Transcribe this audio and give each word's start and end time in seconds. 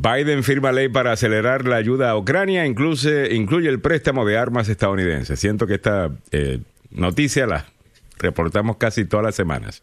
Biden 0.00 0.44
firma 0.44 0.72
ley 0.72 0.88
para 0.88 1.12
acelerar 1.12 1.66
la 1.66 1.76
ayuda 1.76 2.10
a 2.10 2.16
Ucrania, 2.16 2.66
incluye, 2.66 3.34
incluye 3.34 3.68
el 3.68 3.80
préstamo 3.80 4.24
de 4.24 4.38
armas 4.38 4.68
estadounidenses. 4.68 5.40
Siento 5.40 5.66
que 5.66 5.74
esta 5.74 6.10
eh, 6.30 6.60
noticia 6.90 7.46
la 7.46 7.66
reportamos 8.18 8.76
casi 8.76 9.04
todas 9.04 9.24
las 9.24 9.34
semanas. 9.34 9.82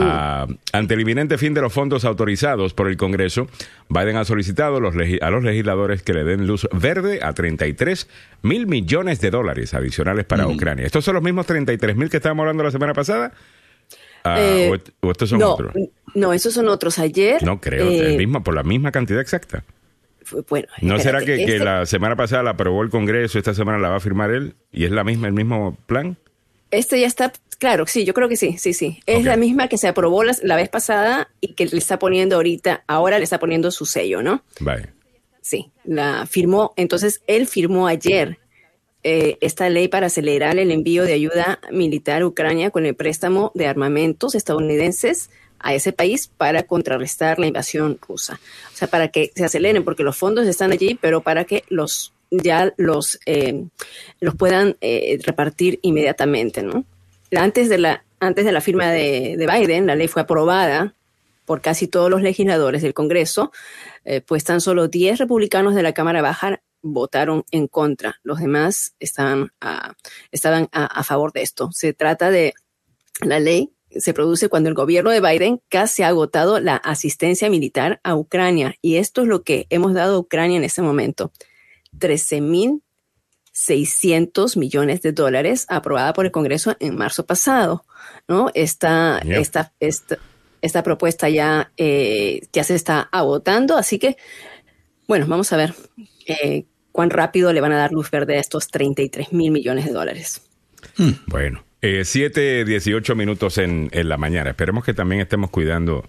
Ah, 0.00 0.46
ante 0.72 0.94
el 0.94 1.00
inminente 1.00 1.38
fin 1.38 1.54
de 1.54 1.60
los 1.60 1.72
fondos 1.72 2.04
autorizados 2.04 2.74
por 2.74 2.88
el 2.88 2.96
Congreso, 2.96 3.48
Biden 3.88 4.16
ha 4.16 4.24
solicitado 4.24 4.76
a 4.76 4.80
los, 4.80 4.94
a 5.20 5.30
los 5.30 5.44
legisladores 5.44 6.02
que 6.02 6.14
le 6.14 6.24
den 6.24 6.46
luz 6.46 6.68
verde 6.72 7.20
a 7.22 7.32
33 7.32 8.08
mil 8.42 8.66
millones 8.66 9.20
de 9.20 9.30
dólares 9.30 9.74
adicionales 9.74 10.24
para 10.24 10.46
Ucrania. 10.46 10.86
¿Estos 10.86 11.04
son 11.04 11.14
los 11.14 11.22
mismos 11.22 11.46
33 11.46 11.96
mil 11.96 12.08
que 12.08 12.18
estábamos 12.18 12.44
hablando 12.44 12.62
la 12.62 12.70
semana 12.70 12.94
pasada? 12.94 13.32
Ah, 14.24 14.36
Eh, 14.40 14.70
o, 15.02 15.06
o 15.08 15.10
estos 15.10 15.28
son 15.30 15.38
no, 15.40 15.54
otros? 15.54 15.72
no, 16.14 16.32
esos 16.32 16.54
son 16.54 16.68
otros. 16.68 16.98
Ayer. 16.98 17.42
No 17.42 17.60
creo, 17.60 17.88
eh, 17.90 18.12
el 18.12 18.18
mismo, 18.18 18.42
por 18.42 18.54
la 18.54 18.62
misma 18.62 18.92
cantidad 18.92 19.20
exacta. 19.20 19.64
fue- 20.24 20.42
bueno, 20.48 20.68
¿No 20.80 20.98
será 20.98 21.18
espérate, 21.18 21.40
que, 21.40 21.46
que 21.46 21.52
este- 21.56 21.64
la 21.64 21.84
semana 21.86 22.14
pasada 22.16 22.42
la 22.42 22.50
aprobó 22.50 22.82
el 22.82 22.90
Congreso, 22.90 23.38
esta 23.38 23.54
semana 23.54 23.78
la 23.78 23.88
va 23.88 23.96
a 23.96 24.00
firmar 24.00 24.30
él 24.30 24.54
y 24.70 24.84
es 24.84 24.90
la 24.92 25.02
misma, 25.04 25.26
el 25.26 25.32
mismo 25.34 25.76
plan? 25.86 26.16
Este 26.70 26.98
ya 27.00 27.06
está, 27.06 27.32
claro, 27.58 27.86
sí, 27.86 28.04
yo 28.06 28.14
creo 28.14 28.28
que 28.28 28.36
sí, 28.36 28.56
sí, 28.56 28.72
sí. 28.72 29.00
Es 29.06 29.24
la 29.24 29.36
misma 29.36 29.68
que 29.68 29.76
se 29.76 29.88
aprobó 29.88 30.24
la, 30.24 30.34
la 30.42 30.56
vez 30.56 30.68
pasada 30.70 31.28
y 31.40 31.52
que 31.54 31.66
le 31.66 31.76
está 31.78 31.98
poniendo 31.98 32.36
ahorita, 32.36 32.84
ahora 32.86 33.18
le 33.18 33.24
está 33.24 33.38
poniendo 33.38 33.70
su 33.70 33.84
sello, 33.84 34.22
¿no? 34.22 34.42
Vaya. 34.60 34.94
Sí, 35.42 35.70
la 35.84 36.24
firmó, 36.26 36.72
entonces 36.76 37.20
él 37.26 37.46
firmó 37.48 37.88
ayer 37.88 38.38
eh, 39.04 39.38
esta 39.40 39.68
ley 39.68 39.88
para 39.88 40.06
acelerar 40.06 40.58
el 40.58 40.70
envío 40.70 41.04
de 41.04 41.12
ayuda 41.14 41.60
militar 41.70 42.22
a 42.22 42.26
Ucrania 42.26 42.70
con 42.70 42.86
el 42.86 42.94
préstamo 42.94 43.52
de 43.54 43.66
armamentos 43.66 44.34
estadounidenses 44.34 45.30
a 45.58 45.74
ese 45.74 45.92
país 45.92 46.28
para 46.36 46.64
contrarrestar 46.64 47.38
la 47.38 47.46
invasión 47.46 47.98
rusa. 48.06 48.40
O 48.72 48.76
sea, 48.76 48.88
para 48.88 49.08
que 49.08 49.32
se 49.34 49.44
aceleren, 49.44 49.84
porque 49.84 50.02
los 50.02 50.16
fondos 50.16 50.46
están 50.46 50.72
allí, 50.72 50.98
pero 51.00 51.20
para 51.20 51.44
que 51.44 51.64
los 51.68 52.12
ya 52.30 52.72
los, 52.78 53.20
eh, 53.26 53.66
los 54.20 54.34
puedan 54.34 54.76
eh, 54.80 55.18
repartir 55.22 55.78
inmediatamente, 55.82 56.62
¿no? 56.62 56.84
Antes 57.36 57.68
de 57.68 57.78
la, 57.78 58.04
antes 58.20 58.44
de 58.44 58.52
la 58.52 58.60
firma 58.60 58.90
de, 58.90 59.36
de 59.36 59.46
Biden, 59.46 59.86
la 59.86 59.94
ley 59.94 60.08
fue 60.08 60.22
aprobada 60.22 60.94
por 61.44 61.60
casi 61.60 61.88
todos 61.88 62.10
los 62.10 62.22
legisladores 62.22 62.82
del 62.82 62.94
Congreso, 62.94 63.52
eh, 64.04 64.20
pues 64.20 64.44
tan 64.44 64.60
solo 64.60 64.88
10 64.88 65.18
republicanos 65.18 65.74
de 65.74 65.82
la 65.82 65.92
Cámara 65.92 66.22
Baja 66.22 66.60
votaron 66.82 67.44
en 67.50 67.68
contra. 67.68 68.20
Los 68.22 68.40
demás 68.40 68.94
estaban, 69.00 69.52
a, 69.60 69.94
estaban 70.30 70.68
a, 70.72 70.86
a 70.86 71.04
favor 71.04 71.32
de 71.32 71.42
esto. 71.42 71.70
Se 71.72 71.92
trata 71.92 72.30
de 72.30 72.54
la 73.20 73.40
ley 73.40 73.72
se 73.96 74.14
produce 74.14 74.48
cuando 74.48 74.68
el 74.68 74.74
gobierno 74.74 75.10
de 75.10 75.20
Biden 75.20 75.60
casi 75.68 76.02
ha 76.02 76.08
agotado 76.08 76.58
la 76.60 76.76
asistencia 76.76 77.50
militar 77.50 78.00
a 78.02 78.16
Ucrania. 78.16 78.74
Y 78.80 78.96
esto 78.96 79.22
es 79.22 79.28
lo 79.28 79.42
que 79.42 79.66
hemos 79.70 79.94
dado 79.94 80.16
a 80.16 80.18
Ucrania 80.18 80.56
en 80.56 80.64
este 80.64 80.82
momento. 80.82 81.30
13.600 81.98 84.56
millones 84.56 85.02
de 85.02 85.12
dólares 85.12 85.66
aprobada 85.68 86.12
por 86.12 86.24
el 86.24 86.32
Congreso 86.32 86.76
en 86.80 86.96
marzo 86.96 87.26
pasado. 87.26 87.84
¿no? 88.28 88.50
Esta, 88.54 89.18
esta, 89.18 89.72
esta, 89.80 90.18
esta 90.60 90.82
propuesta 90.82 91.28
ya, 91.28 91.72
eh, 91.76 92.46
ya 92.52 92.64
se 92.64 92.74
está 92.74 93.08
agotando, 93.12 93.76
así 93.76 93.98
que, 93.98 94.16
bueno, 95.06 95.26
vamos 95.26 95.52
a 95.52 95.56
ver 95.56 95.74
eh, 96.26 96.64
cuán 96.92 97.10
rápido 97.10 97.52
le 97.52 97.60
van 97.60 97.72
a 97.72 97.76
dar 97.78 97.92
luz 97.92 98.10
verde 98.10 98.36
a 98.36 98.40
estos 98.40 98.68
33 98.68 99.32
mil 99.32 99.50
millones 99.50 99.86
de 99.86 99.92
dólares. 99.92 100.42
Bueno, 101.26 101.64
eh, 101.80 102.04
7, 102.04 102.64
18 102.64 103.14
minutos 103.16 103.58
en, 103.58 103.88
en 103.92 104.08
la 104.08 104.16
mañana. 104.18 104.50
Esperemos 104.50 104.84
que 104.84 104.94
también 104.94 105.20
estemos 105.20 105.50
cuidando, 105.50 106.08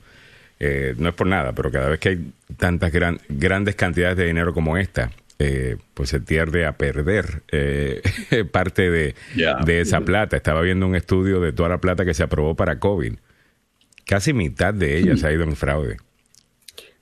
eh, 0.59 0.93
no 0.97 1.09
es 1.09 1.15
por 1.15 1.27
nada, 1.27 1.53
pero 1.53 1.71
cada 1.71 1.89
vez 1.89 1.99
que 1.99 2.09
hay 2.09 2.31
tantas 2.57 2.91
gran- 2.91 3.19
grandes 3.29 3.75
cantidades 3.75 4.17
de 4.17 4.25
dinero 4.25 4.53
como 4.53 4.77
esta, 4.77 5.11
eh, 5.39 5.77
pues 5.93 6.09
se 6.09 6.19
tiende 6.19 6.65
a 6.65 6.73
perder 6.77 7.43
eh, 7.51 8.01
parte 8.51 8.89
de, 8.89 9.15
de 9.65 9.81
esa 9.81 10.01
plata. 10.01 10.37
Estaba 10.37 10.61
viendo 10.61 10.85
un 10.87 10.95
estudio 10.95 11.39
de 11.39 11.53
toda 11.53 11.69
la 11.69 11.77
plata 11.79 12.03
que 12.05 12.13
se 12.13 12.23
aprobó 12.23 12.55
para 12.55 12.79
COVID. 12.79 13.13
Casi 14.05 14.33
mitad 14.33 14.73
de 14.73 14.97
ella 14.97 15.15
se 15.17 15.27
ha 15.27 15.31
ido 15.31 15.43
en 15.43 15.55
fraude. 15.55 15.97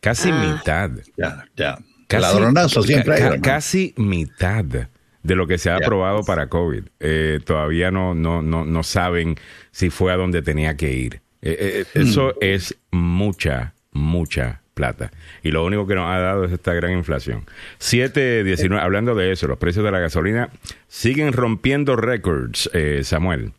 Casi 0.02 0.30
Ah. 0.32 0.54
mitad. 0.58 0.92
Ya, 1.18 1.46
ya. 1.56 1.78
Casi- 2.12 2.22
Ladronazo 2.36 2.84
siempre 2.84 3.08
ca- 3.10 3.14
hay. 3.14 3.20
ca- 3.20 3.26
hermano. 3.28 3.42
Casi 3.44 3.94
mitad 3.98 4.64
de 4.66 5.36
lo 5.36 5.46
que 5.48 5.58
se 5.58 5.70
ha 5.70 5.76
aprobado 5.78 6.24
para 6.24 6.48
COVID. 6.48 6.84
Eh, 7.00 7.40
todavía 7.46 7.92
no, 7.92 8.14
no, 8.16 8.42
no, 8.42 8.66
no 8.66 8.84
saben 8.84 9.36
si 9.72 9.90
fue 9.90 10.12
a 10.12 10.18
donde 10.18 10.42
tenía 10.42 10.76
que 10.78 10.92
ir. 10.94 11.22
Eh, 11.44 11.84
eh, 11.94 12.00
Hmm. 12.00 12.02
Eso 12.08 12.34
es 12.42 12.76
mucha, 12.92 13.74
mucha 13.92 14.62
plata. 14.74 15.12
Y 15.44 15.52
lo 15.52 15.64
único 15.66 15.86
que 15.86 15.96
nos 15.96 16.10
ha 16.10 16.18
dado 16.20 16.46
es 16.46 16.52
esta 16.52 16.74
gran 16.74 16.92
inflación. 16.94 17.46
7.19, 17.80 18.80
hablando 18.82 19.14
de 19.16 19.32
eso, 19.32 19.48
los 19.48 19.58
precios 19.58 19.84
de 19.86 19.92
la 19.92 20.00
gasolina 20.00 20.50
siguen 20.88 21.34
rompiendo 21.34 21.96
récords, 21.96 22.70
eh, 22.74 23.02
Samuel. 23.04 23.52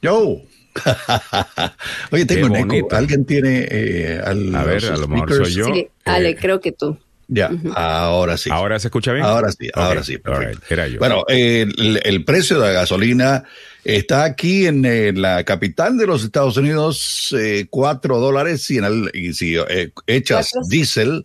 Yo. 0.00 0.40
Oye, 2.12 2.24
tengo 2.26 2.46
un 2.46 2.56
eco. 2.72 2.88
¿Alguien 2.94 3.24
tiene 3.24 3.66
eh, 3.70 4.20
al- 4.24 4.54
A 4.54 4.64
ver, 4.64 4.84
a 4.86 4.96
lo 4.96 5.08
mejor 5.08 5.34
soy 5.34 5.52
yo. 5.54 5.66
sí, 5.66 5.88
Ale, 6.04 6.30
eh, 6.30 6.36
creo 6.40 6.60
que 6.60 6.72
tú. 6.72 6.96
Ya, 7.32 7.48
ahora 7.76 8.36
sí. 8.36 8.50
¿Ahora 8.52 8.78
se 8.80 8.88
escucha 8.88 9.12
bien? 9.12 9.24
Ahora 9.24 9.52
sí, 9.52 9.68
ahora 9.74 10.02
sí, 10.02 10.18
perfecto. 10.18 10.50
right, 10.60 10.72
Era 10.72 10.88
yo. 10.88 10.98
Bueno, 10.98 11.24
eh, 11.28 11.64
el, 11.78 12.00
el 12.02 12.24
precio 12.24 12.58
de 12.58 12.66
la 12.66 12.72
gasolina 12.72 13.44
está 13.84 14.24
aquí 14.24 14.66
en, 14.66 14.82
la 15.22 15.44
capital 15.44 15.96
de 15.96 16.06
los 16.08 16.24
Estados 16.24 16.56
Unidos, 16.56 17.32
eh, 17.38 17.66
cuatro 17.70 18.18
dólares 18.18 18.68
y, 18.70 18.78
en 18.78 18.84
el- 18.84 19.10
y 19.14 19.32
si 19.32 19.56
eh, 19.56 19.92
echas 20.08 20.50
diésel, 20.68 21.24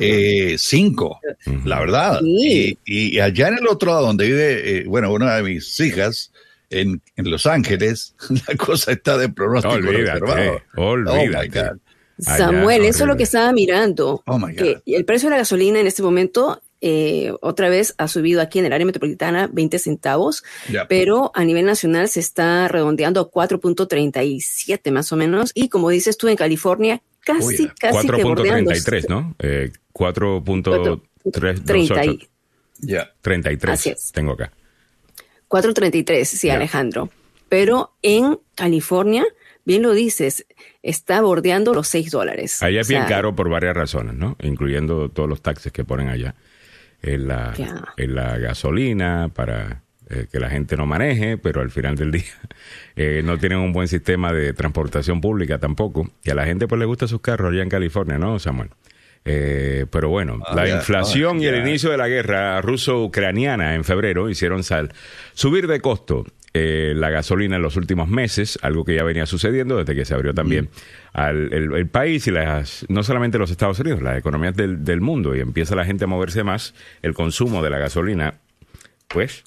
eh, 0.00 0.56
cinco, 0.58 1.18
la 1.64 1.80
verdad. 1.80 2.20
Sí. 2.20 2.78
Y, 2.84 3.16
y 3.16 3.20
allá 3.20 3.48
en 3.48 3.58
el 3.58 3.68
otro 3.68 3.90
lado 3.92 4.06
donde 4.06 4.26
vive, 4.26 4.78
eh, 4.80 4.84
bueno, 4.86 5.10
una 5.12 5.36
de 5.36 5.42
mis 5.44 5.80
hijas, 5.80 6.30
en, 6.70 7.00
en 7.16 7.30
Los 7.30 7.46
Ángeles, 7.46 8.14
la 8.48 8.54
cosa 8.56 8.92
está 8.92 9.16
de 9.16 9.30
pronóstico 9.30 9.74
Olvídate, 9.76 10.20
reservado. 10.20 10.60
olvídate. 10.76 11.18
Oh, 11.18 11.40
my 11.42 11.48
God. 11.48 11.78
Allá, 12.26 12.36
Samuel, 12.46 12.84
eso 12.84 13.04
es 13.04 13.08
lo 13.08 13.16
que 13.16 13.22
estaba 13.24 13.52
mirando. 13.52 14.22
Oh, 14.26 14.38
my 14.38 14.52
God. 14.52 14.56
que 14.56 14.82
el 14.86 15.04
precio 15.04 15.28
de 15.28 15.32
la 15.34 15.38
gasolina 15.38 15.78
en 15.80 15.86
este 15.86 16.02
momento 16.02 16.60
eh, 16.80 17.32
otra 17.40 17.68
vez 17.68 17.94
ha 17.98 18.06
subido 18.08 18.40
aquí 18.40 18.58
en 18.60 18.66
el 18.66 18.72
área 18.72 18.86
metropolitana 18.86 19.48
20 19.52 19.78
centavos, 19.78 20.44
pero 20.88 21.30
a 21.34 21.44
nivel 21.44 21.64
nacional 21.66 22.08
se 22.08 22.20
está 22.20 22.68
redondeando 22.68 23.20
a 23.20 23.30
4.37 23.30 24.90
más 24.90 25.12
o 25.12 25.16
menos. 25.16 25.50
Y 25.54 25.68
como 25.68 25.90
dices 25.90 26.16
tú, 26.16 26.28
en 26.28 26.36
California, 26.36 27.02
casi, 27.20 27.46
Uy, 27.46 27.56
ya. 27.58 27.74
casi 27.92 28.08
que 28.08 28.22
bordean 28.24 28.64
los 28.64 28.74
4.33, 28.84 29.08
¿no? 29.08 29.34
Eh, 29.38 29.72
4.328. 29.92 31.02
30 31.64 32.04
y- 32.06 32.28
Ya. 32.80 33.12
33 33.22 33.74
Así 33.74 33.90
es. 33.90 34.12
tengo 34.12 34.32
acá. 34.32 34.52
4.33, 35.48 36.24
sí. 36.24 36.50
Alejandro. 36.50 37.10
Pero 37.48 37.94
en 38.02 38.38
California, 38.54 39.24
bien 39.64 39.82
lo 39.82 39.92
dices, 39.92 40.46
está 40.88 41.20
bordeando 41.20 41.74
los 41.74 41.88
6 41.88 42.10
dólares. 42.10 42.62
Allá 42.62 42.80
es 42.80 42.86
O 42.86 42.88
sea, 42.88 42.98
bien 43.00 43.08
caro 43.08 43.34
por 43.34 43.48
varias 43.48 43.76
razones, 43.76 44.14
¿no? 44.14 44.36
Incluyendo 44.40 45.08
todos 45.10 45.28
los 45.28 45.42
taxes 45.42 45.72
que 45.72 45.84
ponen 45.84 46.08
allá 46.08 46.34
en 47.02 47.28
la, 47.28 47.54
en 47.96 48.14
la 48.14 48.38
gasolina 48.38 49.30
para 49.32 49.82
eh, 50.10 50.26
que 50.32 50.40
la 50.40 50.48
gente 50.48 50.76
no 50.76 50.86
maneje, 50.86 51.36
pero 51.36 51.60
al 51.60 51.70
final 51.70 51.94
del 51.96 52.10
día 52.12 52.24
eh, 52.96 53.22
no 53.24 53.38
tienen 53.38 53.58
un 53.58 53.72
buen 53.72 53.88
sistema 53.88 54.32
de 54.32 54.52
transportación 54.54 55.20
pública 55.20 55.58
tampoco. 55.58 56.10
Y 56.24 56.30
a 56.30 56.34
la 56.34 56.46
gente 56.46 56.66
pues 56.66 56.78
le 56.78 56.86
gusta 56.86 57.06
sus 57.06 57.20
carros 57.20 57.52
allá 57.52 57.62
en 57.62 57.68
California, 57.68 58.18
¿no, 58.18 58.38
Samuel? 58.38 58.70
Eh, 59.24 59.84
pero 59.90 60.08
bueno, 60.08 60.40
Ah, 60.46 60.54
la 60.54 60.66
ya, 60.66 60.76
inflación 60.76 61.38
ah, 61.38 61.42
y 61.42 61.46
el 61.46 61.56
inicio 61.56 61.90
de 61.90 61.98
la 61.98 62.08
guerra 62.08 62.62
ruso-ucraniana 62.62 63.74
en 63.74 63.84
febrero 63.84 64.30
hicieron 64.30 64.62
sal 64.62 64.92
subir 65.34 65.66
de 65.66 65.80
costo 65.80 66.24
eh, 66.58 66.92
la 66.94 67.10
gasolina 67.10 67.56
en 67.56 67.62
los 67.62 67.76
últimos 67.76 68.08
meses, 68.08 68.58
algo 68.62 68.84
que 68.84 68.94
ya 68.94 69.04
venía 69.04 69.26
sucediendo 69.26 69.76
desde 69.76 69.94
que 69.94 70.04
se 70.04 70.14
abrió 70.14 70.32
también 70.34 70.68
al, 71.12 71.52
el, 71.52 71.72
el 71.72 71.86
país 71.86 72.26
y 72.26 72.30
las 72.30 72.84
no 72.88 73.02
solamente 73.02 73.38
los 73.38 73.50
Estados 73.50 73.78
Unidos, 73.80 74.02
las 74.02 74.18
economías 74.18 74.54
del, 74.54 74.84
del 74.84 75.00
mundo 75.00 75.36
y 75.36 75.40
empieza 75.40 75.74
la 75.76 75.84
gente 75.84 76.04
a 76.04 76.06
moverse 76.06 76.42
más, 76.42 76.74
el 77.02 77.14
consumo 77.14 77.62
de 77.62 77.70
la 77.70 77.78
gasolina, 77.78 78.34
pues 79.08 79.44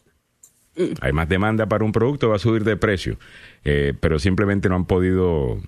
hay 1.01 1.11
más 1.11 1.27
demanda 1.27 1.65
para 1.65 1.83
un 1.83 1.91
producto, 1.91 2.29
va 2.29 2.37
a 2.37 2.39
subir 2.39 2.63
de 2.63 2.77
precio, 2.77 3.17
Eh, 3.63 3.93
pero 3.99 4.17
simplemente 4.17 4.69
no 4.69 4.75
han 4.75 4.85
podido 4.85 5.59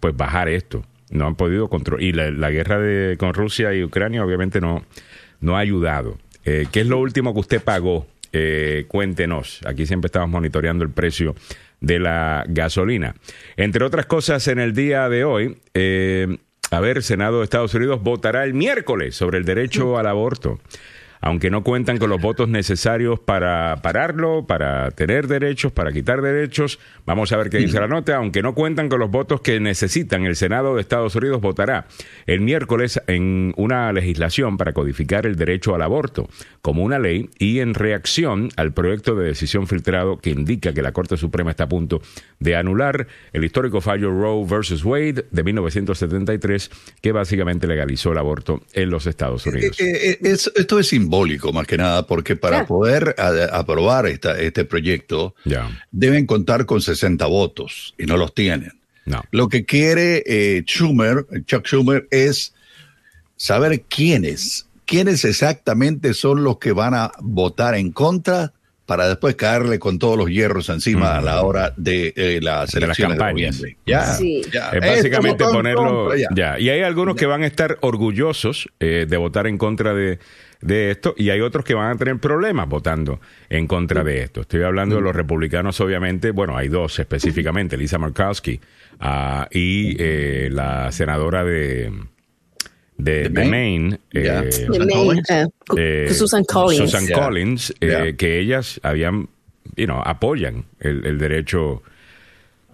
pues 0.00 0.14
bajar 0.16 0.48
esto, 0.48 0.84
no 1.10 1.26
han 1.26 1.34
podido 1.36 1.68
controlar 1.68 2.02
y 2.02 2.12
la, 2.12 2.30
la 2.30 2.50
guerra 2.50 2.78
de, 2.78 3.16
con 3.16 3.32
Rusia 3.32 3.72
y 3.72 3.82
Ucrania 3.82 4.24
obviamente 4.24 4.60
no 4.60 4.84
no 5.40 5.56
ha 5.56 5.60
ayudado. 5.60 6.18
Eh, 6.44 6.66
¿Qué 6.72 6.80
es 6.80 6.86
lo 6.88 6.98
último 6.98 7.32
que 7.32 7.40
usted 7.40 7.62
pagó? 7.62 8.06
Eh, 8.32 8.84
cuéntenos. 8.88 9.60
Aquí 9.64 9.86
siempre 9.86 10.06
estamos 10.06 10.28
monitoreando 10.28 10.84
el 10.84 10.90
precio 10.90 11.34
de 11.80 11.98
la 11.98 12.44
gasolina. 12.48 13.14
Entre 13.56 13.84
otras 13.84 14.06
cosas, 14.06 14.46
en 14.48 14.58
el 14.58 14.74
día 14.74 15.08
de 15.08 15.24
hoy, 15.24 15.58
eh, 15.74 16.38
a 16.70 16.80
ver, 16.80 17.02
Senado 17.02 17.38
de 17.38 17.44
Estados 17.44 17.74
Unidos 17.74 18.02
votará 18.02 18.44
el 18.44 18.54
miércoles 18.54 19.14
sobre 19.14 19.38
el 19.38 19.44
derecho 19.44 19.98
al 19.98 20.06
aborto. 20.06 20.60
Aunque 21.20 21.50
no 21.50 21.62
cuentan 21.62 21.98
con 21.98 22.10
los 22.10 22.20
votos 22.20 22.48
necesarios 22.48 23.20
para 23.20 23.76
pararlo, 23.82 24.46
para 24.46 24.90
tener 24.90 25.26
derechos, 25.26 25.72
para 25.72 25.92
quitar 25.92 26.22
derechos. 26.22 26.78
Vamos 27.06 27.32
a 27.32 27.36
ver 27.36 27.50
qué 27.50 27.58
dice 27.58 27.80
la 27.80 27.88
nota. 27.88 28.16
Aunque 28.16 28.42
no 28.42 28.54
cuentan 28.54 28.88
con 28.88 29.00
los 29.00 29.10
votos 29.10 29.40
que 29.40 29.60
necesitan, 29.60 30.24
el 30.24 30.36
Senado 30.36 30.74
de 30.74 30.80
Estados 30.80 31.14
Unidos 31.16 31.40
votará 31.40 31.86
el 32.26 32.40
miércoles 32.40 33.00
en 33.06 33.52
una 33.56 33.92
legislación 33.92 34.56
para 34.56 34.72
codificar 34.72 35.26
el 35.26 35.36
derecho 35.36 35.74
al 35.74 35.82
aborto 35.82 36.28
como 36.62 36.82
una 36.82 36.98
ley 36.98 37.30
y 37.38 37.60
en 37.60 37.74
reacción 37.74 38.50
al 38.56 38.72
proyecto 38.72 39.14
de 39.14 39.26
decisión 39.26 39.66
filtrado 39.66 40.18
que 40.18 40.30
indica 40.30 40.72
que 40.72 40.82
la 40.82 40.92
Corte 40.92 41.16
Suprema 41.16 41.50
está 41.50 41.64
a 41.64 41.68
punto 41.68 42.00
de 42.40 42.56
anular 42.56 43.06
el 43.32 43.44
histórico 43.44 43.80
fallo 43.80 44.10
Roe 44.10 44.44
versus 44.46 44.84
Wade 44.84 45.26
de 45.30 45.42
1973 45.42 46.70
que 47.00 47.12
básicamente 47.12 47.66
legalizó 47.66 48.12
el 48.12 48.18
aborto 48.18 48.62
en 48.72 48.90
los 48.90 49.06
Estados 49.06 49.46
eh, 49.46 49.50
Unidos. 49.50 49.80
Eh, 49.80 50.18
eh, 50.22 50.36
esto 50.56 50.78
es 50.78 50.92
simbólico 51.08 51.52
más 51.52 51.66
que 51.66 51.78
nada 51.78 52.06
porque 52.06 52.36
para 52.36 52.66
poder 52.66 53.14
aprobar 53.52 54.06
esta, 54.06 54.38
este 54.38 54.64
proyecto 54.64 55.34
deben 55.90 56.26
contar 56.26 56.66
con 56.66 56.82
60 56.82 57.24
votos 57.26 57.94
y 57.98 58.04
no 58.04 58.16
los 58.16 58.34
tienen. 58.34 58.72
No. 59.06 59.22
Lo 59.30 59.48
que 59.48 59.64
quiere 59.64 60.22
Schumer, 60.66 61.26
Chuck 61.46 61.66
Schumer, 61.66 62.06
es 62.10 62.52
saber 63.36 63.82
quiénes, 63.88 64.66
quiénes 64.84 65.24
exactamente 65.24 66.12
son 66.12 66.44
los 66.44 66.58
que 66.58 66.72
van 66.72 66.92
a 66.94 67.12
votar 67.20 67.74
en 67.74 67.90
contra 67.90 68.52
para 68.84 69.06
después 69.06 69.34
caerle 69.34 69.78
con 69.78 69.98
todos 69.98 70.16
los 70.16 70.28
hierros 70.30 70.70
encima 70.70 71.18
a 71.18 71.20
la 71.20 71.42
hora 71.42 71.74
de 71.76 72.12
eh, 72.16 72.40
las 72.42 72.74
elecciones 72.74 73.18
de, 73.18 73.76
Ya, 73.86 74.16
Es 74.16 74.80
básicamente 74.80 75.44
ponerlo. 75.44 76.14
ya. 76.16 76.58
Y 76.58 76.70
hay 76.70 76.80
algunos 76.80 77.14
que 77.14 77.26
van 77.26 77.42
a 77.42 77.46
estar 77.46 77.76
orgullosos 77.82 78.68
eh, 78.80 79.06
de 79.08 79.16
votar 79.18 79.46
en 79.46 79.58
contra 79.58 79.92
de, 79.92 80.18
esto 80.60 81.14
y 81.16 81.30
hay 81.30 81.40
otros 81.40 81.64
que 81.64 81.74
van 81.74 81.92
a 81.92 81.96
tener 81.96 82.18
problemas 82.18 82.68
votando 82.68 83.20
en 83.48 83.66
contra 83.66 84.02
de 84.04 84.22
esto. 84.22 84.42
Estoy 84.42 84.62
hablando 84.62 84.96
de 84.96 85.02
los 85.02 85.14
republicanos, 85.14 85.80
obviamente. 85.80 86.30
Bueno, 86.30 86.56
hay 86.56 86.68
dos 86.68 86.98
específicamente: 86.98 87.76
Lisa 87.76 87.98
Murkowski 87.98 88.60
ah, 89.00 89.48
y 89.50 89.96
eh, 89.98 90.48
la 90.50 90.90
senadora 90.92 91.44
de 91.44 91.92
de, 92.98 93.30
Maine, 93.30 94.00
eh, 94.12 94.50
eh, 95.76 96.08
Susan 96.12 96.44
Collins, 96.44 96.90
Susan 96.90 97.06
Collins 97.06 97.72
eh, 97.80 98.16
que 98.18 98.40
ellas 98.40 98.80
habían, 98.82 99.28
you 99.76 99.86
know, 99.86 100.02
apoyan 100.04 100.64
el, 100.80 101.18
derecho 101.18 101.82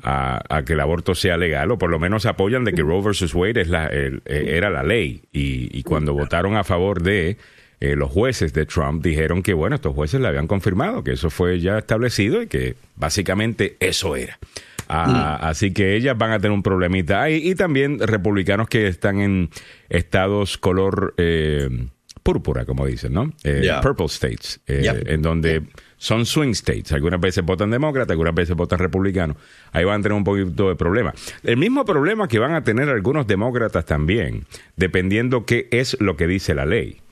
a, 0.03 0.63
que 0.65 0.73
el 0.73 0.81
aborto 0.81 1.15
sea 1.15 1.37
legal, 1.37 1.71
o 1.71 1.79
por 1.79 1.91
lo 1.91 1.99
menos 1.99 2.25
apoyan 2.25 2.65
de 2.65 2.73
que 2.73 2.83
Roe 2.83 3.03
versus 3.03 3.35
Wade 3.35 3.61
es 3.61 3.69
la, 3.69 3.91
era 4.25 4.71
la 4.71 4.83
ley. 4.83 5.23
Y, 5.33 5.83
cuando 5.83 6.15
votaron 6.15 6.57
a 6.57 6.65
favor 6.65 7.03
de 7.03 7.37
los 7.97 8.11
jueces 8.11 8.53
de 8.53 8.67
Trump, 8.67 9.03
dijeron 9.03 9.43
que, 9.43 9.55
bueno, 9.55 9.77
estos 9.77 9.95
jueces 9.95 10.21
le 10.21 10.29
habían 10.29 10.47
confirmado 10.47 11.05
que 11.05 11.13
eso 11.13 11.31
fue 11.31 11.61
ya 11.61 11.79
establecido 11.79 12.43
y 12.43 12.47
que 12.47 12.77
básicamente 12.97 13.77
eso 13.81 14.17
era. 14.17 14.39
Ah, 14.89 15.39
mm. 15.41 15.45
Así 15.47 15.73
que 15.73 15.97
ellas 15.97 16.17
van 16.17 16.33
a 16.33 16.39
tener 16.39 16.53
un 16.53 16.63
problemita. 16.63 17.29
y 17.31 17.55
también 17.55 17.99
republicanos 18.01 18.69
que 18.69 18.87
están 18.87 19.21
en 19.21 19.51
estados 19.89 20.59
color 20.59 21.15
eh, 21.17 21.69
púrpura, 22.25 22.65
como 22.65 22.87
dicen, 22.87 23.13
¿no? 23.13 23.33
Eh, 23.45 23.71
purple 23.83 24.07
states, 24.07 24.61
eh, 24.67 25.05
en 25.07 25.23
donde 25.23 25.63
son 25.99 26.27
swing 26.27 26.53
states. 26.53 26.93
Algunas 26.93 27.21
veces 27.21 27.45
votan 27.45 27.71
demócrata, 27.71 28.15
algunas 28.15 28.35
veces 28.35 28.57
votan 28.57 28.79
republicano. 28.79 29.37
Ahí 29.73 29.85
van 29.85 30.01
a 30.01 30.03
tener 30.03 30.17
un 30.17 30.25
poquito 30.25 30.71
de 30.71 30.75
problema. 30.75 31.13
El 31.43 31.59
mismo 31.59 31.85
problema 31.85 32.27
que 32.27 32.39
van 32.39 32.55
a 32.55 32.65
tener 32.65 32.89
algunos 32.89 33.27
demócratas 33.27 33.85
también, 33.85 34.47
dependiendo 34.77 35.45
qué 35.45 35.69
es 35.71 35.99
lo 36.01 36.17
que 36.17 36.27
dice 36.27 36.55
la 36.55 36.65
ley. 36.65 37.04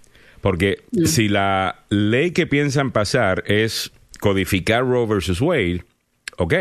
Porque 0.42 0.84
mm. 0.90 1.06
si 1.06 1.28
la 1.28 1.84
ley 1.88 2.32
que 2.32 2.46
piensan 2.46 2.90
pasar 2.90 3.44
es 3.46 3.92
codificar 4.20 4.82
Roe 4.82 5.06
versus 5.06 5.40
Wade, 5.40 5.84
ok, 6.36 6.54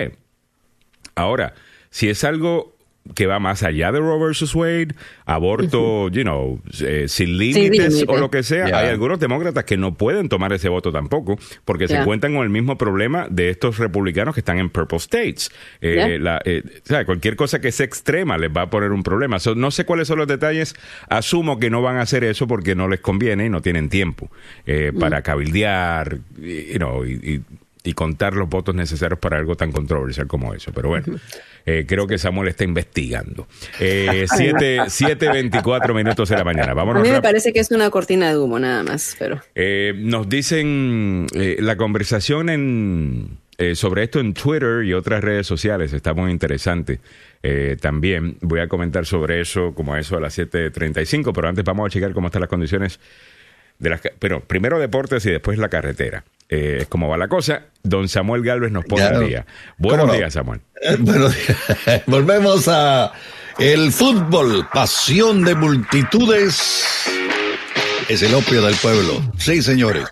Ahora, 1.16 1.54
si 1.89 2.10
es 2.10 2.24
algo 2.24 2.75
que 3.15 3.25
va 3.27 3.39
más 3.39 3.63
allá 3.63 3.92
de 3.92 4.00
Roe 4.00 4.19
versus 4.19 4.53
Wade, 4.56 4.89
aborto, 5.25 6.09
you 6.09 6.24
know, 6.24 6.62
eh, 6.81 7.06
sin 7.07 7.38
límites 7.38 8.06
o 8.07 8.18
lo 8.18 8.30
que 8.30 8.44
sea, 8.44 8.65
hay 8.65 8.89
algunos 8.89 9.19
demócratas 9.19 9.65
que 9.65 9.75
no 9.77 9.95
pueden 9.95 10.30
tomar 10.30 10.53
ese 10.53 10.69
voto 10.69 10.92
tampoco 10.92 11.38
porque 11.65 11.88
se 11.88 11.98
encuentran 11.98 12.33
con 12.33 12.44
el 12.44 12.50
mismo 12.50 12.77
problema 12.77 13.27
de 13.30 13.50
estos 13.50 13.80
republicanos 13.80 14.33
que 14.33 14.42
están 14.42 14.59
en 14.59 14.69
purple 14.69 14.98
states. 15.00 15.51
Eh, 15.81 16.19
eh, 16.45 16.63
o 16.83 16.88
sea, 16.88 17.06
cualquier 17.06 17.36
cosa 17.36 17.59
que 17.59 17.71
sea 17.71 17.86
extrema 17.86 18.38
les 18.38 18.51
va 18.51 18.63
a 18.63 18.69
poner 18.69 18.92
un 18.92 19.03
problema. 19.03 19.38
no 19.56 19.71
sé 19.71 19.86
cuáles 19.86 20.07
son 20.07 20.19
los 20.19 20.27
detalles. 20.27 20.75
Asumo 21.09 21.59
que 21.59 21.69
no 21.69 21.81
van 21.81 21.98
a 21.98 22.01
hacer 22.01 22.24
eso 22.24 22.48
porque 22.48 22.75
no 22.75 22.88
les 22.88 23.00
conviene 23.00 23.45
y 23.45 23.50
no 23.50 23.62
tienen 23.62 23.89
tiempo 23.89 24.30
para 25.00 25.19
mm. 25.19 25.24
cabildear, 25.24 26.19
you 26.38 26.77
know, 26.77 27.03
y 27.06 27.21
y 27.21 27.42
contar 27.94 28.33
los 28.33 28.48
votos 28.48 28.75
necesarios 28.75 29.19
para 29.19 29.38
algo 29.38 29.56
tan 29.56 29.72
controversial 29.72 30.28
como 30.28 30.54
eso. 30.54 30.72
Pero 30.74 30.89
bueno, 30.89 31.19
eh, 31.66 31.86
creo 31.88 32.07
que 32.07 32.18
Samuel 32.18 32.50
está 32.50 32.63
investigando. 32.63 33.48
Eh, 33.80 34.25
7.24 34.30 35.94
minutos 35.94 36.30
de 36.30 36.38
la 36.38 36.44
mañana. 36.44 36.74
Vámonos 36.74 37.01
a 37.01 37.04
mí 37.04 37.12
me 37.12 37.22
parece 37.22 37.51
que 37.51 37.60
es 37.60 37.72
una 37.72 37.89
cortina 37.89 38.30
de 38.30 38.38
humo 38.38 38.60
nada 38.60 38.83
más. 38.83 39.16
pero 39.18 39.42
eh, 39.56 39.94
Nos 39.98 40.30
dicen 40.30 41.25
eh, 41.33 41.57
la 41.60 41.75
conversación 41.75 42.50
en, 42.50 43.39
sobre 43.74 44.04
esto 44.04 44.19
en 44.19 44.34
Twitter 44.34 44.84
y 44.84 44.94
otras 44.94 45.24
redes 45.24 45.45
sociales 45.45 45.94
está 45.94 46.13
muy 46.13 46.31
interesante. 46.31 47.00
también 47.80 48.38
voy 48.42 48.60
a 48.60 48.68
comentar 48.68 49.06
sobre 49.06 49.42
eso 49.42 49.74
como 49.74 49.95
eso 49.95 50.18
a 50.18 50.19
las 50.19 50.38
7.35, 50.38 51.31
pero 51.34 51.48
antes 51.48 51.63
vamos 51.63 51.88
a 51.88 51.89
checar 51.89 52.13
cómo 52.13 52.27
están 52.27 52.42
las 52.42 52.50
condiciones 52.50 53.00
de 53.77 53.89
las... 53.89 54.01
Pero 54.19 54.42
primero 54.42 54.80
deportes 54.80 55.25
y 55.25 55.31
después 55.31 55.60
la 55.60 55.69
carretera 55.69 56.24
eh, 56.51 56.86
cómo 56.89 57.07
va 57.07 57.18
la 57.18 57.30
cosa. 57.30 57.63
Don 57.81 58.09
Samuel 58.09 58.44
Galvez 58.44 58.71
nos 58.71 58.83
pone 58.83 59.03
al 59.03 59.25
día. 59.25 59.45
Buenos 59.77 60.12
días, 60.12 60.33
Samuel. 60.33 60.59
Eh, 60.81 60.98
buenos 61.00 61.33
días. 61.33 62.03
Volvemos 62.07 62.68
a 62.68 63.13
el 63.57 63.92
fútbol, 63.94 64.68
pasión 64.71 65.44
de 65.45 65.56
multitudes. 65.56 67.07
Es 68.09 68.21
el 68.21 68.36
opio 68.36 68.62
del 68.62 68.75
pueblo. 68.75 69.21
Sí, 69.38 69.62
señores. 69.62 70.06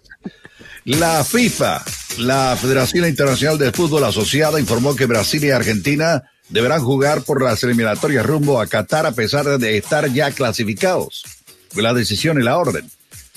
La 0.85 1.25
FIFA, 1.25 1.83
la 2.19 2.57
Federación 2.59 3.05
Internacional 3.05 3.57
de 3.57 3.73
Fútbol 3.73 4.05
Asociada, 4.05 4.61
informó 4.61 4.95
que 4.95 5.05
Brasil 5.05 5.43
y 5.43 5.51
Argentina 5.51 6.23
deberán 6.47 6.81
jugar 6.81 7.23
por 7.23 7.43
las 7.43 7.61
eliminatorias 7.63 8.25
rumbo 8.25 8.61
a 8.61 8.67
Qatar 8.67 9.05
a 9.05 9.11
pesar 9.11 9.45
de 9.59 9.77
estar 9.77 10.07
ya 10.11 10.31
clasificados. 10.31 11.23
La 11.75 11.93
decisión 11.93 12.39
y 12.39 12.43
la 12.43 12.57
orden. 12.57 12.89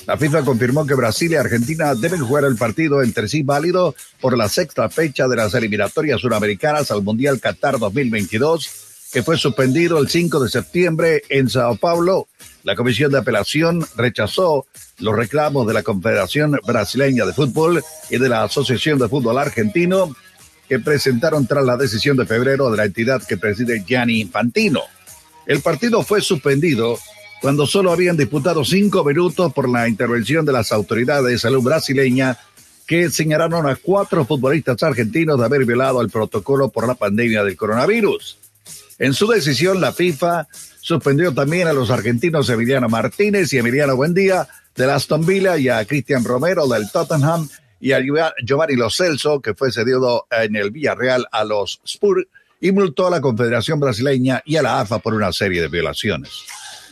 La 0.06 0.16
FIFA 0.16 0.44
confirmó 0.44 0.84
que 0.84 0.94
Brasil 0.94 1.30
y 1.30 1.36
Argentina 1.36 1.94
deben 1.94 2.24
jugar 2.24 2.44
el 2.44 2.56
partido 2.56 3.02
entre 3.02 3.28
sí 3.28 3.42
válido 3.42 3.94
por 4.20 4.36
la 4.36 4.48
sexta 4.48 4.88
fecha 4.88 5.28
de 5.28 5.36
las 5.36 5.54
eliminatorias 5.54 6.20
suramericanas 6.20 6.90
al 6.90 7.02
Mundial 7.02 7.38
Qatar 7.38 7.78
2022, 7.78 9.08
que 9.12 9.22
fue 9.22 9.38
suspendido 9.38 9.98
el 9.98 10.08
5 10.08 10.40
de 10.40 10.50
septiembre 10.50 11.22
en 11.28 11.48
Sao 11.48 11.76
Paulo. 11.76 12.26
La 12.64 12.74
Comisión 12.74 13.12
de 13.12 13.18
Apelación 13.18 13.86
rechazó 13.96 14.66
los 14.98 15.16
reclamos 15.16 15.68
de 15.68 15.74
la 15.74 15.84
Confederación 15.84 16.58
Brasileña 16.66 17.24
de 17.24 17.32
Fútbol 17.32 17.82
y 18.10 18.18
de 18.18 18.28
la 18.28 18.42
Asociación 18.42 18.98
de 18.98 19.08
Fútbol 19.08 19.38
Argentino 19.38 20.14
que 20.68 20.80
presentaron 20.80 21.46
tras 21.46 21.64
la 21.64 21.76
decisión 21.76 22.16
de 22.16 22.26
febrero 22.26 22.70
de 22.70 22.76
la 22.76 22.86
entidad 22.86 23.22
que 23.22 23.36
preside 23.36 23.84
Gianni 23.86 24.20
Infantino. 24.20 24.80
El 25.46 25.60
partido 25.60 26.02
fue 26.02 26.20
suspendido 26.20 26.98
cuando 27.42 27.66
solo 27.66 27.90
habían 27.90 28.16
disputado 28.16 28.64
cinco 28.64 29.04
minutos 29.04 29.52
por 29.52 29.68
la 29.68 29.88
intervención 29.88 30.46
de 30.46 30.52
las 30.52 30.70
autoridades 30.70 31.26
de 31.26 31.38
salud 31.40 31.60
brasileña 31.60 32.38
que 32.86 33.10
señalaron 33.10 33.68
a 33.68 33.74
cuatro 33.74 34.24
futbolistas 34.24 34.80
argentinos 34.84 35.40
de 35.40 35.44
haber 35.44 35.64
violado 35.64 36.00
el 36.00 36.08
protocolo 36.08 36.68
por 36.68 36.86
la 36.86 36.94
pandemia 36.94 37.42
del 37.42 37.56
coronavirus. 37.56 38.38
En 39.00 39.12
su 39.12 39.26
decisión, 39.26 39.80
la 39.80 39.92
FIFA 39.92 40.46
suspendió 40.80 41.34
también 41.34 41.66
a 41.66 41.72
los 41.72 41.90
argentinos 41.90 42.48
Emiliano 42.48 42.88
Martínez 42.88 43.52
y 43.52 43.58
Emiliano 43.58 43.96
Buendía 43.96 44.46
del 44.76 44.90
Aston 44.90 45.26
Villa 45.26 45.58
y 45.58 45.68
a 45.68 45.84
Cristian 45.84 46.22
Romero 46.22 46.68
del 46.68 46.92
Tottenham 46.92 47.48
y 47.80 47.90
a 47.90 47.98
Giovanni 48.44 48.76
Lo 48.76 48.88
Celso, 48.88 49.40
que 49.40 49.54
fue 49.54 49.72
cedido 49.72 50.28
en 50.30 50.54
el 50.54 50.70
Villarreal 50.70 51.26
a 51.32 51.42
los 51.42 51.80
Spurs, 51.84 52.24
y 52.60 52.70
multó 52.70 53.08
a 53.08 53.10
la 53.10 53.20
Confederación 53.20 53.80
Brasileña 53.80 54.40
y 54.46 54.54
a 54.54 54.62
la 54.62 54.78
AFA 54.78 55.00
por 55.00 55.14
una 55.14 55.32
serie 55.32 55.60
de 55.60 55.66
violaciones. 55.66 56.30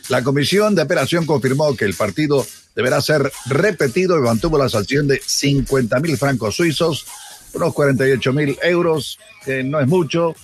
La 0.09 0.23
Comisión 0.23 0.75
de 0.75 0.81
Apelación 0.81 1.25
confirmó 1.25 1.75
que 1.75 1.85
el 1.85 1.93
partido 1.93 2.45
deberá 2.75 3.01
ser 3.01 3.31
repetido 3.47 4.17
y 4.17 4.21
mantuvo 4.21 4.57
la 4.57 4.69
sanción 4.69 5.07
de 5.07 5.21
50 5.25 5.99
mil 5.99 6.17
francos 6.17 6.55
suizos, 6.55 7.05
unos 7.53 7.73
48 7.73 8.33
mil 8.33 8.57
euros, 8.63 9.19
que 9.45 9.63
no 9.63 9.79
es 9.79 9.87
mucho. 9.87 10.35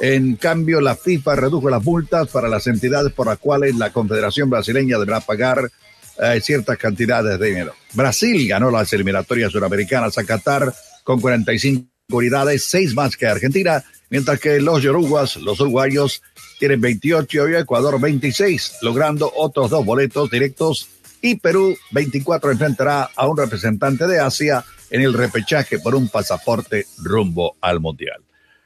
En 0.00 0.36
cambio, 0.36 0.80
la 0.80 0.96
FIFA 0.96 1.36
redujo 1.36 1.68
las 1.68 1.82
multas 1.82 2.28
para 2.28 2.48
las 2.48 2.66
entidades 2.66 3.12
por 3.12 3.26
las 3.26 3.38
cuales 3.38 3.76
la 3.76 3.92
Confederación 3.92 4.48
Brasileña 4.48 4.98
deberá 4.98 5.20
pagar 5.20 5.70
eh, 6.18 6.40
ciertas 6.42 6.78
cantidades 6.78 7.38
de 7.38 7.46
dinero. 7.46 7.74
Brasil 7.92 8.46
ganó 8.48 8.70
las 8.70 8.92
eliminatorias 8.92 9.52
suramericanas 9.52 10.16
a 10.18 10.24
Qatar 10.24 10.72
con 11.04 11.20
45 11.20 11.86
unidades, 12.10 12.64
seis 12.64 12.94
más 12.94 13.16
que 13.16 13.26
Argentina, 13.26 13.84
mientras 14.10 14.38
que 14.40 14.60
los 14.60 14.82
yoruguas, 14.82 15.36
los 15.36 15.60
uruguayos, 15.60 16.22
tienen 16.62 16.80
28 16.80 17.48
y 17.48 17.56
Ecuador 17.56 18.00
26, 18.00 18.74
logrando 18.82 19.32
otros 19.34 19.68
dos 19.68 19.84
boletos 19.84 20.30
directos 20.30 20.88
y 21.20 21.34
Perú 21.34 21.76
24 21.90 22.52
enfrentará 22.52 23.10
a 23.16 23.26
un 23.26 23.36
representante 23.36 24.06
de 24.06 24.20
Asia 24.20 24.64
en 24.88 25.00
el 25.00 25.12
repechaje 25.12 25.80
por 25.80 25.96
un 25.96 26.08
pasaporte 26.08 26.86
rumbo 26.98 27.56
al 27.60 27.80
Mundial. 27.80 28.22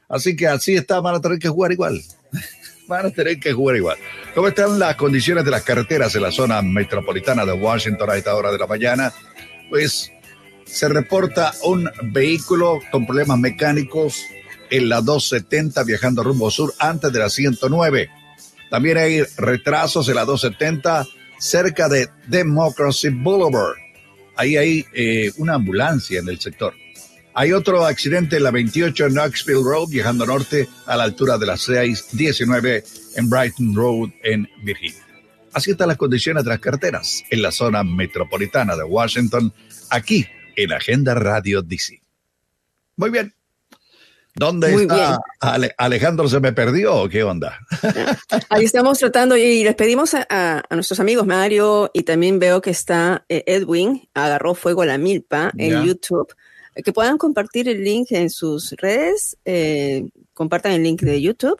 Así 0.07 0.35
que 0.35 0.45
así 0.45 0.75
está, 0.75 0.99
van 0.99 1.15
a 1.15 1.21
tener 1.21 1.39
que 1.39 1.49
jugar 1.49 1.71
igual. 1.71 1.99
Van 2.87 3.07
a 3.07 3.09
tener 3.09 3.39
que 3.39 3.51
jugar 3.51 3.77
igual. 3.77 3.97
¿Cómo 4.35 4.47
están 4.47 4.77
las 4.77 4.95
condiciones 4.95 5.43
de 5.43 5.51
las 5.51 5.63
carreteras 5.63 6.13
en 6.13 6.21
la 6.21 6.31
zona 6.31 6.61
metropolitana 6.61 7.45
de 7.45 7.53
Washington 7.53 8.11
a 8.11 8.15
esta 8.15 8.35
hora 8.35 8.51
de 8.51 8.59
la 8.59 8.67
mañana? 8.67 9.11
Pues 9.69 10.11
se 10.65 10.87
reporta 10.87 11.51
un 11.63 11.89
vehículo 12.03 12.79
con 12.91 13.07
problemas 13.07 13.39
mecánicos 13.39 14.21
en 14.69 14.89
la 14.89 15.01
270 15.01 15.83
viajando 15.83 16.23
rumbo 16.23 16.51
sur 16.51 16.73
antes 16.79 17.11
de 17.11 17.19
la 17.19 17.29
109. 17.29 18.09
También 18.69 18.97
hay 18.97 19.23
retrasos 19.37 20.09
en 20.09 20.15
la 20.15 20.25
270 20.25 21.07
cerca 21.39 21.87
de 21.87 22.09
Democracy 22.27 23.09
Boulevard. 23.09 23.75
Ahí 24.35 24.57
hay 24.57 24.85
eh, 24.93 25.31
una 25.37 25.55
ambulancia 25.55 26.19
en 26.19 26.29
el 26.29 26.39
sector. 26.39 26.73
Hay 27.33 27.53
otro 27.53 27.85
accidente 27.85 28.37
en 28.37 28.43
la 28.43 28.51
28 28.51 29.09
Knoxville 29.09 29.63
Road, 29.63 29.89
viajando 29.89 30.25
norte 30.25 30.67
a 30.87 30.97
la 30.97 31.03
altura 31.03 31.37
de 31.37 31.45
la 31.45 31.55
619 31.55 32.83
en 33.15 33.29
Brighton 33.29 33.75
Road 33.75 34.09
en 34.23 34.49
Virginia. 34.63 35.05
Así 35.53 35.71
están 35.71 35.87
las 35.87 35.97
condiciones 35.97 36.43
de 36.43 36.49
las 36.49 36.59
carreteras 36.59 37.23
en 37.29 37.41
la 37.41 37.51
zona 37.51 37.83
metropolitana 37.83 38.75
de 38.75 38.83
Washington, 38.83 39.53
aquí 39.89 40.25
en 40.55 40.73
Agenda 40.73 41.13
Radio 41.13 41.61
DC. 41.61 42.01
Muy 42.95 43.11
bien. 43.11 43.36
¿Dónde 44.37 44.73
está 44.73 45.19
Alejandro? 45.77 46.27
¿Se 46.29 46.39
me 46.39 46.53
perdió 46.53 46.95
o 46.95 47.09
qué 47.09 47.23
onda? 47.23 47.59
Ahí 48.49 48.65
estamos 48.65 48.99
tratando 48.99 49.35
y 49.35 49.63
les 49.63 49.75
pedimos 49.75 50.13
a, 50.13 50.63
nuestros 50.69 50.99
amigos 50.99 51.25
Mario 51.25 51.89
y 51.93 52.03
también 52.03 52.39
veo 52.39 52.61
que 52.61 52.69
está 52.69 53.25
eh, 53.29 53.43
Edwin, 53.47 54.07
agarró 54.13 54.53
fuego 54.53 54.83
a 54.83 54.85
la 54.85 54.97
milpa 54.97 55.51
en 55.57 55.83
YouTube 55.83 56.33
que 56.83 56.93
puedan 56.93 57.17
compartir 57.17 57.67
el 57.69 57.83
link 57.83 58.11
en 58.11 58.29
sus 58.29 58.71
redes, 58.73 59.37
eh, 59.45 60.07
compartan 60.33 60.73
el 60.73 60.83
link 60.83 61.01
de 61.01 61.21
YouTube 61.21 61.59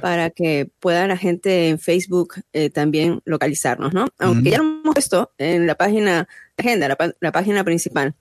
para 0.00 0.30
que 0.30 0.70
pueda 0.78 1.06
la 1.06 1.16
gente 1.16 1.68
en 1.68 1.78
Facebook 1.78 2.34
eh, 2.52 2.70
también 2.70 3.20
localizarnos, 3.24 3.92
¿no? 3.92 4.06
Aunque 4.18 4.50
ya 4.50 4.58
lo 4.58 4.64
hemos 4.64 4.94
puesto 4.94 5.32
en 5.38 5.66
la 5.66 5.74
página 5.74 6.28
agenda, 6.56 6.88
la, 7.20 7.32
página 7.32 7.64
principal. 7.64 8.14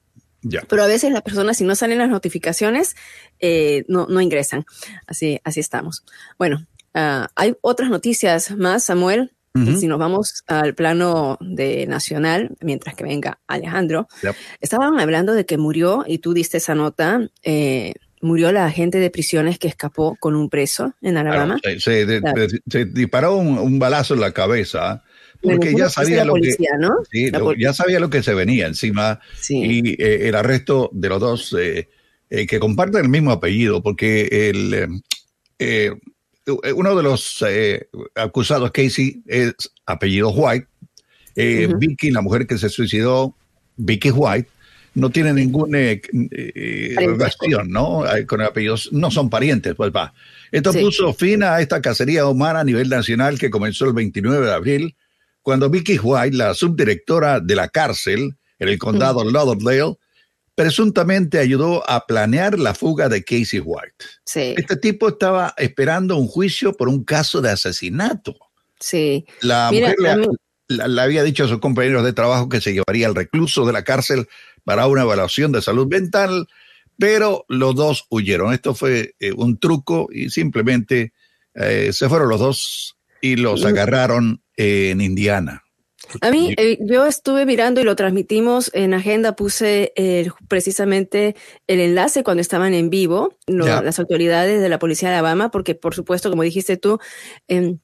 Pero 0.68 0.84
a 0.84 0.88
veces 0.88 1.12
las 1.12 1.22
personas, 1.22 1.58
si 1.58 1.64
no 1.64 1.76
salen 1.76 2.00
las 2.00 2.10
notificaciones, 2.10 2.96
eh, 3.40 3.84
no, 3.88 4.08
no 4.08 4.22
ingresan. 4.22 4.66
Así, 5.08 5.40
así 5.44 5.60
estamos. 5.60 6.04
Bueno, 6.38 6.66
ah, 6.94 7.30
hay 7.36 7.56
otras 7.62 7.90
noticias 7.90 8.52
más, 8.52 8.86
Samuel. 8.86 9.32
Si 9.54 9.88
nos 9.88 10.00
vamos 10.00 10.46
al 10.48 10.76
plano 10.76 11.38
de 11.42 11.86
nacional, 11.86 12.52
mientras 12.62 12.96
que 12.96 13.04
venga 13.04 13.42
Alejandro, 13.48 14.08
estaban 14.62 14.98
hablando 14.98 15.34
de 15.34 15.46
que 15.46 15.58
murió, 15.58 16.06
y 16.08 16.20
tú 16.20 16.34
diste 16.34 16.56
esa 16.56 16.74
nota, 16.74 17.28
eh, 17.44 17.96
murió 18.22 18.54
la 18.54 18.66
agente 18.66 19.00
de 19.00 19.10
prisiones 19.10 19.60
que 19.60 19.68
escapó 19.68 20.16
con 20.22 20.36
un 20.38 20.50
preso 20.50 20.94
en 21.02 21.18
Alabama. 21.18 21.60
se, 21.80 22.86
disparó 22.86 23.36
un, 23.36 23.78
balazo 23.78 24.14
en 24.14 24.22
la 24.22 24.32
cabeza 24.32 25.04
porque 25.42 25.74
ya 25.76 25.90
sabía 25.90 26.26
lo 26.26 26.36
que 26.36 26.56
ya 27.58 27.74
sabía 27.74 28.00
lo 28.00 28.10
que 28.10 28.24
se 28.24 28.34
venía 28.34 28.68
encima 28.68 29.20
y 29.50 30.02
eh, 30.02 30.28
el 30.30 30.36
arresto 30.36 30.90
de 30.94 31.10
los 31.10 31.20
dos 31.20 31.56
eh, 31.60 31.88
que 32.30 32.60
comparten 32.60 33.04
el 33.04 33.10
mismo 33.10 33.32
apellido 33.32 33.82
porque 33.82 34.50
el 34.50 35.02
eh, 36.46 36.72
uno 36.74 36.96
de 36.96 37.04
los 37.04 37.44
eh, 37.48 37.88
acusados, 38.16 38.72
Casey, 38.72 39.22
es 39.28 39.54
apellido 39.86 40.30
White. 40.30 40.68
Eh, 41.36 41.70
Vicky, 41.78 42.12
la 42.12 42.22
mujer 42.22 42.48
que 42.48 42.58
se 42.58 42.70
suicidó, 42.70 43.36
Vicky 43.78 44.12
White, 44.12 44.50
no 44.94 45.10
tiene 45.10 45.34
ninguna 45.34 45.78
relación, 46.98 47.70
¿no? 47.70 48.04
Con 48.28 48.42
apellidos, 48.42 48.90
no 48.92 49.10
son 49.10 49.30
parientes, 49.30 49.74
pues 49.76 49.92
va. 49.96 50.14
Esto 50.52 50.74
puso 50.74 51.14
fin 51.14 51.44
a 51.44 51.62
esta 51.62 51.82
cacería 51.82 52.28
humana 52.28 52.60
a 52.60 52.64
nivel 52.66 52.90
nacional 52.90 53.40
que 53.40 53.50
comenzó 53.50 53.86
el 53.86 53.94
29 53.94 54.46
de 54.46 54.54
abril, 54.54 54.96
cuando 55.42 55.70
Vicky 55.70 55.98
White, 55.98 56.36
la 56.36 56.54
subdirectora 56.54 57.40
de 57.40 57.56
la 57.56 57.70
cárcel 57.70 58.36
en 58.60 58.68
el 58.68 58.78
condado 58.78 59.24
Lauderdale, 59.24 59.98
presuntamente 60.56 61.40
ayudó 61.40 61.90
a 61.90 62.06
planear 62.06 62.60
la 62.60 62.74
fuga 62.74 63.10
de 63.10 63.24
Casey 63.24 63.60
White. 63.60 64.06
Este 64.26 64.76
tipo 64.76 65.10
estaba 65.10 65.54
esperando 65.58 66.18
un 66.18 66.28
juicio 66.28 66.74
por 66.74 66.88
un 66.88 67.04
caso 67.04 67.42
de 67.42 67.50
asesinato. 67.50 68.36
Sí. 68.80 69.26
La 69.42 69.72
mujer 69.72 69.96
le, 70.68 71.02
había 71.02 71.24
dicho 71.24 71.46
a 71.46 71.48
sus 71.48 71.60
compañeros 71.60 72.04
de 72.04 72.14
trabajo 72.14 72.50
que 72.50 72.62
se 72.62 72.74
llevaría 72.74 73.08
al 73.08 73.16
recluso 73.16 73.66
de 73.66 73.74
la 73.74 73.84
cárcel 73.84 74.28
para 74.64 74.88
una 74.88 75.02
evaluación 75.02 75.52
de 75.52 75.62
salud 75.62 75.88
mental, 75.88 76.48
pero 76.98 77.46
los 77.48 77.76
dos 77.76 78.06
huyeron. 78.10 78.54
Esto 78.54 78.76
fue 78.76 79.16
eh, 79.20 79.32
un 79.32 79.58
truco 79.58 80.10
y 80.12 80.30
simplemente 80.30 81.14
eh, 81.56 81.92
se 81.94 82.08
fueron 82.08 82.30
los 82.30 82.40
dos 82.40 82.98
y 83.22 83.36
los 83.36 83.64
agarraron 83.66 84.44
en 84.58 85.02
Indiana. 85.02 85.64
A 86.20 86.32
mí, 86.32 86.54
eh, 86.58 86.78
yo 86.82 87.06
estuve 87.06 87.46
mirando 87.46 87.80
y 87.80 87.84
lo 87.84 87.96
transmitimos 87.96 88.70
en 88.74 88.94
agenda, 88.94 89.36
puse 89.36 89.94
eh, 89.96 90.30
precisamente 90.48 91.36
el 91.68 91.80
enlace 91.80 92.24
cuando 92.24 92.42
estaban 92.42 92.74
en 92.74 92.90
vivo, 92.90 93.38
las 93.48 94.00
autoridades 94.00 94.62
de 94.62 94.70
la 94.70 94.80
policía 94.80 95.10
de 95.10 95.16
Alabama, 95.16 95.52
porque 95.52 95.76
por 95.76 95.96
supuesto, 95.96 96.30
como 96.30 96.44
dijiste 96.44 96.76
tú, 96.76 97.00
em, 97.48 97.80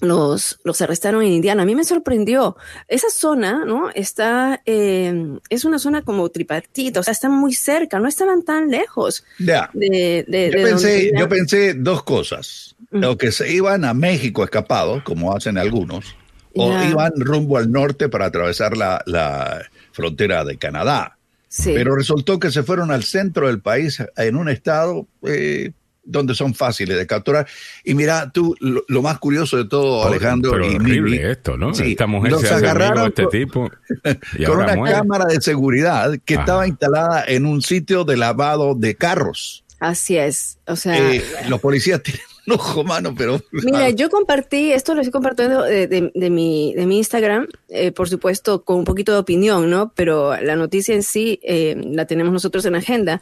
los, 0.00 0.58
los 0.64 0.80
arrestaron 0.80 1.22
en 1.22 1.32
Indiana. 1.32 1.62
A 1.62 1.66
mí 1.66 1.74
me 1.74 1.84
sorprendió. 1.84 2.56
Esa 2.88 3.10
zona, 3.10 3.64
¿no? 3.64 3.90
Está, 3.94 4.60
em, 4.64 5.40
es 5.50 5.64
una 5.64 5.78
zona 5.78 6.02
como 6.02 6.28
tripartita, 6.30 7.00
o 7.00 7.02
sea, 7.02 7.12
están 7.12 7.32
muy 7.32 7.52
cerca, 7.52 7.98
no 7.98 8.08
estaban 8.08 8.42
tan 8.42 8.70
lejos. 8.70 9.24
Ya. 9.38 9.70
De, 9.74 10.24
yo, 10.28 10.62
pensé, 10.64 11.12
yo 11.16 11.28
pensé 11.28 11.74
dos 11.74 12.02
cosas. 12.02 12.74
Lo 12.90 13.16
que 13.16 13.30
se 13.32 13.52
iban 13.52 13.84
a 13.84 13.94
México 13.94 14.42
escapados, 14.42 15.02
como 15.02 15.34
hacen 15.34 15.58
algunos, 15.58 16.16
o 16.54 16.72
iban 16.82 17.12
rumbo 17.16 17.56
al 17.56 17.70
norte 17.70 18.08
para 18.08 18.26
atravesar 18.26 18.76
la, 18.76 19.62
frontera 19.92 20.44
de 20.44 20.56
Canadá. 20.56 21.16
Pero 21.64 21.96
resultó 21.96 22.38
que 22.38 22.50
se 22.50 22.62
fueron 22.62 22.90
al 22.90 23.02
centro 23.02 23.48
del 23.48 23.60
país, 23.60 24.02
en 24.16 24.36
un 24.36 24.48
estado 24.48 25.06
eh, 25.22 25.72
donde 26.04 26.34
son 26.34 26.54
fáciles 26.54 26.96
de 26.96 27.06
capturar. 27.06 27.46
Y 27.84 27.94
mira, 27.94 28.30
tú, 28.30 28.56
lo, 28.60 29.02
más 29.02 29.18
curioso 29.18 29.56
de 29.56 29.64
todo, 29.66 30.06
Alejandro. 30.06 30.52
Pero 30.52 30.66
horrible 30.66 31.30
esto, 31.30 31.56
¿no? 31.56 31.70
Esta 31.70 32.06
mujer 32.06 32.36
se 32.36 32.54
agarraron 32.54 33.08
este 33.08 33.26
tipo. 33.26 33.70
con 34.46 34.58
una 34.58 34.90
cámara 34.90 35.26
de 35.26 35.40
seguridad 35.40 36.18
que 36.24 36.34
estaba 36.34 36.66
instalada 36.66 37.24
en 37.26 37.46
un 37.46 37.62
sitio 37.62 38.04
de 38.04 38.16
lavado 38.16 38.74
de 38.74 38.94
carros. 38.94 39.64
Así 39.78 40.16
es. 40.18 40.58
O 40.66 40.76
sea, 40.76 41.14
eh, 41.14 41.24
los 41.48 41.60
policías 41.60 42.02
tienen 42.02 42.22
ojo 42.52 42.84
mano, 42.84 43.14
pero... 43.16 43.40
Mira, 43.52 43.90
yo 43.90 44.10
compartí, 44.10 44.72
esto 44.72 44.94
lo 44.94 45.00
estoy 45.00 45.12
compartiendo 45.12 45.62
de, 45.62 46.30
mi, 46.30 46.74
de 46.74 46.86
mi 46.86 46.98
Instagram, 46.98 47.46
eh, 47.68 47.92
por 47.92 48.08
supuesto 48.08 48.64
con 48.64 48.78
un 48.78 48.84
poquito 48.84 49.12
de 49.12 49.18
opinión, 49.18 49.70
¿no? 49.70 49.92
Pero 49.94 50.40
la 50.40 50.56
noticia 50.56 50.94
en 50.94 51.02
sí 51.02 51.40
eh, 51.42 51.80
la 51.84 52.06
tenemos 52.06 52.32
nosotros 52.32 52.64
en 52.64 52.74
agenda. 52.74 53.20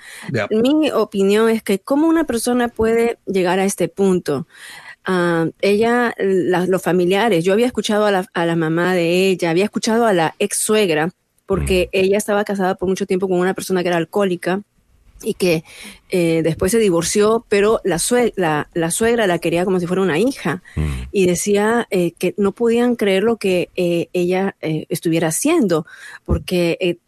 Mi 0.50 0.90
opinión 0.90 1.48
es 1.48 1.62
que 1.62 1.78
cómo 1.78 2.08
una 2.08 2.24
persona 2.24 2.68
puede 2.68 3.18
llegar 3.26 3.58
a 3.58 3.64
este 3.64 3.88
punto. 3.88 4.46
Ah, 5.04 5.46
ella, 5.62 6.14
los 6.18 6.82
familiares, 6.82 7.44
yo 7.44 7.52
había 7.52 7.66
escuchado 7.66 8.04
a 8.04 8.10
la, 8.10 8.26
a 8.34 8.44
la 8.44 8.56
mamá 8.56 8.94
de 8.94 9.28
ella, 9.28 9.50
había 9.50 9.64
escuchado 9.64 10.06
a 10.06 10.12
la 10.12 10.34
ex 10.38 10.58
suegra, 10.58 11.10
porque 11.46 11.86
mm. 11.86 11.96
ella 11.96 12.18
estaba 12.18 12.44
casada 12.44 12.74
por 12.74 12.88
mucho 12.88 13.06
tiempo 13.06 13.26
con 13.28 13.38
una 13.38 13.54
persona 13.54 13.82
que 13.82 13.88
era 13.88 13.96
alcohólica 13.96 14.62
y 15.22 15.34
que 15.34 15.64
eh, 16.10 16.42
después 16.42 16.72
se 16.72 16.78
divorció, 16.78 17.44
pero 17.48 17.80
la, 17.84 17.98
suegra, 17.98 18.68
la, 18.72 18.90
suegra 18.90 19.26
la 19.26 19.38
quería 19.38 19.64
como 19.64 19.80
si 19.80 19.86
fuera 19.86 20.02
una 20.02 20.18
hija 20.18 20.62
mm. 20.76 21.02
y 21.12 21.26
decía 21.26 21.86
eh, 21.90 22.12
que 22.12 22.34
no 22.36 22.52
podían 22.52 22.96
creer 22.96 23.22
lo 23.22 23.36
que 23.36 23.70
eh, 23.76 24.08
ella 24.12 24.56
estuviera 24.60 25.28
haciendo, 25.28 25.86
porque 26.24 26.98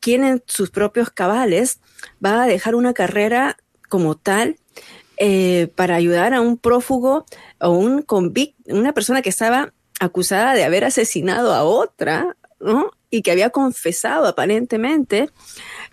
quien 0.00 0.24
en 0.24 0.42
sus 0.46 0.70
propios 0.70 1.10
cabales 1.10 1.80
va 2.24 2.42
a 2.42 2.46
dejar 2.46 2.74
una 2.74 2.94
carrera 2.94 3.56
como 3.88 4.16
tal 4.16 4.56
para 5.74 5.96
ayudar 5.96 6.32
a 6.32 6.40
un 6.40 6.58
prófugo 6.58 7.26
o 7.60 7.70
un 7.70 8.02
convict, 8.02 8.54
una 8.68 8.92
persona 8.92 9.20
que 9.20 9.30
estaba 9.30 9.72
acusada 9.98 10.54
de 10.54 10.64
haber 10.64 10.84
asesinado 10.84 11.54
a 11.54 11.64
otra, 11.64 12.36
¿no? 12.60 12.92
Y 13.10 13.22
que 13.22 13.30
había 13.30 13.50
confesado 13.50 14.26
aparentemente 14.26 15.30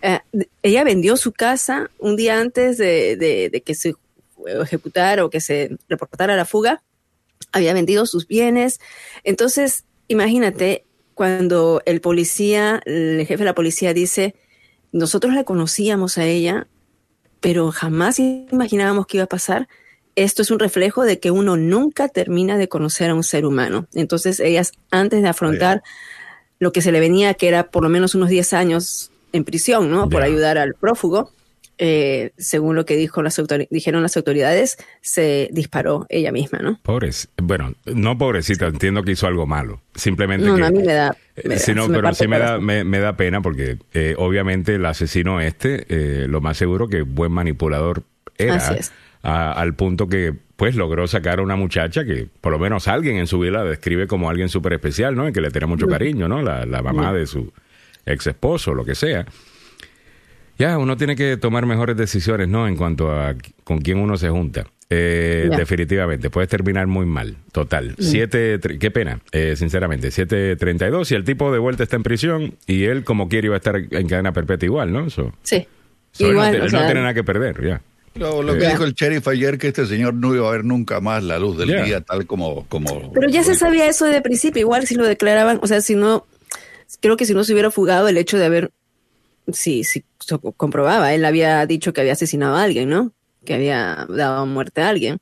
eh, 0.01 0.19
ella 0.61 0.83
vendió 0.83 1.17
su 1.17 1.31
casa 1.31 1.89
un 1.99 2.15
día 2.15 2.39
antes 2.39 2.77
de, 2.77 3.63
que 3.65 3.75
se 3.75 3.95
ejecutara 4.45 5.25
o 5.25 5.29
que 5.29 5.41
se 5.41 5.77
reportara 5.89 6.35
la 6.35 6.45
fuga. 6.45 6.83
Había 7.51 7.73
vendido 7.73 8.05
sus 8.05 8.27
bienes. 8.27 8.79
Entonces, 9.23 9.85
imagínate 10.07 10.85
cuando 11.13 11.81
el 11.85 12.01
policía, 12.01 12.81
el 12.85 13.25
jefe 13.25 13.37
de 13.37 13.45
la 13.45 13.55
policía 13.55 13.93
dice, 13.93 14.35
nosotros 14.91 15.33
la 15.33 15.43
conocíamos 15.43 16.17
a 16.17 16.25
ella, 16.25 16.67
pero 17.39 17.71
jamás 17.71 18.19
imaginábamos 18.19 19.07
que 19.07 19.17
iba 19.17 19.23
a 19.25 19.27
pasar. 19.27 19.67
Esto 20.15 20.41
es 20.41 20.51
un 20.51 20.59
reflejo 20.59 21.03
de 21.03 21.19
que 21.19 21.31
uno 21.31 21.57
nunca 21.57 22.07
termina 22.07 22.57
de 22.57 22.69
conocer 22.69 23.09
a 23.09 23.15
un 23.15 23.23
ser 23.23 23.45
humano. 23.45 23.87
Entonces, 23.93 24.39
ellas, 24.39 24.71
antes 24.91 25.21
de 25.21 25.27
afrontar 25.27 25.83
lo 26.59 26.71
que 26.71 26.81
se 26.81 26.91
le 26.91 26.99
venía, 26.99 27.33
que 27.33 27.47
era 27.47 27.69
por 27.69 27.83
lo 27.83 27.89
menos 27.89 28.15
unos 28.15 28.29
10 28.29 28.53
años 28.53 29.11
en 29.36 29.44
prisión, 29.44 29.89
¿no? 29.92 30.10
Por 30.10 30.22
ayudar 30.24 30.58
al 30.58 30.74
prófugo. 30.75 31.32
Eh, 31.77 32.32
según 32.38 32.77
lo 32.77 32.86
que 32.86 32.96
dijo 32.96 33.22
las 33.22 33.38
dijeron 33.70 34.01
las 34.01 34.15
autoridades, 34.15 34.77
se 35.01 35.50
disparó 35.51 36.06
ella 36.08 36.32
misma, 36.32 36.60
¿no? 36.60 36.80
Pobres, 36.82 37.27
bueno, 37.36 37.74
no 37.86 38.18
pobrecita, 38.18 38.68
entiendo 38.68 39.04
que 39.04 39.12
hizo 39.12 39.27
algo 39.27 39.46
malo. 39.46 39.82
Simplemente 39.94 40.48
No, 40.48 40.56
que. 40.56 40.62
no, 40.62 40.68
a 40.68 40.72
mí 40.72 40.80
me 40.80 40.94
da. 40.94 41.18
Eh, 41.36 41.42
me 41.50 41.56
da- 41.56 41.60
sí, 41.60 41.74
no, 41.75 41.89
pero 41.89 42.13
sí 42.13 42.30
me 42.30 42.39
da, 42.39 42.60
me, 42.60 42.86
me 42.86 43.00
da 43.00 43.18
pena 43.18 43.42
porque 43.42 43.77
eh, 43.94 44.15
obviamente 44.18 44.75
el 44.75 44.86
asesino 44.86 45.42
este, 45.42 45.86
eh, 45.89 46.27
lo 46.30 46.39
más 46.39 46.56
seguro 46.56 46.88
que 46.88 47.01
buen 47.01 47.34
manipulador 47.34 48.04
era, 48.38 48.56
Así 48.56 48.75
es. 48.80 48.94
a- 49.22 49.51
al 49.51 49.75
punto 49.75 50.08
que 50.08 50.34
pues 50.56 50.75
logró 50.77 51.06
sacar 51.08 51.39
a 51.39 51.42
una 51.42 51.58
muchacha 51.58 52.06
que 52.06 52.30
por 52.39 52.54
lo 52.54 52.60
menos 52.60 52.88
alguien 52.88 53.18
en 53.18 53.27
su 53.27 53.38
vida 53.39 53.51
la 53.51 53.63
describe 53.65 54.08
como 54.08 54.30
alguien 54.30 54.48
súper 54.48 54.72
especial, 54.72 55.13
¿no? 55.13 55.27
Y 55.27 55.34
que 55.34 55.42
le 55.42 55.51
tiene 55.51 55.68
mucho 55.68 55.88
cariño, 55.88 56.30
¿no? 56.30 56.42
La, 56.42 56.65
la 56.65 56.82
mamá 56.82 57.12
de 57.12 57.27
su 57.27 57.51
ex 58.05 58.27
esposo, 58.27 58.74
lo 58.74 58.85
que 58.85 58.95
sea. 58.95 59.25
Ya, 60.57 60.77
uno 60.77 60.95
tiene 60.95 61.15
que 61.15 61.35
tomar 61.38 61.65
mejores 61.65 61.97
decisiones, 61.97 62.47
¿no? 62.47 62.67
En 62.67 62.77
cuanto 62.77 63.12
a 63.12 63.35
con 63.63 63.79
quién 63.79 63.97
uno 64.00 64.17
se 64.17 64.29
junta. 64.29 64.65
Eh. 64.89 65.50
Definitivamente, 65.57 66.29
puedes 66.29 66.47
terminar 66.47 66.85
muy 66.88 67.05
mal, 67.07 67.35
total. 67.51 67.95
Siete, 68.00 68.59
tre- 68.62 68.77
qué 68.77 68.91
pena, 68.91 69.19
eh, 69.31 69.55
sinceramente, 69.57 70.09
7.32 70.09 71.12
y 71.12 71.15
el 71.15 71.24
tipo 71.24 71.51
de 71.51 71.57
vuelta 71.59 71.83
está 71.83 71.95
en 71.95 72.03
prisión 72.03 72.53
y 72.67 72.83
él 72.83 73.03
como 73.03 73.27
quiere 73.27 73.47
iba 73.47 73.55
a 73.55 73.57
estar 73.57 73.75
en 73.77 74.07
cadena 74.07 74.31
perpetua 74.31 74.65
igual, 74.65 74.93
¿no? 74.93 75.09
So, 75.09 75.33
Sí. 75.41 75.67
so 76.12 76.25
él 76.27 76.31
Igual, 76.33 76.51
no, 76.51 76.57
él 76.65 76.71
no 76.71 76.77
sea, 76.77 76.85
tiene 76.88 77.01
nada 77.01 77.13
que 77.15 77.24
perder, 77.24 77.65
ya. 77.65 77.81
Lo, 78.13 78.43
lo 78.43 78.53
que 78.53 78.62
Ya. 78.62 78.69
dijo 78.69 78.85
el 78.85 78.93
sheriff 78.93 79.27
ayer, 79.27 79.57
que 79.57 79.67
este 79.69 79.85
señor 79.88 80.13
no 80.13 80.33
iba 80.35 80.47
a 80.47 80.51
ver 80.51 80.63
nunca 80.63 81.01
más 81.01 81.21
la 81.24 81.38
luz 81.39 81.57
del 81.57 81.83
día, 81.83 82.00
tal 82.01 82.25
como... 82.27 82.65
como 82.69 83.12
Pero 83.12 83.27
ya 83.27 83.43
se 83.43 83.55
sabía 83.55 83.88
eso 83.89 84.05
de 84.05 84.21
principio, 84.21 84.62
igual 84.62 84.85
si 84.85 84.95
lo 84.95 85.05
declaraban, 85.05 85.59
o 85.63 85.67
sea, 85.67 85.81
si 85.81 85.95
no, 85.95 86.25
creo 87.01 87.18
que 87.18 87.25
si 87.25 87.34
no 87.34 87.44
se 87.44 87.54
hubiera 87.54 87.72
fugado 87.72 88.08
el 88.08 88.18
hecho 88.18 88.38
de 88.38 88.46
haber, 88.46 88.72
sí, 89.51 89.84
sí, 89.84 90.04
se 90.20 90.38
comprobaba, 90.58 91.13
él 91.13 91.25
había 91.25 91.65
dicho 91.65 91.94
que 91.94 92.01
había 92.01 92.13
asesinado 92.13 92.56
a 92.56 92.63
alguien, 92.63 92.89
¿no? 92.89 93.12
Que 93.46 93.54
había 93.56 94.06
dado 94.10 94.46
muerte 94.46 94.82
a 94.82 94.89
alguien. 94.89 95.18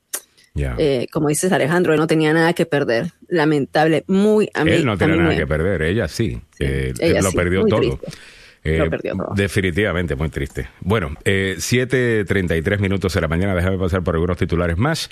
ya. 0.54 0.74
Eh, 0.78 1.06
como 1.12 1.28
dices 1.28 1.52
Alejandro, 1.52 1.92
él 1.94 2.00
no 2.00 2.06
tenía 2.06 2.32
nada 2.32 2.52
que 2.54 2.64
perder. 2.66 3.12
Lamentable, 3.28 4.04
muy 4.06 4.48
a 4.54 4.64
mí. 4.64 4.72
él 4.72 4.84
no 4.86 4.92
a 4.92 4.96
tiene 4.96 5.14
mí 5.14 5.18
nada 5.20 5.36
que 5.36 5.46
perder, 5.46 5.82
ella 5.82 6.08
sí. 6.08 6.40
Eh, 6.58 6.92
ella 7.00 7.20
lo 7.22 7.30
sí, 7.30 7.36
perdió 7.36 7.64
todo. 7.66 7.80
triste. 7.98 8.06
Eh, 8.66 8.78
Lo 8.78 8.88
perdió 8.88 9.12
todo. 9.14 9.34
Definitivamente, 9.36 10.16
muy 10.16 10.30
triste. 10.30 10.70
Bueno, 10.80 11.14
eh, 11.26 11.56
7.33 11.58 12.78
minutos 12.78 13.12
de 13.12 13.20
la 13.20 13.28
mañana, 13.28 13.54
déjame 13.54 13.76
pasar 13.76 14.02
por 14.02 14.14
algunos 14.14 14.38
titulares 14.38 14.78
más 14.78 15.10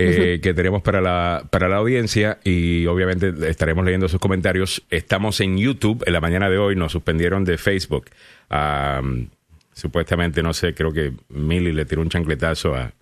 eh, 0.00 0.40
que 0.40 0.54
tenemos 0.54 0.80
para 0.82 1.00
la, 1.00 1.44
para 1.50 1.68
la 1.68 1.76
audiencia 1.76 2.38
y 2.44 2.86
obviamente 2.86 3.32
estaremos 3.48 3.84
leyendo 3.84 4.08
sus 4.08 4.20
comentarios. 4.20 4.84
Estamos 4.90 5.40
en 5.40 5.58
YouTube, 5.58 6.04
en 6.06 6.12
la 6.12 6.20
mañana 6.20 6.48
de 6.48 6.56
hoy 6.58 6.76
nos 6.76 6.92
suspendieron 6.92 7.44
de 7.44 7.58
Facebook. 7.58 8.06
Supuestamente, 9.72 10.42
no 10.42 10.52
sé, 10.54 10.74
creo 10.74 10.92
que 10.92 11.12
Millie 11.28 11.72
le 11.72 11.84
tiró 11.84 12.02
un 12.02 12.08
chancletazo 12.08 12.74
a... 12.74 12.92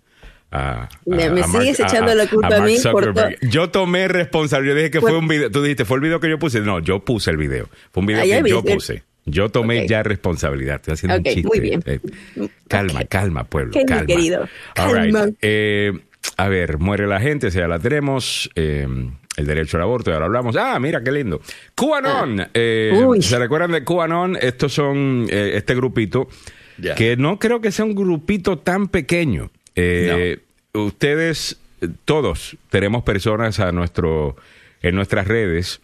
a- 0.51 0.89
Me- 1.07 1.25
a- 1.25 1.31
me 1.31 1.41
a 1.43 1.47
Mark- 1.47 1.63
sigues 1.63 1.81
echando 1.81 2.15
la 2.15 2.27
culpa 2.27 2.57
a 2.57 2.61
mí 2.61 2.77
por. 2.93 3.15
Yo 3.49 3.71
tomé 3.71 4.09
responsabilidad. 4.09 4.75
Yo 4.75 4.79
dije 4.79 4.91
que 4.91 5.01
Fue- 5.01 5.11
fue 5.13 5.19
un 5.19 5.29
video. 5.29 5.51
Tú 5.51 5.63
dijiste, 5.63 5.85
¿fue 5.87 5.97
el 5.97 6.03
video 6.03 6.21
que 6.21 6.29
yo 6.29 6.39
puse? 6.39 6.61
No, 6.61 6.81
yo 6.81 7.03
puse 7.05 7.31
el 7.31 7.39
video. 7.39 7.69
Fue 7.93 8.03
un 8.03 8.07
video 8.07 8.23
que 8.43 8.51
yo 8.51 8.63
puse. 8.63 9.03
Yo 9.25 9.49
tomé 9.49 9.89
ya 9.89 10.03
responsabilidad. 10.03 10.77
Estoy 10.77 10.95
haciendo 10.95 11.17
Ok, 11.17 11.27
un 11.27 11.33
chiste. 11.35 11.49
muy 11.49 11.61
bien. 11.61 11.83
Eh, 11.87 11.99
calma, 12.69 13.01
Ok. 13.01 13.09
calma, 13.09 13.45
pueblo. 13.45 13.73
Calma. 13.87 14.07
querido. 14.07 14.49
All 14.77 14.95
right. 15.03 15.37
Eh, 15.43 15.93
a 16.37 16.49
ver, 16.49 16.79
muere 16.79 17.07
la 17.07 17.21
gente, 17.21 17.51
si 17.51 17.59
ya 17.59 17.69
la 17.69 17.79
tenemos. 17.79 18.51
eh, 18.55 18.87
el 19.37 19.47
derecho 19.47 19.77
al 19.77 19.83
aborto, 19.83 20.11
ahora 20.15 20.25
hablamos. 20.25 20.57
Ah, 20.57 20.79
mira, 20.81 21.05
qué 21.05 21.13
lindo. 21.13 21.43
QAnon. 21.75 22.49
eh, 22.55 22.91
Uy. 23.07 23.21
¿Se 23.21 23.39
recuerdan 23.39 23.71
de 23.73 23.85
QAnon? 23.85 24.37
Estos 24.41 24.73
son 24.73 25.27
eh, 25.29 25.53
este 25.57 25.75
grupito 25.75 26.27
que 26.97 27.17
no 27.19 27.39
creo 27.39 27.61
que 27.61 27.71
sea 27.71 27.85
un 27.85 27.95
grupito 27.95 28.59
tan 28.59 28.89
pequeño. 28.89 29.51
Eh, 29.75 30.39
Ustedes, 30.73 31.59
todos, 32.05 32.57
tenemos 32.71 33.03
personas 33.03 33.61
a 33.61 33.73
nuestro, 33.73 34.37
en 34.83 34.95
nuestras 34.95 35.27
redes 35.27 35.81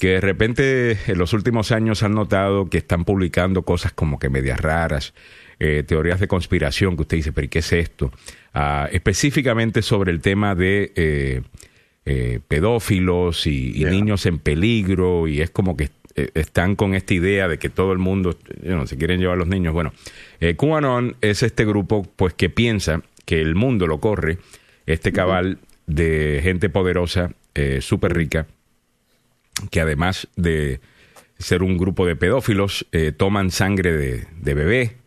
que 0.00 0.08
de 0.08 0.20
repente 0.20 0.98
en 1.06 1.16
los 1.18 1.32
últimos 1.32 1.70
años 1.70 2.02
han 2.02 2.14
notado 2.14 2.68
que 2.68 2.78
están 2.78 3.04
publicando 3.04 3.62
cosas 3.62 3.92
como 3.92 4.18
que 4.18 4.30
medias 4.30 4.60
raras, 4.60 5.14
eh, 5.64 5.84
teorías 5.84 6.18
de 6.18 6.26
conspiración, 6.26 6.96
que 6.96 7.02
usted 7.02 7.18
dice, 7.18 7.32
pero 7.32 7.44
¿y 7.44 7.48
qué 7.48 7.60
es 7.60 7.72
esto? 7.72 8.10
Ah, 8.52 8.88
específicamente 8.90 9.80
sobre 9.82 10.10
el 10.10 10.20
tema 10.20 10.56
de 10.56 10.92
eh, 10.96 11.42
eh, 12.04 12.40
pedófilos 12.48 13.46
y, 13.46 13.84
niños 13.84 14.26
en 14.26 14.40
peligro, 14.40 15.28
y 15.28 15.40
es 15.40 15.50
como 15.50 15.76
que 15.76 15.90
eh, 16.16 16.30
están 16.34 16.74
con 16.74 16.96
esta 16.96 17.14
idea 17.14 17.46
de 17.46 17.58
que 17.58 17.68
todo 17.68 17.92
el 17.92 17.98
mundo 17.98 18.36
you 18.60 18.72
know, 18.72 18.88
se 18.88 18.96
quieren 18.96 19.20
llevar 19.20 19.36
a 19.36 19.38
los 19.38 19.46
niños. 19.46 19.72
Bueno, 19.72 19.92
QAnon 20.40 21.14
es 21.20 21.44
este 21.44 21.64
grupo 21.64 22.02
pues 22.16 22.34
que 22.34 22.50
piensa 22.50 23.02
que 23.24 23.40
el 23.40 23.54
mundo 23.54 23.86
lo 23.86 24.00
corre, 24.00 24.38
este 24.86 25.12
cabal 25.12 25.58
de 25.86 26.40
gente 26.42 26.70
poderosa, 26.70 27.30
súper 27.78 28.14
rica, 28.14 28.48
que 29.70 29.80
además 29.80 30.26
de 30.34 30.80
ser 31.38 31.62
un 31.62 31.78
grupo 31.78 32.04
de 32.04 32.16
pedófilos, 32.16 32.84
eh, 32.90 33.12
toman 33.12 33.52
sangre 33.52 33.92
de, 33.92 34.26
de 34.40 34.54
bebé 34.54 35.01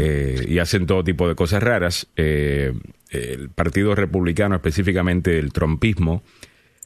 Eh, 0.00 0.44
y 0.48 0.58
hacen 0.58 0.86
todo 0.86 1.04
tipo 1.04 1.28
de 1.28 1.34
cosas 1.34 1.62
raras. 1.62 2.06
Eh, 2.16 2.72
el 3.10 3.50
Partido 3.50 3.94
Republicano, 3.94 4.54
específicamente 4.56 5.38
el 5.38 5.52
trompismo, 5.52 6.22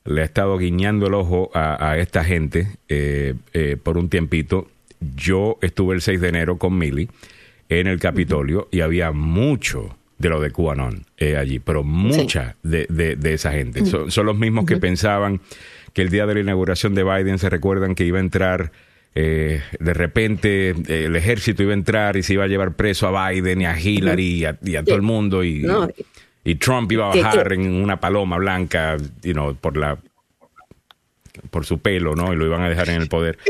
le 0.05 0.23
ha 0.23 0.25
estado 0.25 0.57
guiñando 0.59 1.07
el 1.07 1.15
ojo 1.15 1.51
a, 1.55 1.91
a 1.91 1.99
esta 1.99 2.25
gente 2.25 2.69
eh, 2.89 3.35
por 3.83 3.97
un 3.99 4.09
tiempito. 4.09 4.69
Yo 5.17 5.59
estuve 5.63 5.95
el 5.95 6.03
6 6.03 6.21
de 6.21 6.29
enero 6.29 6.59
con 6.59 6.77
Millie 6.77 7.09
en 7.69 7.87
el 7.87 7.99
Capitolio 8.01 8.69
y 8.71 8.81
había 8.81 9.13
mucho 9.13 9.97
de 10.19 10.29
lo 10.29 10.41
de 10.41 10.51
QAnon 10.51 11.05
allí, 11.39 11.59
pero 11.61 11.83
mucha 11.83 12.57
de, 12.63 12.87
de- 12.91 13.17
de 13.17 13.33
esa 13.35 13.53
gente. 13.53 13.87
Son, 13.87 14.11
son 14.11 14.27
los 14.27 14.37
mismos 14.37 14.67
que 14.67 14.77
pensaban 14.77 15.41
que 15.95 16.03
el 16.03 16.11
día 16.11 16.27
de 16.27 16.35
la 16.35 16.41
inauguración 16.41 16.95
de 16.95 17.03
Biden 17.05 17.39
se 17.39 17.49
recuerdan 17.49 17.95
que 17.95 18.05
iba 18.05 18.19
a 18.19 18.21
entrar, 18.21 18.73
eh, 19.15 19.63
de 19.79 19.95
repente 19.95 20.71
eh, 20.71 21.05
el 21.07 21.17
ejército 21.17 21.63
iba 21.63 21.73
a 21.73 21.75
entrar 21.75 22.17
y 22.17 22.23
se 22.23 22.35
iba 22.35 22.45
a 22.45 22.47
llevar 22.47 22.75
preso 22.77 23.09
a 23.09 23.31
Biden 23.31 23.61
y 23.63 23.67
a 23.67 23.79
Hillary 23.79 24.25
y 24.35 24.45
a, 24.45 24.59
y 24.63 24.77
a 24.77 24.85
todo 24.85 24.95
el 24.97 25.03
mundo 25.03 25.43
y, 25.43 25.61
No. 25.63 25.89
y 26.45 26.55
Trump 26.57 26.91
iba 26.93 27.11
a 27.11 27.17
bajar 27.17 27.53
en 27.53 27.71
una 27.83 27.99
paloma 27.99 28.37
blanca, 28.39 28.97
you 29.23 29.33
know, 29.33 29.55
por 29.57 29.77
la 29.77 29.99
por 31.51 31.65
su 31.65 31.79
pelo, 31.79 32.15
¿no? 32.15 32.33
Y 32.33 32.37
lo 32.37 32.45
iban 32.47 32.61
a 32.63 32.69
dejar 32.69 32.91
en 32.91 33.01
el 33.03 33.09
poder. 33.09 33.39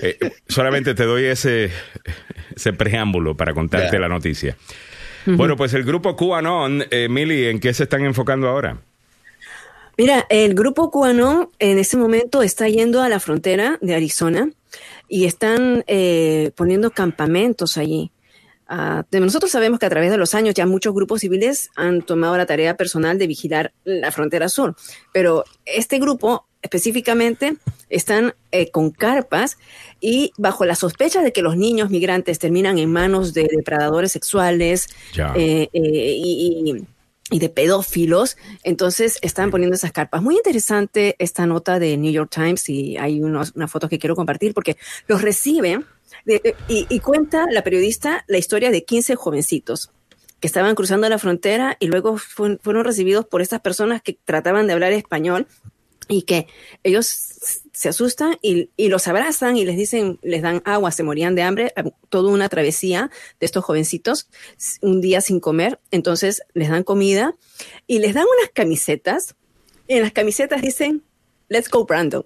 Eh, 0.00 0.18
solamente 0.46 0.94
te 0.94 1.04
doy 1.04 1.24
ese, 1.24 1.70
ese 2.54 2.72
preámbulo 2.74 3.36
para 3.36 3.54
contarte 3.54 3.98
la 3.98 4.06
noticia. 4.06 4.56
Bueno, 5.24 5.56
pues 5.56 5.72
el 5.74 5.82
grupo 5.82 6.14
QAnon, 6.14 6.84
Mili, 7.08 7.46
¿en 7.46 7.58
qué 7.58 7.72
se 7.72 7.84
están 7.84 8.04
enfocando 8.04 8.48
ahora? 8.48 8.76
Mira, 9.98 10.26
el 10.30 10.54
grupo 10.54 10.90
QAnon 10.92 11.50
en 11.58 11.78
este 11.78 11.96
momento 11.96 12.42
está 12.42 12.68
yendo 12.68 13.02
a 13.02 13.08
la 13.08 13.18
frontera 13.18 13.78
de 13.82 13.94
Arizona 13.96 14.48
y 15.08 15.24
están 15.24 15.82
eh, 15.88 16.52
poniendo 16.54 16.90
campamentos 16.92 17.76
allí. 17.76 18.12
De- 19.10 19.20
nosotros 19.20 19.50
sabemos 19.50 19.78
que 19.80 19.86
a 19.86 19.90
través 19.90 20.10
de 20.10 20.18
los 20.18 20.34
años 20.34 20.54
ya 20.54 20.66
muchos 20.66 20.94
grupos 20.94 21.22
civiles 21.22 21.70
han 21.74 22.02
tomado 22.02 22.36
la 22.36 22.44
tarea 22.46 22.76
personal 22.76 23.18
de 23.18 23.26
vigilar 23.26 23.72
la 23.84 24.12
frontera 24.12 24.48
sur, 24.50 24.76
pero 25.12 25.44
este 25.64 25.98
grupo 25.98 26.46
específicamente 26.60 27.56
están 27.88 28.34
eh, 28.52 28.70
con 28.70 28.90
carpas 28.90 29.56
y 30.00 30.32
bajo 30.36 30.66
la 30.66 30.74
sospecha 30.74 31.22
de 31.22 31.32
que 31.32 31.40
los 31.40 31.56
niños 31.56 31.88
migrantes 31.88 32.38
terminan 32.38 32.76
en 32.78 32.92
manos 32.92 33.32
de 33.32 33.48
depredadores 33.50 34.12
sexuales 34.12 34.86
eh, 35.34 35.70
eh, 35.72 35.80
y, 36.16 36.62
y- 36.76 36.84
y 37.30 37.38
de 37.40 37.48
pedófilos, 37.50 38.36
entonces 38.64 39.18
están 39.22 39.50
poniendo 39.50 39.76
esas 39.76 39.92
carpas. 39.92 40.22
Muy 40.22 40.36
interesante 40.36 41.14
esta 41.18 41.46
nota 41.46 41.78
de 41.78 41.96
New 41.96 42.10
York 42.12 42.30
Times 42.34 42.68
y 42.68 42.96
hay 42.96 43.20
unos, 43.22 43.52
una 43.54 43.68
foto 43.68 43.88
que 43.88 43.98
quiero 43.98 44.16
compartir 44.16 44.54
porque 44.54 44.76
los 45.08 45.20
reciben 45.22 45.84
de- 46.24 46.54
y, 46.68 46.86
y 46.88 47.00
cuenta 47.00 47.46
la 47.50 47.62
periodista 47.62 48.24
la 48.28 48.38
historia 48.38 48.70
de 48.70 48.84
15 48.84 49.14
jovencitos 49.14 49.90
que 50.40 50.46
estaban 50.46 50.74
cruzando 50.74 51.08
la 51.08 51.18
frontera 51.18 51.76
y 51.80 51.88
luego 51.88 52.16
fue- 52.16 52.58
fueron 52.62 52.84
recibidos 52.84 53.26
por 53.26 53.42
estas 53.42 53.60
personas 53.60 54.00
que 54.02 54.18
trataban 54.24 54.66
de 54.66 54.72
hablar 54.72 54.92
español 54.92 55.46
y 56.08 56.22
que 56.22 56.46
ellos 56.82 57.06
se 57.06 57.88
asustan 57.88 58.36
y, 58.42 58.70
y 58.76 58.88
los 58.88 59.06
abrazan 59.06 59.56
y 59.56 59.64
les 59.64 59.76
dicen, 59.76 60.18
les 60.22 60.42
dan 60.42 60.62
agua, 60.64 60.90
se 60.90 61.02
morían 61.02 61.34
de 61.34 61.42
hambre, 61.42 61.72
toda 62.08 62.32
una 62.32 62.48
travesía 62.48 63.10
de 63.38 63.46
estos 63.46 63.64
jovencitos, 63.64 64.28
un 64.80 65.00
día 65.00 65.20
sin 65.20 65.38
comer, 65.38 65.78
entonces 65.90 66.42
les 66.54 66.70
dan 66.70 66.82
comida 66.82 67.34
y 67.86 68.00
les 68.00 68.14
dan 68.14 68.24
unas 68.24 68.50
camisetas 68.52 69.36
y 69.86 69.94
en 69.94 70.02
las 70.02 70.12
camisetas 70.12 70.60
dicen, 70.60 71.02
let's 71.48 71.70
go 71.70 71.84
Brandon, 71.84 72.22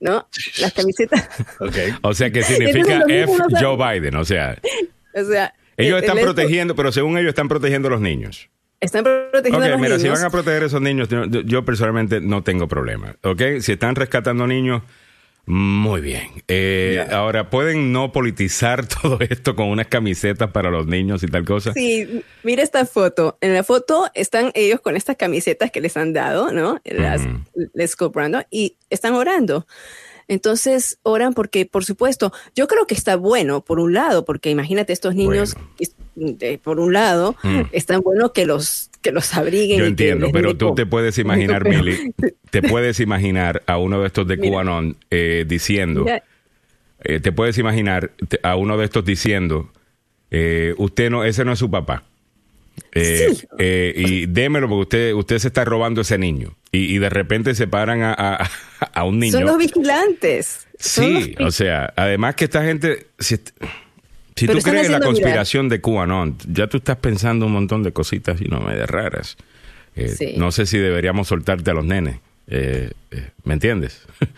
¿no? 0.00 0.28
Las 0.60 0.72
camisetas, 0.72 1.28
Ok. 1.60 1.76
O 2.02 2.14
sea, 2.14 2.30
que 2.30 2.42
significa 2.42 3.04
F 3.08 3.32
Joe. 3.60 3.76
Biden, 3.76 4.16
o 4.16 4.24
sea, 4.24 4.60
o 5.14 5.24
sea... 5.24 5.54
ellos 5.76 6.00
eh, 6.00 6.06
están 6.06 6.18
protegiendo, 6.18 6.74
pero 6.74 6.92
según 6.92 7.18
ellos 7.18 7.30
están 7.30 7.48
protegiendo 7.48 7.88
a 7.88 7.92
los 7.92 8.00
niños. 8.00 8.50
Están 8.82 9.04
protegiendo 9.04 9.58
Ok, 9.58 9.64
a 9.64 9.68
los 9.70 9.80
mira, 9.80 9.96
si 9.96 10.02
niños. 10.04 10.18
van 10.18 10.26
a 10.26 10.30
proteger 10.30 10.64
a 10.64 10.66
esos 10.66 10.80
niños, 10.82 11.08
yo, 11.08 11.24
yo 11.26 11.64
personalmente 11.64 12.20
no 12.20 12.42
tengo 12.42 12.68
problema. 12.68 13.16
¿Ok? 13.22 13.40
Si 13.60 13.72
están 13.72 13.94
rescatando 13.94 14.46
niños, 14.46 14.82
Muy 15.46 16.00
bien. 16.00 16.28
Eh, 16.46 17.04
ahora, 17.10 17.50
¿pueden 17.50 17.92
no 17.92 18.12
politizar 18.12 18.86
todo 19.02 19.18
esto 19.20 19.56
con 19.56 19.68
unas 19.68 19.88
camisetas 19.88 20.50
para 20.52 20.70
los 20.70 20.86
niños 20.86 21.22
y 21.24 21.26
tal 21.26 21.44
cosa? 21.44 21.72
Sí, 21.72 22.22
mira 22.44 22.62
esta 22.62 22.86
foto. 22.86 23.38
En 23.40 23.52
la 23.54 23.64
foto 23.64 24.08
están 24.14 24.52
ellos 24.54 24.80
con 24.80 24.96
estas 24.96 25.16
camisetas 25.16 25.70
que 25.72 25.80
les 25.80 25.96
han 25.96 26.12
dado, 26.12 26.52
¿no? 26.52 26.80
Las 26.84 27.22
Les 27.74 27.96
Go 27.96 28.10
Brando, 28.10 28.42
y 28.50 28.76
están 28.90 29.14
orando. 29.14 29.66
Entonces 30.32 30.98
oran 31.02 31.34
porque, 31.34 31.66
por 31.66 31.84
supuesto, 31.84 32.32
yo 32.56 32.66
creo 32.66 32.86
que 32.86 32.94
está 32.94 33.16
bueno, 33.16 33.62
por 33.62 33.78
un 33.78 33.92
lado, 33.92 34.24
porque 34.24 34.48
imagínate 34.48 34.94
estos 34.94 35.14
niños, 35.14 35.54
por 36.62 36.80
un 36.80 36.94
lado, 36.94 37.36
mm. 37.42 37.60
es 37.72 37.84
tan 37.84 38.00
bueno 38.00 38.32
que 38.32 38.46
los 38.46 38.88
que 39.02 39.12
los 39.12 39.34
abriguen. 39.34 39.78
Yo 39.80 39.84
entiendo, 39.84 40.28
pero 40.32 40.56
tú 40.56 40.74
te 40.74 40.86
puedes 40.86 41.18
imaginar, 41.18 41.68
Mili, 41.68 42.14
te 42.50 42.62
puedes 42.68 42.98
imaginar 42.98 43.62
a 43.66 43.76
uno 43.76 44.00
de 44.00 44.06
estos 44.06 44.26
de 44.26 44.38
Cubanon 44.38 44.96
eh, 45.10 45.44
diciendo, 45.46 46.06
eh, 47.04 47.20
te 47.20 47.30
puedes 47.32 47.58
imaginar 47.58 48.12
a 48.42 48.56
uno 48.56 48.78
de 48.78 48.86
estos 48.86 49.04
diciendo, 49.04 49.70
eh, 50.30 50.74
usted 50.78 51.10
no, 51.10 51.24
ese 51.24 51.44
no 51.44 51.52
es 51.52 51.58
su 51.58 51.70
papá. 51.70 52.04
Y 52.94 54.26
démelo 54.26 54.68
porque 54.68 54.82
usted, 54.82 55.12
usted 55.14 55.38
se 55.38 55.48
está 55.48 55.64
robando 55.64 56.00
ese 56.00 56.18
niño. 56.18 56.54
Y, 56.70 56.98
de 56.98 57.10
repente 57.10 57.54
se 57.54 57.66
paran 57.66 58.02
a, 58.02 58.48
a, 58.92 59.04
un 59.04 59.18
niño. 59.18 59.32
Son 59.32 59.44
los 59.44 59.58
vigilantes. 59.58 60.66
Sí, 60.78 61.34
o 61.38 61.50
sea, 61.50 61.92
además 61.96 62.34
que 62.34 62.44
esta 62.44 62.64
gente, 62.64 63.08
si, 63.18 63.36
si 64.36 64.46
tú 64.46 64.58
crees 64.58 64.86
en 64.86 64.92
la 64.92 65.00
conspiración 65.00 65.68
de 65.68 65.80
QAnon, 65.80 66.38
ya 66.48 66.66
tú 66.66 66.78
estás 66.78 66.96
pensando 66.96 67.46
un 67.46 67.52
montón 67.52 67.82
de 67.82 67.92
cositas 67.92 68.40
y 68.40 68.46
no 68.46 68.60
medio 68.60 68.86
raras. 68.86 69.36
Eh, 69.94 70.34
no 70.36 70.52
sé 70.52 70.66
si 70.66 70.78
deberíamos 70.78 71.28
soltarte 71.28 71.70
a 71.70 71.74
los 71.74 71.84
nenes. 71.84 72.18
Eh, 72.46 72.90
eh, 73.10 73.30
¿Me 73.44 73.54
entiendes? 73.54 74.02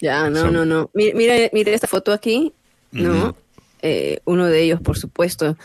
Ya, 0.00 0.30
no, 0.30 0.48
no, 0.52 0.64
no. 0.64 0.92
Mira, 0.94 1.50
mira 1.52 1.72
esta 1.72 1.88
foto 1.88 2.12
aquí, 2.12 2.52
¿no? 2.92 3.36
uno 4.26 4.46
de 4.46 4.62
ellos, 4.62 4.80
por 4.80 4.96
supuesto, 4.96 5.56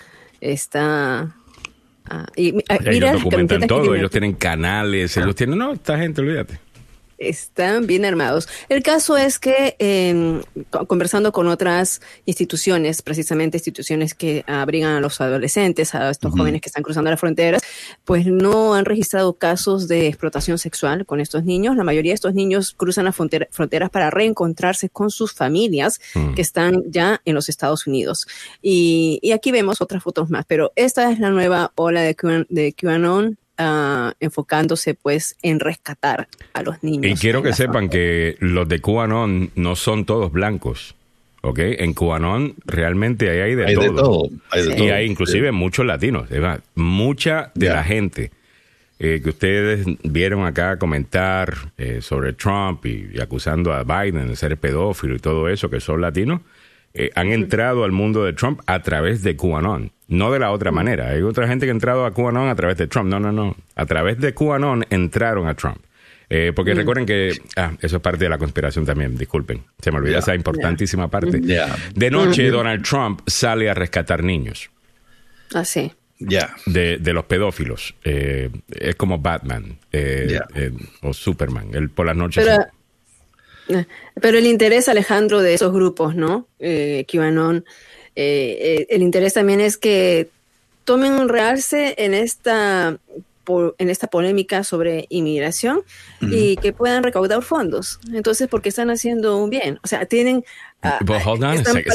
está... 0.41 1.35
Ah, 2.09 2.25
y, 2.35 2.53
ah, 2.69 2.77
mira, 2.79 3.11
ellos 3.11 3.23
documentan 3.23 3.67
todo, 3.67 3.95
ellos 3.95 4.11
tienen 4.11 4.33
canales, 4.33 5.15
ellos 5.17 5.35
tienen... 5.35 5.57
No, 5.57 5.73
esta 5.73 5.97
gente, 5.97 6.21
olvídate 6.21 6.62
están 7.29 7.87
bien 7.87 8.05
armados. 8.05 8.47
El 8.69 8.83
caso 8.83 9.17
es 9.17 9.39
que 9.39 9.75
em, 9.79 10.41
conversando 10.87 11.31
con 11.31 11.47
otras 11.47 12.01
instituciones, 12.25 13.01
precisamente 13.01 13.57
instituciones 13.57 14.13
que 14.13 14.43
abrigan 14.47 14.95
a 14.95 14.99
los 14.99 15.19
adolescentes, 15.21 15.95
a 15.95 16.09
estos 16.09 16.31
jóvenes 16.31 16.61
que 16.61 16.69
están 16.69 16.83
cruzando 16.83 17.09
las 17.09 17.19
fronteras, 17.19 17.61
pues 18.05 18.25
no 18.25 18.75
han 18.75 18.85
registrado 18.85 19.33
casos 19.33 19.87
de 19.87 20.07
explotación 20.07 20.57
sexual 20.57 21.05
con 21.05 21.19
estos 21.19 21.43
niños. 21.43 21.75
La 21.75 21.83
mayoría 21.83 22.11
de 22.11 22.15
estos 22.15 22.33
niños 22.33 22.73
cruzan 22.75 23.05
las 23.05 23.15
fronteras 23.15 23.89
para 23.89 24.09
reencontrarse 24.09 24.89
con 24.89 25.09
sus 25.09 25.33
familias 25.33 25.99
mm. 26.13 26.33
que 26.33 26.41
están 26.41 26.83
ya 26.87 27.21
en 27.25 27.35
los 27.35 27.49
Estados 27.49 27.87
Unidos. 27.87 28.27
Y, 28.61 29.19
aquí 29.33 29.51
vemos 29.51 29.81
otras 29.81 30.03
fotos 30.03 30.29
más, 30.29 30.45
pero 30.47 30.71
esta 30.75 31.11
es 31.11 31.19
la 31.19 31.29
nueva 31.29 31.71
ola 31.75 32.01
de, 32.01 32.15
de 32.49 32.73
QAnon 32.73 33.37
Ah, 33.57 34.13
enfocándose 34.19 34.95
pues 34.95 35.37
en 35.43 35.59
rescatar 35.59 36.27
a 36.53 36.63
los 36.63 36.81
niños. 36.81 37.11
Y 37.11 37.21
quiero 37.21 37.43
que 37.43 37.53
sepan 37.53 37.87
que 37.87 38.35
los 38.39 38.67
de 38.67 38.81
QAnon 38.81 39.51
no 39.55 39.75
son 39.75 40.05
todos 40.05 40.31
blancos. 40.31 40.95
¿ok? 41.41 41.59
En 41.59 41.93
QAnon 41.93 42.55
realmente 42.65 43.29
hay 43.43 43.53
de, 43.53 43.75
todo. 43.75 44.29
y 44.77 44.89
hay 44.89 45.05
inclusive 45.05 45.51
muchos 45.51 45.85
latinos. 45.85 46.29
Mucha 46.73 47.51
de 47.53 47.69
la 47.69 47.83
gente 47.83 48.31
eh, 48.97 49.19
que 49.21 49.29
ustedes 49.29 49.85
vieron 50.03 50.45
acá 50.45 50.79
comentar 50.79 51.53
eh, 51.77 51.99
sobre 52.01 52.33
Trump 52.33 52.85
y, 52.85 53.19
acusando 53.19 53.73
a 53.73 53.83
Biden 53.83 54.29
de 54.29 54.35
ser 54.35 54.57
pedófilo 54.57 55.15
y 55.15 55.19
todo 55.19 55.49
eso, 55.49 55.69
que 55.69 55.79
son 55.79 55.99
latinos, 56.01 56.41
eh, 56.93 57.11
han 57.13 57.27
entrado 57.27 57.83
al 57.83 57.91
mundo 57.91 58.23
de 58.23 58.33
Trump 58.33 58.61
a 58.65 58.81
través 58.81 59.21
de 59.21 59.35
QAnon. 59.35 59.91
No 60.13 60.31
de 60.31 60.37
la 60.37 60.51
otra 60.51 60.71
manera. 60.71 61.09
Hay 61.09 61.23
otra 61.23 61.47
gente 61.47 61.65
que 61.65 61.71
ha 61.71 61.73
entrado 61.73 62.05
a 62.05 62.13
QAnon 62.13 62.47
a 62.47 62.55
través 62.55 62.77
de 62.77 62.85
Trump. 62.85 63.09
No, 63.09 63.19
no, 63.19 63.31
no. 63.31 63.55
A 63.75 63.85
través 63.87 64.19
de 64.19 64.31
QAnon 64.33 64.85
entraron 64.91 65.47
a 65.47 65.55
Trump. 65.55 65.77
Eh, 66.29 66.53
porque 66.55 66.73
mm. 66.73 66.77
recuerden 66.77 67.05
que, 67.07 67.41
ah, 67.57 67.73
eso 67.81 67.95
es 67.95 68.01
parte 68.01 68.23
de 68.25 68.29
la 68.29 68.37
conspiración 68.37 68.85
también, 68.85 69.17
disculpen, 69.17 69.63
se 69.79 69.91
me 69.91 69.97
olvidó 69.97 70.19
esa 70.19 70.35
importantísima 70.35 71.07
parte. 71.07 71.39
De 71.39 72.11
noche, 72.11 72.49
Donald 72.49 72.83
Trump 72.83 73.21
sale 73.25 73.69
a 73.69 73.73
rescatar 73.73 74.23
niños. 74.23 74.69
Ah, 75.53 75.65
sí. 75.65 75.91
Ya. 76.19 76.55
De, 76.67 76.97
de, 76.99 77.13
los 77.13 77.25
pedófilos. 77.25 77.95
Eh, 78.03 78.51
es 78.69 78.95
como 78.95 79.17
Batman 79.17 79.79
eh, 79.91 80.39
o 81.01 81.11
Superman. 81.11 81.71
Él 81.73 81.89
por 81.89 82.05
las 82.05 82.15
noches. 82.15 82.45
Pero, 83.67 83.85
pero, 84.21 84.37
el 84.37 84.45
interés, 84.45 84.87
Alejandro, 84.89 85.41
de 85.41 85.55
esos 85.55 85.73
grupos, 85.73 86.15
¿no? 86.15 86.47
QAnon 86.59 87.65
eh, 88.15 88.57
eh, 88.59 88.87
el 88.89 89.01
interés 89.01 89.33
también 89.33 89.61
es 89.61 89.77
que 89.77 90.29
tomen 90.85 91.13
un 91.13 91.29
realce 91.29 91.95
en 91.97 92.13
esta 92.13 92.97
en 93.77 93.89
esta 93.89 94.07
polémica 94.07 94.63
sobre 94.63 95.05
inmigración 95.09 95.81
y 96.21 96.55
que 96.57 96.71
puedan 96.71 97.03
recaudar 97.03 97.43
fondos. 97.43 97.99
Entonces, 98.13 98.47
porque 98.47 98.69
están 98.69 98.89
haciendo 98.89 99.37
un 99.37 99.49
bien. 99.49 99.79
O 99.83 99.87
sea, 99.87 100.05
tienen... 100.05 100.45
Ah, 100.81 100.99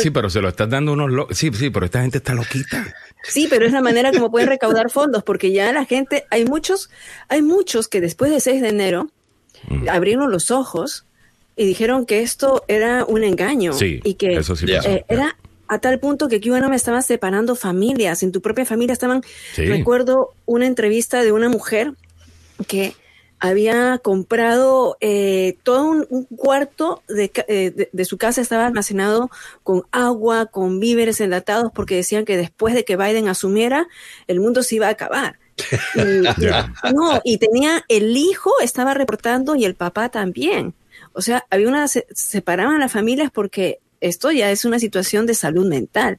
sí, 0.01 0.11
pero 0.11 0.29
se 0.29 0.43
lo 0.43 0.49
están 0.49 0.71
dando 0.71 0.93
unos... 0.93 1.27
Sí, 1.31 1.51
sí, 1.55 1.71
pero 1.71 1.87
esta 1.87 2.03
gente 2.03 2.19
está 2.19 2.35
loquita. 2.35 2.95
Sí, 3.23 3.47
pero 3.49 3.67
es 3.67 3.73
la 3.73 3.81
manera 3.81 4.13
como 4.13 4.31
pueden 4.31 4.49
recaudar 4.49 4.91
fondos, 4.91 5.23
porque 5.23 5.53
ya 5.53 5.73
la 5.73 5.85
gente, 5.85 6.27
hay 6.31 6.45
muchos, 6.45 6.91
hay 7.29 7.43
muchos 7.43 7.89
que 7.89 8.01
después 8.01 8.31
del 8.31 8.41
6 8.41 8.61
de 8.61 8.69
enero 8.69 9.11
abrieron 9.89 10.31
los 10.31 10.51
ojos 10.51 11.07
y 11.57 11.67
dijeron 11.67 12.07
que 12.07 12.21
esto 12.23 12.65
era 12.69 13.05
un 13.05 13.25
engaño 13.25 13.73
y 13.81 14.15
que 14.15 14.37
eso 14.37 14.55
sí 14.55 14.67
eh, 14.71 15.05
era 15.09 15.37
a 15.69 15.79
tal 15.79 16.01
punto 16.01 16.29
que 16.29 16.41
me 16.41 16.77
estaba 16.77 17.03
separando 17.03 17.55
familias, 17.55 18.23
en 18.23 18.33
tu 18.33 18.41
propia 18.41 18.65
familia 18.65 18.95
estaban, 18.95 19.23
recuerdo 19.57 20.35
una 20.47 20.67
entrevista 20.67 21.23
de 21.23 21.33
una 21.33 21.49
mujer 21.49 21.93
que 22.67 22.95
había 23.41 23.99
comprado 23.99 24.97
eh, 25.01 25.59
todo 25.63 25.91
un, 26.09 26.25
cuarto 26.25 27.03
eh, 27.09 27.89
de, 27.93 28.05
su 28.05 28.19
casa, 28.19 28.41
estaba 28.41 28.67
almacenado 28.67 29.31
con 29.63 29.85
agua, 29.93 30.47
con 30.47 30.81
víveres 30.81 31.21
enlatados, 31.21 31.71
porque 31.73 31.97
decían 31.97 32.25
que 32.25 32.37
después 32.37 32.75
de 32.75 32.85
que 32.85 32.97
Biden 32.97 33.29
asumiera, 33.29 33.87
el 34.27 34.41
mundo 34.41 34.63
se 34.63 34.77
iba 34.77 34.89
a 34.89 34.91
acabar. 34.91 35.39
Y, 35.97 36.95
no, 36.95 37.21
y 37.25 37.39
tenía 37.39 37.85
el 37.89 38.17
hijo, 38.17 38.53
estaba 38.63 38.95
reportando, 38.95 39.57
y 39.57 39.65
el 39.65 39.75
papá 39.75 40.09
también. 40.09 40.75
O 41.13 41.21
sea, 41.21 41.45
había 41.51 41.69
una, 41.69 41.89
se, 41.89 42.07
separaban 42.13 42.79
las 42.79 42.93
familias 42.93 43.31
porque 43.33 43.81
esto 44.01 44.31
ya 44.31 44.51
es 44.51 44.65
una 44.65 44.79
situación 44.79 45.27
de 45.27 45.35
salud 45.35 45.67
mental, 45.67 46.19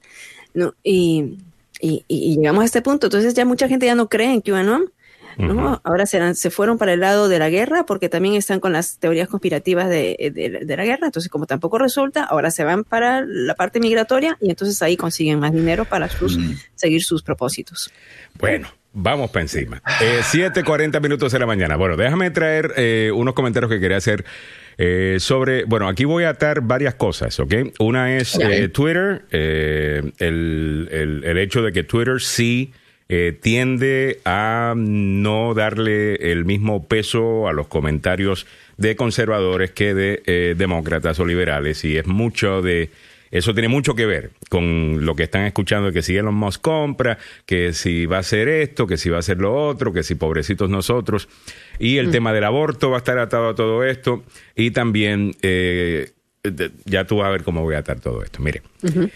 ¿no? 0.54 0.74
Y, 0.84 1.38
llegamos 1.82 2.64
a 2.64 2.66
este 2.66 2.82
punto. 2.82 3.08
Entonces 3.08 3.34
ya 3.34 3.46
mucha 3.46 3.70
gente 3.70 3.86
ya 3.86 3.96
no 3.96 4.10
cree 4.10 4.34
en 4.34 4.42
QAnon. 4.42 4.92
¿no? 5.38 5.80
Ahora 5.86 6.06
se, 6.06 6.36
se 6.36 6.50
fueron 6.50 6.78
para 6.78 6.92
el 6.92 7.00
lado 7.00 7.30
de 7.30 7.40
la 7.40 7.50
guerra 7.50 7.86
porque 7.86 8.10
también 8.10 8.36
están 8.36 8.60
con 8.60 8.74
las 8.74 8.98
teorías 8.98 9.30
conspirativas 9.30 9.88
de, 9.88 10.66
la 10.68 10.84
guerra. 10.84 11.06
Entonces, 11.06 11.32
como 11.32 11.46
tampoco 11.46 11.78
resulta, 11.78 12.26
ahora 12.26 12.52
se 12.52 12.66
van 12.66 12.84
para 12.84 13.24
la 13.26 13.56
parte 13.56 13.80
migratoria 13.80 14.38
y 14.42 14.50
entonces 14.50 14.82
ahí 14.82 14.98
consiguen 14.98 15.40
más 15.40 15.54
dinero 15.54 15.86
para 15.86 16.10
sus, 16.10 16.38
seguir 16.76 17.02
sus 17.04 17.24
propósitos. 17.24 17.90
Bueno, 18.38 18.68
Vamos 18.92 19.30
para 19.30 19.44
encima. 19.44 19.82
Eh, 20.02 20.22
7:40 20.24 21.00
minutos 21.00 21.32
de 21.32 21.40
la 21.40 21.46
mañana. 21.46 21.76
Bueno, 21.76 21.96
déjame 21.96 22.32
traer 22.32 22.74
eh, 22.76 23.12
unos 23.14 23.36
comentarios 23.36 23.72
que 23.72 23.80
quería 23.80 23.98
hacer 23.98 24.26
eh, 24.82 25.18
sobre, 25.20 25.66
bueno, 25.66 25.90
aquí 25.90 26.06
voy 26.06 26.24
a 26.24 26.30
atar 26.30 26.62
varias 26.62 26.96
cosas, 26.96 27.38
¿ok? 27.42 27.54
Una 27.80 28.16
es 28.16 28.40
eh, 28.40 28.70
Twitter, 28.70 29.24
eh, 29.30 30.02
el, 30.20 31.22
el, 31.22 31.38
hecho 31.38 31.62
de 31.62 31.74
que 31.74 31.84
Twitter 31.84 32.22
sí 32.22 32.72
tiende 33.42 34.20
a 34.24 34.76
no 34.78 35.54
darle 35.56 36.32
el 36.32 36.46
mismo 36.46 36.88
peso 36.88 37.50
a 37.50 37.54
los 37.54 37.68
comentarios 37.68 38.46
de 38.78 38.96
conservadores 38.96 39.72
que 39.72 39.96
de 39.96 40.54
demócratas 40.56 41.20
o 41.20 41.26
liberales 41.26 41.84
y 41.84 41.98
es 41.98 42.06
mucho 42.06 42.62
de 42.62 42.92
eso 43.32 43.54
tiene 43.54 43.68
mucho 43.68 43.96
que 43.96 44.06
ver 44.06 44.32
con 44.50 45.06
lo 45.06 45.16
que 45.16 45.24
están 45.24 45.46
escuchando, 45.46 45.92
que 45.92 46.02
si 46.02 46.18
Elon 46.18 46.36
Musk 46.36 46.62
compra, 46.62 47.18
que 47.46 47.74
si 47.74 48.06
va 48.06 48.18
a 48.18 48.20
hacer 48.22 48.48
esto, 48.48 48.88
que 48.88 48.98
si 48.98 49.10
va 49.10 49.18
a 49.18 49.20
hacer 49.20 49.38
lo 49.38 49.54
otro, 49.56 49.94
que 49.94 50.04
si 50.04 50.16
pobrecitos 50.16 50.70
nosotros. 50.70 51.30
Y 51.78 51.98
el 51.98 52.08
mm. 52.08 52.12
tema 52.12 52.34
del 52.34 52.44
aborto 52.44 52.90
va 52.90 52.98
a 52.98 53.00
estar 53.00 53.18
atado 53.20 53.50
a 53.50 53.56
todo 53.56 53.84
esto. 53.84 54.24
Y 54.56 54.72
también, 54.72 55.36
eh, 55.42 56.12
ya 56.86 57.06
tú 57.06 57.18
vas 57.18 57.28
a 57.28 57.32
ver 57.32 57.44
cómo 57.44 57.62
voy 57.62 57.76
a 57.76 57.80
atar 57.80 58.00
todo 58.00 58.24
esto. 58.24 58.42
Mire, 58.42 58.62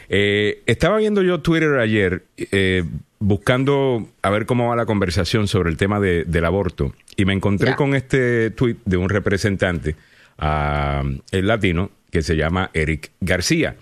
eh, 0.10 0.62
estaba 0.66 0.98
viendo 0.98 1.22
yo 1.24 1.40
Twitter 1.42 1.80
ayer 1.80 2.24
eh, 2.38 2.84
buscando 3.20 4.10
a 4.22 4.30
ver 4.30 4.46
cómo 4.46 4.70
va 4.70 4.76
la 4.76 4.86
conversación 4.86 5.48
sobre 5.48 5.70
el 5.70 5.78
tema 5.78 6.00
del 6.00 6.46
aborto. 6.46 6.94
Y 7.16 7.26
me 7.26 7.34
encontré 7.34 7.76
con 7.76 7.96
este 7.96 8.52
tweet 8.52 8.78
de 8.86 8.98
un 8.98 9.10
representante 9.10 9.96
uh, 10.40 11.08
latino 11.32 11.92
que 12.12 12.22
se 12.22 12.36
llama 12.36 12.70
Eric 12.74 13.12
García. 13.22 13.76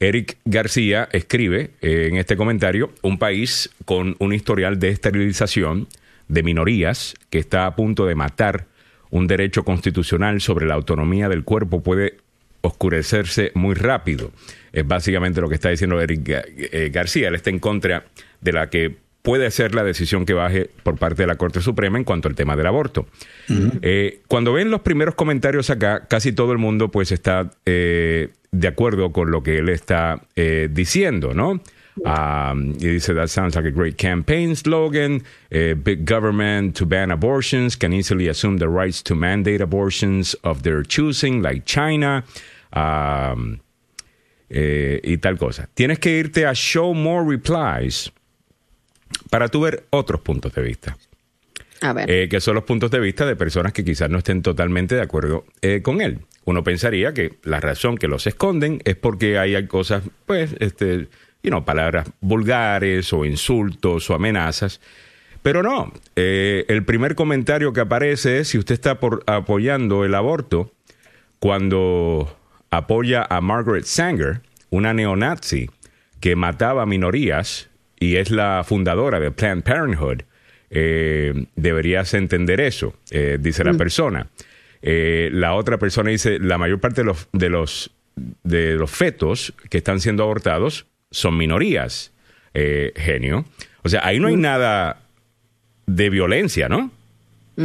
Eric 0.00 0.38
García 0.44 1.08
escribe 1.12 1.70
eh, 1.80 2.08
en 2.10 2.16
este 2.16 2.36
comentario, 2.36 2.92
un 3.02 3.18
país 3.18 3.70
con 3.84 4.16
un 4.18 4.32
historial 4.32 4.78
de 4.78 4.88
esterilización 4.88 5.88
de 6.28 6.42
minorías 6.42 7.14
que 7.30 7.38
está 7.38 7.66
a 7.66 7.76
punto 7.76 8.06
de 8.06 8.14
matar 8.14 8.66
un 9.10 9.26
derecho 9.26 9.64
constitucional 9.64 10.40
sobre 10.40 10.66
la 10.66 10.74
autonomía 10.74 11.28
del 11.28 11.44
cuerpo 11.44 11.82
puede 11.82 12.16
oscurecerse 12.62 13.52
muy 13.54 13.74
rápido. 13.74 14.32
Es 14.72 14.86
básicamente 14.86 15.40
lo 15.40 15.48
que 15.48 15.54
está 15.54 15.68
diciendo 15.68 16.00
Eric 16.00 16.28
eh, 16.28 16.90
García. 16.92 17.28
Él 17.28 17.34
está 17.34 17.50
en 17.50 17.58
contra 17.58 18.06
de 18.40 18.52
la 18.52 18.70
que 18.70 18.96
puede 19.24 19.50
ser 19.50 19.74
la 19.74 19.82
decisión 19.84 20.26
que 20.26 20.34
baje 20.34 20.68
por 20.82 20.98
parte 20.98 21.22
de 21.22 21.26
la 21.26 21.36
Corte 21.36 21.62
Suprema 21.62 21.96
en 21.96 22.04
cuanto 22.04 22.28
al 22.28 22.34
tema 22.34 22.56
del 22.56 22.66
aborto. 22.66 23.06
Eh, 23.80 24.20
cuando 24.28 24.52
ven 24.52 24.70
los 24.70 24.82
primeros 24.82 25.14
comentarios 25.14 25.70
acá, 25.70 26.06
casi 26.08 26.32
todo 26.32 26.52
el 26.52 26.58
mundo 26.58 26.90
pues 26.90 27.10
está 27.10 27.50
eh, 27.64 28.28
de 28.58 28.68
acuerdo 28.68 29.12
con 29.12 29.30
lo 29.30 29.42
que 29.42 29.58
él 29.58 29.68
está 29.68 30.20
diciendo, 30.70 31.34
¿no? 31.34 31.60
Um, 32.04 32.72
y 32.80 32.88
dice, 32.88 33.14
that 33.14 33.28
sounds 33.28 33.54
like 33.54 33.68
a 33.68 33.70
great 33.70 33.96
campaign 33.96 34.56
slogan. 34.56 35.22
big 35.50 36.04
government 36.04 36.76
to 36.76 36.86
ban 36.86 37.10
abortions 37.10 37.76
can 37.76 37.92
easily 37.92 38.28
assume 38.28 38.58
the 38.58 38.68
rights 38.68 39.02
to 39.04 39.14
mandate 39.14 39.62
abortions 39.62 40.36
of 40.42 40.62
their 40.62 40.82
choosing, 40.82 41.40
like 41.40 41.64
China. 41.64 42.24
Um, 42.72 43.60
eh, 44.56 45.00
y 45.02 45.16
tal 45.18 45.36
cosa. 45.36 45.68
Tienes 45.74 45.98
que 45.98 46.10
irte 46.10 46.46
a 46.46 46.54
Show 46.54 46.94
More 46.94 47.28
Replies 47.28 48.12
para 49.30 49.48
tú 49.48 49.62
ver 49.62 49.84
otros 49.90 50.20
puntos 50.20 50.54
de 50.54 50.62
vista. 50.62 50.96
A 51.80 51.92
ver. 51.92 52.10
Eh, 52.10 52.28
que 52.28 52.40
son 52.40 52.54
los 52.54 52.64
puntos 52.64 52.90
de 52.90 53.00
vista 53.00 53.26
de 53.26 53.36
personas 53.36 53.72
que 53.72 53.84
quizás 53.84 54.08
no 54.10 54.18
estén 54.18 54.42
totalmente 54.42 54.94
de 54.94 55.02
acuerdo 55.02 55.44
eh, 55.60 55.82
con 55.82 56.00
él. 56.00 56.20
Uno 56.44 56.62
pensaría 56.62 57.14
que 57.14 57.38
la 57.42 57.60
razón 57.60 57.96
que 57.96 58.08
los 58.08 58.26
esconden 58.26 58.80
es 58.84 58.96
porque 58.96 59.38
hay 59.38 59.66
cosas, 59.66 60.02
pues, 60.26 60.54
este, 60.60 61.08
you 61.42 61.50
know, 61.50 61.64
palabras 61.64 62.10
vulgares 62.20 63.12
o 63.12 63.24
insultos 63.24 64.10
o 64.10 64.14
amenazas. 64.14 64.80
Pero 65.42 65.62
no, 65.62 65.92
eh, 66.16 66.64
el 66.68 66.84
primer 66.84 67.14
comentario 67.14 67.72
que 67.72 67.80
aparece 67.80 68.38
es 68.40 68.48
si 68.48 68.58
usted 68.58 68.74
está 68.74 68.98
por, 68.98 69.22
apoyando 69.26 70.04
el 70.04 70.14
aborto 70.14 70.72
cuando 71.38 72.38
apoya 72.70 73.26
a 73.28 73.40
Margaret 73.40 73.84
Sanger, 73.84 74.40
una 74.70 74.94
neonazi 74.94 75.68
que 76.20 76.36
mataba 76.36 76.86
minorías 76.86 77.68
y 78.00 78.16
es 78.16 78.30
la 78.30 78.64
fundadora 78.66 79.20
de 79.20 79.30
Planned 79.30 79.62
Parenthood. 79.62 80.22
Eh, 80.70 81.46
deberías 81.54 82.14
entender 82.14 82.60
eso, 82.60 82.94
eh, 83.10 83.36
dice 83.38 83.62
la 83.64 83.74
mm. 83.74 83.78
Persona. 84.84 85.40
la 85.40 85.54
otra 85.54 85.78
persona 85.78 86.10
dice, 86.10 86.38
la 86.38 86.58
mayor 86.58 86.80
parte 86.80 87.00
de 87.00 87.06
los, 87.06 87.28
de 87.32 87.48
los, 87.48 87.90
de 88.42 88.74
los 88.74 88.90
fetos 88.90 89.54
que 89.70 89.78
están 89.78 90.00
siendo 90.00 90.22
abortados 90.22 90.86
son 91.10 91.36
minorías, 91.36 92.12
eh, 92.52 92.92
genio. 92.96 93.44
O 93.82 93.88
sea, 93.88 94.06
ahí 94.06 94.20
no 94.20 94.28
hay 94.28 94.36
nada 94.36 95.00
de 95.86 96.10
violencia, 96.10 96.68
¿no? 96.68 96.90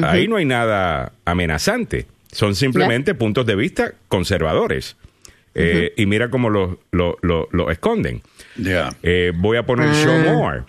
Ahí 0.04 0.28
no 0.28 0.36
hay 0.36 0.46
nada 0.46 1.14
amenazante. 1.26 2.06
Son 2.32 2.56
simplemente 2.56 3.16
puntos 3.16 3.46
de 3.46 3.56
vista 3.56 3.94
conservadores. 4.08 4.98
Eh, 5.56 5.94
y 5.98 6.06
mira 6.06 6.30
cómo 6.30 6.50
lo, 6.50 6.80
lo, 6.92 7.72
esconden. 7.72 8.22
Eh, 9.02 9.32
voy 9.36 9.58
a 9.58 9.66
poner 9.66 9.94
Show 9.96 10.14
ah. 10.14 10.34
More. 10.34 10.64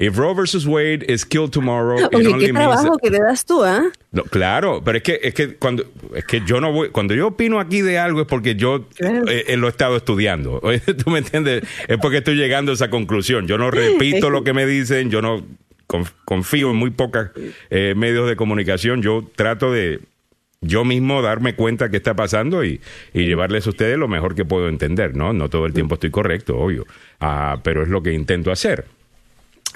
If 0.00 0.16
Roe 0.16 0.32
versus 0.32 0.66
Wade 0.66 1.04
is 1.08 1.26
killed 1.26 1.52
tomorrow, 1.52 2.08
Oye, 2.14 2.32
qué 2.38 2.52
trabajo 2.54 2.96
que 2.96 3.10
te 3.10 3.18
das 3.18 3.44
tú, 3.44 3.62
¿ah? 3.62 3.82
No, 4.12 4.22
claro, 4.24 4.80
pero 4.82 4.96
es 4.96 5.02
que 5.02 5.20
es 5.22 5.34
que 5.34 5.56
cuando 5.56 5.84
es 6.14 6.24
que 6.24 6.40
yo 6.46 6.58
no 6.58 6.72
voy 6.72 6.88
cuando 6.88 7.14
yo 7.14 7.26
opino 7.26 7.60
aquí 7.60 7.82
de 7.82 7.98
algo 7.98 8.22
es 8.22 8.26
porque 8.26 8.54
yo 8.54 8.86
eh, 8.98 9.56
lo 9.58 9.66
he 9.66 9.70
estado 9.70 9.98
estudiando. 9.98 10.62
¿Tú 11.04 11.10
me 11.10 11.18
entiendes? 11.18 11.64
Es 11.86 11.98
porque 11.98 12.18
estoy 12.18 12.36
llegando 12.36 12.72
a 12.72 12.76
esa 12.76 12.88
conclusión. 12.88 13.46
Yo 13.46 13.58
no 13.58 13.70
repito 13.70 14.30
lo 14.30 14.42
que 14.42 14.54
me 14.54 14.64
dicen, 14.64 15.10
yo 15.10 15.20
no 15.20 15.44
confío 16.24 16.70
en 16.70 16.76
muy 16.76 16.88
pocos 16.88 17.26
eh, 17.68 17.92
medios 17.94 18.26
de 18.26 18.36
comunicación. 18.36 19.02
Yo 19.02 19.28
trato 19.36 19.70
de 19.70 20.00
yo 20.62 20.86
mismo 20.86 21.20
darme 21.20 21.56
cuenta 21.56 21.90
qué 21.90 21.98
está 21.98 22.14
pasando 22.14 22.64
y, 22.64 22.80
y, 23.12 23.26
llevarles 23.26 23.66
a 23.66 23.70
ustedes 23.70 23.98
lo 23.98 24.08
mejor 24.08 24.34
que 24.34 24.46
puedo 24.46 24.70
entender, 24.70 25.14
¿no? 25.14 25.34
No 25.34 25.50
todo 25.50 25.66
el 25.66 25.74
tiempo 25.74 25.96
estoy 25.96 26.10
correcto, 26.10 26.58
obvio, 26.58 26.86
ah, 27.20 27.60
pero 27.62 27.82
es 27.82 27.88
lo 27.88 28.02
que 28.02 28.14
intento 28.14 28.50
hacer. 28.50 28.86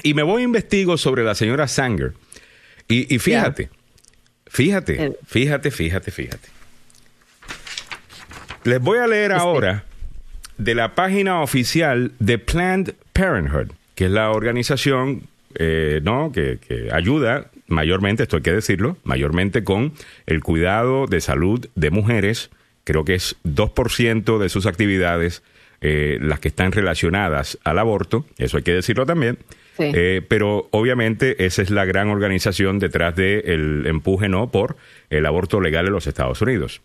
Y 0.02 0.14
me 0.14 0.22
voy 0.22 0.42
a 0.42 0.44
investigo 0.44 0.96
sobre 0.96 1.24
la 1.24 1.34
señora 1.34 1.68
Sanger. 1.68 2.12
Y, 2.88 3.18
fíjate, 3.18 3.70
fíjate, 4.46 5.04
eh. 5.04 5.12
fíjate, 5.26 5.70
fíjate, 5.70 6.10
fíjate. 6.10 6.48
Les 8.64 8.80
voy 8.80 8.98
a 8.98 9.06
leer 9.06 9.30
este. 9.30 9.42
ahora 9.42 9.84
de 10.58 10.74
la 10.74 10.94
página 10.94 11.40
oficial 11.40 12.12
de 12.18 12.38
Planned 12.38 12.94
Parenthood, 13.12 13.72
que 13.94 14.06
es 14.06 14.10
la 14.10 14.30
organización 14.30 15.28
eh, 15.56 16.00
¿no? 16.02 16.32
Que, 16.32 16.58
ayuda 16.92 17.50
mayormente, 17.68 18.24
esto 18.24 18.36
hay 18.36 18.42
que 18.42 18.52
decirlo, 18.52 18.96
mayormente 19.04 19.64
con 19.64 19.92
el 20.26 20.42
cuidado 20.42 21.06
de 21.06 21.20
salud 21.20 21.68
de 21.74 21.90
mujeres. 21.90 22.50
Creo 22.84 23.04
que 23.04 23.14
es 23.14 23.36
2% 23.44 24.38
de 24.38 24.48
sus 24.48 24.66
actividades 24.66 25.42
eh, 25.80 26.18
las 26.20 26.40
que 26.40 26.48
están 26.48 26.72
relacionadas 26.72 27.58
al 27.64 27.78
aborto, 27.78 28.26
eso 28.38 28.56
hay 28.56 28.62
que 28.62 28.72
decirlo 28.72 29.06
también. 29.06 29.38
Eh, 29.78 30.22
pero 30.28 30.68
obviamente 30.70 31.44
esa 31.44 31.62
es 31.62 31.70
la 31.70 31.84
gran 31.84 32.08
organización 32.08 32.78
detrás 32.78 33.16
del 33.16 33.86
empuje 33.86 34.28
no 34.28 34.50
por 34.50 34.76
el 35.10 35.26
aborto 35.26 35.60
legal 35.60 35.86
en 35.86 35.92
los 35.92 36.06
Estados 36.06 36.40
Unidos. 36.42 36.80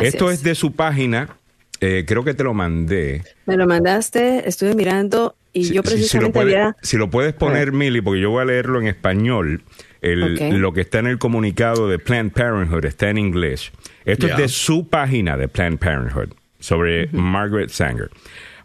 Esto 0.00 0.30
es. 0.30 0.42
de 0.42 0.54
su 0.54 0.72
página, 0.72 1.36
eh, 1.80 2.04
creo 2.06 2.24
que 2.24 2.34
te 2.34 2.44
lo 2.44 2.54
mandé. 2.54 3.22
Me 3.46 3.56
lo 3.56 3.66
mandaste, 3.66 4.48
estuve 4.48 4.74
mirando 4.74 5.36
y 5.52 5.72
yo 5.72 5.82
precisamente 5.82 6.38
si, 6.38 6.44
lo 6.44 6.50
había... 6.50 6.76
Si 6.82 6.96
lo 6.96 7.10
puedes 7.10 7.34
poner, 7.34 7.72
Mili, 7.72 8.00
porque 8.00 8.20
yo 8.20 8.30
voy 8.30 8.42
a 8.42 8.44
leerlo 8.46 8.80
en 8.80 8.88
español. 8.88 9.62
Lo 10.00 10.72
que 10.72 10.80
está 10.80 10.98
en 10.98 11.06
el 11.06 11.18
comunicado 11.18 11.88
de 11.88 11.98
Planned 11.98 12.32
Parenthood 12.32 12.84
está 12.86 13.10
en 13.10 13.18
inglés. 13.18 13.70
Esto 14.04 14.26
es 14.26 14.36
de 14.36 14.48
su 14.48 14.88
página 14.88 15.36
de 15.36 15.46
Planned 15.46 15.78
Parenthood 15.78 16.30
sobre 16.58 17.08
Margaret 17.12 17.70
Sanger. 17.70 18.10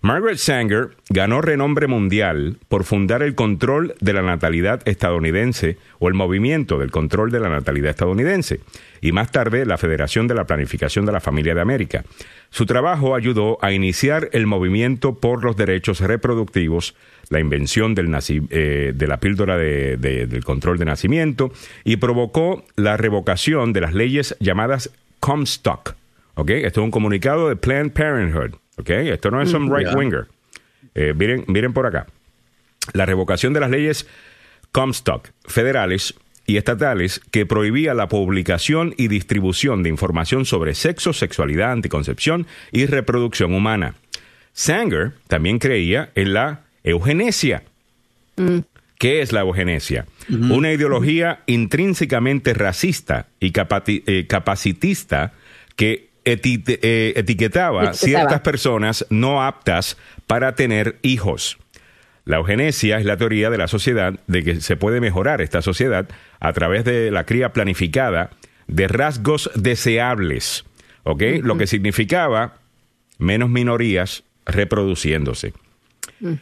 Margaret 0.08 0.38
Sanger 0.38 0.92
ganó 1.10 1.42
renombre 1.42 1.88
mundial 1.88 2.56
por 2.70 2.86
fundar 2.86 3.22
el 3.22 3.36
control 3.36 3.94
de 4.00 4.14
la 4.14 4.22
natalidad 4.22 4.80
estadounidense 4.88 5.76
o 6.00 6.08
el 6.08 6.14
movimiento 6.14 6.80
del 6.80 6.92
control 6.92 7.30
de 7.30 7.42
la 7.42 7.50
natalidad 7.50 7.90
estadounidense 7.90 8.62
y 9.02 9.12
más 9.12 9.34
tarde 9.34 9.66
la 9.66 9.78
Federación 9.78 10.30
de 10.30 10.36
la 10.36 10.46
Planificación 10.48 11.06
de 11.06 11.12
la 11.12 11.20
Familia 11.20 11.54
de 11.54 11.60
América. 11.60 12.06
Su 12.52 12.66
trabajo 12.66 13.16
ayudó 13.16 13.58
a 13.62 13.74
iniciar 13.74 14.30
el 14.32 14.48
movimiento 14.48 15.16
por 15.16 15.44
los 15.44 15.58
derechos 15.58 16.00
reproductivos, 16.00 16.96
la 17.28 17.42
invención 17.42 17.94
del 17.94 18.08
eh, 18.50 18.94
de 18.96 19.08
la 19.08 19.18
píldora 19.18 19.58
del 19.58 20.44
control 20.46 20.78
de 20.78 20.86
nacimiento 20.86 21.52
y 21.84 21.98
provocó 21.98 22.64
la 22.78 22.96
revocación 22.96 23.74
de 23.74 23.82
las 23.82 23.94
leyes 23.94 24.38
llamadas 24.40 24.90
Comstock. 25.20 25.96
Esto 26.38 26.66
es 26.66 26.78
un 26.78 26.92
comunicado 26.92 27.50
de 27.50 27.58
Planned 27.58 27.92
Parenthood. 27.92 28.67
Esto 28.78 29.32
no 29.32 29.42
es 29.42 29.54
un 29.54 29.74
right 29.76 29.94
winger. 29.94 30.28
Eh, 30.96 31.14
miren, 31.16 31.44
miren 31.48 31.74
por 31.74 31.86
acá. 31.86 32.08
La 32.94 33.06
revocación 33.06 33.54
de 33.54 33.60
las 33.60 33.70
leyes 33.70 34.08
Comstock 34.72 35.30
federales 35.46 36.16
y 36.46 36.58
estatales 36.58 37.22
que 37.32 37.46
prohibía 37.46 37.94
la 37.94 38.08
publicación 38.08 38.94
y 38.98 39.10
distribución 39.10 39.84
de 39.84 39.90
información 39.90 40.46
sobre 40.46 40.76
sexo, 40.76 41.12
sexualidad, 41.12 41.72
anticoncepción 41.72 42.48
y 42.72 42.86
reproducción 42.86 43.54
humana. 43.54 43.96
Sanger 44.54 45.14
también 45.28 45.60
creía 45.60 46.10
en 46.16 46.34
la 46.34 46.62
eugenesia. 46.84 47.64
Mm. 48.38 48.60
¿Qué 48.98 49.22
es 49.22 49.32
la 49.32 49.42
eugenesia? 49.42 50.08
Una 50.30 50.72
ideología 50.72 51.44
intrínsecamente 51.46 52.56
racista 52.56 53.28
y 53.40 53.54
eh, 53.56 54.26
capacitista 54.28 55.34
que 55.76 56.07
eh, 56.28 57.14
etiquetaba, 57.16 57.94
ciertas 57.94 58.42
personas 58.42 59.06
no 59.10 59.44
aptas 59.44 59.98
para 60.26 60.56
tener 60.56 60.98
hijos. 61.02 61.58
La 62.26 62.38
eugenesia 62.38 62.98
es 62.98 63.06
la 63.06 63.16
teoría 63.16 63.50
de 63.50 63.58
la 63.58 63.68
sociedad 63.68 64.20
de 64.28 64.44
que 64.44 64.60
se 64.60 64.76
puede 64.76 65.00
mejorar 65.00 65.42
esta 65.42 65.62
sociedad 65.62 66.10
a 66.40 66.52
través 66.52 66.84
de 66.84 67.10
la 67.10 67.26
cría 67.26 67.54
planificada 67.54 68.32
de 68.68 68.90
rasgos 68.90 69.50
deseables, 69.56 70.66
¿ok? 71.04 71.24
Lo 71.42 71.58
que 71.58 71.68
significaba 71.68 72.56
menos 73.18 73.50
minorías 73.50 74.26
reproduciéndose. 74.46 75.54
Mm. 76.20 76.34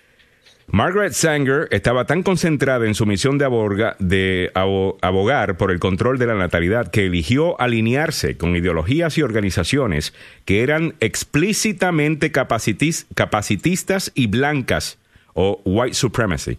Margaret 0.67 1.13
Sanger 1.13 1.67
estaba 1.71 2.05
tan 2.05 2.23
concentrada 2.23 2.85
en 2.85 2.95
su 2.95 3.05
misión 3.05 3.37
de, 3.37 3.93
de 3.99 4.51
abogar 4.53 5.57
por 5.57 5.71
el 5.71 5.79
control 5.79 6.17
de 6.17 6.25
la 6.25 6.35
natalidad 6.35 6.89
que 6.89 7.05
eligió 7.05 7.59
alinearse 7.61 8.35
con 8.35 8.55
ideologías 8.55 9.17
y 9.17 9.21
organizaciones 9.21 10.13
que 10.43 10.63
eran 10.63 10.95
explícitamente 10.99 12.31
capacitistas 12.31 14.11
y 14.15 14.27
blancas 14.27 14.97
o 15.33 15.61
white 15.65 15.93
supremacy. 15.93 16.57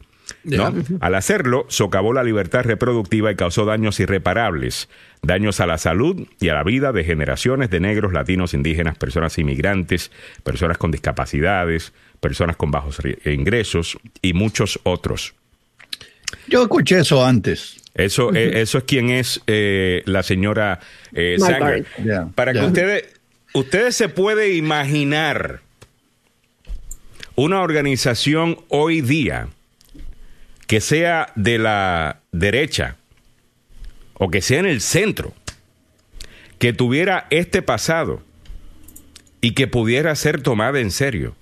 Al 1.00 1.14
hacerlo, 1.14 1.66
socavó 1.68 2.12
la 2.12 2.24
libertad 2.24 2.64
reproductiva 2.64 3.30
y 3.30 3.36
causó 3.36 3.64
daños 3.64 4.00
irreparables, 4.00 4.88
daños 5.22 5.60
a 5.60 5.66
la 5.66 5.78
salud 5.78 6.26
y 6.40 6.48
a 6.48 6.54
la 6.54 6.64
vida 6.64 6.92
de 6.92 7.04
generaciones 7.04 7.70
de 7.70 7.80
negros, 7.80 8.12
latinos, 8.12 8.54
indígenas, 8.54 8.98
personas 8.98 9.38
inmigrantes, 9.38 10.10
personas 10.42 10.78
con 10.78 10.90
discapacidades, 10.90 11.92
personas 12.20 12.56
con 12.56 12.70
bajos 12.70 12.98
ingresos 13.24 13.98
y 14.22 14.32
muchos 14.32 14.80
otros. 14.82 15.34
Yo 16.48 16.62
escuché 16.62 17.00
eso 17.00 17.24
antes. 17.24 17.76
Eso, 17.94 18.34
eh, 18.34 18.60
eso 18.60 18.78
es 18.78 18.84
quien 18.84 19.10
es 19.10 19.40
eh, 19.46 20.02
la 20.04 20.22
señora 20.22 20.80
eh, 21.12 21.36
Sanger. 21.38 21.86
Para 22.34 22.52
que 22.52 22.60
ustedes 22.60 23.16
Ustedes 23.56 23.96
se 23.96 24.10
puede 24.10 24.52
imaginar 24.52 25.62
una 27.36 27.62
organización 27.62 28.58
hoy 28.68 29.00
día 29.00 29.48
que 30.66 30.82
sea 30.82 31.32
de 31.36 31.56
la 31.56 32.20
derecha 32.32 32.96
o 34.12 34.30
que 34.30 34.42
sea 34.42 34.58
en 34.58 34.66
el 34.66 34.82
centro, 34.82 35.32
que 36.58 36.74
tuviera 36.74 37.26
este 37.30 37.62
pasado 37.62 38.22
y 39.40 39.52
que 39.52 39.66
pudiera 39.66 40.14
ser 40.16 40.42
tomada 40.42 40.78
en 40.78 40.90
serio. 40.90 41.34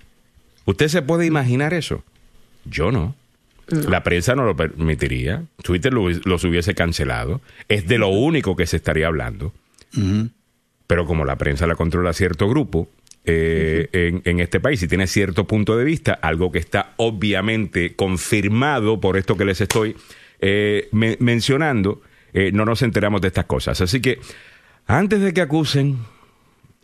¿Usted 0.65 0.87
se 0.87 1.01
puede 1.01 1.25
imaginar 1.25 1.73
eso? 1.73 2.03
Yo 2.65 2.91
no. 2.91 3.15
La 3.67 4.03
prensa 4.03 4.35
no 4.35 4.45
lo 4.45 4.55
permitiría. 4.55 5.43
Twitter 5.63 5.93
los 5.93 6.43
hubiese 6.43 6.75
cancelado. 6.75 7.41
Es 7.67 7.87
de 7.87 7.97
lo 7.97 8.09
único 8.09 8.55
que 8.55 8.67
se 8.67 8.77
estaría 8.77 9.07
hablando. 9.07 9.53
Pero 10.87 11.05
como 11.05 11.25
la 11.25 11.37
prensa 11.37 11.65
la 11.65 11.75
controla 11.75 12.13
cierto 12.13 12.47
grupo 12.47 12.89
eh, 13.27 14.21
en, 14.23 14.39
este 14.39 14.59
país 14.59 14.83
y 14.83 14.87
tiene 14.87 15.07
cierto 15.07 15.45
punto 15.45 15.77
de 15.77 15.83
vista, 15.83 16.13
algo 16.13 16.51
que 16.51 16.59
está 16.59 16.93
obviamente 16.97 17.95
confirmado 17.95 18.99
por 18.99 19.17
esto 19.17 19.35
que 19.35 19.45
les 19.45 19.61
estoy 19.61 19.95
eh, 20.41 20.89
mencionando, 20.91 22.01
eh, 22.33 22.51
no 22.51 22.65
nos 22.65 22.83
enteramos 22.83 23.21
de 23.21 23.29
estas 23.29 23.45
cosas. 23.45 23.81
Así 23.81 23.99
que 23.99 24.19
antes 24.85 25.21
de 25.21 25.33
que 25.33 25.41
acusen 25.41 25.97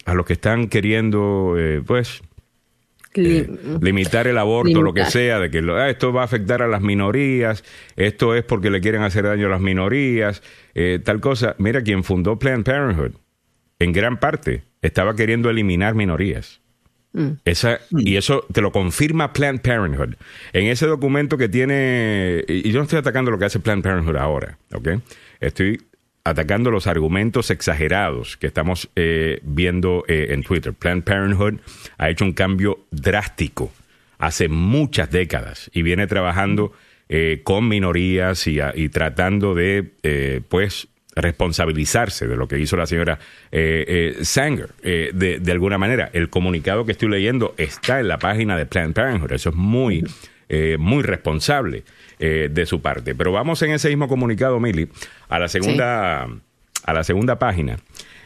a 0.05 0.15
los 0.15 0.25
que 0.25 0.33
están 0.33 0.67
queriendo, 0.67 1.55
pues, 1.85 2.23
limitar 3.13 4.27
el 4.27 4.37
aborto, 4.37 4.81
lo 4.81 4.93
que 4.93 5.05
sea, 5.05 5.39
de 5.39 5.49
que 5.51 5.59
ah, 5.59 5.89
esto 5.89 6.13
va 6.13 6.21
a 6.21 6.25
afectar 6.25 6.61
a 6.61 6.67
las 6.67 6.81
minorías, 6.81 7.63
esto 7.95 8.35
es 8.35 8.43
porque 8.43 8.69
le 8.69 8.81
quieren 8.81 9.01
hacer 9.03 9.25
daño 9.25 9.47
a 9.47 9.49
las 9.49 9.61
minorías, 9.61 10.41
tal 11.03 11.19
cosa. 11.19 11.55
Mira, 11.57 11.81
quien 11.81 12.03
fundó 12.03 12.39
Planned 12.39 12.63
Parenthood, 12.63 13.13
en 13.79 13.93
gran 13.93 14.19
parte, 14.19 14.63
estaba 14.81 15.15
queriendo 15.15 15.49
eliminar 15.49 15.95
minorías. 15.95 16.61
Mm. 17.13 17.31
Esa, 17.43 17.79
Y 17.91 18.15
eso 18.15 18.45
te 18.53 18.61
lo 18.61 18.71
confirma 18.71 19.33
Planned 19.33 19.61
Parenthood. 19.61 20.15
En 20.53 20.67
ese 20.67 20.85
documento 20.85 21.37
que 21.37 21.49
tiene, 21.49 22.43
y 22.47 22.71
yo 22.71 22.79
no 22.79 22.83
estoy 22.83 22.99
atacando 22.99 23.31
lo 23.31 23.37
que 23.37 23.45
hace 23.45 23.59
Planned 23.59 23.83
Parenthood 23.83 24.15
ahora, 24.15 24.57
¿ok? 24.73 24.89
Estoy 25.39 25.81
atacando 26.23 26.71
los 26.71 26.87
argumentos 26.87 27.49
exagerados 27.49 28.37
que 28.37 28.47
estamos 28.47 28.89
eh, 28.95 29.39
viendo 29.43 30.03
eh, 30.07 30.27
en 30.29 30.43
Twitter. 30.43 30.73
Planned 30.73 31.03
Parenthood 31.03 31.55
ha 31.97 32.09
hecho 32.09 32.25
un 32.25 32.33
cambio 32.33 32.85
drástico 32.91 33.71
hace 34.19 34.47
muchas 34.47 35.09
décadas 35.11 35.71
y 35.73 35.81
viene 35.81 36.07
trabajando 36.07 36.73
eh, 37.09 37.41
con 37.43 37.67
minorías 37.67 38.45
y, 38.47 38.89
tratando 38.89 39.55
de, 39.55 40.41
pues, 40.47 40.87
responsabilizarse 41.15 42.27
de 42.27 42.37
lo 42.37 42.47
que 42.47 42.59
hizo 42.59 42.77
la 42.77 42.85
señora 42.85 43.19
eh, 43.51 44.15
eh, 44.19 44.25
Sanger. 44.25 44.69
Eh, 44.81 45.11
de, 45.13 45.51
alguna 45.51 45.77
manera, 45.77 46.09
el 46.13 46.29
comunicado 46.29 46.85
que 46.85 46.93
estoy 46.93 47.09
leyendo 47.09 47.53
está 47.57 47.99
en 47.99 48.07
la 48.07 48.17
página 48.17 48.57
de 48.57 48.65
Planned 48.65 48.93
Parenthood. 48.93 49.31
Eso 49.31 49.49
es 49.49 49.55
muy, 49.55 50.03
muy 50.77 51.03
responsable 51.03 51.83
de 52.21 52.65
su 52.67 52.81
parte. 52.81 53.15
Pero 53.15 53.31
vamos 53.31 53.61
en 53.63 53.71
ese 53.71 53.89
mismo 53.89 54.07
comunicado, 54.07 54.59
Mili, 54.59 54.87
a 55.27 55.39
la 55.39 55.47
segunda, 55.47 56.27
a 56.85 56.93
la 56.93 57.03
segunda 57.03 57.39
página, 57.39 57.77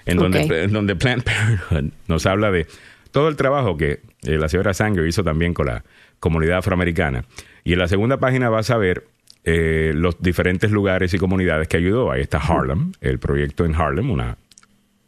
en 0.05 0.17
donde, 0.17 0.63
en 0.63 0.73
donde 0.73 0.95
Planned 0.97 1.23
Parenthood 1.69 1.93
nos 2.07 2.25
habla 2.25 2.51
de 2.51 2.67
todo 3.11 3.29
el 3.29 3.37
trabajo 3.37 3.77
que 3.77 4.01
la 4.23 4.49
señora 4.49 4.73
Sanger 4.73 5.07
hizo 5.07 5.23
también 5.23 5.53
con 5.53 5.67
la 5.67 5.85
comunidad 6.19 6.57
afroamericana. 6.57 7.23
Y 7.63 7.73
en 7.73 7.79
la 7.79 7.87
segunda 7.87 8.17
página 8.17 8.49
vas 8.49 8.69
a 8.69 8.77
ver 8.77 9.05
eh, 9.43 9.93
los 9.95 10.19
diferentes 10.21 10.71
lugares 10.71 11.13
y 11.13 11.19
comunidades 11.19 11.67
que 11.67 11.77
ayudó. 11.77 12.11
Ahí 12.11 12.21
está 12.21 12.39
Harlem, 12.39 12.93
el 12.99 13.19
proyecto 13.19 13.63
en 13.63 13.75
Harlem, 13.75 14.09
una, 14.09 14.37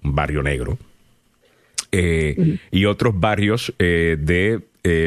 un 0.03 0.13
barrio 0.13 0.43
negro, 0.43 0.77
eh, 1.91 2.59
y 2.69 2.85
otros 2.85 3.19
barrios 3.19 3.73
eh, 3.79 4.15
de 4.19 4.61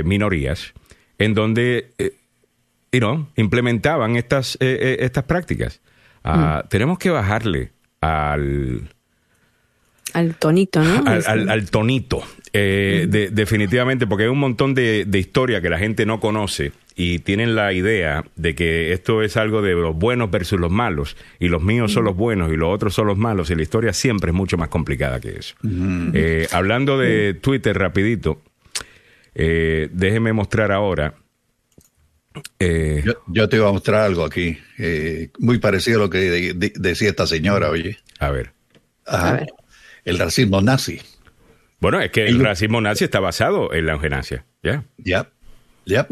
minorías 0.05 0.75
en 1.19 1.33
donde 1.33 1.91
implementaban 3.37 4.17
estas, 4.17 4.57
estas 4.61 5.25
prácticas. 5.25 5.81
Ah, 6.25 6.65
tenemos 6.69 6.99
que 6.99 7.11
bajarle 7.11 7.73
al... 8.01 8.89
Al 10.13 10.35
tonito, 10.35 10.83
¿no? 10.83 11.05
Al, 11.07 11.71
tonito, 11.71 12.25
definitivamente, 12.53 14.09
porque 14.09 14.25
hay 14.25 14.29
un 14.29 14.41
montón 14.41 14.75
de, 14.75 15.05
de 15.07 15.19
historia 15.21 15.61
que 15.61 15.71
la 15.71 15.79
gente 15.79 16.05
no 16.05 16.19
conoce 16.19 16.73
y 17.03 17.21
tienen 17.21 17.55
la 17.55 17.73
idea 17.73 18.27
de 18.37 18.55
que 18.55 18.93
esto 18.93 19.23
es 19.23 19.39
algo 19.39 19.63
de 19.63 19.73
los 19.73 19.97
buenos 19.97 20.31
versus 20.31 20.61
los 20.61 20.71
malos 20.71 21.17
y 21.39 21.49
los 21.49 21.63
míos 21.63 21.93
son 21.93 22.05
los 22.05 22.15
buenos 22.15 22.53
y 22.53 22.57
los 22.57 22.69
otros 22.69 22.93
son 22.93 23.07
los 23.07 23.17
malos 23.17 23.51
y 23.51 23.55
la 23.55 23.63
historia 23.63 23.95
siempre 23.95 24.33
es 24.33 24.35
mucho 24.35 24.59
más 24.59 24.69
complicada 24.69 25.19
que 25.19 25.31
eso. 25.31 25.55
Eh, 26.13 26.47
hablando 26.53 26.99
de 26.99 27.33
Twitter 27.33 27.79
rapidito, 27.79 28.43
eh, 29.35 29.89
déjeme 29.93 30.35
mostrar 30.35 30.73
ahora. 30.73 31.15
Eh, 32.59 33.05
yo, 33.29 33.49
te 33.49 33.57
iba 33.57 33.69
a 33.69 33.73
mostrar 33.73 34.03
algo 34.03 34.25
aquí, 34.25 34.59
muy 35.39 35.59
parecido 35.59 35.99
a 35.99 36.03
lo 36.05 36.11
que 36.11 36.55
decía 36.75 37.09
esta 37.09 37.27
señora, 37.27 37.71
oye. 37.71 37.99
A 38.19 38.31
ver. 38.31 38.53
El 40.05 40.19
racismo 40.19 40.61
nazi. 40.61 41.01
Bueno, 41.81 42.01
es 42.01 42.11
que 42.11 42.27
el, 42.27 42.41
racismo 42.41 42.81
nazi 42.81 43.05
está 43.05 43.21
basado 43.21 43.73
en 43.73 43.87
la 43.87 43.93
euganasia, 43.93 44.45
¿ya? 44.63 44.85
Ya, 44.99 45.31
ya 45.87 46.07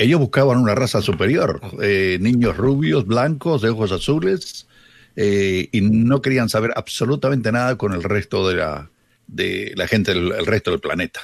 ellos 0.00 0.18
buscaban 0.18 0.58
una 0.58 0.74
raza 0.74 1.02
superior, 1.02 1.60
eh, 1.82 2.18
niños 2.20 2.56
rubios, 2.56 3.06
blancos, 3.06 3.60
de 3.60 3.68
ojos 3.68 3.92
azules, 3.92 4.66
eh, 5.14 5.68
y 5.72 5.80
no 5.82 6.22
querían 6.22 6.48
saber 6.48 6.72
absolutamente 6.74 7.52
nada 7.52 7.76
con 7.76 7.92
el 7.92 8.02
resto 8.02 8.48
de 8.48 8.56
la, 8.56 8.90
de 9.26 9.74
la 9.76 9.86
gente, 9.86 10.12
el, 10.12 10.46
resto 10.46 10.70
del 10.70 10.80
planeta. 10.80 11.20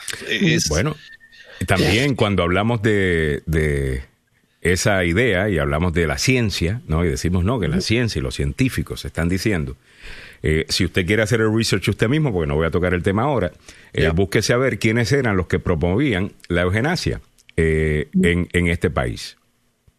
bueno, 0.69 0.95
también 1.67 2.15
cuando 2.17 2.43
hablamos 2.43 2.83
de, 2.83 3.43
de, 3.47 4.03
esa 4.73 5.05
idea 5.05 5.49
y 5.49 5.59
hablamos 5.59 5.93
de 5.93 6.07
la 6.07 6.19
ciencia, 6.19 6.81
¿no? 6.89 7.05
Y 7.05 7.09
decimos, 7.09 7.45
no, 7.45 7.61
que 7.61 7.69
la 7.69 7.81
ciencia 7.81 8.19
y 8.19 8.23
los 8.23 8.35
científicos 8.35 9.05
están 9.05 9.29
diciendo. 9.29 9.77
Eh, 10.43 10.67
si 10.69 10.85
usted 10.85 11.07
quiere 11.07 11.23
hacer 11.23 11.41
el 11.41 11.55
research 11.55 11.89
usted 11.89 12.09
mismo, 12.09 12.33
porque 12.33 12.47
no 12.47 12.55
voy 12.55 12.67
a 12.67 12.71
tocar 12.71 12.95
el 12.95 13.03
tema 13.03 13.23
ahora, 13.23 13.53
búsquese 14.15 14.53
a 14.53 14.57
ver 14.57 14.79
quiénes 14.79 15.11
eran 15.13 15.37
los 15.37 15.47
que 15.47 15.59
promovían 15.59 16.33
la 16.49 16.63
eugenasia. 16.63 17.21
Eh, 17.59 18.09
en, 18.23 18.67
este 18.67 18.91
país. 18.91 19.39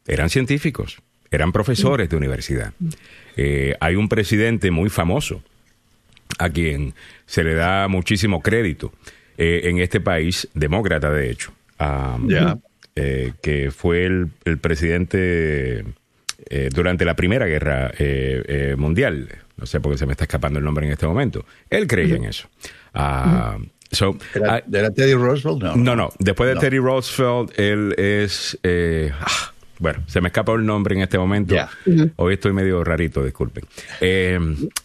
Eran 0.05 0.29
científicos, 0.29 0.99
eran 1.31 1.51
profesores 1.51 2.07
de 2.07 2.15
universidad. 2.15 2.71
Eh, 3.35 3.75
hay 3.79 3.95
un 3.95 4.09
presidente 4.09 4.69
muy 4.69 4.91
famoso 4.91 5.41
a 6.37 6.51
quien 6.51 6.93
se 7.25 7.43
le 7.43 7.55
da 7.55 7.87
muchísimo 7.87 8.43
crédito 8.43 8.93
eh, 9.39 9.61
en 9.63 9.79
este 9.79 9.99
país, 9.99 10.47
demócrata 10.53 11.09
de 11.09 11.31
hecho, 11.31 11.51
que 13.41 13.71
fue 13.75 14.05
el, 14.05 14.29
presidente 14.59 15.85
durante 16.73 17.05
la 17.05 17.15
Primera 17.15 17.45
Guerra 17.45 17.91
Mundial. 18.77 19.29
No 19.57 19.65
sé 19.65 19.79
por 19.79 19.91
qué 19.91 19.97
se 19.97 20.05
me 20.05 20.13
está 20.13 20.25
escapando 20.25 20.59
el 20.59 20.65
nombre 20.65 20.85
en 20.85 20.91
este 20.91 21.07
momento. 21.07 21.45
Él 21.69 21.87
creía 21.87 22.15
en 22.15 22.25
eso. 22.25 22.47
Ah, 22.93 23.57
¿Era, 24.71 24.91
Teddy 24.91 25.13
Roosevelt? 25.13 25.61
No, 25.61 25.75
no, 25.75 25.95
no. 25.95 26.09
Después 26.19 26.53
de 26.53 26.59
Teddy 26.59 26.79
Roosevelt, 26.79 27.57
él 27.57 27.93
es... 27.97 28.57
Eh, 28.63 29.11
ah, 29.19 29.53
bueno, 29.79 30.03
se 30.07 30.21
me 30.21 30.27
escapa 30.27 30.53
el 30.53 30.65
nombre 30.65 30.95
en 30.95 31.01
este 31.01 31.17
momento. 31.17 31.55
Hoy 32.15 32.33
estoy 32.33 32.53
medio 32.53 32.83
rarito, 32.83 33.23
disculpen. 33.23 33.65
Eh, 34.01 34.39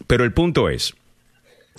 pero 0.07 0.23
el 0.23 0.31
punto 0.33 0.69
es, 0.69 0.93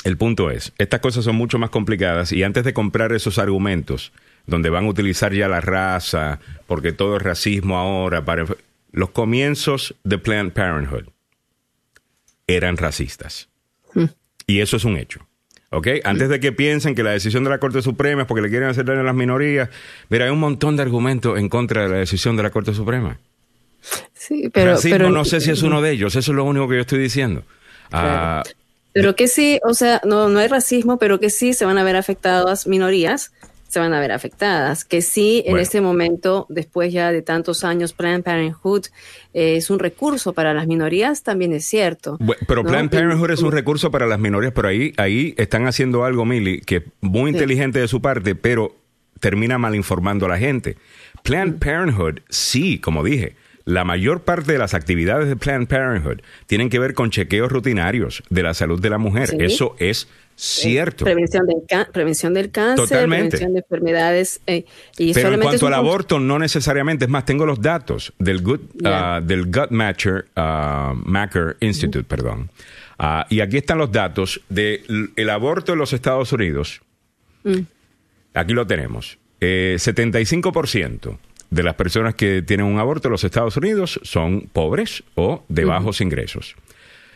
el 0.04 0.16
punto 0.16 0.50
es, 0.50 0.72
estas 0.78 1.00
cosas 1.00 1.24
son 1.24 1.36
mucho 1.36 1.58
más 1.58 1.70
complicadas 1.70 2.32
y 2.32 2.42
antes 2.42 2.64
de 2.64 2.74
comprar 2.74 3.12
esos 3.12 3.38
argumentos, 3.38 4.12
donde 4.46 4.70
van 4.70 4.84
a 4.84 4.88
utilizar 4.88 5.32
ya 5.32 5.48
la 5.48 5.60
raza, 5.60 6.40
porque 6.66 6.92
todo 6.92 7.16
es 7.16 7.22
racismo 7.22 7.78
ahora, 7.78 8.24
para 8.24 8.44
los 8.92 9.10
comienzos 9.10 9.94
de 10.04 10.18
Planned 10.18 10.52
Parenthood 10.52 11.04
eran 12.46 12.76
racistas. 12.76 13.48
Hmm. 13.94 14.06
Y 14.46 14.60
eso 14.60 14.76
es 14.76 14.84
un 14.84 14.96
hecho. 14.96 15.26
¿ok? 15.74 15.88
Antes 16.04 16.28
de 16.28 16.40
que 16.40 16.52
piensen 16.52 16.94
que 16.94 17.02
la 17.02 17.10
decisión 17.10 17.44
de 17.44 17.50
la 17.50 17.58
Corte 17.58 17.82
Suprema 17.82 18.22
es 18.22 18.28
porque 18.28 18.42
le 18.42 18.48
quieren 18.48 18.68
hacer 18.68 18.84
daño 18.84 19.00
a 19.00 19.04
las 19.04 19.14
minorías, 19.14 19.68
mira, 20.08 20.26
hay 20.26 20.30
un 20.30 20.38
montón 20.38 20.76
de 20.76 20.82
argumentos 20.82 21.38
en 21.38 21.48
contra 21.48 21.82
de 21.82 21.88
la 21.88 21.96
decisión 21.96 22.36
de 22.36 22.42
la 22.44 22.50
Corte 22.50 22.74
Suprema. 22.74 23.18
Sí, 24.14 24.48
pero, 24.52 24.76
pero 24.82 25.10
no 25.10 25.24
sé 25.24 25.40
si 25.40 25.50
es 25.50 25.62
uno 25.62 25.82
de 25.82 25.90
ellos, 25.90 26.16
eso 26.16 26.32
es 26.32 26.36
lo 26.36 26.44
único 26.44 26.68
que 26.68 26.76
yo 26.76 26.80
estoy 26.80 26.98
diciendo. 26.98 27.42
Ah, 27.92 28.42
pero 28.92 29.16
que 29.16 29.28
sí, 29.28 29.60
o 29.64 29.74
sea, 29.74 30.00
no, 30.04 30.28
no 30.28 30.38
hay 30.38 30.48
racismo, 30.48 30.98
pero 30.98 31.18
que 31.18 31.28
sí 31.28 31.52
se 31.52 31.64
van 31.64 31.76
a 31.78 31.84
ver 31.84 31.96
afectadas 31.96 32.66
minorías 32.66 33.32
se 33.74 33.80
van 33.80 33.92
a 33.92 34.00
ver 34.00 34.12
afectadas. 34.12 34.84
Que 34.84 35.02
sí, 35.02 35.42
en 35.46 35.58
este 35.58 35.80
momento, 35.80 36.46
después 36.48 36.92
ya 36.92 37.10
de 37.12 37.22
tantos 37.22 37.64
años, 37.64 37.92
Planned 37.92 38.22
Parenthood 38.22 38.86
eh, 39.34 39.56
es 39.56 39.68
un 39.68 39.80
recurso 39.80 40.32
para 40.32 40.54
las 40.54 40.66
minorías, 40.66 41.24
también 41.24 41.52
es 41.52 41.66
cierto. 41.66 42.16
pero 42.46 42.64
Planned 42.64 42.90
Parenthood 42.90 43.32
es 43.32 43.42
un 43.42 43.52
recurso 43.52 43.90
para 43.90 44.06
las 44.06 44.18
minorías, 44.18 44.52
pero 44.54 44.68
ahí, 44.68 44.92
ahí 44.96 45.34
están 45.36 45.66
haciendo 45.66 46.04
algo, 46.04 46.24
Mili, 46.24 46.60
que 46.60 46.76
es 46.76 46.82
muy 47.00 47.32
inteligente 47.32 47.80
de 47.80 47.88
su 47.88 48.00
parte, 48.00 48.36
pero 48.36 48.76
termina 49.18 49.58
mal 49.58 49.74
informando 49.74 50.26
a 50.26 50.28
la 50.28 50.38
gente. 50.38 50.76
Planned 51.24 51.58
Parenthood, 51.58 52.20
sí, 52.28 52.78
como 52.78 53.02
dije, 53.02 53.34
la 53.64 53.84
mayor 53.84 54.22
parte 54.22 54.52
de 54.52 54.58
las 54.58 54.74
actividades 54.74 55.28
de 55.28 55.36
Planned 55.36 55.66
Parenthood 55.66 56.20
tienen 56.46 56.68
que 56.68 56.78
ver 56.78 56.94
con 56.94 57.10
chequeos 57.10 57.50
rutinarios 57.50 58.22
de 58.30 58.42
la 58.44 58.54
salud 58.54 58.80
de 58.80 58.90
la 58.90 58.98
mujer. 58.98 59.30
Eso 59.40 59.74
es 59.78 60.06
Cierto. 60.36 61.04
Prevención 61.04 61.46
del, 61.46 61.62
prevención 61.92 62.34
del 62.34 62.50
cáncer, 62.50 62.88
Totalmente. 62.88 63.38
prevención 63.38 63.52
de 63.54 63.58
enfermedades. 63.60 64.40
Eh, 64.46 64.64
y 64.98 65.12
Pero 65.14 65.28
en 65.28 65.34
solamente 65.34 65.42
cuanto 65.44 65.66
es 65.66 65.72
al 65.72 65.74
aborto, 65.74 66.18
no 66.20 66.38
necesariamente. 66.38 67.04
Es 67.04 67.10
más, 67.10 67.24
tengo 67.24 67.46
los 67.46 67.60
datos 67.60 68.12
del 68.18 68.42
Gut, 68.42 68.62
Ya. 68.74 69.16
ah, 69.16 69.20
del 69.20 69.46
Gut 69.46 69.70
Matcher, 69.70 70.26
ah, 70.36 70.92
Macker 70.96 71.56
Institute, 71.60 72.04
perdón. 72.04 72.50
Ah, 72.98 73.26
y 73.30 73.40
aquí 73.40 73.56
están 73.58 73.78
los 73.78 73.92
datos 73.92 74.40
del 74.48 75.10
el 75.16 75.30
aborto 75.30 75.72
en 75.72 75.78
los 75.78 75.92
Estados 75.92 76.32
Unidos. 76.32 76.80
Mm. 77.44 77.60
Aquí 78.34 78.52
lo 78.52 78.66
tenemos. 78.66 79.18
Eh, 79.40 79.76
75% 79.78 81.18
de 81.50 81.62
las 81.62 81.74
personas 81.74 82.14
que 82.14 82.42
tienen 82.42 82.66
un 82.66 82.78
aborto 82.78 83.08
en 83.08 83.12
los 83.12 83.22
Estados 83.24 83.56
Unidos 83.56 84.00
son 84.02 84.48
pobres 84.52 85.04
o 85.14 85.44
de 85.48 85.64
bajos 85.64 86.00
ingresos. 86.00 86.56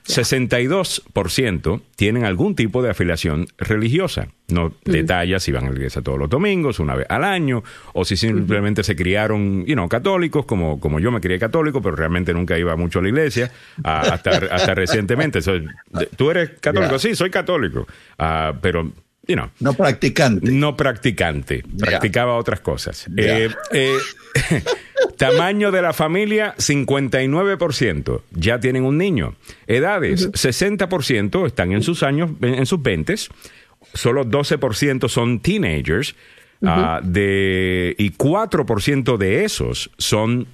62% 0.09 1.83
tienen 1.97 2.25
algún 2.25 2.55
tipo 2.55 2.83
de 2.83 2.91
afiliación 2.91 3.47
religiosa. 3.59 4.29
No 4.49 4.73
detalla 4.85 5.41
si 5.41 5.53
van 5.53 5.67
a 5.67 5.69
la 5.71 5.75
iglesia 5.77 6.03
todos 6.03 6.19
los 6.19 6.31
domingos, 6.31 6.79
una 6.81 6.95
vez 6.95 7.07
al 7.11 7.25
año, 7.25 7.63
o 7.93 8.05
si 8.05 8.17
simplemente 8.17 8.83
se 8.83 8.97
criaron, 8.97 9.65
you 9.67 9.75
know, 9.75 9.89
católicos, 9.89 10.47
como, 10.47 10.81
como 10.81 11.01
yo 11.01 11.11
me 11.11 11.21
crié 11.21 11.39
católico, 11.39 11.83
pero 11.83 11.97
realmente 11.97 12.33
nunca 12.33 12.59
iba 12.59 12.75
mucho 12.77 13.01
a 13.01 13.03
la 13.03 13.09
iglesia, 13.09 13.53
hasta, 13.85 14.31
hasta 14.51 14.75
recientemente. 14.75 15.43
So, 15.43 15.53
¿Tú 16.17 16.31
eres 16.31 16.51
católico? 16.61 16.99
Sí, 16.99 17.15
soy 17.15 17.31
católico. 17.31 17.87
Ah, 18.19 18.55
pero, 18.61 18.91
you 19.27 19.35
know, 19.35 19.51
No 19.61 19.75
practicante. 19.75 20.51
no 20.51 20.77
practicante, 20.77 21.63
practicaba 21.79 22.35
otras 22.37 22.61
cosas. 22.61 23.07
Eh, 23.17 23.51
eh, 23.73 23.97
tamaño 25.17 25.71
de 25.71 25.83
la 25.83 25.93
familia, 25.93 26.55
59%. 26.57 28.23
Ya 28.33 28.61
tienen 28.61 28.85
un 28.85 28.99
niño. 28.99 29.35
Edades, 29.67 30.31
60% 30.33 31.47
están 31.47 31.73
en 31.73 31.83
sus 31.83 32.03
años, 32.03 32.31
en, 32.41 32.55
en 32.55 32.67
sus 32.67 32.83
20 32.83 33.15
Solo 33.95 34.25
12% 34.25 35.09
son 35.09 35.41
teenagers. 35.41 36.15
ah, 36.63 37.01
de, 37.03 37.95
y 37.99 38.11
4% 38.11 39.17
de 39.17 39.45
esos 39.45 39.91
son 39.97 40.47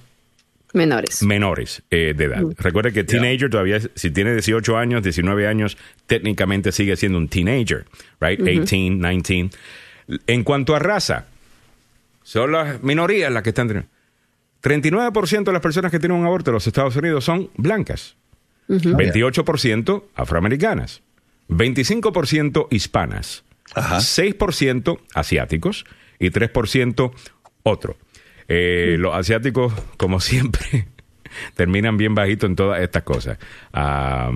menores. 0.73 1.23
menores 1.23 1.81
eh, 1.89 2.13
de 2.15 2.25
edad. 2.25 2.43
Recuerda 2.57 2.91
que 2.91 3.03
teenager 3.03 3.49
todavía, 3.49 3.79
si 3.95 4.11
tiene 4.11 4.33
18 4.33 4.77
años, 4.77 5.01
19 5.03 5.47
años, 5.47 5.77
técnicamente 6.05 6.71
sigue 6.71 6.95
siendo 6.95 7.17
un 7.17 7.27
teenager, 7.27 7.85
right? 8.19 8.39
18, 8.39 8.75
19. 8.75 9.49
En 10.27 10.43
cuanto 10.43 10.75
a 10.75 10.79
raza, 10.79 11.25
son 12.23 12.51
las 12.51 12.83
minorías 12.83 13.31
las 13.31 13.43
que 13.43 13.49
están 13.49 13.67
teniendo. 13.67 13.94
39% 14.65 15.43
de 15.43 15.53
las 15.53 15.61
personas 15.61 15.91
que 15.91 15.99
tienen 15.99 16.17
un 16.17 16.25
aborto 16.25 16.49
en 16.49 16.55
los 16.55 16.65
Estados 16.65 16.95
Unidos 16.95 17.23
son 17.23 17.51
blancas. 17.55 18.17
28% 18.67 20.03
afroamericanas. 20.15 21.03
25% 21.49 22.67
hispanas. 22.71 23.43
Ajá. 23.75 23.97
6% 23.97 24.99
asiáticos 25.13 25.85
y 26.17 26.31
3% 26.31 27.13
otro. 27.61 27.97
Eh, 28.47 28.95
Los 28.97 29.13
asiáticos, 29.13 29.71
como 29.97 30.19
siempre, 30.19 30.87
terminan 31.53 31.97
bien 31.97 32.15
bajito 32.15 32.47
en 32.47 32.55
todas 32.55 32.81
estas 32.81 33.03
cosas. 33.03 33.37
Ah, 33.71 34.31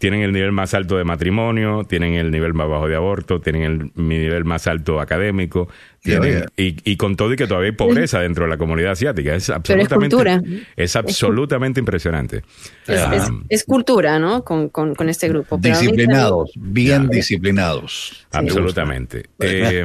tienen 0.00 0.22
el 0.22 0.32
nivel 0.32 0.50
más 0.50 0.72
alto 0.72 0.96
de 0.96 1.04
matrimonio, 1.04 1.84
tienen 1.86 2.14
el 2.14 2.30
nivel 2.30 2.54
más 2.54 2.66
bajo 2.70 2.88
de 2.88 2.96
aborto, 2.96 3.38
tienen 3.42 3.62
el 3.62 3.90
mi 4.02 4.16
nivel 4.16 4.46
más 4.46 4.66
alto 4.66 4.98
académico, 4.98 5.68
tienen, 6.02 6.46
y, 6.56 6.74
y 6.90 6.96
con 6.96 7.16
todo 7.16 7.34
y 7.34 7.36
que 7.36 7.46
todavía 7.46 7.68
hay 7.68 7.76
pobreza 7.76 8.18
dentro 8.20 8.44
de 8.44 8.50
la 8.50 8.56
comunidad 8.56 8.92
asiática. 8.92 9.34
Es 9.34 9.50
absolutamente, 9.50 10.16
cultura. 10.16 10.40
es 10.74 10.96
absolutamente 10.96 11.80
impresionante. 11.80 12.38
Es, 12.86 12.98
Ah, 13.02 13.14
es- 13.14 13.30
es 13.50 13.64
cultura, 13.64 14.18
¿no? 14.18 14.42
Con, 14.42 14.70
con, 14.70 14.94
con 14.94 15.10
este 15.10 15.28
grupo. 15.28 15.60
Pero 15.60 15.78
Disciplinados, 15.78 16.50
bien 16.56 17.08
disciplinados. 17.10 18.26
Absolutamente. 18.32 19.26
Eh, 19.38 19.84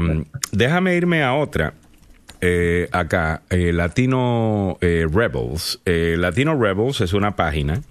déjame 0.54 0.96
irme 0.96 1.24
a 1.24 1.34
otra. 1.34 1.74
Eh, 2.40 2.88
acá, 2.94 3.42
eh, 3.50 3.74
Latino 3.74 4.78
eh, 4.80 5.06
Rebels. 5.12 5.82
Eh, 5.86 6.16
Latino 6.18 6.58
Rebels 6.58 7.02
es 7.02 7.12
una 7.14 7.36
página 7.36 7.82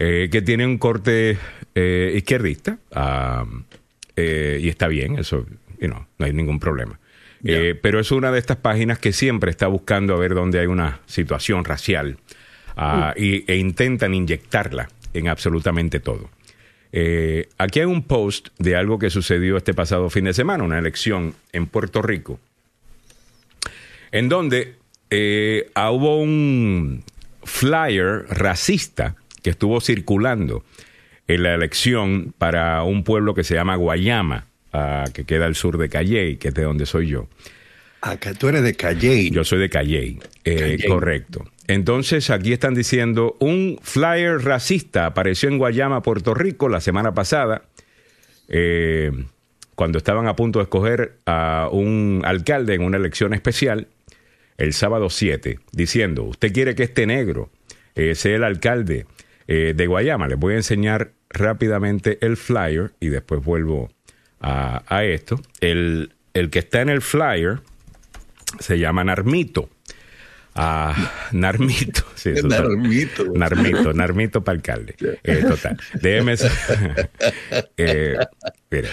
eh, 0.00 0.28
que 0.32 0.42
tiene 0.42 0.66
un 0.66 0.78
corte 0.78 1.38
eh, 1.74 2.12
izquierdista. 2.16 2.78
ah, 2.92 3.44
eh, 4.16 4.58
y 4.60 4.68
está 4.68 4.88
bien, 4.88 5.18
eso 5.18 5.46
you 5.80 5.86
know, 5.86 6.04
no 6.18 6.26
hay 6.26 6.32
ningún 6.32 6.58
problema. 6.58 6.98
Pero 7.42 8.00
es 8.00 8.10
una 8.10 8.30
de 8.32 8.38
estas 8.38 8.58
páginas 8.58 8.98
que 8.98 9.12
siempre 9.12 9.50
está 9.50 9.66
buscando 9.66 10.14
a 10.14 10.18
ver 10.18 10.34
dónde 10.34 10.58
hay 10.58 10.66
una 10.66 11.00
situación 11.06 11.64
racial 11.64 12.18
ah, 12.76 13.14
y, 13.16 13.50
e 13.50 13.56
intentan 13.56 14.12
inyectarla 14.12 14.88
en 15.14 15.28
absolutamente 15.28 16.00
todo. 16.00 16.28
Eh, 16.92 17.48
aquí 17.58 17.80
hay 17.80 17.86
un 17.86 18.02
post 18.02 18.48
de 18.58 18.76
algo 18.76 18.98
que 18.98 19.10
sucedió 19.10 19.56
este 19.56 19.74
pasado 19.74 20.10
fin 20.10 20.24
de 20.24 20.34
semana, 20.34 20.64
una 20.64 20.78
elección 20.78 21.34
en 21.52 21.66
Puerto 21.66 22.02
Rico, 22.02 22.40
en 24.10 24.28
donde 24.28 24.74
eh, 25.10 25.70
hubo 25.76 26.20
un 26.20 27.04
flyer 27.44 28.26
racista 28.28 29.16
que 29.42 29.50
estuvo 29.50 29.80
circulando 29.80 30.64
en 31.26 31.42
la 31.42 31.54
elección 31.54 32.34
para 32.36 32.82
un 32.82 33.04
pueblo 33.04 33.34
que 33.34 33.44
se 33.44 33.54
llama 33.54 33.76
Guayama, 33.76 34.46
ah, 34.72 35.04
que 35.12 35.24
queda 35.24 35.46
al 35.46 35.54
sur 35.54 35.78
de 35.78 35.88
Calley, 35.88 36.36
que 36.36 36.48
es 36.48 36.54
de 36.54 36.62
donde 36.62 36.86
soy 36.86 37.08
yo. 37.08 37.28
Acá 38.02 38.32
tú 38.32 38.48
eres 38.48 38.62
de 38.62 38.74
Calle. 38.74 39.30
Yo 39.30 39.44
soy 39.44 39.58
de 39.58 39.68
Calley, 39.68 40.18
eh, 40.44 40.56
Calley. 40.56 40.88
correcto. 40.88 41.44
Entonces 41.66 42.30
aquí 42.30 42.52
están 42.52 42.74
diciendo, 42.74 43.36
un 43.40 43.78
flyer 43.82 44.42
racista 44.42 45.06
apareció 45.06 45.48
en 45.48 45.58
Guayama, 45.58 46.02
Puerto 46.02 46.34
Rico, 46.34 46.68
la 46.68 46.80
semana 46.80 47.14
pasada, 47.14 47.62
eh, 48.48 49.12
cuando 49.76 49.98
estaban 49.98 50.26
a 50.26 50.34
punto 50.34 50.58
de 50.58 50.64
escoger 50.64 51.18
a 51.26 51.68
un 51.70 52.22
alcalde 52.24 52.74
en 52.74 52.82
una 52.82 52.96
elección 52.96 53.34
especial, 53.34 53.86
el 54.58 54.72
sábado 54.72 55.10
7, 55.10 55.58
diciendo, 55.72 56.24
usted 56.24 56.52
quiere 56.52 56.74
que 56.74 56.82
este 56.82 57.06
negro 57.06 57.50
eh, 57.94 58.14
sea 58.14 58.36
el 58.36 58.44
alcalde 58.44 59.06
eh, 59.52 59.74
de 59.76 59.86
Guayama. 59.88 60.28
Les 60.28 60.38
voy 60.38 60.54
a 60.54 60.58
enseñar 60.58 61.10
rápidamente 61.28 62.18
el 62.24 62.36
flyer 62.36 62.92
y 63.00 63.08
después 63.08 63.42
vuelvo 63.44 63.90
a, 64.40 64.82
a 64.86 65.04
esto. 65.04 65.40
El, 65.60 66.12
el 66.34 66.50
que 66.50 66.60
está 66.60 66.80
en 66.82 66.88
el 66.88 67.02
flyer 67.02 67.58
se 68.60 68.78
llama 68.78 69.02
Narmito. 69.02 69.68
Ah, 70.54 71.12
Narmito. 71.32 72.02
Sí, 72.14 72.30
eso 72.30 72.46
está- 72.46 72.62
Narmito. 72.62 73.24
Narmito, 73.34 73.92
Narmito 73.92 74.44
para 74.44 74.56
alcalde. 74.56 74.94
Eh, 75.24 75.44
total. 75.48 75.78
Déjeme. 76.00 76.34
eh, 77.76 78.16
mira, 78.70 78.88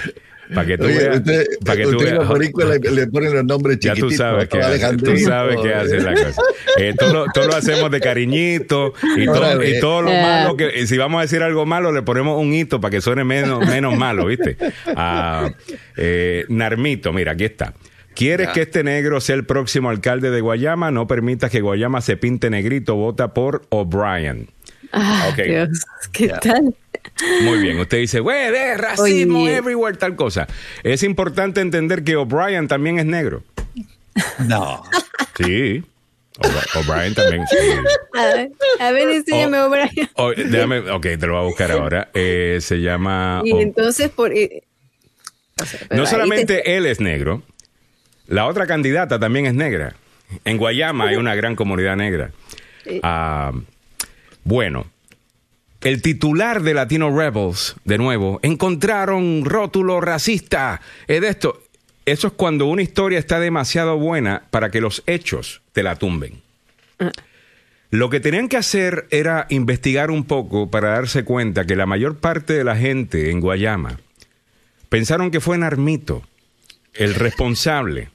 para 0.53 0.67
que 0.67 0.77
tú 0.77 0.85
Oye, 0.85 0.97
veas. 0.97 1.17
usted, 1.17 1.45
para 1.65 1.77
que 1.77 1.83
tú 1.83 1.89
usted 1.97 2.07
en 2.07 2.17
veas- 2.17 2.79
le, 2.83 2.91
le 2.91 3.07
ponen 3.07 3.33
los 3.33 3.45
nombres 3.45 3.79
ya 3.79 3.93
chiquititos. 3.93 4.11
tú 4.11 4.17
sabes 4.17 4.47
que 4.49 4.57
todo 4.59 4.67
hace, 4.67 4.97
tú 4.97 5.17
sabes 5.17 5.57
que 5.61 5.73
hace 5.73 5.99
la 6.01 6.13
cosa. 6.13 6.41
Eh, 6.77 6.93
todo, 6.97 7.13
lo, 7.13 7.25
todo 7.33 7.47
lo 7.47 7.55
hacemos 7.55 7.91
de 7.91 7.99
cariñito 7.99 8.93
y 9.17 9.25
todo, 9.25 9.63
y 9.63 9.79
todo 9.79 10.01
lo 10.03 10.09
Ah. 10.11 10.21
malo 10.21 10.57
que 10.57 10.79
y 10.79 10.87
si 10.87 10.97
vamos 10.97 11.19
a 11.19 11.21
decir 11.23 11.41
algo 11.43 11.65
malo 11.65 11.91
le 11.91 12.01
ponemos 12.01 12.39
un 12.41 12.53
hito 12.53 12.79
para 12.81 12.91
que 12.91 13.01
suene 13.01 13.23
menos, 13.23 13.67
menos 13.67 13.97
malo, 13.97 14.25
¿viste? 14.27 14.57
Ah, 14.95 15.49
eh, 15.95 16.45
Narmito, 16.49 17.11
mira, 17.13 17.33
aquí 17.33 17.45
está. 17.45 17.73
¿Quieres 18.15 18.47
Ya. 18.47 18.53
que 18.53 18.61
este 18.63 18.83
negro 18.83 19.21
sea 19.21 19.35
el 19.35 19.45
próximo 19.45 19.89
alcalde 19.91 20.31
de 20.31 20.41
Guayama? 20.41 20.89
No 20.89 21.05
permitas 21.05 21.51
que 21.51 21.61
Guayama 21.61 22.01
se 22.01 22.17
pinte 22.17 22.49
negrito. 22.49 22.95
Vota 22.95 23.33
por 23.33 23.61
O'Brien. 23.69 24.47
Ah, 24.91 25.29
Ok. 25.31 25.37
Dios, 25.43 25.69
¿qué 26.11 26.29
tal? 26.29 26.75
Muy 27.43 27.59
bien, 27.59 27.79
usted 27.79 27.97
dice, 27.99 28.19
güey, 28.19 28.51
de 28.51 28.77
racismo 28.77 29.43
Oye. 29.43 29.55
everywhere, 29.57 29.97
tal 29.97 30.15
cosa. 30.15 30.47
Es 30.83 31.03
importante 31.03 31.61
entender 31.61 32.03
que 32.03 32.15
O'Brien 32.15 32.67
también 32.67 32.99
es 32.99 33.05
negro. 33.05 33.43
No. 34.47 34.83
Sí. 35.37 35.83
O'Bri- 36.39 36.75
O'Brien 36.75 37.15
también. 37.15 37.47
sí. 37.47 37.55
A 38.13 38.25
ver, 38.25 38.49
a 38.79 38.91
ver 38.91 39.09
enséñame. 39.09 39.59
O'Brien. 39.59 40.09
Déjame, 40.51 40.79
ok, 40.91 41.01
te 41.01 41.17
lo 41.27 41.33
voy 41.33 41.41
a 41.41 41.45
buscar 41.47 41.71
ahora. 41.71 42.09
Eh, 42.13 42.59
se 42.61 42.77
llama. 42.81 43.41
Y 43.43 43.51
entonces, 43.61 44.09
por. 44.09 44.31
eh, 44.33 44.63
o 45.59 45.65
sea, 45.65 45.79
pero 45.89 46.01
no 46.01 46.07
solamente 46.07 46.45
te- 46.61 46.77
él 46.77 46.85
es 46.85 46.99
negro, 46.99 47.41
la 48.27 48.45
otra 48.45 48.67
candidata 48.67 49.19
también 49.19 49.47
es 49.47 49.53
negra. 49.55 49.95
En 50.45 50.57
Guayama 50.57 51.07
hay 51.07 51.15
una 51.15 51.33
gran 51.35 51.55
comunidad 51.55 51.95
negra. 51.95 52.31
Sí. 52.83 52.99
Ah, 53.01 53.51
bueno, 54.47 54.85
el 55.81 56.01
titular 56.01 56.63
de 56.63 56.73
Latino 56.73 57.13
Rebels, 57.13 57.75
de 57.83 57.97
nuevo, 57.97 58.39
encontraron 58.43 59.43
rótulo 59.43 59.99
racista. 59.99 60.79
Es 61.05 61.19
de 61.19 61.27
esto. 61.27 61.61
Eso 62.05 62.27
es 62.27 62.33
cuando 62.33 62.65
una 62.67 62.81
historia 62.81 63.19
está 63.19 63.41
demasiado 63.41 63.97
buena 63.97 64.43
para 64.49 64.71
que 64.71 64.79
los 64.79 65.03
hechos 65.05 65.61
te 65.73 65.83
la 65.83 65.97
tumben. 65.97 66.41
Lo 67.89 68.09
que 68.09 68.21
tenían 68.21 68.47
que 68.47 68.55
hacer 68.55 69.07
era 69.11 69.47
investigar 69.49 70.11
un 70.11 70.23
poco 70.23 70.71
para 70.71 70.91
darse 70.91 71.25
cuenta 71.25 71.65
que 71.65 71.75
la 71.75 71.85
mayor 71.85 72.15
parte 72.15 72.53
de 72.53 72.63
la 72.63 72.77
gente 72.77 73.31
en 73.31 73.41
Guayama 73.41 73.99
pensaron 74.87 75.29
que 75.29 75.41
fue 75.41 75.57
Narmito 75.57 76.23
el 76.93 77.15
responsable 77.15 78.11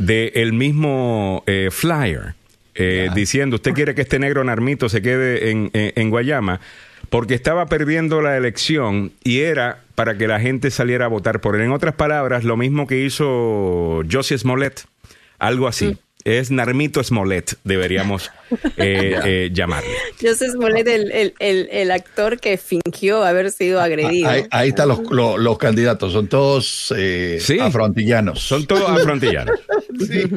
del 0.00 0.54
mismo 0.54 1.44
eh, 1.46 1.68
flyer 1.70 2.34
eh, 2.74 3.08
diciendo 3.14 3.56
usted 3.56 3.72
quiere 3.72 3.94
que 3.94 4.02
este 4.02 4.18
negro 4.18 4.42
Narmito 4.44 4.88
se 4.88 5.02
quede 5.02 5.50
en, 5.50 5.70
en- 5.72 5.92
en 5.94 6.10
Guayama 6.10 6.60
porque 7.10 7.34
estaba 7.34 7.66
perdiendo 7.66 8.22
la 8.22 8.36
elección 8.38 9.12
y 9.22 9.40
era 9.40 9.80
para 9.94 10.16
que 10.16 10.26
la 10.26 10.40
gente 10.40 10.70
saliera 10.70 11.04
a 11.04 11.08
votar 11.08 11.40
por 11.42 11.56
él. 11.56 11.62
En 11.62 11.72
otras 11.72 11.94
palabras, 11.94 12.44
lo 12.44 12.56
mismo 12.56 12.86
que 12.86 13.04
hizo 13.04 14.02
Josie 14.10 14.38
Smollett, 14.38 14.84
algo 15.38 15.68
así. 15.68 15.86
Mm. 15.86 15.98
Es 16.24 16.52
Narmito 16.52 17.02
Smollett, 17.02 17.54
deberíamos 17.64 18.30
eh, 18.76 19.16
eh, 19.24 19.50
llamarle. 19.52 19.90
Joseph 20.22 20.52
Smollett, 20.52 20.86
el, 20.86 21.10
el, 21.10 21.34
el, 21.40 21.68
el 21.72 21.90
actor 21.90 22.38
que 22.38 22.56
fingió 22.58 23.24
haber 23.24 23.50
sido 23.50 23.80
agredido. 23.80 24.30
Ahí, 24.30 24.44
ahí 24.52 24.68
están 24.68 24.86
los, 24.86 25.00
los, 25.10 25.40
los 25.40 25.58
candidatos, 25.58 26.12
son 26.12 26.28
todos 26.28 26.94
eh, 26.96 27.38
Sí. 27.40 27.58
afrontillanos. 27.58 28.40
Son 28.40 28.64
todos 28.66 28.88
afrontillanos. 28.88 29.58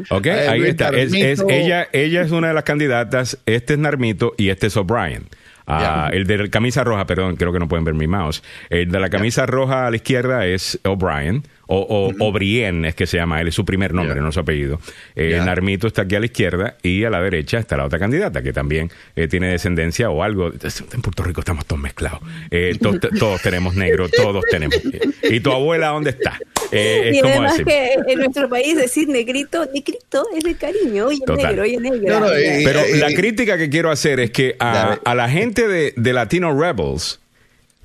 Ok, 0.10 0.26
Eh, 0.26 0.48
ahí 0.50 0.64
está. 0.64 0.90
Es, 0.90 1.14
ella, 1.14 1.88
ella 1.94 2.22
es 2.22 2.32
una 2.32 2.50
de 2.50 2.54
las 2.54 2.64
candidatas, 2.64 3.38
este 3.46 3.74
es 3.74 3.80
Narmito 3.80 4.34
y 4.38 4.50
este 4.50 4.68
es 4.68 4.78
O'Brien. 4.78 5.26
Ah, 5.68 6.10
el 6.14 6.28
de 6.28 6.38
la 6.38 6.48
camisa 6.50 6.84
roja, 6.84 7.08
perdón, 7.08 7.38
creo 7.38 7.52
que 7.52 7.58
no 7.60 7.68
pueden 7.68 7.86
ver 7.86 7.96
mi 7.96 8.06
mouse. 8.06 8.44
El 8.70 8.92
de 8.92 9.00
la 9.00 9.10
camisa 9.10 9.48
roja 9.48 9.88
a 9.88 9.90
la 9.90 9.96
izquierda 9.96 10.46
es 10.46 10.80
O'Brien, 10.84 11.44
o, 11.68 11.78
o 12.20 12.28
O'Brien 12.28 12.86
es 12.86 12.96
que 12.96 13.08
se 13.08 13.18
llama, 13.18 13.42
él 13.42 13.48
es 13.48 13.56
su 13.56 13.66
primer 13.66 13.94
nombre, 13.94 14.22
no 14.22 14.32
su 14.32 14.40
apellido. 14.40 14.80
Eh. 15.16 15.40
Narmito 15.44 15.88
está 15.88 16.04
aquí 16.04 16.16
a 16.16 16.20
la 16.20 16.26
izquierda 16.28 16.78
y 16.84 17.04
a 17.04 17.10
la 17.10 17.22
derecha 17.22 17.58
está 17.60 17.78
la 17.78 17.86
otra 17.86 18.00
candidata 18.00 18.42
que 18.44 18.54
también 18.54 18.92
eh, 19.16 19.28
tiene 19.28 19.50
descendencia 19.50 20.10
o 20.10 20.24
algo. 20.24 20.52
En 20.52 21.02
Puerto 21.02 21.24
Rico 21.24 21.42
estamos 21.42 21.66
todos 21.66 21.82
mezclados. 21.82 22.20
Eh, 22.52 22.78
to- 22.82 23.00
to- 23.00 23.10
todos 23.18 23.42
tenemos 23.42 23.76
negro, 23.76 24.08
todos 24.10 24.44
tenemos. 24.50 24.76
¿Y 25.24 25.40
tu 25.40 25.52
abuela 25.52 25.88
dónde 25.88 26.12
está? 26.12 26.40
Eh, 26.72 27.10
es 27.10 27.18
y 27.18 27.22
como 27.22 27.34
además 27.34 27.52
decir. 27.58 27.66
que 27.66 27.94
en 28.14 28.20
nuestro 28.20 28.50
país 28.50 28.76
decir 28.76 29.08
negrito, 29.08 29.66
negrito 29.74 30.28
es 30.36 30.44
de 30.44 30.56
cariño, 30.56 31.06
oye 31.08 31.20
Total. 31.26 31.48
negro, 31.48 31.64
oye 31.64 31.78
negra. 31.80 32.20
No, 32.20 32.26
no, 32.28 32.34
eh, 32.34 32.62
Pero 32.64 32.82
la 32.96 33.14
crítica 33.14 33.58
que 33.58 33.70
quiero 33.70 33.92
hacer 33.92 34.20
es 34.20 34.32
que 34.32 34.56
a, 34.60 35.00
la 35.16 35.30
gente 35.30 35.68
de, 35.68 35.94
de 35.96 36.14
Latino 36.14 36.60
Rebels 36.60 37.20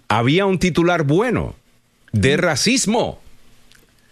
había 0.09 0.47
un 0.47 0.59
titular 0.59 1.03
bueno 1.05 1.55
de 2.12 2.37
racismo 2.37 3.20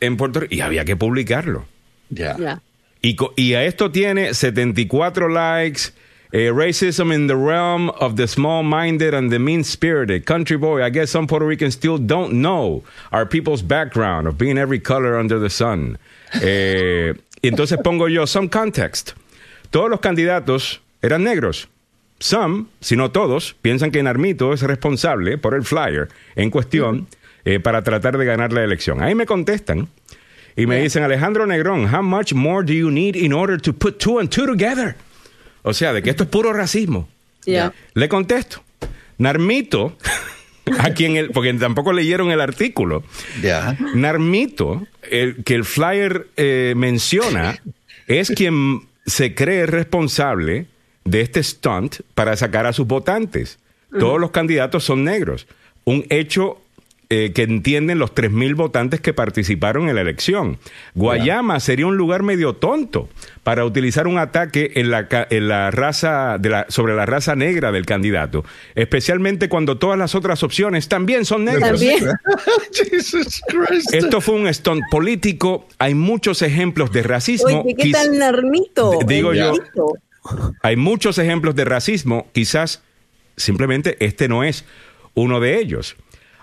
en 0.00 0.16
Puerto 0.16 0.40
Rico 0.40 0.54
y 0.54 0.60
había 0.60 0.84
que 0.84 0.96
publicarlo. 0.96 1.66
Ya. 2.10 2.36
Ya. 2.38 2.62
Y, 3.00 3.54
a 3.54 3.64
esto 3.64 3.90
tiene 3.90 4.34
74 4.34 5.28
likes. 5.28 5.92
eh, 6.32 6.50
racism 6.52 7.10
in 7.12 7.26
the 7.26 7.36
realm 7.36 7.90
of 8.00 8.16
the 8.16 8.26
small-minded 8.26 9.14
and 9.14 9.30
the 9.32 9.38
mean-spirited 9.38 10.26
country 10.26 10.56
boy. 10.56 10.82
I 10.82 10.90
guess 10.90 11.10
some 11.10 11.26
Puerto 11.26 11.46
Ricans 11.46 11.74
still 11.74 11.98
don't 11.98 12.34
know 12.42 12.82
our 13.12 13.24
people's 13.26 13.62
background 13.62 14.26
of 14.26 14.36
being 14.36 14.58
every 14.58 14.78
color 14.78 15.18
under 15.18 15.38
the 15.38 15.50
sun. 15.50 15.98
Eh, 16.42 17.14
y 17.40 17.48
entonces 17.48 17.78
pongo 17.82 18.08
yo 18.08 18.26
some 18.26 18.48
context. 18.48 19.14
Todos 19.70 19.90
los 19.90 20.00
candidatos 20.00 20.80
eran 21.02 21.24
negros. 21.24 21.68
Some, 22.20 22.66
si 22.80 22.96
no 22.96 23.10
todos, 23.10 23.54
piensan 23.62 23.92
que 23.92 24.02
Narmito 24.02 24.52
es 24.52 24.62
responsable 24.62 25.38
por 25.38 25.54
el 25.54 25.62
flyer 25.62 26.08
en 26.34 26.50
cuestión 26.50 27.06
eh, 27.48 27.60
para 27.60 27.82
tratar 27.82 28.18
de 28.18 28.26
ganar 28.26 28.52
la 28.52 28.62
elección. 28.62 29.02
Ahí 29.02 29.14
me 29.14 29.24
contestan 29.24 29.88
y 30.54 30.66
me 30.66 30.82
dicen, 30.82 31.02
Alejandro 31.02 31.46
Negrón, 31.46 31.86
how 31.90 32.02
much 32.02 32.34
more 32.34 32.62
do 32.62 32.74
you 32.74 32.90
need 32.90 33.16
in 33.16 33.32
order 33.32 33.58
to 33.58 33.72
put 33.72 33.96
two 33.98 34.18
and 34.18 34.28
two 34.28 34.44
together? 34.44 34.96
O 35.62 35.72
sea, 35.72 35.94
de 35.94 36.02
que 36.02 36.10
esto 36.10 36.24
es 36.24 36.28
puro 36.28 36.52
racismo. 36.52 37.08
Ya. 37.46 37.72
Le 37.94 38.06
contesto, 38.10 38.62
Narmito, 39.16 39.96
a 40.78 40.90
quien 40.90 41.16
el, 41.16 41.30
porque 41.30 41.54
tampoco 41.54 41.94
leyeron 41.94 42.30
el 42.30 42.42
artículo, 42.42 43.02
Ya. 43.40 43.78
Narmito, 43.94 44.86
el, 45.10 45.42
que 45.42 45.54
el 45.54 45.64
flyer 45.64 46.26
eh, 46.36 46.74
menciona, 46.76 47.58
es 48.08 48.28
quien 48.28 48.82
se 49.06 49.34
cree 49.34 49.64
responsable 49.64 50.66
de 51.04 51.22
este 51.22 51.42
stunt 51.42 52.00
para 52.14 52.36
sacar 52.36 52.66
a 52.66 52.74
sus 52.74 52.86
votantes. 52.86 53.58
Todos 53.98 54.20
los 54.20 54.32
candidatos 54.32 54.84
son 54.84 55.02
negros. 55.02 55.46
Un 55.84 56.04
hecho 56.10 56.60
eh, 57.10 57.32
que 57.32 57.42
entienden 57.42 57.98
los 57.98 58.14
3.000 58.14 58.54
votantes 58.54 59.00
que 59.00 59.14
participaron 59.14 59.88
en 59.88 59.94
la 59.94 60.02
elección. 60.02 60.58
Guayama 60.94 61.58
sería 61.58 61.86
un 61.86 61.96
lugar 61.96 62.22
medio 62.22 62.52
tonto 62.56 63.08
para 63.42 63.64
utilizar 63.64 64.06
un 64.06 64.18
ataque 64.18 64.72
en 64.74 64.90
la, 64.90 65.08
ca- 65.08 65.26
en 65.30 65.48
la 65.48 65.70
raza 65.70 66.36
de 66.38 66.50
la, 66.50 66.66
sobre 66.68 66.94
la 66.94 67.06
raza 67.06 67.34
negra 67.34 67.72
del 67.72 67.86
candidato, 67.86 68.44
especialmente 68.74 69.48
cuando 69.48 69.78
todas 69.78 69.98
las 69.98 70.14
otras 70.14 70.42
opciones 70.42 70.88
también 70.88 71.24
son 71.24 71.44
negras. 71.46 71.70
También. 71.70 72.04
Jesus 72.72 73.40
Christ. 73.48 73.94
Esto 73.94 74.20
fue 74.20 74.34
un 74.34 74.52
stunt 74.52 74.82
político. 74.90 75.66
Hay 75.78 75.94
muchos 75.94 76.42
ejemplos 76.42 76.92
de 76.92 77.02
racismo. 77.04 77.62
Oye, 77.62 77.74
¿qué 77.74 77.84
Quiz- 77.84 77.92
tal 77.92 78.18
Narmito? 78.18 78.90
D- 79.06 79.14
digo 79.14 79.32
yo-. 79.32 79.54
Hay 80.62 80.76
muchos 80.76 81.16
ejemplos 81.18 81.54
de 81.54 81.64
racismo. 81.64 82.28
Quizás 82.32 82.82
simplemente 83.36 83.96
este 84.04 84.28
no 84.28 84.44
es 84.44 84.66
uno 85.14 85.40
de 85.40 85.58
ellos. 85.58 85.96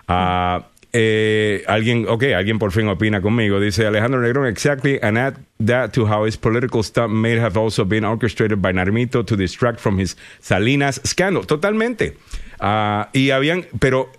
Ah, 0.08 0.66
eh, 0.92 1.62
alguien, 1.66 2.06
ok, 2.08 2.24
alguien 2.34 2.58
por 2.58 2.72
fin 2.72 2.88
opina 2.88 3.20
conmigo. 3.20 3.60
Dice 3.60 3.86
Alejandro 3.86 4.20
Negrón, 4.22 4.46
exactly, 4.46 4.98
and 5.02 5.18
add 5.18 5.34
that 5.64 5.92
to 5.92 6.06
how 6.06 6.24
his 6.26 6.36
political 6.38 6.82
stunt 6.82 7.12
may 7.12 7.38
have 7.38 7.58
also 7.58 7.84
been 7.84 8.04
orchestrated 8.04 8.62
by 8.62 8.72
Narmito 8.72 9.24
to 9.24 9.36
distract 9.36 9.78
from 9.78 9.98
his 9.98 10.16
Salinas 10.40 11.00
scandal. 11.04 11.46
Totalmente. 11.46 12.16
Ah, 12.60 13.10
y 13.12 13.30
habían, 13.30 13.66
pero 13.78 14.10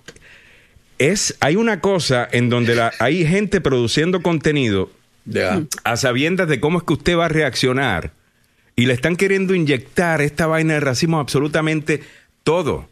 es, 1.00 1.36
hay 1.40 1.56
una 1.56 1.80
cosa 1.80 2.28
en 2.32 2.50
donde 2.50 2.76
la, 2.76 2.92
hay 3.00 3.26
gente 3.26 3.62
produciendo 3.62 4.22
contenido 4.22 4.92
a 5.84 5.98
sabiendas 5.98 6.48
de 6.48 6.60
cómo 6.60 6.78
es 6.78 6.84
que 6.84 6.94
usted 6.94 7.18
va 7.18 7.26
a 7.26 7.30
reaccionar 7.30 8.12
y 8.76 8.86
le 8.86 8.94
están 8.94 9.16
queriendo 9.16 9.56
inyectar 9.56 10.22
esta 10.22 10.48
vaina 10.48 10.76
de 10.76 10.80
racismo 10.80 11.20
absolutamente 11.20 12.02
todo 12.44 12.88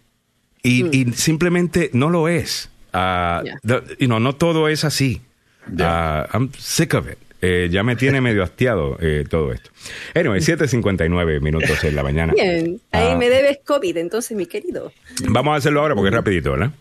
y, 0.63 0.85
y 0.97 1.13
simplemente 1.13 1.91
no 1.93 2.09
lo 2.09 2.27
es. 2.27 2.69
Ah, 2.97 3.41
Ya. 3.45 3.59
the- 3.65 3.95
you 3.99 4.07
know, 4.07 4.19
no 4.19 4.33
todo 4.35 4.67
es 4.69 4.83
así. 4.85 5.21
Ya. 5.71 6.21
Ah, 6.21 6.29
I'm 6.33 6.51
sick 6.57 6.93
of 6.93 7.07
it. 7.09 7.17
Eh, 7.41 7.67
ya 7.69 7.83
me 7.83 7.95
tiene 7.95 8.21
medio 8.21 8.43
hastiado 8.43 8.97
eh, 9.01 9.23
todo 9.29 9.51
esto. 9.51 9.69
Anyway, 10.15 10.39
7.59 10.41 11.41
minutos 11.41 11.83
en 11.83 11.95
la 11.95 12.01
mañana. 12.03 12.33
Bien, 12.33 12.79
ahí 12.91 13.09
Ah, 13.11 13.17
me 13.17 13.29
debes 13.29 13.59
COVID, 13.65 13.97
entonces, 13.97 14.35
mi 14.35 14.45
querido. 14.47 14.91
Vamos 15.29 15.53
a 15.53 15.57
hacerlo 15.57 15.81
ahora 15.81 15.93
porque 15.95 16.09
es 16.09 16.15
rapidito, 16.15 16.51
¿verdad? 16.51 16.71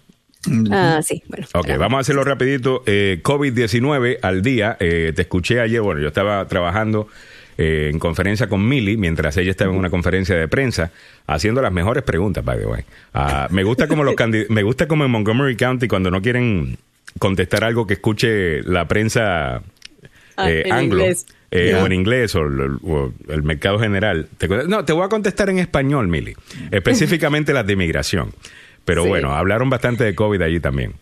Ah, 0.71 1.01
sí, 1.03 1.23
bueno. 1.29 1.47
Ok, 1.55 1.65
claro. 1.67 1.81
vamos 1.81 1.99
a 1.99 2.01
hacerlo 2.03 2.23
rapidito. 2.25 2.83
Eh, 2.87 3.21
COVID-19 3.23 4.19
al 4.23 4.43
día. 4.43 4.77
Eh, 4.81 5.13
te 5.15 5.23
escuché 5.23 5.61
ayer, 5.61 5.81
bueno, 5.81 6.01
yo 6.01 6.09
estaba 6.09 6.47
trabajando 6.49 7.09
eh, 7.59 7.91
en 7.93 7.99
conferencia 7.99 8.49
con 8.49 8.67
Millie 8.69 8.97
mientras 8.97 9.37
ella 9.37 9.51
estaba 9.51 9.73
en 9.73 9.79
una 9.79 9.91
conferencia 9.91 10.35
de 10.37 10.49
prensa 10.49 10.91
haciendo 11.27 11.63
las 11.63 11.73
mejores 11.73 12.03
preguntas, 12.03 12.45
by 12.45 12.59
the 12.59 12.67
way. 12.67 12.83
Ah, 13.13 13.49
me 13.51 13.63
gusta 13.65 13.87
como 13.89 14.05
los 14.05 14.15
me 14.49 14.63
gusta 14.63 14.89
como 14.89 15.05
en 15.05 15.11
Montgomery 15.11 15.57
County 15.57 15.89
cuando 15.89 16.11
no 16.11 16.21
quieren 16.23 16.79
contestar 17.19 17.65
algo 17.65 17.87
que 17.87 17.95
escuche 17.95 18.63
la 18.65 18.87
prensa 18.89 19.63
Ah, 20.37 20.51
eh, 20.51 20.65
anglo. 20.71 20.99
inglés. 21.01 21.27
eh, 21.53 21.77
o 21.81 21.87
en 21.87 21.93
inglés 21.93 22.35
o, 22.35 22.41
el- 22.43 22.79
o 22.83 23.13
el 23.29 23.43
mercado 23.45 23.79
general. 23.79 24.27
No, 24.67 24.85
te 24.85 24.93
voy 24.93 25.05
a 25.05 25.09
contestar 25.09 25.49
en 25.51 25.61
español, 25.61 26.09
Mili. 26.09 26.35
Específicamente 26.73 27.53
las 27.53 27.65
de 27.65 27.75
inmigración. 27.75 28.33
Pero 28.85 29.05
Sí. 29.05 29.09
bueno, 29.09 29.33
hablaron 29.35 29.71
bastante 29.71 30.03
de 30.03 30.15
COVID 30.17 30.43
allí 30.43 30.59
también. 30.59 30.95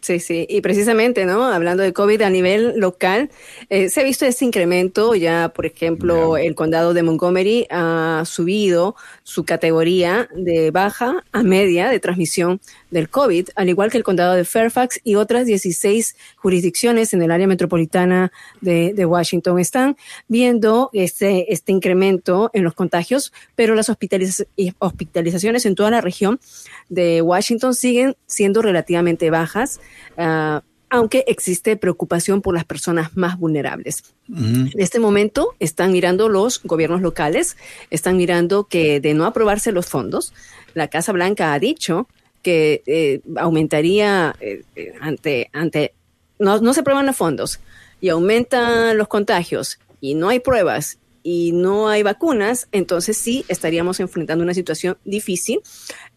Sí, 0.00 0.18
sí, 0.18 0.46
y 0.48 0.62
precisamente, 0.62 1.26
¿no? 1.26 1.44
Hablando 1.44 1.82
de 1.82 1.92
COVID 1.92 2.22
a 2.22 2.30
nivel 2.30 2.78
local, 2.78 3.30
eh, 3.68 3.90
se 3.90 4.00
ha 4.00 4.04
visto 4.04 4.24
este 4.24 4.46
incremento, 4.46 5.14
ya 5.14 5.52
por 5.54 5.66
ejemplo, 5.66 6.38
el 6.38 6.54
condado 6.54 6.94
de 6.94 7.02
Montgomery 7.02 7.66
ha 7.68 8.22
subido 8.24 8.96
su 9.30 9.44
categoría 9.44 10.28
de 10.34 10.72
baja 10.72 11.22
a 11.30 11.44
media 11.44 11.88
de 11.88 12.00
transmisión 12.00 12.60
del 12.90 13.08
COVID, 13.08 13.50
al 13.54 13.68
igual 13.68 13.88
que 13.88 13.96
el 13.96 14.02
condado 14.02 14.34
de 14.34 14.44
Fairfax 14.44 15.00
y 15.04 15.14
otras 15.14 15.46
16 15.46 16.16
jurisdicciones 16.34 17.14
en 17.14 17.22
el 17.22 17.30
área 17.30 17.46
metropolitana 17.46 18.32
de, 18.60 19.06
Washington. 19.06 19.60
Están 19.60 19.96
viendo 20.26 20.90
este, 20.92 21.52
este 21.52 21.70
incremento 21.70 22.50
en 22.54 22.64
los 22.64 22.74
contagios, 22.74 23.32
pero 23.54 23.76
las 23.76 23.88
hospitalizaciones 23.88 25.64
en 25.64 25.74
toda 25.76 25.92
la 25.92 26.00
región 26.00 26.40
de 26.88 27.22
Washington 27.22 27.74
siguen 27.74 28.16
siendo 28.26 28.62
relativamente 28.62 29.30
bajas, 29.30 29.80
ah, 30.18 30.62
aunque 30.90 31.24
existe 31.28 31.76
preocupación 31.76 32.42
por 32.42 32.54
las 32.54 32.64
personas 32.64 33.16
más 33.16 33.38
vulnerables. 33.38 34.02
En 34.28 34.70
este 34.74 34.98
momento 34.98 35.54
están 35.60 35.92
mirando 35.92 36.28
los 36.28 36.60
gobiernos 36.64 37.00
locales, 37.00 37.56
están 37.90 38.16
mirando 38.16 38.64
que 38.64 39.00
de 39.00 39.14
no 39.14 39.24
aprobarse 39.24 39.72
los 39.72 39.86
fondos, 39.86 40.32
la 40.74 40.88
Casa 40.88 41.12
Blanca 41.12 41.52
ha 41.52 41.58
dicho 41.58 42.08
que 42.42 42.82
eh, 42.86 43.20
aumentaría 43.36 44.34
eh, 44.40 44.64
eh, 44.74 44.94
ante, 45.00 45.50
ante 45.52 45.94
no, 46.38 46.58
no 46.60 46.74
se 46.74 46.80
aprueban 46.80 47.06
los 47.06 47.16
fondos 47.16 47.60
y 48.00 48.08
aumentan 48.08 48.96
los 48.96 49.08
contagios 49.08 49.78
y 50.00 50.14
no 50.14 50.28
hay 50.28 50.40
pruebas 50.40 50.98
y 51.22 51.52
no 51.52 51.88
hay 51.88 52.02
vacunas, 52.02 52.66
entonces 52.72 53.16
sí 53.16 53.44
estaríamos 53.48 54.00
enfrentando 54.00 54.42
una 54.42 54.54
situación 54.54 54.96
difícil 55.04 55.60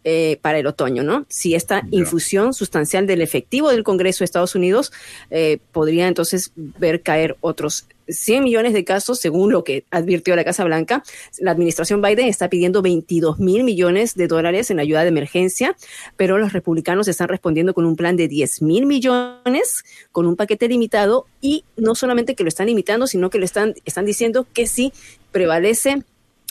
eh, 0.03 0.37
para 0.41 0.59
el 0.59 0.67
otoño, 0.67 1.03
¿no? 1.03 1.25
Si 1.29 1.55
esta 1.55 1.83
infusión 1.91 2.53
sustancial 2.53 3.07
del 3.07 3.21
efectivo 3.21 3.69
del 3.69 3.83
Congreso 3.83 4.19
de 4.19 4.25
Estados 4.25 4.55
Unidos 4.55 4.91
eh, 5.29 5.59
podría 5.71 6.07
entonces 6.07 6.51
ver 6.55 7.01
caer 7.01 7.37
otros 7.41 7.87
100 8.07 8.43
millones 8.43 8.73
de 8.73 8.83
casos, 8.83 9.19
según 9.19 9.51
lo 9.51 9.63
que 9.63 9.85
advirtió 9.91 10.35
la 10.35 10.43
Casa 10.43 10.63
Blanca. 10.63 11.03
La 11.39 11.51
administración 11.51 12.01
Biden 12.01 12.27
está 12.27 12.49
pidiendo 12.49 12.81
22 12.81 13.39
mil 13.39 13.63
millones 13.63 14.15
de 14.15 14.27
dólares 14.27 14.69
en 14.71 14.79
ayuda 14.79 15.03
de 15.03 15.07
emergencia, 15.07 15.75
pero 16.17 16.37
los 16.37 16.53
republicanos 16.53 17.07
están 17.07 17.29
respondiendo 17.29 17.73
con 17.73 17.85
un 17.85 17.95
plan 17.95 18.17
de 18.17 18.27
10 18.27 18.61
mil 18.61 18.85
millones, 18.85 19.83
con 20.11 20.25
un 20.25 20.35
paquete 20.35 20.67
limitado, 20.67 21.25
y 21.41 21.63
no 21.77 21.95
solamente 21.95 22.35
que 22.35 22.43
lo 22.43 22.49
están 22.49 22.67
limitando, 22.67 23.07
sino 23.07 23.29
que 23.29 23.39
lo 23.39 23.45
están, 23.45 23.73
están 23.85 24.05
diciendo 24.05 24.45
que 24.53 24.67
si 24.67 24.91
prevalece 25.31 26.03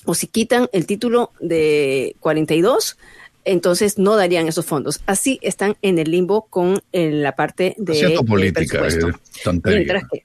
o 0.05 0.15
si 0.15 0.27
quitan 0.27 0.69
el 0.73 0.87
título 0.87 1.31
de 1.41 2.17
42, 2.21 2.97
entonces 3.45 3.99
no 3.99 4.17
darían 4.17 4.49
esos 4.49 4.67
fondos. 4.67 5.01
Así 5.07 5.39
están 5.43 5.77
en 5.83 5.99
el 5.99 6.11
limbo 6.11 6.47
con 6.47 6.81
la 6.93 7.37
parte 7.37 7.75
de 7.79 8.19
política, 8.27 8.87
eh, 8.87 9.13
Mientras 9.65 10.05
que, 10.11 10.23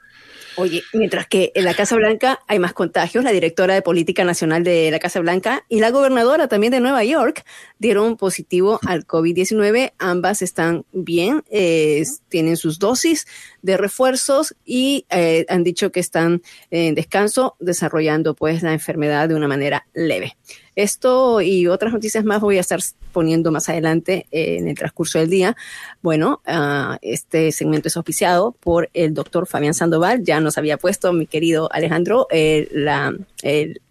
Oye, 0.59 0.81
mientras 0.91 1.27
que 1.27 1.51
en 1.53 1.65
la 1.65 1.75
Casa 1.75 1.95
Blanca 1.95 2.39
hay 2.47 2.57
más 2.57 2.73
contagios, 2.73 3.23
la 3.23 3.31
directora 3.31 3.75
de 3.75 3.83
Política 3.83 4.23
Nacional 4.23 4.63
de 4.63 4.89
la 4.89 4.97
Casa 4.97 5.19
Blanca 5.19 5.63
y 5.69 5.81
la 5.81 5.91
gobernadora 5.91 6.47
también 6.47 6.71
de 6.71 6.79
Nueva 6.79 7.03
York 7.03 7.45
dieron 7.77 8.17
positivo 8.17 8.79
al 8.87 9.05
COVID-19. 9.05 9.93
Ambas 9.99 10.41
están 10.41 10.83
bien, 10.91 11.43
eh, 11.51 12.03
tienen 12.27 12.57
sus 12.57 12.79
dosis 12.79 13.27
de 13.61 13.77
refuerzos 13.77 14.55
y 14.65 15.05
eh, 15.11 15.45
han 15.47 15.63
dicho 15.63 15.91
que 15.91 15.99
están 15.99 16.41
en 16.71 16.95
descanso 16.95 17.55
desarrollando 17.59 18.33
pues 18.33 18.63
la 18.63 18.73
enfermedad 18.73 19.29
de 19.29 19.35
una 19.35 19.47
manera 19.47 19.85
leve. 19.93 20.37
Esto 20.77 21.41
y 21.41 21.65
otras 21.65 21.91
noticias 21.91 22.23
más 22.23 22.39
voy 22.39 22.57
a 22.59 22.61
estar 22.61 22.79
poniendo 23.11 23.51
más 23.51 23.67
adelante 23.67 24.27
eh, 24.31 24.57
en 24.59 24.67
el 24.67 24.75
transcurso 24.75 25.17
del 25.17 25.27
día. 25.27 25.57
Bueno, 26.03 26.43
uh, 26.47 26.97
este 27.01 27.51
segmento 27.51 27.87
es 27.87 27.97
auspiciado 27.97 28.55
por 28.59 28.87
el 28.93 29.15
doctor 29.15 29.47
Fabián 29.47 29.73
Sandoval. 29.73 30.23
Ya 30.23 30.39
nos 30.39 30.59
había 30.59 30.77
puesto, 30.77 31.13
mi 31.13 31.25
querido 31.25 31.67
Alejandro, 31.73 32.27
eh, 32.29 32.67
la, 32.71 33.11
el, 33.41 33.81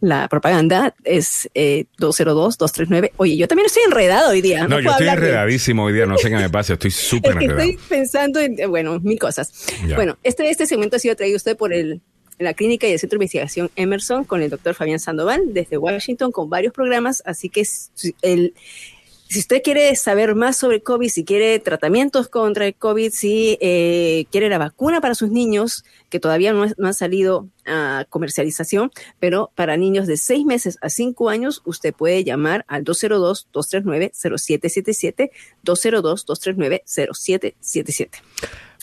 la 0.00 0.28
propaganda 0.28 0.94
es 1.04 1.48
eh, 1.54 1.84
202-239. 1.98 3.12
Oye, 3.16 3.38
yo 3.38 3.48
también 3.48 3.66
estoy 3.66 3.84
enredado 3.84 4.30
hoy 4.30 4.42
día. 4.42 4.66
No, 4.68 4.78
yo 4.78 4.90
estoy 4.90 5.08
enredadísimo 5.08 5.84
hoy 5.84 5.92
día, 5.92 6.04
no 6.04 6.18
sé 6.18 6.28
qué 6.28 6.36
me 6.36 6.50
pasa, 6.50 6.74
estoy 6.74 6.90
súper 6.90 7.32
enredado. 7.32 7.60
Estoy 7.60 7.78
pensando 7.88 8.40
en, 8.40 8.56
bueno, 8.68 8.98
mil 9.00 9.18
cosas. 9.18 9.52
Ya. 9.86 9.96
Bueno, 9.96 10.18
este, 10.22 10.50
este 10.50 10.66
segmento 10.66 10.96
ha 10.96 10.98
sido 10.98 11.16
traído 11.16 11.36
usted 11.36 11.56
por 11.56 11.72
el 11.72 12.00
la 12.40 12.54
clínica 12.54 12.88
y 12.88 12.92
el 12.92 12.98
Centro 12.98 13.18
de 13.18 13.24
Investigación 13.24 13.70
Emerson 13.76 14.24
con 14.24 14.42
el 14.42 14.50
doctor 14.50 14.74
Fabián 14.74 14.98
Sandoval 14.98 15.52
desde 15.52 15.76
Washington 15.76 16.32
con 16.32 16.48
varios 16.48 16.72
programas. 16.72 17.22
Así 17.26 17.50
que 17.50 17.64
si 17.64 18.14
usted 19.38 19.62
quiere 19.62 19.94
saber 19.94 20.34
más 20.34 20.56
sobre 20.56 20.82
COVID, 20.82 21.08
si 21.08 21.24
quiere 21.24 21.60
tratamientos 21.60 22.28
contra 22.28 22.66
el 22.66 22.74
COVID, 22.74 23.12
si 23.12 23.56
eh, 23.60 24.26
quiere 24.32 24.48
la 24.48 24.58
vacuna 24.58 25.00
para 25.00 25.14
sus 25.14 25.30
niños, 25.30 25.84
que 26.08 26.18
todavía 26.18 26.52
no, 26.52 26.64
han 26.64 26.94
salido 26.94 27.48
a 27.64 28.06
comercialización, 28.08 28.90
pero 29.20 29.52
para 29.54 29.76
niños 29.76 30.08
de 30.08 30.16
seis 30.16 30.44
meses 30.44 30.78
a 30.80 30.88
cinco 30.88 31.28
años, 31.28 31.62
usted 31.64 31.94
puede 31.94 32.24
llamar 32.24 32.64
al 32.66 32.84
202-239-0777, 32.84 35.30
202-239-0777. 35.64 38.10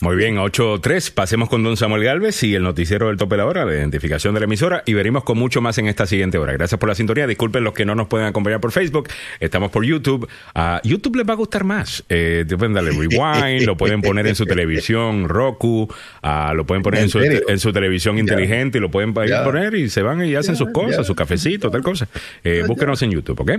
Muy 0.00 0.14
bien, 0.14 0.36
8.3. 0.36 1.12
Pasemos 1.12 1.48
con 1.48 1.64
don 1.64 1.76
Samuel 1.76 2.04
Galvez 2.04 2.44
y 2.44 2.54
el 2.54 2.62
noticiero 2.62 3.08
del 3.08 3.16
tope 3.16 3.34
de 3.34 3.38
la 3.38 3.46
hora, 3.46 3.64
la 3.64 3.74
identificación 3.74 4.32
de 4.32 4.38
la 4.38 4.44
emisora, 4.44 4.84
y 4.86 4.94
veremos 4.94 5.24
con 5.24 5.36
mucho 5.36 5.60
más 5.60 5.76
en 5.78 5.88
esta 5.88 6.06
siguiente 6.06 6.38
hora. 6.38 6.52
Gracias 6.52 6.78
por 6.78 6.88
la 6.88 6.94
sintonía. 6.94 7.26
Disculpen 7.26 7.64
los 7.64 7.74
que 7.74 7.84
no 7.84 7.96
nos 7.96 8.06
pueden 8.06 8.28
acompañar 8.28 8.60
por 8.60 8.70
Facebook. 8.70 9.08
Estamos 9.40 9.72
por 9.72 9.84
YouTube. 9.84 10.28
A 10.54 10.80
YouTube 10.84 11.16
les 11.16 11.28
va 11.28 11.32
a 11.32 11.36
gustar 11.36 11.64
más. 11.64 12.04
Eh, 12.08 12.44
pueden 12.56 12.74
darle 12.74 12.92
rewind, 12.92 13.66
lo 13.66 13.76
pueden 13.76 14.00
poner 14.00 14.28
en 14.28 14.36
su 14.36 14.46
televisión 14.46 15.28
Roku, 15.28 15.88
uh, 16.22 16.54
lo 16.54 16.64
pueden 16.64 16.84
poner 16.84 17.02
en 17.02 17.08
su, 17.08 17.18
en 17.18 17.58
su 17.58 17.72
televisión 17.72 18.18
inteligente 18.18 18.78
y 18.78 18.80
lo 18.80 18.92
pueden 18.92 19.12
ya. 19.26 19.42
poner 19.42 19.74
y 19.74 19.90
se 19.90 20.02
van 20.02 20.24
y 20.24 20.36
hacen 20.36 20.54
ya, 20.54 20.58
sus 20.58 20.72
cosas, 20.72 21.04
su 21.08 21.16
cafecito, 21.16 21.72
tal 21.72 21.82
cosa. 21.82 22.06
Eh, 22.44 22.62
búsquenos 22.68 23.02
en 23.02 23.10
YouTube, 23.10 23.40
¿ok? 23.40 23.50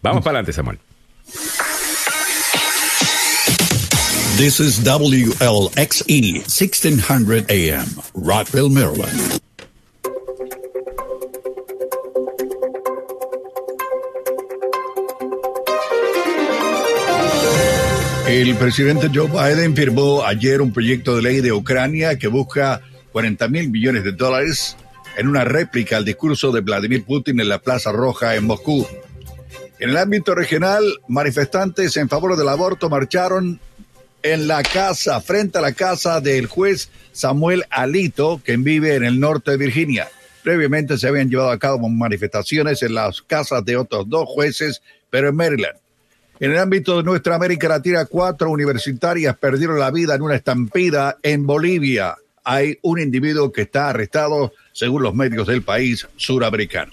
Vamos 0.00 0.22
para 0.22 0.38
adelante, 0.38 0.52
Samuel. 0.52 0.78
This 4.38 4.60
is 4.60 4.78
WLXE 4.84 6.46
1600 6.46 7.50
AM, 7.50 7.88
Rockville, 8.14 8.70
Maryland. 8.70 9.40
El 18.28 18.54
presidente 18.54 19.10
Joe 19.12 19.26
Biden 19.26 19.74
firmó 19.74 20.22
ayer 20.22 20.62
un 20.62 20.72
proyecto 20.72 21.16
de 21.16 21.22
ley 21.22 21.40
de 21.40 21.50
Ucrania 21.52 22.16
que 22.16 22.28
busca 22.28 22.80
40 23.10 23.48
mil 23.48 23.72
millones 23.72 24.04
de 24.04 24.12
dólares 24.12 24.76
en 25.16 25.26
una 25.26 25.42
réplica 25.42 25.96
al 25.96 26.04
discurso 26.04 26.52
de 26.52 26.60
Vladimir 26.60 27.04
Putin 27.04 27.40
en 27.40 27.48
la 27.48 27.58
Plaza 27.58 27.90
Roja 27.90 28.36
en 28.36 28.46
Moscú. 28.46 28.86
En 29.80 29.90
el 29.90 29.96
ámbito 29.96 30.36
regional, 30.36 30.84
manifestantes 31.08 31.96
en 31.96 32.08
favor 32.08 32.36
del 32.36 32.48
aborto 32.48 32.88
marcharon 32.88 33.60
en 34.22 34.48
la 34.48 34.62
casa, 34.62 35.20
frente 35.20 35.58
a 35.58 35.60
la 35.60 35.72
casa 35.72 36.20
del 36.20 36.46
juez 36.46 36.90
Samuel 37.12 37.64
Alito, 37.70 38.40
quien 38.44 38.64
vive 38.64 38.94
en 38.94 39.04
el 39.04 39.20
norte 39.20 39.52
de 39.52 39.56
Virginia. 39.56 40.08
Previamente 40.42 40.98
se 40.98 41.08
habían 41.08 41.30
llevado 41.30 41.50
a 41.50 41.58
cabo 41.58 41.88
manifestaciones 41.88 42.82
en 42.82 42.94
las 42.94 43.22
casas 43.22 43.64
de 43.64 43.76
otros 43.76 44.08
dos 44.08 44.28
jueces, 44.28 44.82
pero 45.10 45.28
en 45.28 45.36
Maryland. 45.36 45.76
En 46.40 46.52
el 46.52 46.58
ámbito 46.58 46.96
de 46.96 47.02
nuestra 47.02 47.34
América 47.34 47.68
Latina, 47.68 48.04
cuatro 48.04 48.50
universitarias 48.50 49.36
perdieron 49.36 49.78
la 49.78 49.90
vida 49.90 50.14
en 50.14 50.22
una 50.22 50.36
estampida 50.36 51.18
en 51.22 51.46
Bolivia. 51.46 52.16
Hay 52.44 52.78
un 52.82 53.00
individuo 53.00 53.52
que 53.52 53.62
está 53.62 53.90
arrestado, 53.90 54.52
según 54.72 55.02
los 55.02 55.14
medios 55.14 55.48
del 55.48 55.62
país 55.62 56.06
suramericano. 56.16 56.92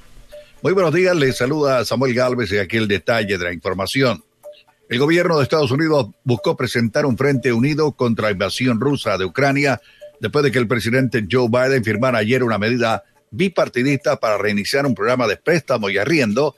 Muy 0.63 0.73
buenos 0.73 0.93
días, 0.93 1.15
les 1.15 1.37
saluda 1.37 1.85
Samuel 1.85 2.15
Galvez 2.15 2.51
y 2.51 2.57
aquí 2.57 2.77
el 2.77 2.87
detalle 2.87 3.37
de 3.37 3.43
la 3.43 3.53
información. 3.53 4.23
El 4.87 4.99
gobierno 4.99 5.37
de 5.37 5.43
Estados 5.43 5.71
Unidos 5.71 6.09
buscó 6.23 6.55
presentar 6.55 7.07
un 7.07 7.17
frente 7.17 7.51
unido 7.51 7.93
contra 7.93 8.25
la 8.25 8.31
invasión 8.31 8.79
rusa 8.79 9.17
de 9.17 9.25
Ucrania 9.25 9.81
después 10.19 10.43
de 10.43 10.51
que 10.51 10.59
el 10.59 10.67
presidente 10.67 11.25
Joe 11.29 11.47
Biden 11.49 11.83
firmara 11.83 12.19
ayer 12.19 12.43
una 12.43 12.59
medida 12.59 13.03
bipartidista 13.31 14.19
para 14.19 14.37
reiniciar 14.37 14.85
un 14.85 14.93
programa 14.93 15.27
de 15.27 15.37
préstamo 15.37 15.89
y 15.89 15.97
arriendo, 15.97 16.55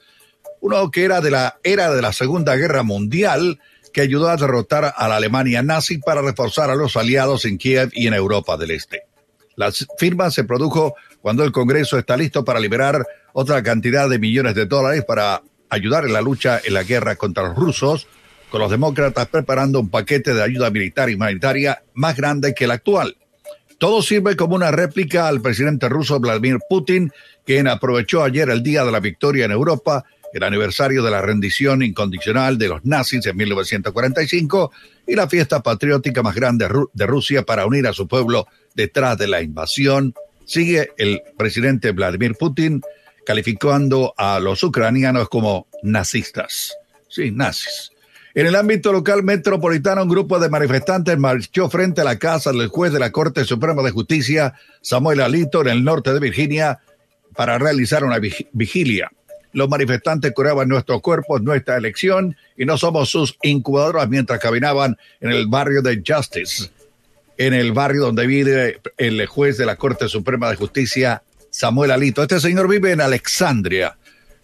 uno 0.60 0.92
que 0.92 1.06
era 1.06 1.22
de 1.22 1.32
la 1.32 1.58
era 1.64 1.94
de 1.94 2.02
la 2.02 2.12
Segunda 2.12 2.56
Guerra 2.58 2.84
Mundial, 2.84 3.60
que 3.94 4.02
ayudó 4.02 4.30
a 4.30 4.36
derrotar 4.36 4.94
a 4.96 5.08
la 5.08 5.16
Alemania 5.16 5.64
nazi 5.64 5.98
para 5.98 6.22
reforzar 6.22 6.70
a 6.70 6.76
los 6.76 6.98
aliados 6.98 7.46
en 7.46 7.58
Kiev 7.58 7.92
y 7.94 8.08
en 8.08 8.14
Europa 8.14 8.58
del 8.58 8.72
Este. 8.72 9.04
La 9.56 9.72
firma 9.98 10.30
se 10.32 10.44
produjo 10.44 10.96
cuando 11.22 11.44
el 11.44 11.54
Congreso 11.54 11.98
está 11.98 12.18
listo 12.18 12.44
para 12.44 12.60
liberar 12.60 13.08
otra 13.34 13.64
cantidad 13.64 14.10
de 14.10 14.20
millones 14.20 14.54
de 14.54 14.66
dólares 14.66 15.04
para 15.06 15.42
ayudar 15.70 16.06
en 16.06 16.14
la 16.14 16.22
lucha 16.22 16.60
en 16.64 16.74
la 16.74 16.84
guerra 16.84 17.16
contra 17.16 17.44
los 17.44 17.56
rusos, 17.56 18.08
con 18.50 18.62
los 18.62 18.72
demócratas 18.72 19.28
preparando 19.28 19.80
un 19.80 19.90
paquete 19.90 20.34
de 20.34 20.44
ayuda 20.44 20.70
militar 20.70 21.10
y 21.10 21.16
humanitaria 21.16 21.84
más 21.94 22.16
grande 22.16 22.54
que 22.54 22.66
el 22.66 22.72
actual. 22.72 23.18
Todo 23.78 24.02
sirve 24.02 24.36
como 24.36 24.56
una 24.56 24.72
réplica 24.72 25.28
al 25.28 25.42
presidente 25.42 25.88
ruso 25.88 26.20
Vladimir 26.20 26.58
Putin, 26.68 27.12
quien 27.46 27.68
aprovechó 27.68 28.24
ayer 28.24 28.50
el 28.50 28.64
día 28.64 28.84
de 28.84 28.92
la 28.92 29.00
victoria 29.00 29.46
en 29.46 29.52
Europa, 29.52 30.04
el 30.34 30.44
aniversario 30.44 31.04
de 31.04 31.12
la 31.12 31.22
rendición 31.22 31.84
incondicional 31.84 32.58
de 32.58 32.70
los 32.70 32.86
nazis 32.86 33.26
en 33.26 33.38
1945 33.38 34.72
y 35.06 35.16
la 35.16 35.30
fiesta 35.30 35.62
patriótica 35.62 36.24
más 36.24 36.36
grande 36.36 36.68
de 36.94 37.06
Rusia 37.06 37.44
para 37.44 37.66
unir 37.66 37.88
a 37.88 37.94
su 37.94 38.08
pueblo 38.08 38.48
detrás 38.74 39.18
de 39.18 39.28
la 39.28 39.42
invasión. 39.42 40.14
Sigue 40.46 40.92
el 40.98 41.22
presidente 41.38 41.92
Vladimir 41.92 42.36
Putin 42.36 42.82
calificando 43.26 44.14
a 44.18 44.40
los 44.40 44.64
ucranianos 44.64 45.30
como 45.30 45.68
nazistas. 45.84 46.76
Sí, 47.10 47.32
nazis. 47.32 47.92
En 48.38 48.46
el 48.46 48.56
ámbito 48.56 48.94
local 48.94 49.24
metropolitano, 49.24 50.04
un 50.04 50.10
grupo 50.10 50.38
de 50.38 50.48
manifestantes 50.48 51.18
marchó 51.18 51.72
frente 51.72 52.02
a 52.02 52.04
la 52.04 52.20
casa 52.20 52.52
del 52.52 52.68
juez 52.68 52.94
de 52.94 53.00
la 53.00 53.12
Corte 53.12 53.44
Suprema 53.46 53.82
de 53.82 53.90
Justicia, 53.90 54.54
Samuel 54.80 55.22
Alito, 55.22 55.62
en 55.62 55.70
el 55.70 55.84
norte 55.84 56.14
de 56.14 56.20
Virginia, 56.20 56.78
para 57.36 57.58
realizar 57.58 58.04
una 58.04 58.20
vigilia. 58.20 59.10
Los 59.54 59.68
manifestantes 59.68 60.34
curaban 60.34 60.70
nuestros 60.70 61.02
cuerpos, 61.02 61.42
nuestra 61.42 61.78
elección, 61.78 62.38
y 62.56 62.66
no 62.66 62.78
somos 62.78 63.10
sus 63.10 63.36
incubadoras 63.42 64.08
mientras 64.08 64.40
caminaban 64.40 64.98
en 65.20 65.32
el 65.32 65.48
barrio 65.48 65.82
de 65.82 66.04
Justice, 66.08 66.70
en 67.40 67.56
el 67.56 67.72
barrio 67.72 68.04
donde 68.04 68.28
vive 68.28 68.82
el 68.98 69.26
juez 69.26 69.58
de 69.58 69.66
la 69.66 69.78
Corte 69.78 70.08
Suprema 70.08 70.52
de 70.52 70.58
Justicia, 70.58 71.24
Samuel 71.50 71.90
Alito. 71.90 72.22
Este 72.22 72.40
señor 72.40 72.70
vive 72.70 72.92
en 72.92 73.02
Alexandria. 73.02 73.98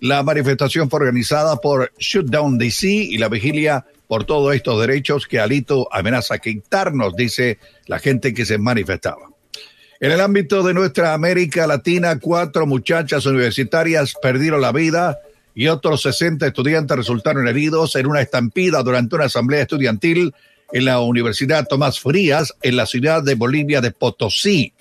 La 0.04 0.22
manifestación 0.22 0.89
fue 0.89 0.99
organizada 0.99 1.56
por 1.56 1.93
Shutdown 1.97 2.58
DC 2.58 2.88
y 2.89 3.18
la 3.18 3.30
vigilia 3.30 3.86
por 4.10 4.26
todos 4.26 4.54
estos 4.54 4.82
derechos 4.82 5.26
que 5.26 5.39
Alito 5.39 5.88
amenaza 5.93 6.39
quitarnos, 6.39 7.16
dice 7.16 7.58
la 7.88 7.99
gente 7.99 8.34
que 8.34 8.45
se 8.45 8.58
manifestaba. 8.58 9.30
En 10.01 10.12
el 10.12 10.20
ámbito 10.20 10.62
de 10.62 10.74
nuestra 10.74 11.14
América 11.14 11.68
Latina, 11.68 12.20
cuatro 12.20 12.68
muchachas 12.68 13.26
universitarias 13.26 14.14
perdieron 14.22 14.60
la 14.60 14.74
vida 14.74 15.20
y 15.56 15.68
otros 15.68 16.01
60 16.01 16.47
estudiantes 16.47 16.97
resultaron 16.97 17.47
heridos 17.47 17.95
en 17.95 18.08
una 18.08 18.20
estampida 18.20 18.84
durante 18.84 19.16
una 19.16 19.26
asamblea 19.28 19.62
estudiantil 19.62 20.34
en 20.74 20.84
la 20.84 20.99
Universidad 20.99 21.66
Tomás 21.66 22.01
Frías, 22.01 22.54
en 22.62 22.76
la 22.76 22.88
ciudad 22.88 23.24
de 23.24 23.36
Bolivia 23.36 23.80
de 23.80 23.91
Potosí. 23.91 24.74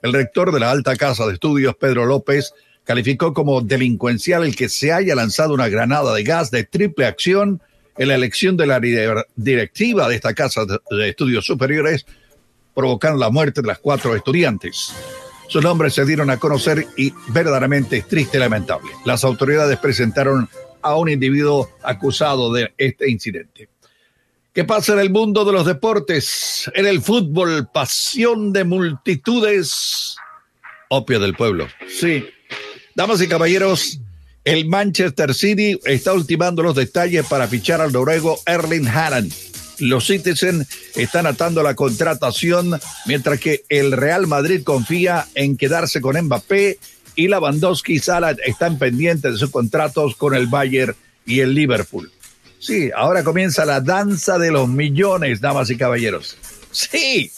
El 0.00 0.14
rector 0.14 0.50
de 0.50 0.60
la 0.60 0.70
alta 0.70 0.96
casa 0.96 1.26
de 1.26 1.34
estudios, 1.34 1.76
Pedro 1.76 2.06
López, 2.06 2.54
calificó 2.92 3.32
como 3.32 3.62
delincuencial 3.62 4.44
el 4.44 4.54
que 4.54 4.68
se 4.68 4.92
haya 4.92 5.14
lanzado 5.14 5.54
una 5.54 5.70
granada 5.70 6.12
de 6.12 6.24
gas 6.24 6.50
de 6.50 6.64
triple 6.64 7.06
acción 7.06 7.62
en 7.96 8.08
la 8.08 8.16
elección 8.16 8.54
de 8.58 8.66
la 8.66 8.80
directiva 9.34 10.10
de 10.10 10.16
esta 10.16 10.34
casa 10.34 10.66
de 10.66 11.08
estudios 11.08 11.46
superiores, 11.46 12.04
provocando 12.74 13.18
la 13.18 13.30
muerte 13.30 13.62
de 13.62 13.68
las 13.68 13.78
cuatro 13.78 14.14
estudiantes. 14.14 14.92
Sus 15.48 15.64
nombres 15.64 15.94
se 15.94 16.04
dieron 16.04 16.28
a 16.28 16.36
conocer 16.36 16.86
y 16.98 17.14
verdaderamente 17.28 17.96
es 17.96 18.08
triste 18.08 18.36
y 18.36 18.40
lamentable. 18.40 18.90
Las 19.06 19.24
autoridades 19.24 19.78
presentaron 19.78 20.46
a 20.82 20.94
un 20.96 21.08
individuo 21.08 21.70
acusado 21.82 22.52
de 22.52 22.74
este 22.76 23.10
incidente. 23.10 23.70
¿Qué 24.52 24.64
pasa 24.64 24.92
en 24.92 24.98
el 24.98 25.08
mundo 25.08 25.46
de 25.46 25.52
los 25.52 25.64
deportes? 25.64 26.70
En 26.74 26.84
el 26.84 27.00
fútbol, 27.00 27.70
pasión 27.72 28.52
de 28.52 28.64
multitudes, 28.64 30.14
opio 30.90 31.20
del 31.20 31.32
pueblo. 31.32 31.68
Sí. 31.88 32.22
Damas 32.94 33.22
y 33.22 33.28
caballeros, 33.28 33.98
el 34.44 34.66
Manchester 34.66 35.34
City 35.34 35.78
está 35.84 36.12
ultimando 36.12 36.62
los 36.62 36.76
detalles 36.76 37.24
para 37.26 37.48
fichar 37.48 37.80
al 37.80 37.92
noruego 37.92 38.38
Erling 38.44 38.86
Haaland. 38.86 39.32
Los 39.78 40.06
Citizen 40.06 40.66
están 40.94 41.26
atando 41.26 41.62
la 41.62 41.74
contratación, 41.74 42.78
mientras 43.06 43.40
que 43.40 43.64
el 43.68 43.92
Real 43.92 44.26
Madrid 44.26 44.62
confía 44.62 45.26
en 45.34 45.56
quedarse 45.56 46.00
con 46.00 46.20
Mbappé 46.20 46.78
y 47.16 47.28
Lewandowski 47.28 47.94
y 47.94 47.98
Salah 47.98 48.36
están 48.44 48.78
pendientes 48.78 49.32
de 49.32 49.38
sus 49.38 49.50
contratos 49.50 50.14
con 50.16 50.34
el 50.34 50.46
Bayern 50.46 50.94
y 51.24 51.40
el 51.40 51.54
Liverpool. 51.54 52.10
Sí, 52.58 52.90
ahora 52.94 53.24
comienza 53.24 53.64
la 53.64 53.80
danza 53.80 54.38
de 54.38 54.50
los 54.50 54.68
millones, 54.68 55.40
damas 55.40 55.70
y 55.70 55.76
caballeros. 55.76 56.36
Sí. 56.70 57.30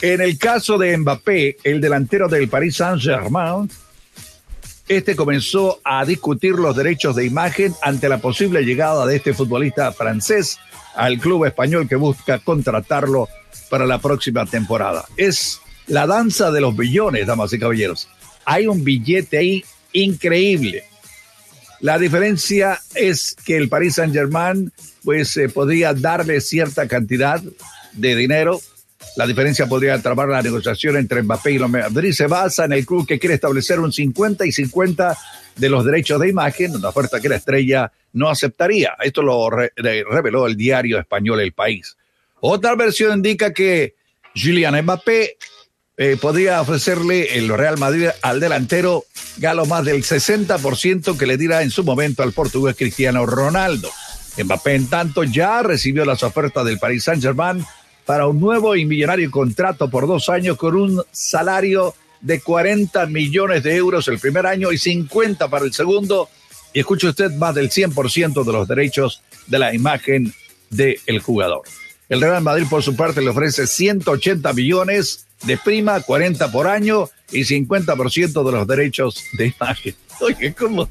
En 0.00 0.20
el 0.20 0.36
caso 0.38 0.78
de 0.78 0.96
Mbappé, 0.96 1.58
el 1.62 1.80
delantero 1.80 2.28
del 2.28 2.48
Paris 2.48 2.76
Saint-Germain, 2.76 3.70
este 4.88 5.16
comenzó 5.16 5.80
a 5.84 6.04
discutir 6.04 6.52
los 6.52 6.76
derechos 6.76 7.16
de 7.16 7.26
imagen 7.26 7.74
ante 7.82 8.08
la 8.08 8.18
posible 8.18 8.62
llegada 8.62 9.06
de 9.06 9.16
este 9.16 9.34
futbolista 9.34 9.92
francés 9.92 10.58
al 10.94 11.18
club 11.18 11.44
español 11.44 11.88
que 11.88 11.96
busca 11.96 12.38
contratarlo 12.38 13.28
para 13.68 13.86
la 13.86 13.98
próxima 13.98 14.46
temporada. 14.46 15.04
Es 15.16 15.60
la 15.86 16.06
danza 16.06 16.50
de 16.50 16.60
los 16.60 16.76
billones, 16.76 17.26
damas 17.26 17.52
y 17.52 17.58
caballeros. 17.58 18.08
Hay 18.44 18.66
un 18.66 18.84
billete 18.84 19.38
ahí 19.38 19.64
increíble. 19.92 20.84
La 21.80 21.98
diferencia 21.98 22.80
es 22.94 23.36
que 23.44 23.56
el 23.56 23.68
Paris 23.68 23.96
Saint 23.96 24.14
Germain 24.14 24.72
pues 25.04 25.36
eh, 25.36 25.48
podría 25.48 25.94
darle 25.94 26.40
cierta 26.40 26.88
cantidad 26.88 27.42
de 27.92 28.16
dinero. 28.16 28.60
La 29.16 29.26
diferencia 29.26 29.66
podría 29.66 30.00
trabar 30.02 30.28
la 30.28 30.42
negociación 30.42 30.98
entre 30.98 31.22
Mbappé 31.22 31.52
y 31.52 31.58
Madrid. 31.58 32.12
Se 32.12 32.26
basa 32.26 32.66
en 32.66 32.72
el 32.74 32.84
club 32.84 33.06
que 33.06 33.18
quiere 33.18 33.34
establecer 33.34 33.80
un 33.80 33.90
50 33.90 34.44
y 34.44 34.52
50 34.52 35.16
de 35.56 35.68
los 35.70 35.86
derechos 35.86 36.20
de 36.20 36.28
imagen, 36.28 36.76
una 36.76 36.90
oferta 36.90 37.18
que 37.18 37.30
la 37.30 37.36
estrella 37.36 37.90
no 38.12 38.28
aceptaría. 38.28 38.92
Esto 39.02 39.22
lo 39.22 39.48
reveló 39.50 40.46
el 40.46 40.54
diario 40.54 40.98
español 40.98 41.40
El 41.40 41.52
País. 41.52 41.96
Otra 42.40 42.76
versión 42.76 43.16
indica 43.16 43.54
que 43.54 43.94
Julian 44.34 44.82
Mbappé 44.82 45.38
eh, 45.96 46.18
podría 46.20 46.60
ofrecerle 46.60 47.38
el 47.38 47.48
Real 47.48 47.78
Madrid 47.78 48.08
al 48.20 48.38
delantero 48.38 49.06
galo 49.38 49.64
más 49.64 49.82
del 49.86 50.02
60% 50.02 51.16
que 51.16 51.26
le 51.26 51.38
dirá 51.38 51.62
en 51.62 51.70
su 51.70 51.84
momento 51.84 52.22
al 52.22 52.32
portugués 52.32 52.76
Cristiano 52.76 53.24
Ronaldo. 53.24 53.90
Mbappé, 54.36 54.74
en 54.74 54.88
tanto, 54.88 55.24
ya 55.24 55.62
recibió 55.62 56.04
las 56.04 56.22
ofertas 56.22 56.66
del 56.66 56.78
Paris 56.78 57.04
Saint-Germain 57.04 57.64
para 58.06 58.26
un 58.28 58.40
nuevo 58.40 58.76
y 58.76 58.86
millonario 58.86 59.30
contrato 59.30 59.90
por 59.90 60.06
dos 60.06 60.28
años 60.28 60.56
con 60.56 60.76
un 60.76 61.02
salario 61.10 61.94
de 62.20 62.40
40 62.40 63.06
millones 63.06 63.62
de 63.62 63.76
euros 63.76 64.08
el 64.08 64.18
primer 64.18 64.46
año 64.46 64.72
y 64.72 64.78
50 64.78 65.48
para 65.48 65.64
el 65.64 65.72
segundo. 65.72 66.28
Y 66.72 66.80
escuche 66.80 67.08
usted, 67.08 67.32
más 67.32 67.54
del 67.54 67.70
100% 67.70 68.44
de 68.44 68.52
los 68.52 68.68
derechos 68.68 69.22
de 69.46 69.58
la 69.58 69.74
imagen 69.74 70.32
del 70.70 71.18
jugador. 71.20 71.62
El 72.08 72.20
Real 72.20 72.42
Madrid, 72.42 72.66
por 72.70 72.82
su 72.82 72.94
parte, 72.94 73.20
le 73.20 73.30
ofrece 73.30 73.66
180 73.66 74.52
millones 74.52 75.26
de 75.42 75.56
prima, 75.56 76.00
40 76.00 76.52
por 76.52 76.68
año 76.68 77.10
y 77.32 77.40
50% 77.40 78.44
de 78.44 78.52
los 78.52 78.66
derechos 78.66 79.24
de 79.32 79.52
imagen. 79.56 79.94
Oye, 80.20 80.54
¿cómo? 80.54 80.88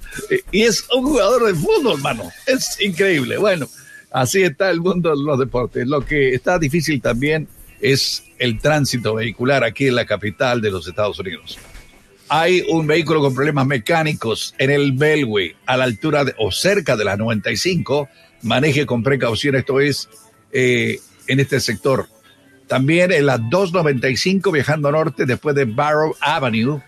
Y 0.52 0.64
es 0.64 0.86
un 0.94 1.04
jugador 1.06 1.46
de 1.46 1.56
fútbol, 1.56 1.94
hermano. 1.96 2.30
Es 2.46 2.80
increíble. 2.82 3.38
Bueno, 3.38 3.68
así 4.22 4.44
está 4.44 4.70
el 4.70 4.82
mundo 4.82 5.16
de 5.16 5.24
los 5.24 5.38
deportes. 5.38 5.88
Lo 5.88 6.06
que 6.06 6.34
está 6.34 6.58
difícil 6.58 7.02
también 7.02 7.48
es 7.82 8.24
el 8.40 8.60
tránsito 8.60 9.16
vehicular 9.16 9.64
aquí 9.64 9.88
en 9.88 9.96
la 9.96 10.06
capital 10.06 10.62
de 10.62 10.72
los 10.72 10.88
Estados 10.88 11.20
Unidos. 11.20 11.60
Hay 12.28 12.64
un 12.70 12.88
vehículo 12.88 13.22
con 13.22 13.36
problemas 13.36 13.68
mecánicos 13.68 14.56
en 14.58 14.72
el 14.72 14.94
Belway, 14.94 15.56
a 15.66 15.78
la 15.78 15.84
altura 15.84 16.26
de, 16.26 16.34
o 16.40 16.52
cerca 16.52 16.96
de 16.96 17.06
la 17.06 17.18
95. 17.18 18.10
Maneje 18.42 18.86
con 18.86 19.04
precaución, 19.04 19.56
esto 19.56 19.80
es 19.80 20.10
eh, 20.52 21.00
en 21.28 21.40
este 21.40 21.60
sector 21.60 22.08
también 22.68 23.12
en 23.12 23.28
la 23.28 23.38
295 23.38 24.52
viajando 24.52 24.92
norte 24.92 25.26
después 25.26 25.56
de 25.56 25.66
Barrow 25.66 26.16
Avenue 26.20 26.82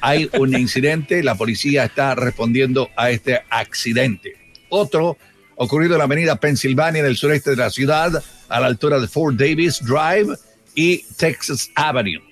hay 0.00 0.30
un 0.38 0.56
incidente. 0.56 1.22
La 1.22 1.34
policía 1.34 1.84
está 1.84 2.14
respondiendo 2.14 2.88
a 2.96 3.10
este 3.10 3.42
accidente. 3.50 4.34
Otro 4.70 5.18
ocurrido 5.62 5.92
en 5.94 5.98
la 5.98 6.04
avenida 6.04 6.36
Pennsylvania 6.36 7.00
en 7.00 7.06
el 7.06 7.16
sureste 7.16 7.50
de 7.50 7.56
la 7.56 7.68
ciudad 7.68 8.22
a 8.48 8.60
la 8.60 8.66
altura 8.66 8.98
de 8.98 9.06
Fort 9.06 9.36
Davis 9.36 9.78
Drive 9.84 10.34
y 10.74 11.04
Texas 11.18 11.70
Avenue. 11.74 12.22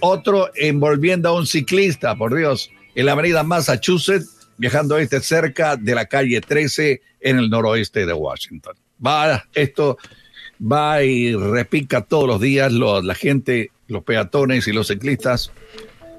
Otro 0.00 0.50
envolviendo 0.54 1.28
a 1.28 1.34
un 1.34 1.46
ciclista, 1.46 2.16
por 2.16 2.34
Dios, 2.34 2.70
en 2.94 3.04
la 3.04 3.12
avenida 3.12 3.42
Massachusetts, 3.42 4.48
viajando 4.56 4.96
este 4.96 5.20
cerca 5.20 5.76
de 5.76 5.94
la 5.94 6.06
calle 6.06 6.40
13 6.40 7.02
en 7.20 7.38
el 7.38 7.50
noroeste 7.50 8.06
de 8.06 8.14
Washington. 8.14 8.74
Va 9.04 9.44
esto 9.52 9.98
va 10.60 11.02
y 11.02 11.34
repica 11.34 12.00
todos 12.00 12.26
los 12.26 12.40
días. 12.40 12.72
la 12.72 13.14
gente, 13.14 13.72
los 13.88 14.04
peatones 14.04 14.66
y 14.68 14.72
los 14.72 14.88
ciclistas 14.88 15.52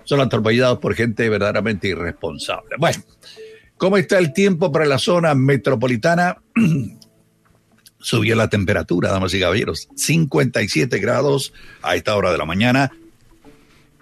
son 0.04 0.22
atropellados 0.22 0.78
por 0.78 0.94
gente 0.94 1.28
verdaderamente 1.28 1.88
irresponsable. 1.88 2.76
Bueno, 2.78 3.04
¿cómo 3.82 3.98
está 3.98 4.20
el 4.20 4.32
tiempo 4.32 4.72
para 4.72 4.86
la 4.86 5.00
zona 5.00 5.34
metropolitana? 5.34 6.38
Subió 8.00 8.36
la 8.36 8.48
temperatura, 8.48 9.10
damas 9.10 9.34
y 9.34 9.40
caballeros, 9.40 9.90
57 9.96 11.00
grados 11.00 11.52
a 11.82 11.96
esta 11.96 12.16
hora 12.16 12.32
de 12.32 12.38
la 12.38 12.46
mañana 12.46 12.92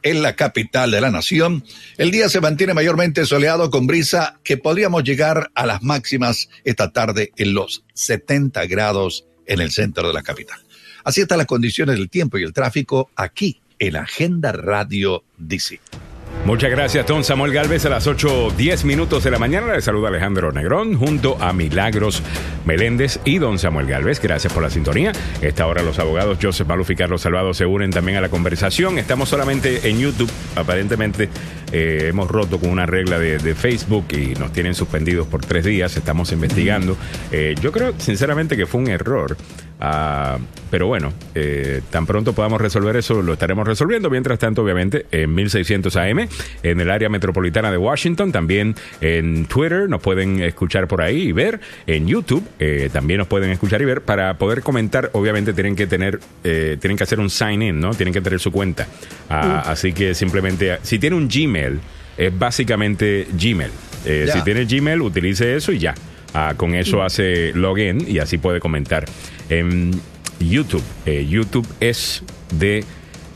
en 0.03 0.21
la 0.21 0.35
capital 0.35 0.91
de 0.91 0.99
la 0.99 1.11
nación. 1.11 1.63
El 1.97 2.11
día 2.11 2.27
se 2.27 2.41
mantiene 2.41 2.73
mayormente 2.73 3.25
soleado 3.25 3.71
con 3.71 3.87
brisa 3.87 4.37
que 4.43 4.57
podríamos 4.57 5.05
llegar 5.05 5.49
a 5.55 5.65
las 5.65 5.81
máximas 5.81 6.49
esta 6.65 6.91
tarde 6.91 7.31
en 7.37 7.53
los 7.53 7.85
70 7.93 8.65
grados 8.65 9.27
en 9.45 9.61
el 9.61 9.71
centro 9.71 10.09
de 10.09 10.13
la 10.13 10.23
capital. 10.23 10.59
Así 11.05 11.21
están 11.21 11.37
las 11.37 11.47
condiciones 11.47 11.97
del 11.97 12.09
tiempo 12.09 12.37
y 12.37 12.43
el 12.43 12.51
tráfico 12.51 13.11
aquí 13.15 13.61
en 13.79 13.95
Agenda 13.95 14.51
Radio 14.51 15.23
DC. 15.37 15.79
Muchas 16.45 16.71
gracias, 16.71 17.05
don 17.05 17.23
Samuel 17.23 17.53
Galvez. 17.53 17.85
A 17.85 17.89
las 17.89 18.07
8.10 18.07 18.83
minutos 18.85 19.23
de 19.23 19.29
la 19.29 19.37
mañana 19.37 19.73
le 19.73 19.81
saluda 19.81 20.07
Alejandro 20.07 20.51
Negrón 20.51 20.95
junto 20.95 21.37
a 21.39 21.53
Milagros 21.53 22.23
Meléndez 22.65 23.19
y 23.23 23.37
don 23.37 23.59
Samuel 23.59 23.85
Galvez. 23.85 24.19
Gracias 24.19 24.51
por 24.51 24.63
la 24.63 24.69
sintonía. 24.69 25.11
Esta 25.41 25.67
hora 25.67 25.83
los 25.83 25.99
abogados 25.99 26.39
Joseph 26.41 26.67
Maluf 26.67 26.89
y 26.89 26.95
Carlos 26.95 27.21
Salvado 27.21 27.53
se 27.53 27.65
unen 27.65 27.91
también 27.91 28.17
a 28.17 28.21
la 28.21 28.29
conversación. 28.29 28.97
Estamos 28.97 29.29
solamente 29.29 29.89
en 29.89 29.99
YouTube. 29.99 30.31
Aparentemente 30.55 31.29
eh, 31.71 32.07
hemos 32.09 32.29
roto 32.29 32.59
con 32.59 32.69
una 32.69 32.85
regla 32.85 33.19
de, 33.19 33.39
Facebook 33.53 34.05
y 34.11 34.35
nos 34.39 34.53
tienen 34.53 34.73
suspendidos 34.73 35.27
por 35.27 35.41
tres 35.41 35.65
días. 35.65 35.95
Estamos 35.97 36.31
investigando. 36.31 36.97
Eh, 37.31 37.55
yo 37.61 37.71
creo 37.71 37.93
sinceramente 37.97 38.55
que 38.55 38.65
fue 38.65 38.81
un 38.81 38.87
error. 38.89 39.35
Ah, 39.81 40.37
pero 40.69 40.87
bueno, 40.87 41.13
eh, 41.35 41.81
tan 41.89 42.05
pronto 42.05 42.33
podamos 42.33 42.59
resolver 42.59 42.95
eso, 42.97 43.21
lo 43.21 43.33
estaremos 43.33 43.65
resolviendo. 43.65 44.09
Mientras 44.09 44.37
tanto, 44.37 44.61
obviamente, 44.61 45.05
en 45.11 45.33
1600 45.33 45.95
AM, 45.95 46.27
en 46.63 46.79
el 46.79 46.89
área 46.89 47.09
metropolitana 47.09 47.71
de 47.71 47.77
Washington, 47.77 48.31
también 48.31 48.75
en 49.01 49.45
Twitter 49.45 49.89
nos 49.89 50.01
pueden 50.01 50.41
escuchar 50.41 50.87
por 50.87 51.01
ahí 51.01 51.29
y 51.29 51.31
ver. 51.31 51.59
En 51.87 52.07
YouTube 52.07 52.43
eh, 52.59 52.89
también 52.91 53.19
nos 53.19 53.27
pueden 53.27 53.51
escuchar 53.51 53.81
y 53.81 53.85
ver. 53.85 54.01
Para 54.01 54.37
poder 54.37 54.61
comentar, 54.61 55.09
obviamente, 55.13 55.53
tienen 55.53 55.75
que 55.75 55.87
tener, 55.87 56.19
eh, 56.43 56.77
tienen 56.79 56.97
que 56.97 57.03
hacer 57.03 57.19
un 57.19 57.29
sign 57.29 57.61
in, 57.61 57.79
¿no? 57.79 57.93
Tienen 57.93 58.13
que 58.13 58.21
tener 58.21 58.39
su 58.39 58.51
cuenta. 58.51 58.87
Ah, 59.29 59.63
así 59.65 59.93
que 59.93 60.13
simplemente, 60.13 60.77
si 60.83 60.99
tiene 60.99 61.15
un 61.15 61.27
Gmail, 61.27 61.79
es 62.17 62.37
básicamente 62.37 63.27
Gmail. 63.31 63.71
Si 64.03 64.41
tiene 64.43 64.65
Gmail, 64.65 65.01
utilice 65.01 65.55
eso 65.55 65.71
y 65.71 65.79
ya. 65.79 65.93
Ah, 66.33 66.53
con 66.55 66.75
eso 66.75 67.01
hace 67.01 67.51
login 67.53 68.05
y 68.07 68.19
así 68.19 68.37
puede 68.37 68.59
comentar. 68.59 69.05
En 69.49 69.91
YouTube, 70.39 70.83
eh, 71.05 71.25
YouTube 71.27 71.67
es 71.79 72.23
de 72.53 72.83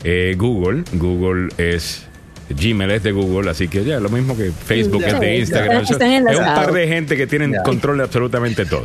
eh, 0.04 0.34
Google. 0.38 0.84
Google 0.92 1.48
es 1.58 2.06
Gmail 2.48 2.90
es 2.90 3.02
de 3.02 3.12
Google, 3.12 3.50
así 3.50 3.68
que 3.68 3.84
ya, 3.84 4.00
lo 4.00 4.08
mismo 4.08 4.36
que 4.36 4.50
Facebook 4.50 5.02
es 5.04 5.18
de 5.18 5.36
Instagram. 5.38 5.82
es 5.82 6.38
un 6.38 6.44
par 6.44 6.72
de 6.72 6.86
gente 6.86 7.16
que 7.16 7.26
tienen 7.26 7.54
control 7.64 7.98
de 7.98 8.04
absolutamente 8.04 8.64
todo. 8.66 8.84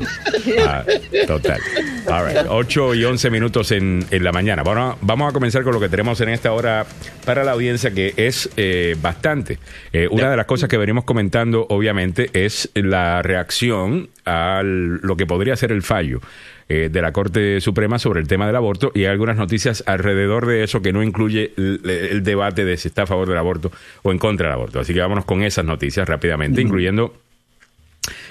Ah, 0.66 0.84
total. 1.28 1.60
All 2.08 2.26
right. 2.26 2.46
8 2.48 2.96
y 2.96 3.06
11 3.06 3.30
minutos 3.30 3.72
en, 3.72 4.06
en 4.10 4.24
la 4.24 4.32
mañana. 4.32 4.64
Bueno, 4.64 4.98
vamos 5.02 5.30
a 5.30 5.34
comenzar 5.34 5.64
con 5.64 5.74
lo 5.74 5.80
que 5.80 5.90
tenemos 5.90 6.20
en 6.22 6.30
esta 6.30 6.52
hora 6.54 6.86
para 7.26 7.44
la 7.44 7.52
audiencia, 7.52 7.92
que 7.92 8.14
es 8.18 8.50
eh, 8.58 8.96
bastante. 9.02 9.60
Eh, 9.94 10.08
una 10.10 10.30
de 10.32 10.38
las 10.38 10.46
cosas 10.46 10.70
que 10.70 10.78
venimos 10.78 11.04
comentando, 11.04 11.66
obviamente, 11.70 12.30
es 12.34 12.70
la 12.74 13.22
reacción 13.22 14.10
a 14.26 14.62
lo 14.64 15.16
que 15.18 15.26
podría 15.26 15.56
ser 15.56 15.72
el 15.72 15.82
fallo 15.82 16.22
eh, 16.70 16.90
de 16.90 17.02
la 17.02 17.12
Corte 17.12 17.60
Suprema 17.60 18.00
sobre 18.00 18.22
el 18.22 18.28
tema 18.28 18.46
del 18.48 18.56
aborto 18.56 18.92
y 18.94 19.02
hay 19.02 19.08
algunas 19.08 19.36
noticias 19.36 19.84
alrededor 19.88 20.46
de 20.46 20.64
eso 20.64 20.82
que 20.82 20.94
no 20.94 21.04
incluye 21.04 21.52
el, 21.58 21.82
el 21.90 22.24
debate 22.24 22.64
de 22.64 22.78
si 22.78 22.88
está 22.88 23.04
a 23.04 23.08
favor 23.08 23.28
del 23.28 23.38
aborto 23.38 23.72
o 24.04 24.12
en 24.12 24.20
contra 24.20 24.48
del 24.48 24.54
aborto. 24.54 24.80
Así 24.80 24.94
que 24.94 25.00
vámonos 25.00 25.26
con 25.26 25.44
esas 25.44 25.66
noticias 25.66 26.08
rápidamente, 26.08 26.62
incluyendo 26.62 27.14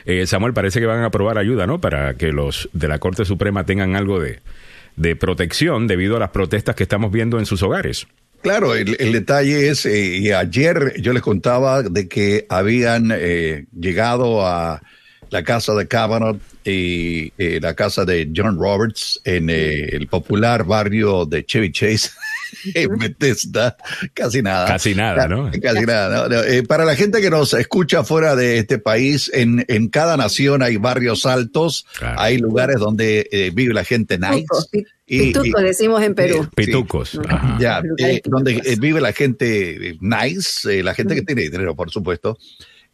eh, 0.04 0.26
Samuel, 0.26 0.54
parece 0.54 0.80
que 0.80 0.86
van 0.86 1.00
a 1.00 1.06
aprobar 1.06 1.36
ayuda, 1.36 1.66
¿no? 1.66 1.80
Para 1.80 2.14
que 2.14 2.32
los 2.32 2.68
de 2.72 2.88
la 2.88 2.98
Corte 2.98 3.24
Suprema 3.24 3.64
tengan 3.64 3.96
algo 3.96 4.20
de, 4.20 4.40
de 4.96 5.16
protección 5.16 5.86
debido 5.86 6.16
a 6.16 6.20
las 6.20 6.30
protestas 6.30 6.74
que 6.74 6.84
estamos 6.84 7.12
viendo 7.12 7.38
en 7.38 7.46
sus 7.46 7.62
hogares. 7.62 8.06
Claro, 8.40 8.74
el, 8.74 8.96
el 9.00 9.12
detalle 9.12 9.68
es, 9.68 9.84
eh, 9.84 10.16
y 10.16 10.30
ayer 10.30 10.94
yo 11.00 11.12
les 11.12 11.22
contaba 11.22 11.82
de 11.82 12.08
que 12.08 12.46
habían 12.48 13.10
eh, 13.12 13.66
llegado 13.78 14.46
a 14.46 14.80
la 15.30 15.42
casa 15.42 15.74
de 15.74 15.86
Kavanaugh 15.86 16.38
y 16.64 17.32
eh, 17.38 17.58
la 17.62 17.74
casa 17.74 18.04
de 18.04 18.30
John 18.34 18.58
Roberts 18.58 19.20
en 19.24 19.48
eh, 19.50 19.88
el 19.92 20.06
popular 20.06 20.64
barrio 20.64 21.24
de 21.24 21.44
Chevy 21.46 21.72
Chase, 21.72 22.10
en 22.74 22.96
Bethesda, 22.98 23.76
casi 24.14 24.42
nada. 24.42 24.66
Casi 24.66 24.94
nada, 24.94 25.28
¿no? 25.28 25.50
Casi 25.62 25.86
nada. 25.86 26.28
¿no? 26.28 26.34
No, 26.36 26.42
eh, 26.44 26.62
para 26.62 26.84
la 26.84 26.94
gente 26.94 27.20
que 27.20 27.30
nos 27.30 27.54
escucha 27.54 28.04
fuera 28.04 28.36
de 28.36 28.58
este 28.58 28.78
país, 28.78 29.30
en, 29.32 29.64
en 29.68 29.88
cada 29.88 30.16
nación 30.16 30.62
hay 30.62 30.76
barrios 30.76 31.24
altos, 31.26 31.86
Claro. 31.98 32.20
hay 32.20 32.38
lugares 32.38 32.76
donde 32.78 33.28
eh, 33.32 33.50
vive 33.54 33.72
la 33.72 33.84
gente 33.84 34.18
nice. 34.18 34.34
Pitucos, 34.42 34.68
pi- 34.68 34.84
Y- 35.06 35.18
pitucos, 35.32 35.62
y- 35.62 35.64
decimos 35.64 36.02
en 36.02 36.14
Perú. 36.14 36.48
Pitucos. 36.54 37.10
Sí. 37.10 37.18
Ajá. 37.28 37.56
Ya, 37.60 37.82
eh, 37.98 38.20
donde 38.24 38.60
eh, 38.64 38.76
vive 38.78 39.00
la 39.00 39.12
gente 39.12 39.96
nice, 40.00 40.80
eh, 40.80 40.82
la 40.82 40.92
gente 40.94 41.14
que 41.14 41.22
tiene 41.22 41.42
dinero, 41.48 41.74
por 41.74 41.90
supuesto. 41.90 42.36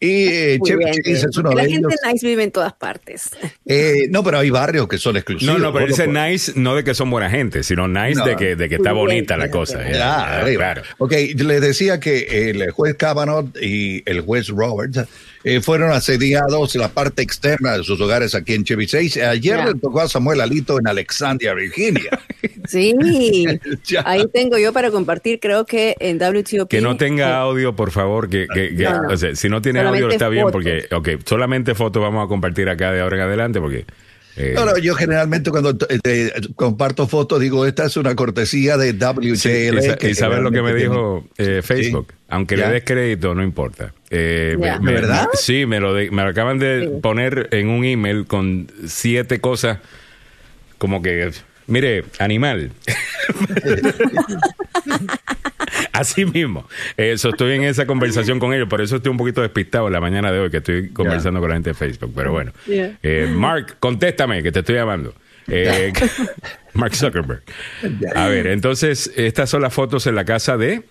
Y 0.01 0.27
eh, 0.27 0.59
Chevy 0.63 0.79
bien, 0.85 0.95
Chase 0.97 1.03
bien. 1.05 1.17
es 1.17 1.37
uno 1.39 1.51
Porque 1.51 1.51
de 1.51 1.55
la 1.55 1.63
ellos. 1.77 1.91
gente 1.93 2.13
nice 2.13 2.27
vive 2.27 2.43
en 2.45 2.51
todas 2.51 2.73
partes. 2.75 3.31
Eh, 3.67 4.09
no, 4.11 4.23
pero 4.23 4.39
hay 4.41 4.51
barrios 4.51 4.87
que 4.89 4.99
son 4.99 5.17
exclusivos. 5.17 5.59
No, 5.59 5.59
no, 5.59 5.73
pero 5.73 5.87
dice 5.87 6.07
nice 6.07 6.53
no 6.55 6.77
de 6.77 6.85
que 6.85 6.93
son 6.95 7.09
buena 7.11 7.31
gente, 7.31 7.63
sino 7.63 7.89
nice 7.89 8.19
No. 8.19 8.27
de 8.27 8.37
que, 8.37 8.57
de 8.57 8.69
que 8.69 8.75
está 8.75 8.93
Muy 8.93 9.07
bien, 9.07 9.25
bonita 9.25 9.37
la 9.39 9.51
cosa. 9.51 9.83
claro. 9.85 10.47
Ya, 10.49 10.55
claro. 10.57 10.83
Ok, 10.99 11.13
les 11.37 11.61
decía 11.63 11.99
que 11.99 12.51
el 12.51 12.71
juez 12.73 12.97
Kavanaugh 12.97 13.49
y 13.61 14.03
el 14.09 14.21
juez 14.21 14.49
Roberts 14.49 15.01
eh, 15.45 15.61
fueron 15.61 15.93
asediados 15.93 16.75
en 16.75 16.81
la 16.81 16.89
parte 16.89 17.23
externa 17.23 17.77
de 17.77 17.85
sus 17.85 18.01
hogares 18.01 18.35
aquí 18.35 18.55
en 18.55 18.65
Chevy 18.65 18.87
Chase. 18.87 19.25
Ayer 19.25 19.59
Ya. 19.59 19.67
le 19.67 19.75
tocó 19.75 20.01
a 20.01 20.09
Samuel 20.09 20.41
Alito 20.41 20.79
en 20.81 20.89
Alexandria, 20.89 21.55
Virginia. 21.55 22.19
Sí, 22.67 22.95
ahí 24.07 24.25
tengo 24.33 24.57
yo 24.57 24.73
para 24.73 24.91
compartir, 24.91 25.39
creo 25.39 25.67
que 25.67 25.97
en 26.01 26.17
WTOP. 26.19 26.69
Que 26.71 26.81
no 26.81 26.97
tenga 26.97 27.37
audio, 27.37 27.77
por 27.77 27.91
favor, 27.91 28.31
que, 28.31 28.47
que- 28.53 28.75
que- 28.75 28.85
No, 28.85 29.03
no. 29.03 29.09
o 29.11 29.17
sea, 29.19 29.35
si 29.37 29.51
no 29.51 29.61
tiene 29.61 29.81
audio 29.81 30.09
está 30.09 30.31
bien, 30.31 30.47
porque, 30.51 30.87
ok, 30.91 31.11
solamente 31.27 31.75
fotos 31.75 32.03
vamos 32.03 32.25
a 32.25 32.29
compartir 32.29 32.71
acá 32.71 32.91
de 32.93 33.03
ahora 33.03 33.17
en 33.17 33.23
adelante, 33.25 33.61
porque... 33.61 33.85
eh, 34.37 34.53
No, 34.55 34.65
no, 34.65 34.77
yo 34.79 34.95
generalmente 34.95 35.51
cuando 35.51 35.77
te 35.77 36.33
comparto 36.57 37.07
fotos 37.07 37.41
digo, 37.41 37.67
esta 37.67 37.85
es 37.87 37.97
una 37.97 38.15
cortesía 38.17 38.77
de 38.77 38.93
WJLA. 38.93 39.37
Sí, 39.37 39.49
y, 39.49 39.83
sa- 39.83 39.97
que 39.97 40.11
y 40.11 40.15
sabes 40.15 40.41
lo 40.41 40.51
que 40.51 40.63
me 40.63 40.75
dijo 40.75 41.27
eh, 41.39 41.61
Facebook, 41.65 42.13
aunque 42.29 42.57
le 42.57 42.69
des 42.69 42.85
crédito, 42.85 43.35
no 43.35 43.43
importa. 43.43 43.93
Eh, 44.11 44.57
Ya. 44.61 44.79
me- 44.81 44.93
¿De 44.93 45.01
verdad? 45.01 45.29
me- 45.33 45.39
sí, 45.39 45.67
me 45.67 45.81
lo, 45.81 45.95
de- 45.95 46.11
me 46.11 46.23
lo 46.23 46.29
acaban 46.29 46.59
de 46.59 46.83
Sí. 46.85 47.01
poner 47.01 47.49
en 47.53 47.69
un 47.69 47.85
email 47.85 48.27
con 48.27 48.71
siete 48.87 49.41
cosas 49.41 49.79
como 50.79 51.01
que, 51.03 51.31
mire, 51.67 52.05
animal. 52.19 52.73
Así 55.95 56.25
mismo. 56.27 56.69
Eso, 56.97 57.31
estoy 57.31 57.53
en 57.53 57.65
esa 57.65 57.87
conversación 57.87 58.41
con 58.41 58.53
ellos, 58.53 58.69
por 58.69 58.81
eso 58.81 58.97
estoy 58.97 59.11
un 59.11 59.17
poquito 59.17 59.41
despistado 59.43 59.89
la 59.89 60.01
mañana 60.01 60.33
de 60.33 60.41
hoy, 60.41 60.51
que 60.51 60.57
estoy 60.59 60.91
conversando 60.91 61.39
con 61.41 61.49
la 61.49 61.55
gente 61.57 61.71
de 61.71 61.75
Facebook. 61.75 62.13
Pero 62.15 62.33
bueno. 62.33 62.53
Eh, 62.69 63.33
Mark, 63.33 63.77
contéstame, 63.79 64.43
que 64.43 64.51
te 64.53 64.59
estoy 64.59 64.75
llamando. 64.75 65.15
Eh, 65.47 65.93
Mark 66.75 66.95
Zuckerberg. 66.97 67.43
A 68.17 68.27
ver, 68.29 68.49
entonces, 68.49 69.13
estas 69.17 69.49
son 69.49 69.63
las 69.63 69.73
fotos 69.73 70.07
en 70.07 70.17
la 70.17 70.25
casa 70.25 70.57
de... 70.57 70.83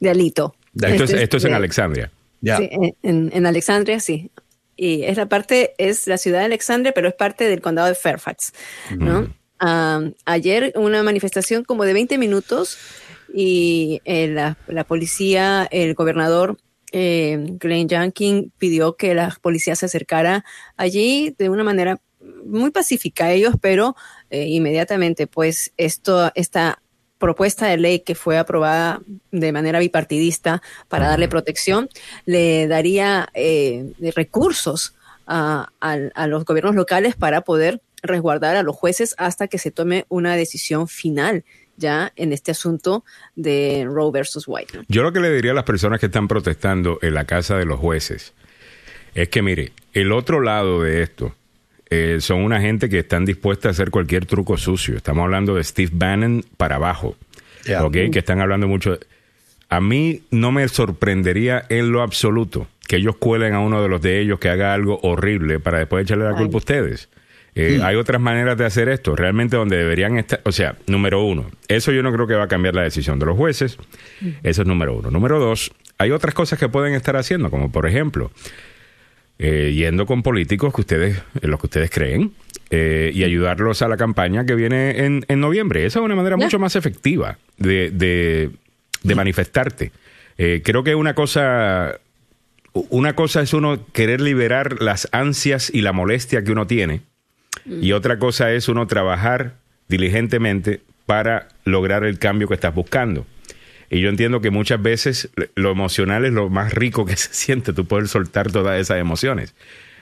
De 0.00 0.10
Alito. 0.10 0.54
Esto 0.74 1.04
es, 1.04 1.12
esto 1.12 1.36
es 1.36 1.44
en 1.44 1.54
Alexandria. 1.54 2.10
Ya. 2.40 2.56
Sí, 2.56 2.68
en- 2.72 2.94
en, 3.02 3.30
en 3.32 3.46
Alexandria, 3.46 4.00
sí. 4.00 4.30
Y 4.76 5.04
es 5.04 5.16
la 5.16 5.26
parte, 5.26 5.74
es 5.78 6.06
la 6.06 6.16
ciudad 6.16 6.40
de 6.40 6.46
Alexandria, 6.46 6.92
pero 6.92 7.06
es 7.06 7.14
parte 7.14 7.44
del 7.44 7.60
condado 7.60 7.86
de 7.88 7.94
Fairfax, 7.94 8.52
¿no? 8.96 9.32
Ah, 9.58 10.00
ayer 10.24 10.72
una 10.74 11.02
manifestación 11.02 11.64
como 11.64 11.84
de 11.84 11.92
20 11.92 12.16
minutos 12.16 12.78
y 13.34 14.00
eh, 14.04 14.28
la, 14.28 14.56
la 14.66 14.84
policía, 14.84 15.66
el 15.70 15.94
gobernador 15.94 16.56
eh, 16.92 17.38
Glenn 17.60 17.88
Youngkin 17.88 18.52
pidió 18.58 18.96
que 18.96 19.14
la 19.14 19.36
policía 19.40 19.76
se 19.76 19.86
acercara 19.86 20.44
allí 20.76 21.34
de 21.38 21.48
una 21.48 21.62
manera 21.64 22.00
muy 22.44 22.70
pacífica 22.70 23.26
a 23.26 23.32
ellos, 23.32 23.54
pero 23.60 23.94
eh, 24.30 24.46
inmediatamente 24.48 25.26
pues 25.26 25.72
esto, 25.76 26.32
esta 26.34 26.82
propuesta 27.18 27.66
de 27.66 27.76
ley 27.76 28.00
que 28.00 28.14
fue 28.14 28.38
aprobada 28.38 29.00
de 29.30 29.52
manera 29.52 29.78
bipartidista 29.78 30.62
para 30.88 31.08
darle 31.08 31.28
protección, 31.28 31.88
le 32.24 32.66
daría 32.66 33.28
eh, 33.34 33.92
recursos 34.16 34.94
a, 35.26 35.68
a- 35.80 35.98
a 36.14 36.26
los 36.26 36.44
gobiernos 36.44 36.74
locales 36.74 37.14
para 37.14 37.42
poder 37.42 37.82
resguardar 38.02 38.56
a 38.56 38.62
los 38.62 38.74
jueces 38.74 39.14
hasta 39.18 39.46
que 39.46 39.58
se 39.58 39.70
tome 39.70 40.06
una 40.08 40.34
decisión 40.34 40.88
final 40.88 41.44
ya 41.80 42.12
en 42.14 42.32
este 42.32 42.52
asunto 42.52 43.04
de 43.34 43.84
Roe 43.88 44.12
versus 44.12 44.44
White. 44.46 44.78
¿no? 44.78 44.84
Yo 44.88 45.02
lo 45.02 45.12
que 45.12 45.18
le 45.18 45.32
diría 45.34 45.50
a 45.50 45.54
las 45.54 45.64
personas 45.64 45.98
que 45.98 46.06
están 46.06 46.28
protestando 46.28 46.98
en 47.02 47.14
la 47.14 47.24
casa 47.24 47.56
de 47.56 47.64
los 47.64 47.80
jueces 47.80 48.32
es 49.14 49.28
que, 49.28 49.42
mire, 49.42 49.72
el 49.92 50.12
otro 50.12 50.40
lado 50.40 50.82
de 50.82 51.02
esto 51.02 51.34
eh, 51.88 52.18
son 52.20 52.42
una 52.42 52.60
gente 52.60 52.88
que 52.88 53.00
están 53.00 53.24
dispuesta 53.24 53.68
a 53.68 53.70
hacer 53.72 53.90
cualquier 53.90 54.26
truco 54.26 54.56
sucio. 54.56 54.96
Estamos 54.96 55.24
hablando 55.24 55.56
de 55.56 55.64
Steve 55.64 55.90
Bannon 55.92 56.44
para 56.56 56.76
abajo. 56.76 57.16
¿ok? 57.80 57.92
Que 58.12 58.20
están 58.20 58.40
hablando 58.40 58.68
mucho. 58.68 58.98
A 59.68 59.80
mí 59.80 60.22
no 60.30 60.52
me 60.52 60.68
sorprendería 60.68 61.64
en 61.68 61.90
lo 61.90 62.02
absoluto 62.02 62.68
que 62.86 62.96
ellos 62.96 63.16
cuelen 63.16 63.54
a 63.54 63.60
uno 63.60 63.82
de 63.82 63.88
los 63.88 64.02
de 64.02 64.20
ellos 64.20 64.40
que 64.40 64.48
haga 64.48 64.74
algo 64.74 64.98
horrible 65.02 65.60
para 65.60 65.78
después 65.78 66.02
echarle 66.02 66.24
la 66.24 66.30
Ay. 66.30 66.36
culpa 66.36 66.56
a 66.56 66.58
ustedes. 66.58 67.08
Eh, 67.54 67.80
Hay 67.82 67.96
otras 67.96 68.20
maneras 68.20 68.56
de 68.56 68.64
hacer 68.64 68.88
esto. 68.88 69.16
Realmente 69.16 69.56
donde 69.56 69.76
deberían 69.76 70.16
estar, 70.18 70.40
o 70.44 70.52
sea, 70.52 70.76
número 70.86 71.22
uno, 71.24 71.50
eso 71.68 71.92
yo 71.92 72.02
no 72.02 72.12
creo 72.12 72.26
que 72.26 72.34
va 72.34 72.44
a 72.44 72.48
cambiar 72.48 72.74
la 72.74 72.82
decisión 72.82 73.18
de 73.18 73.26
los 73.26 73.36
jueces. 73.36 73.76
Eso 74.42 74.62
es 74.62 74.68
número 74.68 74.94
uno. 74.94 75.10
Número 75.10 75.38
dos, 75.38 75.72
hay 75.98 76.10
otras 76.12 76.34
cosas 76.34 76.58
que 76.58 76.68
pueden 76.68 76.94
estar 76.94 77.16
haciendo, 77.16 77.50
como 77.50 77.72
por 77.72 77.86
ejemplo, 77.86 78.30
eh, 79.38 79.72
yendo 79.74 80.06
con 80.06 80.22
políticos 80.22 80.72
que 80.74 80.80
ustedes, 80.82 81.22
en 81.40 81.50
los 81.50 81.58
que 81.60 81.66
ustedes 81.66 81.90
creen, 81.90 82.32
eh, 82.70 83.10
y 83.12 83.24
ayudarlos 83.24 83.82
a 83.82 83.88
la 83.88 83.96
campaña 83.96 84.46
que 84.46 84.54
viene 84.54 85.04
en, 85.04 85.24
en 85.26 85.40
noviembre. 85.40 85.84
Esa 85.86 85.98
es 85.98 86.04
una 86.04 86.14
manera 86.14 86.36
mucho 86.36 86.58
más 86.60 86.76
efectiva 86.76 87.38
de, 87.58 87.90
de, 87.90 88.50
de 89.02 89.14
manifestarte. 89.14 89.90
Eh, 90.38 90.62
creo 90.64 90.84
que 90.84 90.94
una 90.94 91.14
cosa, 91.14 91.98
una 92.72 93.14
cosa 93.14 93.42
es 93.42 93.52
uno 93.52 93.84
querer 93.92 94.20
liberar 94.20 94.80
las 94.80 95.08
ansias 95.10 95.68
y 95.74 95.80
la 95.80 95.92
molestia 95.92 96.44
que 96.44 96.52
uno 96.52 96.66
tiene, 96.66 97.00
y 97.66 97.92
otra 97.92 98.18
cosa 98.18 98.52
es 98.52 98.68
uno 98.68 98.86
trabajar 98.86 99.54
diligentemente 99.88 100.80
para 101.06 101.48
lograr 101.64 102.04
el 102.04 102.18
cambio 102.18 102.48
que 102.48 102.54
estás 102.54 102.74
buscando. 102.74 103.26
Y 103.90 104.00
yo 104.00 104.08
entiendo 104.08 104.40
que 104.40 104.50
muchas 104.50 104.80
veces 104.80 105.30
lo 105.56 105.70
emocional 105.72 106.24
es 106.24 106.32
lo 106.32 106.48
más 106.48 106.72
rico 106.72 107.04
que 107.04 107.16
se 107.16 107.34
siente, 107.34 107.72
tú 107.72 107.86
poder 107.86 108.08
soltar 108.08 108.50
todas 108.52 108.80
esas 108.80 108.98
emociones. 108.98 109.54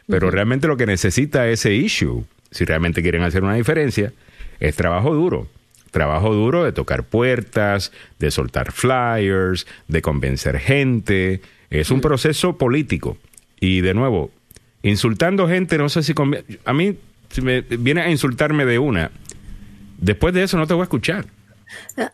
Pero 0.07 0.31
realmente 0.31 0.69
lo 0.69 0.77
que 0.77 0.87
necesita 0.87 1.49
ese 1.49 1.75
issue, 1.75 2.25
si 2.51 2.65
realmente 2.65 3.03
quieren 3.03 3.23
hacer 3.23 3.43
una 3.43 3.55
diferencia, 3.55 4.13
es 4.61 4.75
trabajo 4.77 5.15
duro. 5.15 5.49
Trabajo 5.91 6.35
duro 6.35 6.65
de 6.65 6.73
tocar 6.73 7.05
puertas, 7.05 7.93
de 8.19 8.31
soltar 8.31 8.73
flyers, 8.73 9.67
de 9.87 10.03
convencer 10.03 10.59
gente. 10.59 11.41
Es 11.71 11.91
un 11.91 12.01
proceso 12.03 12.57
político. 12.59 13.17
Y 13.61 13.81
de 13.81 13.95
nuevo, 13.95 14.31
insultando 14.83 15.49
gente, 15.49 15.77
no 15.79 15.89
sé 15.89 16.03
si... 16.03 16.13
conviene- 16.15 16.59
A 16.65 16.73
mí, 16.75 16.97
si 17.31 17.41
me 17.43 17.61
viene 17.63 18.03
a 18.03 18.11
insultarme 18.11 18.65
de 18.65 18.79
una, 18.79 19.11
después 19.99 20.35
de 20.35 20.43
eso 20.45 20.57
no 20.57 20.67
te 20.67 20.75
voy 20.75 20.83
a 20.83 20.85
escuchar. 20.85 21.27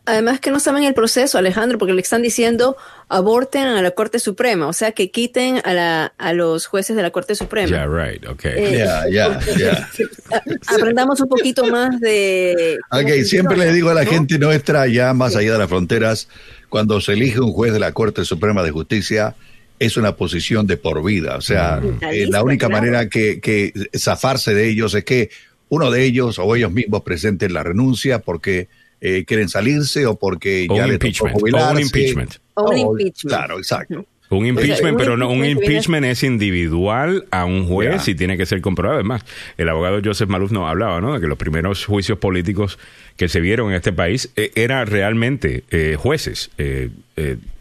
Además 0.05 0.41
que 0.41 0.51
no 0.51 0.59
saben 0.59 0.83
el 0.83 0.93
proceso, 0.93 1.37
Alejandro, 1.37 1.77
porque 1.77 1.93
le 1.93 2.01
están 2.01 2.21
diciendo 2.21 2.75
aborten 3.07 3.63
a 3.67 3.81
la 3.81 3.91
Corte 3.91 4.19
Suprema, 4.19 4.67
o 4.67 4.73
sea, 4.73 4.91
que 4.91 5.11
quiten 5.11 5.61
a, 5.63 5.73
la, 5.73 6.13
a 6.17 6.33
los 6.33 6.65
jueces 6.65 6.97
de 6.97 7.01
la 7.01 7.11
Corte 7.11 7.35
Suprema. 7.35 7.69
Yeah, 7.69 7.87
right, 7.87 8.25
okay. 8.27 8.51
Eh, 8.57 8.77
Ya, 8.79 9.07
ya, 9.09 9.39
ya. 9.57 9.89
a- 10.33 10.41
Aprendamos 10.75 11.21
un 11.21 11.29
poquito 11.29 11.65
más 11.67 11.97
de... 12.01 12.77
Ok, 12.91 13.23
siempre 13.23 13.55
le 13.55 13.71
digo 13.71 13.89
a 13.89 13.93
la 13.93 14.03
¿no? 14.03 14.09
gente 14.11 14.37
nuestra, 14.37 14.81
allá 14.81 15.13
más 15.13 15.37
allá 15.37 15.53
de 15.53 15.59
las 15.59 15.69
fronteras, 15.69 16.27
cuando 16.67 16.99
se 16.99 17.13
elige 17.13 17.39
un 17.39 17.53
juez 17.53 17.71
de 17.71 17.79
la 17.79 17.93
Corte 17.93 18.25
Suprema 18.25 18.61
de 18.61 18.71
Justicia, 18.71 19.35
es 19.79 19.97
una 19.97 20.15
posición 20.15 20.67
de 20.67 20.77
por 20.77 21.03
vida. 21.03 21.37
O 21.37 21.41
sea, 21.41 21.81
eh, 22.11 22.27
la 22.29 22.43
única 22.43 22.69
manera 22.69 23.09
que, 23.09 23.39
que 23.39 23.73
zafarse 23.97 24.53
de 24.53 24.69
ellos 24.69 24.93
es 24.93 25.03
que 25.03 25.29
uno 25.69 25.91
de 25.91 26.03
ellos 26.03 26.39
o 26.39 26.55
ellos 26.55 26.71
mismos 26.71 27.01
presenten 27.03 27.53
la 27.53 27.63
renuncia 27.63 28.19
porque 28.19 28.67
eh, 29.01 29.25
quieren 29.25 29.49
salirse 29.49 30.05
o 30.05 30.15
porque 30.15 30.67
ya 30.73 30.87
les 30.87 30.99
tocó 30.99 31.29
jubilarse. 31.29 31.67
O 31.67 31.71
un 31.73 31.81
impeachment. 31.81 32.35
O 32.53 32.69
un 32.69 32.77
impeachment. 32.77 33.35
Claro, 33.35 33.57
exacto. 33.57 34.05
Un 34.29 34.45
impeachment, 34.47 34.97
pero 34.97 35.17
no, 35.17 35.29
un 35.29 35.45
impeachment 35.45 36.05
es 36.05 36.23
individual 36.23 37.25
a 37.29 37.45
un 37.45 37.67
juez 37.67 38.07
y 38.07 38.15
tiene 38.15 38.37
que 38.37 38.45
ser 38.45 38.59
comprobado. 38.61 38.99
Además, 38.99 39.23
el 39.57 39.69
abogado 39.69 40.01
Joseph 40.03 40.29
Maluf 40.29 40.51
nos 40.51 40.67
hablaba, 40.67 40.99
¿no? 40.99 41.13
De 41.13 41.21
que 41.21 41.27
los 41.27 41.37
primeros 41.37 41.85
juicios 41.85 42.17
políticos 42.17 42.79
que 43.17 43.29
se 43.29 43.39
vieron 43.39 43.69
en 43.69 43.75
este 43.75 43.93
país 43.93 44.31
eh, 44.35 44.51
eran 44.55 44.87
realmente 44.87 45.63
eh, 45.69 45.95
jueces. 45.97 46.49
Eh, 46.57 46.89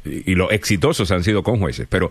y 0.04 0.34
los 0.34 0.50
exitosos 0.52 1.10
han 1.10 1.22
sido 1.22 1.42
con 1.42 1.58
jueces. 1.58 1.86
Pero 1.88 2.10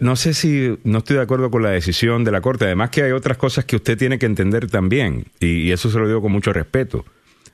no 0.00 0.16
sé 0.16 0.34
si 0.34 0.76
no 0.82 0.98
estoy 0.98 1.16
de 1.16 1.22
acuerdo 1.22 1.50
con 1.50 1.62
la 1.62 1.70
decisión 1.70 2.24
de 2.24 2.32
la 2.32 2.40
Corte. 2.40 2.64
Además 2.64 2.90
que 2.90 3.02
hay 3.02 3.12
otras 3.12 3.36
cosas 3.36 3.64
que 3.64 3.76
usted 3.76 3.96
tiene 3.96 4.18
que 4.18 4.26
entender 4.26 4.68
también. 4.68 5.26
y 5.38 5.70
eso 5.70 5.90
se 5.90 5.98
lo 5.98 6.06
digo 6.06 6.22
con 6.22 6.32
mucho 6.32 6.52
respeto. 6.52 7.04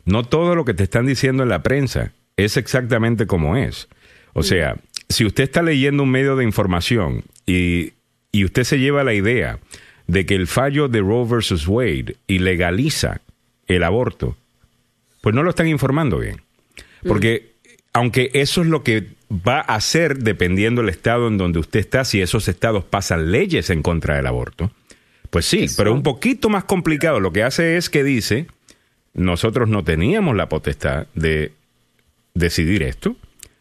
No 0.05 0.25
todo 0.25 0.55
lo 0.55 0.65
que 0.65 0.75
te 0.75 0.85
están 0.85 1.07
diciendo 1.07 1.43
en 1.43 1.49
la 1.49 1.63
prensa 1.63 2.13
es 2.37 2.57
exactamente 2.57 3.27
como 3.27 3.57
es. 3.57 3.89
O 4.33 4.43
sea, 4.43 4.77
si 5.11 5.27
usted 5.27 5.45
está 5.45 5.63
leyendo 5.63 6.05
un 6.05 6.11
medio 6.11 6.37
de 6.37 6.45
información 6.45 7.25
y, 7.45 7.93
usted 8.33 8.63
se 8.63 8.79
lleva 8.79 9.03
la 9.05 9.13
idea 9.13 9.59
de 10.07 10.25
que 10.25 10.37
el 10.37 10.47
fallo 10.47 10.89
de 10.89 11.01
Roe 11.01 11.27
versus 11.29 11.67
Wade 11.67 12.17
ilegaliza 12.29 13.21
el 13.67 13.83
aborto, 13.83 14.37
pues 15.21 15.35
no 15.35 15.43
lo 15.43 15.51
están 15.51 15.67
informando 15.67 16.19
bien. 16.19 16.41
Porque 17.07 17.55
aunque 17.93 18.31
eso 18.35 18.63
es 18.63 18.69
lo 18.69 18.85
que 18.85 19.09
va 19.31 19.59
a 19.59 19.75
hacer 19.75 20.19
dependiendo 20.19 20.81
del 20.81 20.91
estado 20.91 21.27
en 21.27 21.39
donde 21.39 21.59
usted 21.59 21.81
está, 21.81 22.05
si 22.05 22.21
esos 22.21 22.47
estados 22.47 22.85
pasan 22.85 23.33
leyes 23.33 23.69
en 23.71 23.83
contra 23.83 24.17
del 24.17 24.27
aborto, 24.27 24.71
pues 25.31 25.45
sí, 25.45 25.67
pero 25.77 25.93
un 25.93 26.03
poquito 26.03 26.49
más 26.49 26.65
complicado. 26.65 27.19
Lo 27.19 27.33
que 27.33 27.43
hace 27.43 27.77
es 27.77 27.91
que 27.91 28.05
dice, 28.05 28.47
nosotros 29.13 29.69
no 29.69 29.83
teníamos 29.83 30.37
la 30.37 30.49
potestad 30.49 31.09
de 31.15 31.53
decidir 32.35 32.85
esto 32.85 33.17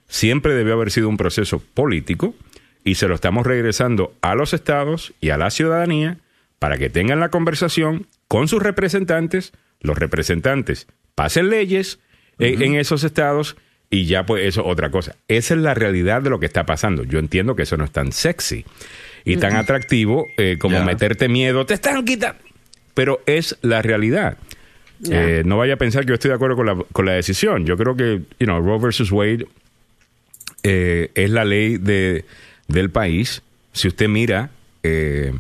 siempre 0.10 0.54
debió 0.54 0.74
haber 0.74 0.92
sido 0.92 1.08
un 1.08 1.16
proceso 1.16 1.64
político 1.74 2.36
y 2.84 2.96
se 2.96 3.08
lo 3.08 3.16
estamos 3.16 3.46
regresando 3.46 4.14
a 4.22 4.36
los 4.36 4.54
estados 4.54 5.14
y 5.22 5.30
a 5.30 5.38
la 5.38 5.52
ciudadanía 5.52 6.18
para 6.58 6.78
que 6.78 6.90
tengan 6.90 7.22
la 7.22 7.30
conversación 7.30 8.08
con 8.28 8.48
sus 8.48 8.62
representantes, 8.62 9.54
los 9.80 9.98
representantes 9.98 10.88
pasen 11.16 11.50
leyes 11.50 12.00
en, 12.38 12.76
esos 12.76 13.04
estados 13.04 13.58
y 13.90 14.06
ya 14.06 14.26
pues 14.26 14.46
eso 14.46 14.66
otra 14.66 14.90
cosa. 14.92 15.16
Esa 15.28 15.54
es 15.54 15.60
la 15.60 15.74
realidad 15.74 16.22
de 16.22 16.30
lo 16.30 16.40
que 16.40 16.46
está 16.46 16.66
pasando. 16.66 17.04
Yo 17.04 17.20
entiendo 17.20 17.56
que 17.56 17.64
eso 17.64 17.78
no 17.78 17.84
es 17.84 17.92
tan 17.92 18.12
sexy 18.12 18.66
y 19.26 19.38
tan 19.38 19.56
atractivo 19.56 20.28
eh, 20.38 20.58
como 20.60 20.84
meterte 20.84 21.28
miedo, 21.28 21.66
te 21.66 21.74
están 21.74 22.04
quitando, 22.06 22.42
pero 22.94 23.22
es 23.26 23.58
la 23.62 23.82
realidad. 23.82 24.38
Eh, 25.10 25.44
no 25.46 25.58
vaya 25.58 25.76
a 25.76 25.78
pensar 25.78 26.04
que 26.04 26.10
yo 26.10 26.14
estoy 26.16 26.30
de 26.30 26.36
acuerdo 26.36 26.56
con 26.56 26.66
la, 26.66 26.76
con 26.92 27.06
la 27.06 27.14
decisión. 27.14 27.66
Yo 27.66 27.78
creo 27.78 27.96
que, 27.96 28.22
you 28.40 28.46
know, 28.46 28.60
Roe 28.62 28.80
versus 28.80 29.12
Wade 29.12 29.46
eh, 30.72 31.10
es 31.16 31.32
la 31.32 31.46
ley 31.46 31.78
de, 31.78 32.26
del 32.68 32.92
país. 32.92 33.42
Si 33.74 33.88
usted 33.88 34.08
mira 34.08 34.52
eh, 34.84 35.34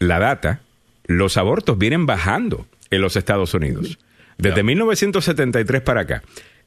la 0.00 0.18
data, 0.18 0.62
los 1.06 1.36
abortos 1.36 1.78
vienen 1.78 2.06
bajando 2.06 2.66
en 2.90 3.02
los 3.02 3.14
Estados 3.14 3.54
Unidos. 3.54 4.00
Desde 4.36 4.64
1973 4.64 5.82
para 5.82 6.00
acá. 6.00 6.22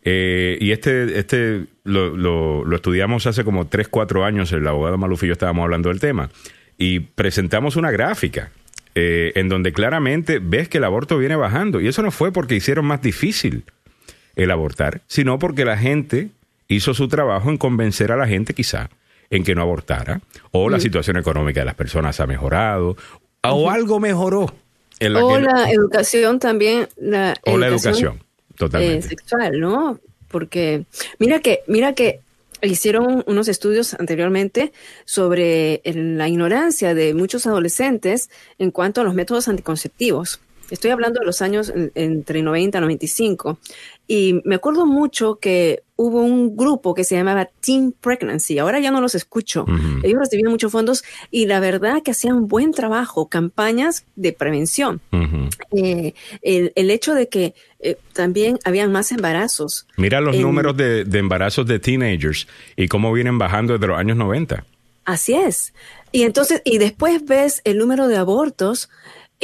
Eh, 0.05 0.57
y 0.61 0.71
este, 0.71 1.19
este 1.19 1.65
lo, 1.83 2.15
lo, 2.15 2.73
estudiamos 2.73 3.27
hace 3.27 3.43
como 3.43 3.67
3, 3.67 3.89
4 3.89 4.23
años, 4.23 4.53
el 4.53 4.65
abogado 4.65 4.97
Maluf 4.97 5.23
y 5.23 5.27
yo 5.27 5.33
estábamos 5.33 5.63
hablando 5.63 5.89
del 5.89 5.99
tema, 5.99 6.29
y 6.77 7.01
presentamos 7.01 7.75
una 7.75 7.91
gráfica 7.91 8.51
en 8.95 9.49
donde 9.49 9.73
claramente 9.73 10.39
ves 10.39 10.69
que 10.69 10.77
el 10.77 10.85
aborto 10.85 11.17
viene 11.17 11.35
bajando. 11.35 11.81
Y 11.81 11.87
eso 11.87 12.03
no 12.03 12.11
fue 12.11 12.31
porque 12.31 12.55
hicieron 12.55 12.85
más 12.85 13.01
difícil 13.01 13.65
el 14.35 14.51
abortar, 14.51 15.01
sino 15.07 15.39
porque 15.39 15.65
la 15.65 15.77
gente 15.77 16.29
hizo 16.74 16.93
su 16.93 17.07
trabajo 17.07 17.49
en 17.49 17.57
convencer 17.57 18.11
a 18.11 18.17
la 18.17 18.28
gente 18.28 18.53
quizá 18.53 18.89
en 19.30 19.43
que 19.43 19.55
no 19.55 19.61
abortara, 19.63 20.21
o 20.51 20.69
la 20.69 20.80
situación 20.80 21.17
económica 21.17 21.61
de 21.61 21.65
las 21.65 21.76
personas 21.76 22.19
ha 22.19 22.28
mejorado, 22.28 22.95
o 23.41 23.69
algo 23.69 23.99
mejoró. 23.99 24.53
En 24.99 25.13
la 25.13 25.26
o 25.26 25.39
la 25.39 25.71
educación 25.71 26.39
también. 26.39 26.88
La 26.97 27.34
o 27.45 27.57
la 27.57 27.67
educación, 27.67 28.19
totalmente. 28.55 29.07
Eh, 29.07 29.09
sexual, 29.09 29.59
¿no? 29.59 29.99
Porque 30.28 30.86
mira 31.17 31.39
que, 31.39 31.61
mira 31.67 31.93
que 31.93 32.19
hicieron 32.61 33.24
unos 33.28 33.47
estudios 33.47 33.95
anteriormente 33.95 34.71
sobre 35.05 35.82
la 35.84 36.28
ignorancia 36.28 36.93
de 36.93 37.13
muchos 37.13 37.47
adolescentes 37.47 38.30
en 38.59 38.71
cuanto 38.71 39.01
a 39.01 39.03
los 39.03 39.15
métodos 39.15 39.47
anticonceptivos. 39.47 40.39
Estoy 40.74 40.89
hablando 40.89 41.19
de 41.19 41.28
los 41.28 41.43
años 41.43 41.71
entre 41.93 42.41
90 42.41 42.80
y 42.80 42.82
95. 42.82 43.59
Y 44.07 44.41
me 44.43 44.55
acuerdo 44.55 44.88
mucho 44.88 45.36
que 45.36 45.84
hubo 45.95 46.21
un 46.21 46.57
grupo 46.57 46.95
que 46.95 47.03
se 47.03 47.15
llamaba 47.15 47.47
Teen 47.59 47.91
Pregnancy. 47.91 48.57
Ahora 48.57 48.80
ya 48.80 48.89
no 48.89 48.99
los 48.99 49.13
escucho. 49.13 49.67
Ellos 50.01 50.19
recibían 50.19 50.49
muchos 50.49 50.71
fondos 50.71 51.03
y 51.30 51.45
la 51.45 51.59
verdad 51.59 52.01
que 52.01 52.09
hacían 52.09 52.47
buen 52.47 52.71
trabajo, 52.71 53.30
campañas 53.30 54.07
de 54.15 54.34
prevención. 54.34 54.99
Eh, 55.74 56.15
el, 56.41 56.89
hecho 56.89 57.13
de 57.13 57.30
que 57.30 57.53
eh, 57.80 57.97
también 58.13 58.57
habían 58.65 58.91
más 58.91 59.11
embarazos. 59.11 59.86
Mira 59.97 60.21
los 60.21 60.36
números 60.38 60.76
de, 60.76 61.05
de, 61.05 61.19
embarazos 61.19 61.67
de 61.67 61.78
teenagers 61.78 62.47
y 62.76 62.88
cómo 62.88 63.13
vienen 63.13 63.38
bajando 63.38 63.74
desde 63.74 63.86
los 63.86 63.99
años 63.99 64.17
90. 64.17 64.65
Así 65.05 65.36
es. 65.36 65.71
Y 66.11 66.24
entonces, 66.24 66.63
y 66.65 66.80
después 66.80 67.24
ves 67.26 67.61
el 67.63 67.78
número 67.78 68.07
de 68.07 68.17
abortos 68.17 68.89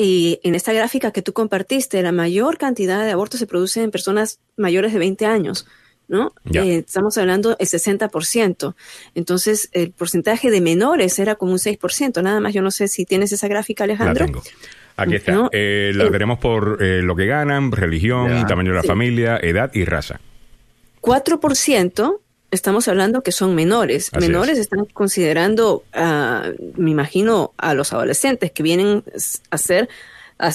y 0.01 0.39
en 0.43 0.55
esta 0.55 0.71
gráfica 0.71 1.11
que 1.11 1.21
tú 1.21 1.33
compartiste, 1.33 2.01
la 2.01 2.13
mayor 2.13 2.57
cantidad 2.57 3.03
de 3.03 3.11
abortos 3.11 3.39
se 3.39 3.47
produce 3.47 3.83
en 3.83 3.91
personas 3.91 4.39
mayores 4.55 4.93
de 4.93 4.99
20 4.99 5.25
años, 5.25 5.67
¿no? 6.07 6.33
Eh, 6.53 6.85
estamos 6.87 7.17
hablando 7.17 7.49
del 7.49 7.67
60%. 7.67 8.75
Entonces, 9.13 9.69
el 9.73 9.91
porcentaje 9.91 10.51
de 10.51 10.61
menores 10.61 11.19
era 11.19 11.35
como 11.35 11.51
un 11.51 11.57
6%. 11.57 12.23
Nada 12.23 12.39
más, 12.39 12.53
yo 12.53 12.61
no 12.61 12.71
sé 12.71 12.87
si 12.87 13.03
tienes 13.03 13.33
esa 13.33 13.49
gráfica, 13.49 13.83
Alejandro. 13.83 14.25
La 14.25 14.31
tengo. 14.31 14.43
Aquí 14.95 15.15
está. 15.15 15.49
Eh, 15.51 15.91
la 15.93 16.09
veremos 16.09 16.39
por 16.39 16.81
eh, 16.81 17.01
lo 17.01 17.17
que 17.17 17.25
ganan, 17.25 17.73
religión, 17.73 18.47
tamaño 18.47 18.71
de 18.71 18.77
la 18.77 18.83
familia, 18.83 19.37
edad 19.41 19.69
y 19.73 19.83
raza. 19.83 20.21
4% 21.01 22.19
estamos 22.51 22.87
hablando 22.87 23.21
que 23.21 23.31
son 23.31 23.55
menores. 23.55 24.11
menores 24.19 24.57
están 24.57 24.85
considerando, 24.85 25.83
uh, 25.95 26.81
me 26.81 26.91
imagino, 26.91 27.53
a 27.57 27.73
los 27.73 27.93
adolescentes 27.93 28.51
que 28.51 28.63
vienen 28.63 29.03
a 29.49 29.57
ser 29.57 29.89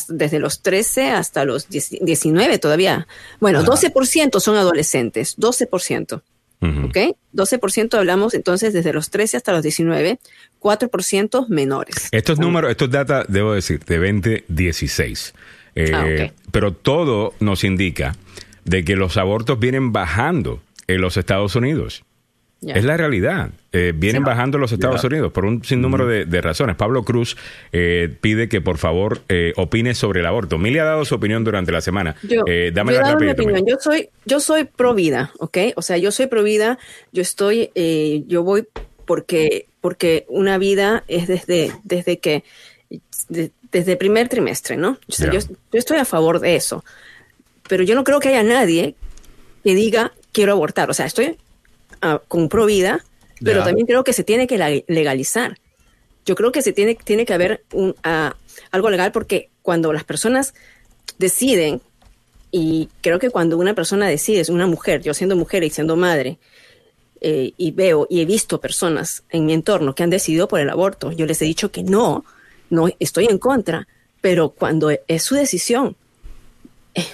desde 0.09 0.39
los 0.39 0.63
13 0.63 1.11
hasta 1.11 1.45
los 1.45 1.69
19 1.69 2.59
todavía. 2.59 3.07
Bueno, 3.41 3.63
12% 3.63 4.41
son 4.41 4.57
adolescentes, 4.57 5.37
12%. 5.39 6.23
¿Ok? 6.63 6.97
12% 7.35 7.99
hablamos 7.99 8.33
entonces 8.33 8.73
desde 8.73 8.95
los 8.95 9.11
13 9.11 9.37
hasta 9.37 9.53
los 9.53 9.63
19, 9.63 10.19
4% 10.61 11.49
menores. 11.49 12.09
Estos 12.11 12.39
números, 12.39 12.71
estos 12.71 12.91
datos, 12.91 13.27
debo 13.29 13.53
decir, 13.53 13.85
de 13.85 13.99
2016. 13.99 15.35
Eh, 15.75 15.93
ah, 15.93 16.33
Pero 16.51 16.73
todo 16.73 17.35
nos 17.41 17.65
indica 17.65 18.17
de 18.65 18.83
que 18.83 18.97
los 18.97 19.19
abortos 19.19 19.59
vienen 19.59 19.93
bajando 19.93 20.63
en 20.87 21.01
los 21.01 21.17
Estados 21.17 21.57
Unidos. 21.57 22.05
Es 22.67 22.85
la 22.85 22.97
realidad. 22.97 23.51
Eh, 23.73 23.93
vienen 23.95 24.23
bajando 24.23 24.59
los 24.59 24.73
Estados 24.73 25.03
Unidos 25.05 25.33
por 25.33 25.45
un 25.45 25.65
sinnúmero 25.65 26.07
de, 26.07 26.41
razones. 26.41 26.77
Pablo 26.77 27.05
Cruz 27.05 27.37
eh, 27.73 28.15
pide 28.21 28.49
que 28.49 28.61
por 28.61 28.79
favor 28.79 29.23
eh, 29.29 29.53
opine 29.57 29.95
sobre 29.95 30.21
el 30.21 30.27
aborto. 30.27 30.59
Mili 30.59 30.79
ha 30.79 30.85
dado 30.85 31.05
su 31.05 31.15
opinión 31.15 31.45
durante 31.45 31.73
la 31.73 31.81
semana. 31.81 32.17
Yo, 32.23 32.45
dame 32.73 32.93
la 32.93 33.13
opinión. 33.13 33.65
Yo 33.67 33.77
soy, 33.79 34.09
yo 34.25 34.41
soy 34.41 34.65
pro 34.65 34.95
vida, 34.95 35.33
¿ok? 35.39 35.59
O 35.77 35.83
sea, 35.83 35.97
yo 35.99 36.11
soy 36.11 36.27
pro 36.27 36.43
vida. 36.43 36.79
Yo 37.13 37.23
estoy, 37.23 37.71
yo 38.27 38.43
voy 38.43 38.67
porque, 39.05 39.67
porque 39.81 40.25
una 40.29 40.59
vida 40.59 41.05
es 41.09 41.27
desde, 41.29 41.73
desde 41.85 42.19
que, 42.19 42.45
desde 43.29 43.93
el 43.93 43.99
primer 43.99 44.29
trimestre, 44.29 44.77
¿no? 44.77 44.99
yo, 45.09 45.33
yo 45.33 45.41
estoy 45.73 45.99
a 45.99 46.05
favor 46.05 46.41
de 46.41 46.57
eso. 46.57 46.85
Pero 47.69 47.83
yo 47.83 47.95
no 47.95 48.05
creo 48.05 48.21
que 48.21 48.29
haya 48.29 48.43
nadie 48.43 48.95
que 49.63 49.75
diga 49.75 50.13
quiero 50.35 50.53
abortar. 50.53 50.91
O 50.91 50.95
sea, 50.95 51.07
estoy 51.07 51.39
uh, 52.03 52.19
con 52.29 52.51
pro 52.51 52.67
vida, 52.67 53.03
pero 53.43 53.63
también 53.63 53.87
creo 53.87 54.05
que 54.05 54.13
se 54.13 54.25
tiene 54.25 54.47
que 54.47 54.85
legalizar. 54.87 55.59
Yo 56.27 56.35
creo 56.35 56.53
que 56.53 56.61
se 56.61 56.73
tiene, 56.73 56.95
tiene 56.95 57.25
que 57.25 57.33
haber 57.33 57.65
un, 57.73 57.95
ah, 58.03 58.35
algo 58.71 58.91
legal 58.91 59.13
porque 59.13 59.51
cuando 59.63 59.93
las 59.93 60.05
personas 60.05 60.55
deciden, 61.19 61.81
y 62.51 62.89
creo 63.01 63.19
que 63.19 63.31
cuando 63.31 63.57
una 63.59 63.75
persona 63.75 64.07
decide, 64.09 64.41
es 64.41 64.49
una 64.49 64.67
mujer, 64.67 65.03
yo 65.03 65.15
siendo 65.15 65.37
mujer 65.37 65.65
y 65.65 65.71
siendo 65.71 65.97
madre, 65.97 66.39
eh, 67.21 67.53
y 67.57 67.71
veo 67.71 68.07
y 68.11 68.21
he 68.21 68.27
visto 68.27 68.61
personas 68.61 69.25
en 69.31 69.47
mi 69.47 69.55
entorno 69.55 69.95
que 69.95 70.03
han 70.03 70.11
decidido 70.11 70.49
por 70.49 70.61
el 70.61 70.71
aborto, 70.71 71.13
yo 71.13 71.27
les 71.27 71.41
he 71.43 71.47
dicho 71.47 71.71
que 71.71 71.83
no, 71.83 72.25
no 72.71 72.89
estoy 72.99 73.27
en 73.27 73.39
contra, 73.39 73.87
pero 74.21 74.51
cuando 74.51 74.91
es 74.91 75.23
su 75.23 75.35
decisión, 75.35 75.97
eh, 76.95 77.05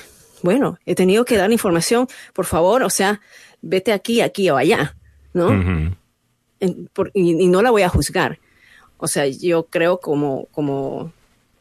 bueno, 0.43 0.78
he 0.86 0.95
tenido 0.95 1.24
que 1.24 1.36
dar 1.36 1.51
información, 1.53 2.09
por 2.32 2.47
favor, 2.47 2.82
o 2.82 2.91
sea, 2.91 3.20
vete 3.62 3.93
aquí, 3.93 4.20
aquí 4.20 4.51
o 4.51 4.57
allá, 4.57 4.97
¿no? 5.32 5.51
y, 7.14 7.47
no 7.47 7.62
la 7.62 7.70
voy 7.70 7.82
a 7.82 7.88
juzgar. 7.88 8.38
O 8.99 9.09
sea, 9.09 9.26
yo 9.26 9.64
creo 9.64 9.99
como, 9.99 10.47
como 10.53 11.12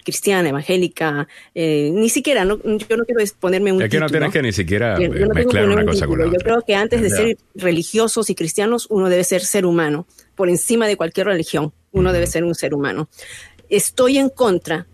cristiana, 0.03 0.49
evangélica, 0.49 1.27
eh, 1.55 1.91
ni 1.93 2.09
siquiera, 2.09 2.43
no, 2.43 2.57
yo 2.57 2.97
no 2.97 3.05
quiero 3.05 3.23
ponerme 3.39 3.71
un 3.71 3.81
Es 3.81 3.89
que 3.89 3.99
no 3.99 4.09
tienes 4.09 4.31
que 4.31 4.41
ni 4.41 4.51
siquiera 4.51 4.97
mezclar 4.97 5.69
una 5.69 5.85
cosa 5.85 6.07
con 6.07 6.19
la 6.19 6.25
Yo 6.25 6.39
creo 6.43 6.61
que 6.65 6.75
antes 6.75 7.01
de 7.01 7.09
ser 7.09 7.37
religiosos 7.55 8.29
y 8.29 8.35
cristianos, 8.35 8.87
uno 8.89 9.09
debe 9.09 9.23
ser 9.23 9.41
ser 9.41 9.65
humano. 9.65 10.05
Por 10.35 10.49
encima 10.49 10.87
de 10.87 10.97
cualquier 10.97 11.27
religión, 11.27 11.73
uno 11.91 12.11
debe 12.11 12.27
ser 12.27 12.43
un 12.43 12.55
ser 12.55 12.73
humano. 12.73 13.09
Estoy 13.69 14.17
en 14.17 14.29
contra 14.29 14.87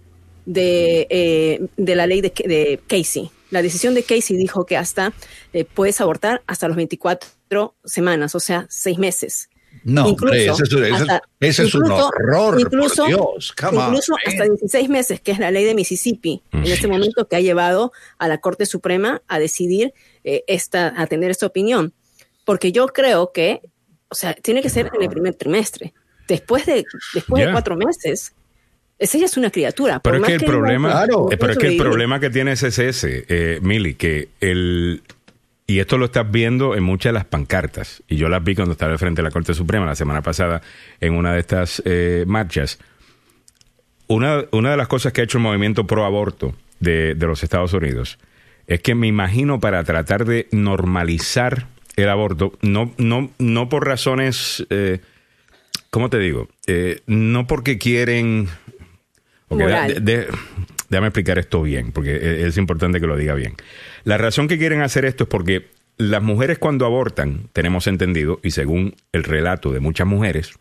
de, 0.46 1.08
eh, 1.10 1.66
de 1.78 1.96
la 1.96 2.08
ley 2.08 2.22
de, 2.22 2.34
de, 2.46 2.80
Casey. 2.88 3.32
La 3.56 3.62
decisión 3.62 3.94
de 3.94 4.04
Casey 4.04 4.36
dijo 4.36 4.66
que 4.66 4.76
hasta 4.76 5.14
eh, 5.54 5.64
puedes 5.64 6.02
abortar 6.02 6.44
hasta 6.46 6.68
los 6.68 6.76
24 6.76 7.74
semanas, 7.86 8.36
o 8.36 8.42
sea, 8.42 8.66
seis 8.70 8.98
meses. 8.98 9.50
No, 9.86 10.10
incluso, 10.10 10.62
ese, 11.40 11.64
es 11.64 11.74
un 11.74 11.90
horror. 11.90 12.60
Incluso, 12.60 13.08
incluso 13.08 14.16
hasta 14.26 14.44
16 14.44 14.90
meses, 14.90 15.22
que 15.22 15.32
es 15.32 15.40
la 15.40 15.52
ley 15.52 15.64
de 15.64 15.74
Mississippi, 15.74 16.44
en 16.52 16.66
este 16.66 16.90
momento 16.90 17.30
que 17.30 17.38
ha 17.38 17.40
llevado 17.40 17.94
a 18.18 18.28
la 18.28 18.40
Corte 18.40 18.66
Suprema 18.66 19.22
a 19.30 19.40
decidir 19.40 19.94
eh, 20.26 20.44
esta, 20.48 20.94
a 20.98 21.08
tener 21.08 21.32
esta 21.32 21.46
opinión. 21.46 21.94
Porque 22.44 22.74
yo 22.74 22.88
creo 22.88 23.32
que, 23.32 23.62
o 24.10 24.16
sea, 24.16 24.34
tiene 24.34 24.62
que 24.62 24.70
ser 24.70 24.92
en 24.94 25.02
el 25.02 25.10
primer 25.10 25.36
trimestre. 25.36 25.94
Después 26.28 26.66
de, 26.66 26.84
después 27.14 27.46
de 27.46 27.54
cuatro 27.54 27.78
meses, 27.78 28.34
ella 29.00 29.26
es 29.26 29.38
una 29.38 29.52
criatura. 29.52 30.00
Pero 30.00 30.18
es 30.18 30.24
que 30.24 30.34
el 30.34 30.44
problema, 30.44 31.06
eh, 31.32 31.38
pero 31.38 31.54
es 31.54 31.58
que 31.58 31.68
el 31.68 31.78
problema 31.78 32.20
que 32.20 32.30
tiene 32.30 32.54
es 32.54 32.64
ese, 32.64 33.26
eh, 33.28 33.60
Mili, 33.62 33.96
que 33.96 34.30
el 34.40 35.02
y 35.68 35.80
esto 35.80 35.98
lo 35.98 36.06
estás 36.06 36.30
viendo 36.30 36.76
en 36.76 36.84
muchas 36.84 37.12
de 37.12 37.14
las 37.14 37.26
pancartas. 37.26 38.04
Y 38.08 38.18
yo 38.18 38.30
las 38.30 38.44
vi 38.44 38.56
cuando 38.56 38.74
estaba 38.74 38.92
al 38.92 39.00
frente 39.00 39.22
de 39.22 39.28
la 39.28 39.32
Corte 39.32 39.54
Suprema 39.54 39.86
la 39.86 39.96
semana 39.96 40.22
pasada 40.22 40.62
en 41.02 41.14
una 41.14 41.34
de 41.34 41.40
estas 41.40 41.82
eh, 41.86 42.24
marchas. 42.28 42.80
Una, 44.08 44.46
una, 44.52 44.72
de 44.72 44.78
las 44.78 44.88
cosas 44.88 45.12
que 45.12 45.22
ha 45.22 45.24
hecho 45.24 45.40
el 45.40 45.44
movimiento 45.44 45.88
pro 45.88 46.06
aborto 46.06 46.54
de, 46.80 47.16
los 47.20 47.44
Estados 47.44 47.74
Unidos 47.74 48.20
es 48.68 48.82
que 48.82 48.94
me 48.94 49.08
imagino 49.08 49.60
para 49.60 49.84
tratar 49.84 50.26
de 50.26 50.48
normalizar 50.52 51.68
el 51.96 52.10
aborto, 52.10 52.54
no, 52.62 52.94
no, 52.98 53.32
no 53.40 53.70
por 53.70 53.88
razones, 53.88 54.66
eh, 54.70 55.00
¿cómo 55.90 56.10
te 56.10 56.20
digo? 56.20 56.48
Eh, 56.68 57.02
no 57.08 57.48
porque 57.48 57.80
quieren... 57.80 58.50
déjame 59.50 61.08
explicar 61.08 61.40
esto 61.40 61.62
bien, 61.62 61.92
porque 61.92 62.46
es 62.46 62.58
importante 62.58 63.00
que 63.00 63.08
lo 63.08 63.18
diga 63.18 63.34
bien. 63.34 63.56
La 64.04 64.18
razón 64.18 64.48
que 64.48 64.58
quieren 64.58 64.82
hacer 64.82 65.06
esto 65.06 65.26
es 65.26 65.30
porque 65.30 65.68
las 65.98 66.22
mujeres 66.22 66.58
cuando 66.58 66.86
abortan, 66.86 67.50
tenemos 67.54 67.88
entendido, 67.88 68.40
y 68.44 68.52
según 68.52 68.96
el 69.12 69.24
relato 69.24 69.72
de 69.72 69.80
muchas 69.80 70.08
mujeres, 70.08 70.54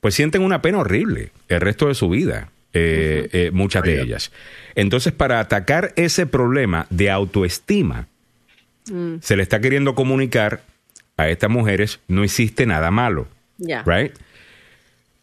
pues 0.00 0.14
sienten 0.14 0.42
una 0.42 0.62
pena 0.62 0.78
horrible 0.78 1.30
el 1.48 1.60
resto 1.60 1.88
de 1.88 1.94
su 1.94 2.08
vida, 2.08 2.50
eh, 2.72 3.28
eh, 3.32 3.50
muchas 3.52 3.82
de 3.84 4.00
ellas. 4.00 4.32
Entonces, 4.74 5.12
para 5.12 5.40
atacar 5.40 5.92
ese 5.96 6.26
problema 6.26 6.86
de 6.90 7.10
autoestima, 7.10 8.08
mm. 8.90 9.16
se 9.20 9.36
le 9.36 9.42
está 9.42 9.60
queriendo 9.60 9.94
comunicar 9.94 10.62
a 11.16 11.28
estas 11.28 11.50
mujeres, 11.50 12.00
no 12.08 12.24
hiciste 12.24 12.66
nada 12.66 12.90
malo. 12.90 13.28
Right? 13.58 14.12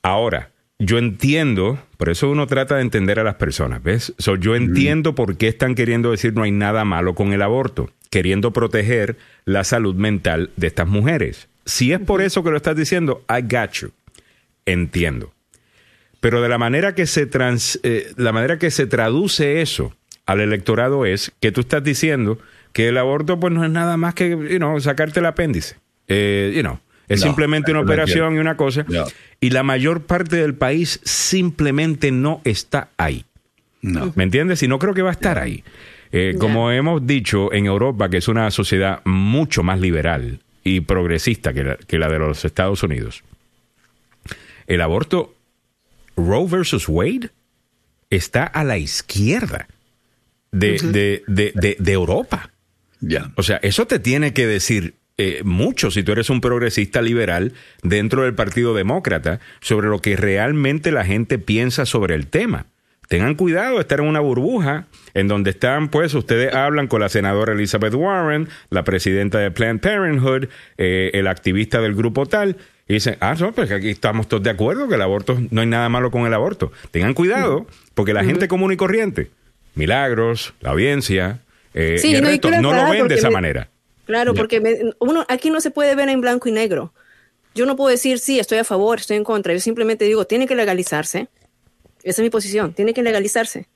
Ahora, 0.01 0.49
yo 0.85 0.97
entiendo, 0.97 1.79
por 1.97 2.09
eso 2.09 2.29
uno 2.29 2.47
trata 2.47 2.75
de 2.75 2.81
entender 2.81 3.19
a 3.19 3.23
las 3.23 3.35
personas, 3.35 3.81
¿ves? 3.81 4.13
yo 4.39 4.55
entiendo 4.55 5.15
por 5.15 5.37
qué 5.37 5.47
están 5.47 5.75
queriendo 5.75 6.11
decir 6.11 6.33
no 6.33 6.43
hay 6.43 6.51
nada 6.51 6.85
malo 6.85 7.15
con 7.15 7.33
el 7.33 7.41
aborto, 7.41 7.89
queriendo 8.09 8.51
proteger 8.51 9.17
la 9.45 9.63
salud 9.63 9.95
mental 9.95 10.51
de 10.55 10.67
estas 10.67 10.87
mujeres. 10.87 11.47
Si 11.65 11.93
es 11.93 11.99
por 11.99 12.21
eso 12.21 12.43
que 12.43 12.51
lo 12.51 12.57
estás 12.57 12.75
diciendo, 12.75 13.23
I 13.29 13.41
got 13.41 13.71
you. 13.73 13.91
Entiendo. 14.65 15.33
Pero 16.19 16.41
de 16.41 16.49
la 16.49 16.57
manera 16.57 16.95
que 16.95 17.05
se 17.05 17.25
trans, 17.25 17.79
eh, 17.83 18.11
la 18.17 18.31
manera 18.31 18.57
que 18.57 18.71
se 18.71 18.85
traduce 18.85 19.61
eso 19.61 19.95
al 20.25 20.39
electorado 20.39 21.05
es 21.05 21.31
que 21.39 21.51
tú 21.51 21.61
estás 21.61 21.83
diciendo 21.83 22.39
que 22.71 22.87
el 22.89 22.97
aborto 22.97 23.39
pues 23.39 23.53
no 23.53 23.63
es 23.63 23.71
nada 23.71 23.97
más 23.97 24.13
que 24.13 24.29
you 24.29 24.57
know, 24.57 24.79
sacarte 24.79 25.19
el 25.19 25.25
apéndice. 25.25 25.75
Eh, 26.07 26.53
you 26.55 26.61
know, 26.61 26.79
es 27.07 27.21
simplemente 27.21 27.71
una 27.71 27.81
operación 27.81 28.35
y 28.35 28.39
una 28.39 28.57
cosa. 28.57 28.85
Y 29.39 29.49
la 29.49 29.63
mayor 29.63 30.03
parte 30.03 30.37
del 30.37 30.55
país 30.55 30.99
simplemente 31.03 32.11
no 32.11 32.41
está 32.43 32.89
ahí. 32.97 33.25
¿Me 33.81 34.23
entiendes? 34.23 34.63
Y 34.63 34.67
no 34.67 34.79
creo 34.79 34.93
que 34.93 35.01
va 35.01 35.09
a 35.09 35.13
estar 35.13 35.37
ahí. 35.37 35.63
Eh, 36.11 36.35
como 36.39 36.71
hemos 36.71 37.05
dicho, 37.05 37.51
en 37.51 37.65
Europa, 37.65 38.09
que 38.09 38.17
es 38.17 38.27
una 38.27 38.49
sociedad 38.51 39.01
mucho 39.03 39.63
más 39.63 39.79
liberal 39.79 40.39
y 40.63 40.81
progresista 40.81 41.53
que 41.53 41.97
la, 41.97 42.07
de 42.07 42.19
los 42.19 42.45
Estados 42.45 42.83
Unidos, 42.83 43.23
el 44.67 44.81
aborto 44.81 45.33
Roe 46.15 46.47
versus 46.47 46.87
Wade 46.87 47.31
está 48.09 48.43
a 48.43 48.63
la 48.63 48.77
izquierda 48.77 49.67
de, 50.51 51.23
de, 51.27 51.91
Europa. 51.91 52.51
O 53.35 53.43
sea, 53.43 53.57
eso 53.57 53.87
te 53.87 53.97
tiene 53.99 54.33
que 54.33 54.45
decir 54.45 54.93
eh, 55.17 55.41
mucho, 55.43 55.91
si 55.91 56.03
tú 56.03 56.11
eres 56.11 56.29
un 56.29 56.41
progresista 56.41 57.01
liberal 57.01 57.53
dentro 57.83 58.23
del 58.23 58.33
Partido 58.33 58.73
Demócrata, 58.73 59.39
sobre 59.61 59.87
lo 59.87 59.99
que 59.99 60.15
realmente 60.15 60.91
la 60.91 61.05
gente 61.05 61.37
piensa 61.37 61.85
sobre 61.85 62.15
el 62.15 62.27
tema. 62.27 62.65
Tengan 63.09 63.35
cuidado 63.35 63.75
de 63.75 63.81
estar 63.81 63.99
en 63.99 64.07
una 64.07 64.21
burbuja 64.21 64.87
en 65.13 65.27
donde 65.27 65.51
están, 65.51 65.89
pues, 65.89 66.13
ustedes 66.15 66.53
hablan 66.53 66.87
con 66.87 67.01
la 67.01 67.09
senadora 67.09 67.53
Elizabeth 67.53 67.93
Warren, 67.93 68.47
la 68.69 68.83
presidenta 68.83 69.37
de 69.37 69.51
Planned 69.51 69.81
Parenthood, 69.81 70.47
eh, 70.77 71.11
el 71.13 71.27
activista 71.27 71.79
del 71.79 71.93
grupo 71.93 72.25
tal, 72.25 72.57
y 72.87 72.93
dicen, 72.95 73.17
ah, 73.19 73.35
no, 73.39 73.51
pues 73.51 73.71
aquí 73.71 73.89
estamos 73.89 74.27
todos 74.27 74.41
de 74.41 74.49
acuerdo 74.49 74.87
que 74.87 74.95
el 74.95 75.01
aborto, 75.01 75.39
no 75.51 75.61
hay 75.61 75.67
nada 75.67 75.89
malo 75.89 76.11
con 76.11 76.25
el 76.25 76.33
aborto. 76.33 76.71
Tengan 76.91 77.13
cuidado, 77.13 77.67
porque 77.93 78.13
la 78.13 78.23
gente 78.23 78.47
común 78.47 78.71
y 78.71 78.77
corriente, 78.77 79.29
Milagros, 79.75 80.53
la 80.61 80.71
audiencia, 80.71 81.39
eh, 81.73 81.99
el 82.03 82.25
resto, 82.25 82.49
no, 82.49 82.73
lo 82.73 82.89
ven 82.89 83.07
de 83.07 83.15
esa 83.15 83.29
manera. 83.29 83.69
Claro, 84.05 84.33
porque 84.33 84.93
uno 84.99 85.25
aquí 85.29 85.49
no 85.49 85.61
se 85.61 85.71
puede 85.71 85.95
ver 85.95 86.09
en 86.09 86.21
blanco 86.21 86.49
y 86.49 86.51
negro. 86.51 86.93
Yo 87.55 87.65
no 87.65 87.75
puedo 87.75 87.89
decir, 87.89 88.19
sí, 88.19 88.39
estoy 88.39 88.57
a 88.57 88.63
favor, 88.63 88.99
estoy 88.99 89.17
en 89.17 89.23
contra. 89.23 89.53
Yo 89.53 89.59
simplemente 89.59 90.05
digo, 90.05 90.25
tiene 90.25 90.47
que 90.47 90.55
legalizarse. 90.55 91.29
Esa 92.03 92.21
es 92.21 92.25
mi 92.25 92.29
posición, 92.29 92.73
tiene 92.73 92.93
que 92.93 93.03
legalizarse 93.03 93.67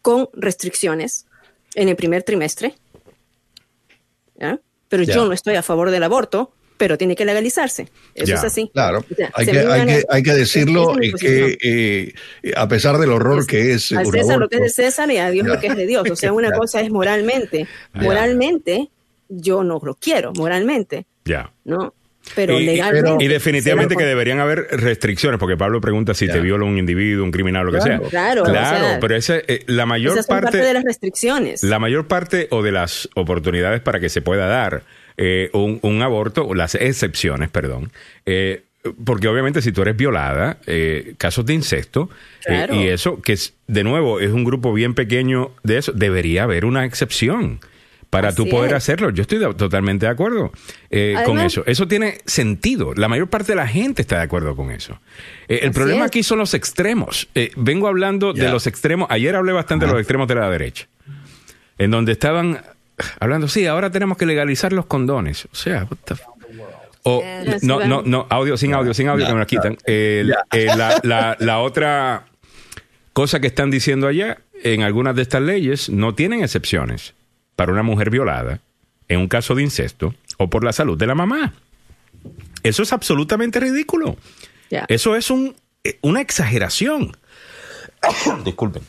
con 0.00 0.28
restricciones 0.32 1.26
en 1.74 1.88
el 1.88 1.96
primer 1.96 2.22
trimestre. 2.22 2.74
¿ya? 4.38 4.60
Pero 4.88 5.02
yo 5.02 5.26
no 5.26 5.32
estoy 5.32 5.56
a 5.56 5.62
favor 5.62 5.90
del 5.90 6.04
aborto, 6.04 6.52
pero 6.76 6.96
tiene 6.96 7.16
que 7.16 7.24
legalizarse. 7.24 7.88
Eso 8.14 8.34
es 8.34 8.44
así. 8.44 8.70
Claro, 8.72 9.04
hay, 9.34 9.46
que, 9.46 9.58
hay, 9.58 9.86
que, 9.86 10.04
hay, 10.08 10.22
que, 10.22 10.34
decirlo 10.34 10.94
que 11.18 11.58
eh, 11.62 12.14
a 12.56 12.68
pesar 12.68 12.98
del 12.98 13.10
horror 13.10 13.46
que 13.46 13.72
es... 13.72 13.92
A 13.92 14.04
César 14.04 14.38
lo 14.38 14.48
que 14.48 14.56
es 14.56 14.62
de 14.62 14.68
César 14.68 15.10
y 15.10 15.18
a 15.18 15.30
Dios 15.30 15.46
lo 15.46 15.58
que 15.58 15.66
es 15.68 15.76
de 15.76 15.86
Dios. 15.86 16.08
O 16.10 16.16
sea, 16.16 16.32
una 16.32 16.52
cosa 16.52 16.80
es 16.80 16.90
moralmente. 16.90 17.66
Moralmente 17.94 18.90
yo 19.28 19.64
no 19.64 19.80
lo 19.82 19.94
quiero 19.94 20.32
moralmente. 20.32 21.06
Ya. 21.24 21.50
¿No? 21.64 21.92
Pero 22.34 22.58
legalmente. 22.58 23.24
y 23.24 23.28
definitivamente 23.28 23.96
que 23.96 24.04
deberían 24.04 24.40
haber 24.40 24.66
restricciones, 24.70 25.38
porque 25.38 25.56
Pablo 25.56 25.80
pregunta 25.80 26.14
si 26.14 26.26
te 26.26 26.40
viola 26.40 26.64
un 26.64 26.78
individuo, 26.78 27.24
un 27.24 27.30
criminal, 27.30 27.66
lo 27.66 27.72
que 27.72 27.80
sea. 27.80 28.00
Claro, 28.00 28.42
claro. 28.42 28.98
pero 29.00 29.14
ese, 29.14 29.44
eh, 29.46 29.62
la 29.66 29.86
mayor 29.86 30.18
parte, 30.26 30.58
de 30.58 30.74
las 30.74 30.84
restricciones. 30.84 31.62
La 31.62 31.78
mayor 31.78 32.08
parte 32.08 32.48
o 32.50 32.62
de 32.62 32.72
las 32.72 33.08
oportunidades 33.14 33.80
para 33.80 34.00
que 34.00 34.08
se 34.08 34.22
pueda 34.22 34.46
dar 34.46 34.82
eh, 35.16 35.50
un, 35.52 36.02
aborto, 36.02 36.46
o 36.46 36.54
las 36.54 36.74
excepciones, 36.74 37.48
perdón. 37.48 37.92
Eh, 38.24 38.62
porque 39.04 39.28
obviamente 39.28 39.62
si 39.62 39.72
tú 39.72 39.82
eres 39.82 39.96
violada, 39.96 40.58
casos 41.18 41.44
de 41.44 41.54
incesto, 41.54 42.08
y 42.72 42.86
eso, 42.86 43.20
que 43.20 43.32
es, 43.32 43.54
de 43.66 43.82
nuevo 43.82 44.20
es 44.20 44.30
un 44.30 44.44
grupo 44.44 44.72
bien 44.72 44.94
pequeño 44.94 45.50
de 45.64 45.78
eso, 45.78 45.92
debería 45.92 46.44
haber 46.44 46.64
una 46.64 46.84
excepción 46.84 47.60
para 48.10 48.34
tú 48.34 48.48
poder 48.48 48.74
hacerlo. 48.74 49.10
Yo 49.10 49.22
estoy 49.22 49.38
totalmente 49.54 50.06
de 50.06 50.12
acuerdo 50.12 50.52
eh, 50.90 51.16
con 51.24 51.38
eso. 51.38 51.64
Eso 51.66 51.88
tiene 51.88 52.18
sentido. 52.24 52.94
La 52.94 53.08
mayor 53.08 53.28
parte 53.28 53.52
de 53.52 53.56
la 53.56 53.66
gente 53.66 54.02
está 54.02 54.16
de 54.16 54.22
acuerdo 54.22 54.54
con 54.56 54.70
eso. 54.70 55.00
Eh, 55.48 55.60
el 55.62 55.72
problema 55.72 56.04
aquí 56.06 56.22
son 56.22 56.38
los 56.38 56.54
extremos. 56.54 57.28
Eh, 57.34 57.50
vengo 57.56 57.88
hablando 57.88 58.32
de 58.32 58.48
los 58.48 58.66
extremos. 58.66 59.08
Ayer 59.10 59.34
hablé 59.34 59.52
bastante 59.52 59.86
de 59.86 59.92
los 59.92 60.00
extremos 60.00 60.28
de 60.28 60.34
la 60.34 60.48
derecha, 60.50 60.88
en 61.78 61.90
donde 61.90 62.12
estaban 62.12 62.62
hablando, 63.20 63.48
sí, 63.48 63.66
ahora 63.66 63.90
tenemos 63.90 64.16
que 64.16 64.26
legalizar 64.26 64.72
los 64.72 64.86
condones. 64.86 65.46
O 65.46 65.54
sea, 65.54 65.86
o, 67.02 67.22
no, 67.62 67.86
no, 67.86 68.02
no, 68.02 68.26
audio, 68.30 68.56
sin 68.56 68.74
audio, 68.74 68.94
sin 68.94 69.08
audio, 69.08 69.26
que 69.26 69.32
me 69.32 69.38
la 69.38 69.46
quitan. 69.46 69.76
la, 71.02 71.36
la 71.38 71.58
otra 71.58 72.26
cosa 73.12 73.40
que 73.40 73.46
están 73.46 73.70
diciendo 73.70 74.08
allá, 74.08 74.38
en 74.62 74.82
algunas 74.82 75.14
de 75.14 75.22
estas 75.22 75.42
leyes, 75.42 75.90
no 75.90 76.14
tienen 76.14 76.42
excepciones 76.42 77.14
para 77.56 77.72
una 77.72 77.82
mujer 77.82 78.10
violada 78.10 78.60
en 79.08 79.18
un 79.20 79.28
caso 79.28 79.54
de 79.54 79.62
incesto 79.62 80.14
o 80.38 80.48
por 80.50 80.62
la 80.64 80.72
salud 80.72 80.96
de 80.96 81.06
la 81.06 81.14
mamá. 81.14 81.54
Eso 82.62 82.82
es 82.82 82.92
absolutamente 82.92 83.58
ridículo. 83.60 84.16
Eso 84.88 85.16
es 85.16 85.30
un, 85.30 85.54
eh, 85.84 85.98
una 86.02 86.20
exageración. 86.20 87.16
Disculpen. 88.44 88.82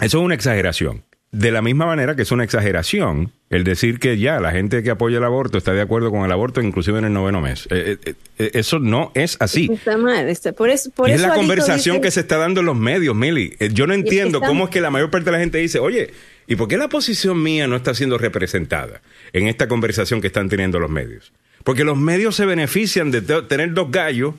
Eso 0.00 0.18
es 0.18 0.24
una 0.24 0.34
exageración. 0.34 1.02
de 1.32 1.50
la 1.50 1.60
misma 1.60 1.84
manera 1.86 2.14
que 2.16 2.22
es 2.22 2.30
una 2.32 2.44
exageración 2.44 3.30
el 3.50 3.62
decir 3.64 3.98
que 3.98 4.16
ya 4.18 4.40
la 4.40 4.52
gente 4.52 4.82
que 4.82 4.90
apoya 4.90 5.18
el 5.18 5.24
aborto 5.24 5.58
está 5.58 5.72
de 5.72 5.82
acuerdo 5.82 6.10
con 6.10 6.24
el 6.24 6.32
aborto 6.32 6.62
inclusive 6.62 6.98
en 6.98 7.04
el 7.06 7.12
noveno 7.12 7.40
mes. 7.40 7.68
Eh, 7.70 7.98
eh, 8.38 8.50
eso 8.54 8.78
no 8.78 9.10
es 9.14 9.36
así. 9.40 9.68
Está 9.72 9.96
mal. 9.98 10.28
Está, 10.28 10.52
por 10.52 10.70
eso, 10.70 10.90
por 10.90 11.08
y 11.08 11.12
es 11.12 11.20
eso 11.20 11.28
la 11.28 11.34
conversación 11.34 11.96
dice- 11.96 12.02
que 12.02 12.10
se 12.10 12.20
está 12.20 12.36
dando 12.38 12.60
en 12.60 12.66
los 12.66 12.76
medios, 12.76 13.14
Mili. 13.14 13.54
Eh, 13.58 13.70
Yo 13.72 13.86
no 13.86 13.94
entiendo 13.94 14.38
está- 14.38 14.48
cómo 14.48 14.64
es 14.64 14.70
que 14.70 14.80
la 14.80 14.90
mayor 14.90 15.10
parte 15.10 15.26
de 15.26 15.32
la 15.32 15.38
gente 15.38 15.58
dice, 15.58 15.78
oye, 15.78 16.12
¿y 16.46 16.56
por 16.56 16.68
qué 16.68 16.76
la 16.76 16.88
posición 16.88 17.42
mía 17.42 17.66
no 17.66 17.76
está 17.76 17.94
siendo 17.94 18.18
representada 18.18 19.00
en 19.32 19.46
esta 19.48 19.68
conversación 19.68 20.20
que 20.20 20.26
están 20.28 20.48
teniendo 20.48 20.78
los 20.78 20.90
medios? 20.90 21.32
Porque 21.64 21.84
los 21.84 21.96
medios 21.98 22.36
se 22.36 22.46
benefician 22.46 23.10
de 23.10 23.22
te- 23.22 23.42
tener 23.42 23.72
dos 23.74 23.90
gallos 23.90 24.34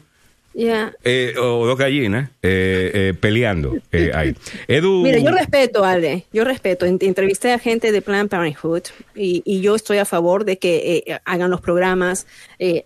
Ya. 0.53 0.93
eh, 1.03 1.34
o 1.38 1.65
dos 1.67 1.77
gallinas 1.77 2.29
eh, 2.41 2.91
eh, 2.93 3.13
peleando 3.19 3.77
eh, 3.91 4.11
ahí. 4.13 4.35
Edu. 4.67 5.03
Mira, 5.03 5.19
yo 5.19 5.31
respeto, 5.31 5.84
Ale, 5.84 6.25
yo 6.34 6.43
respeto. 6.45 6.85
En- 6.85 6.97
Entrevisté 7.01 7.51
a 7.53 7.59
gente 7.59 7.91
de 7.91 8.01
Planned 8.01 8.29
Parenthood 8.29 8.84
y, 9.13 9.43
y 9.45 9.61
yo 9.61 9.75
estoy 9.75 9.97
a 9.97 10.05
favor 10.05 10.45
de 10.45 10.57
que 10.57 11.03
eh, 11.05 11.19
hagan 11.25 11.51
los 11.51 11.61
programas, 11.61 12.25
eh, 12.59 12.84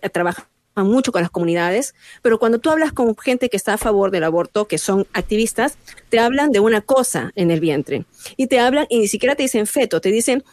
trabajan 0.74 0.92
mucho 0.92 1.12
con 1.12 1.22
las 1.22 1.30
comunidades, 1.30 1.94
pero 2.22 2.38
cuando 2.38 2.58
tú 2.58 2.70
hablas 2.70 2.92
con 2.92 3.16
gente 3.16 3.48
que 3.48 3.56
está 3.56 3.74
a 3.74 3.78
favor 3.78 4.10
del 4.10 4.24
aborto, 4.24 4.66
que 4.66 4.78
son 4.78 5.06
activistas, 5.12 5.76
te 6.08 6.18
hablan 6.18 6.50
de 6.50 6.60
una 6.60 6.80
cosa 6.80 7.32
en 7.34 7.50
el 7.50 7.60
vientre 7.60 8.04
y 8.36 8.46
te 8.46 8.60
hablan 8.60 8.86
y 8.88 8.98
ni 8.98 9.08
siquiera 9.08 9.34
te 9.34 9.42
dicen 9.42 9.66
feto, 9.66 10.00
te 10.00 10.10
dicen, 10.10 10.44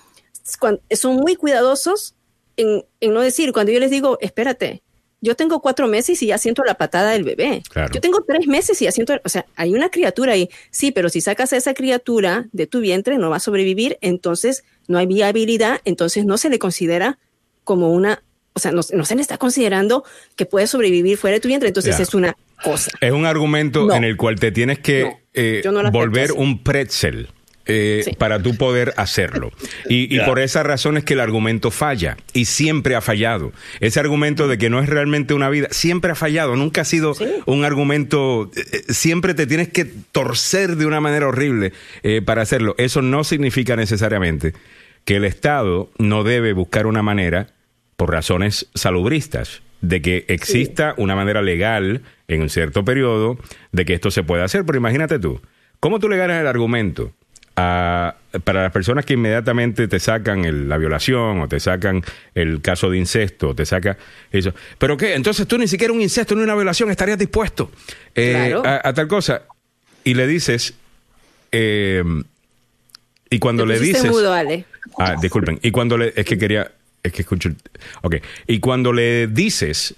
son 0.91 1.15
muy 1.17 1.35
cuidadosos 1.35 2.15
en, 2.57 2.85
en 2.99 3.13
no 3.13 3.21
decir, 3.21 3.53
cuando 3.53 3.71
yo 3.71 3.79
les 3.79 3.91
digo, 3.91 4.17
espérate, 4.21 4.81
yo 5.21 5.35
tengo 5.35 5.61
cuatro 5.61 5.87
meses 5.87 6.21
y 6.23 6.27
ya 6.27 6.37
siento 6.37 6.63
la 6.63 6.75
patada 6.75 7.11
del 7.11 7.23
bebé. 7.23 7.61
Claro. 7.69 7.91
Yo 7.93 7.99
tengo 7.99 8.23
tres 8.25 8.47
meses 8.47 8.81
y 8.81 8.85
ya 8.85 8.91
siento, 8.91 9.19
o 9.23 9.29
sea, 9.29 9.45
hay 9.55 9.73
una 9.73 9.89
criatura 9.89 10.33
ahí. 10.33 10.49
Sí, 10.71 10.91
pero 10.91 11.09
si 11.09 11.19
sacas 11.19 11.51
a 11.51 11.57
esa 11.57 11.73
criatura 11.73 12.47
de 12.53 12.67
tu 12.67 12.79
vientre, 12.79 13.17
no 13.17 13.29
va 13.29 13.37
a 13.37 13.41
sobrevivir, 13.41 13.97
entonces 13.99 14.63
no 14.87 14.97
hay 14.97 15.07
viabilidad, 15.07 15.81
entonces 15.83 16.25
no 16.25 16.37
se 16.37 16.49
le 16.49 16.57
considera 16.57 17.19
como 17.65 17.91
una, 17.91 18.23
o 18.59 18.61
sea, 18.61 18.71
no, 18.71 18.81
no 18.93 19.05
se 19.05 19.15
le 19.15 19.21
está 19.21 19.37
considerando 19.37 20.03
que 20.35 20.45
puede 20.45 20.67
sobrevivir 20.67 21.17
fuera 21.17 21.35
de 21.35 21.39
tu 21.39 21.47
vientre, 21.47 21.69
entonces 21.69 21.99
es 21.99 22.13
una 22.13 22.35
cosa. 22.63 22.91
Es 23.01 23.11
un 23.11 23.25
argumento 23.25 23.85
No. 23.87 23.95
en 23.95 24.03
el 24.03 24.17
cual 24.17 24.39
te 24.39 24.51
tienes 24.51 24.79
que 24.79 25.03
No, 25.03 25.17
eh, 25.33 25.63
volver 25.91 26.31
un 26.33 26.61
pretzel. 26.63 27.29
eh, 27.71 28.01
Sí. 28.03 28.13
para 28.17 28.41
tú 28.41 28.57
poder 28.57 28.95
hacerlo. 28.97 29.51
Y, 29.87 30.19
por 30.21 30.39
esa 30.39 30.63
razón 30.63 30.97
es 30.97 31.03
que 31.03 31.13
el 31.13 31.19
argumento 31.19 31.69
falla 31.69 32.17
y 32.33 32.45
siempre 32.45 32.95
ha 32.95 33.01
fallado. 33.01 33.51
Ese 33.79 33.99
argumento 33.99 34.47
de 34.47 34.57
que 34.57 34.71
no 34.71 34.79
es 34.81 34.89
realmente 34.89 35.35
una 35.35 35.51
vida, 35.51 35.67
siempre 35.69 36.11
ha 36.11 36.15
fallado, 36.15 36.55
nunca 36.55 36.81
ha 36.81 36.85
sido 36.85 37.13
Sí. 37.13 37.25
un 37.45 37.65
argumento, 37.65 38.49
eh, 38.55 38.61
eh, 38.71 38.93
siempre 38.93 39.35
te 39.35 39.45
tienes 39.45 39.67
que 39.69 39.85
torcer 39.85 40.77
de 40.77 40.87
una 40.87 40.99
manera 40.99 41.27
horrible 41.27 41.71
eh, 42.01 42.23
para 42.23 42.41
hacerlo. 42.41 42.73
Eso 42.79 43.03
no 43.03 43.23
significa 43.23 43.75
necesariamente 43.75 44.53
que 45.05 45.17
el 45.17 45.25
Estado 45.25 45.91
no 45.99 46.23
debe 46.23 46.53
buscar 46.53 46.87
una 46.87 47.03
manera, 47.03 47.49
por 47.99 48.11
razones 48.13 48.67
salubristas, 48.75 49.61
de 49.81 50.01
que 50.01 50.23
exista 50.29 50.93
una 50.95 51.17
manera 51.17 51.41
legal 51.41 52.01
en 52.29 52.41
un 52.41 52.49
cierto 52.49 52.85
periodo 52.85 53.37
de 53.73 53.83
que 53.83 53.93
esto 53.93 54.09
se 54.09 54.23
pueda 54.23 54.45
hacer. 54.45 54.63
Pero 54.65 54.77
imagínate 54.77 55.19
tú, 55.19 55.41
¿cómo 55.81 55.99
tú 55.99 56.07
le 56.07 56.15
ganas 56.15 56.39
el 56.39 56.47
argumento 56.47 57.11
a- 57.57 58.15
para 58.45 58.63
las 58.63 58.71
personas 58.71 59.03
que 59.03 59.15
inmediatamente 59.15 59.89
te 59.89 59.99
sacan 59.99 60.45
el- 60.45 60.69
la 60.69 60.77
violación 60.77 61.41
o 61.41 61.49
te 61.49 61.59
sacan 61.59 62.01
el 62.35 62.61
caso 62.61 62.89
de 62.89 62.97
incesto, 62.99 63.49
o 63.49 63.53
te 63.55 63.65
saca 63.65 63.97
eso? 64.31 64.53
¿Pero 64.77 64.95
qué? 64.95 65.15
Entonces 65.15 65.45
tú 65.45 65.57
ni 65.57 65.67
siquiera 65.67 65.91
un 65.91 65.99
incesto 66.01 66.35
ni 66.35 66.43
una 66.43 66.55
violación 66.55 66.89
estarías 66.89 67.17
dispuesto 67.17 67.69
eh, 68.15 68.31
Claro. 68.31 68.63
a, 68.65 68.87
a 68.87 68.93
tal 68.93 69.09
cosa. 69.09 69.41
Y 70.05 70.13
le 70.13 70.25
dices... 70.25 70.73
eh, 71.51 72.01
y 73.29 73.39
cuando 73.39 73.65
le 73.65 73.77
dices... 73.77 74.05
mudo, 74.05 74.31
Ale. 74.33 74.63
Ah, 74.97 75.15
disculpen. 75.21 75.59
Y 75.61 75.71
cuando 75.71 75.97
le. 75.97 76.13
Es 76.15 76.25
que 76.25 76.37
quería. 76.37 76.71
Es 77.03 77.13
que 77.13 77.21
escucho. 77.21 77.49
Ok. 78.01 78.17
Y 78.47 78.59
cuando 78.59 78.93
le 78.93 79.27
dices 79.27 79.95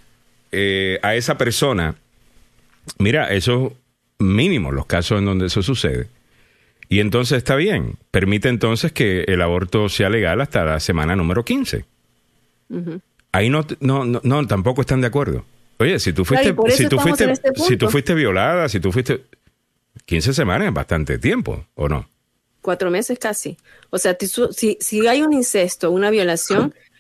eh, 0.52 1.00
a 1.02 1.16
esa 1.16 1.38
persona, 1.38 1.96
mira, 3.00 3.32
eso 3.32 3.76
mínimo 4.20 4.72
los 4.72 4.86
casos 4.86 5.20
en 5.20 5.26
donde 5.26 5.48
eso 5.48 5.62
sucede. 5.62 6.08
Y 6.90 7.00
entonces 7.00 7.38
está 7.38 7.56
bien. 7.56 7.98
Permite 8.12 8.50
entonces 8.50 8.92
que 8.92 9.24
el 9.24 9.42
aborto 9.42 9.90
sea 9.90 10.10
legal 10.10 10.42
hasta 10.42 10.66
la 10.66 10.80
semana 10.80 11.16
número 11.16 11.46
15. 11.46 11.86
Ahí 13.32 13.50
no, 13.50 13.66
no, 13.80 14.06
no, 14.06 14.22
no, 14.24 14.48
tampoco 14.48 14.82
están 14.82 15.02
de 15.02 15.08
acuerdo. 15.08 15.46
Oye, 15.80 16.00
si 16.00 16.14
tú 16.14 16.26
fuiste, 16.26 16.50
eso 16.50 16.78
si 16.78 16.88
tú 16.90 17.00
fuiste, 17.00 17.32
este 17.32 17.52
si 17.56 17.78
tú 17.78 17.90
fuiste 17.90 18.14
violada, 18.14 18.70
si 18.70 18.80
tú 18.80 18.92
fuiste 18.92 19.24
15 20.06 20.34
semanas 20.34 20.68
es 20.68 20.74
bastante 20.74 21.18
tiempo, 21.18 21.66
¿o 21.76 21.90
no? 21.90 22.08
Cuatro 22.62 22.92
meses 22.92 23.18
casi. 23.18 23.58
O 23.90 23.98
sea, 23.98 24.16
si, 24.52 24.78
si 24.80 25.08
hay 25.08 25.22
un 25.22 25.34
incesto, 25.34 25.92
una 25.92 26.10
violación, 26.10 26.76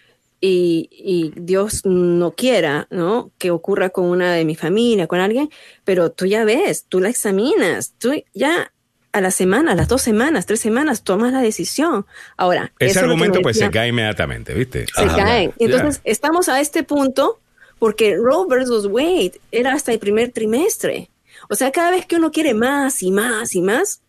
y, 0.41 0.89
y 0.91 1.31
Dios 1.39 1.85
no 1.85 2.31
quiera, 2.31 2.87
¿no? 2.89 3.31
Que 3.37 3.51
ocurra 3.51 3.91
con 3.91 4.05
una 4.05 4.33
de 4.33 4.43
mi 4.43 4.55
familia, 4.55 5.07
con 5.07 5.19
alguien, 5.19 5.49
pero 5.85 6.11
tú 6.11 6.25
ya 6.25 6.43
ves, 6.43 6.85
tú 6.89 6.99
la 6.99 7.09
examinas, 7.09 7.93
tú 7.99 8.11
ya 8.33 8.71
a 9.13 9.21
la 9.21 9.31
semana, 9.31 9.73
a 9.73 9.75
las 9.75 9.87
dos 9.87 10.01
semanas, 10.01 10.45
tres 10.45 10.59
semanas, 10.59 11.03
tomas 11.03 11.31
la 11.31 11.41
decisión. 11.41 12.05
Ahora, 12.37 12.73
Ese 12.79 12.99
argumento 12.99 13.41
pues 13.41 13.57
se 13.57 13.69
cae 13.69 13.89
inmediatamente, 13.89 14.53
¿viste? 14.53 14.87
se 14.87 15.03
Ajá. 15.03 15.17
Ya. 15.17 15.53
Entonces, 15.59 16.01
estamos 16.03 16.49
a 16.49 16.59
este 16.59 16.83
punto 16.83 17.39
porque 17.77 18.15
Roe 18.15 18.47
versus 18.47 18.85
Wade 18.85 19.39
era 19.51 19.73
hasta 19.73 19.91
el 19.91 19.99
primer 19.99 20.31
trimestre. 20.31 21.09
O 21.49 21.55
sea, 21.55 21.71
cada 21.71 21.91
vez 21.91 22.05
que 22.05 22.15
uno 22.15 22.31
quiere 22.31 22.53
más 22.53 23.03
y 23.03 23.11
más 23.11 23.55
y 23.55 23.61
más, 23.61 24.01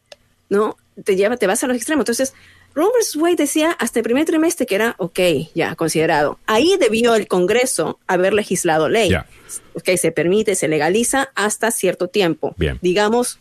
¿no? 0.48 0.76
Te 1.04 1.16
lleva, 1.16 1.36
te 1.36 1.46
vas 1.46 1.64
a 1.64 1.66
los 1.66 1.76
extremos. 1.76 2.02
Entonces, 2.02 2.34
Roe 2.74 2.90
Wade 3.16 3.36
decía 3.36 3.72
hasta 3.72 3.98
el 3.98 4.02
primer 4.02 4.24
trimestre 4.24 4.66
que 4.66 4.74
era, 4.74 4.94
ok, 4.98 5.18
ya, 5.54 5.74
considerado. 5.74 6.38
Ahí 6.46 6.76
debió 6.78 7.14
el 7.14 7.28
Congreso 7.28 7.98
haber 8.06 8.32
legislado 8.32 8.88
ley. 8.88 9.10
Ya. 9.10 9.26
Ok, 9.74 9.90
se 9.98 10.12
permite, 10.12 10.54
se 10.54 10.68
legaliza 10.68 11.30
hasta 11.34 11.70
cierto 11.70 12.08
tiempo. 12.08 12.54
Bien. 12.56 12.78
Digamos, 12.80 13.38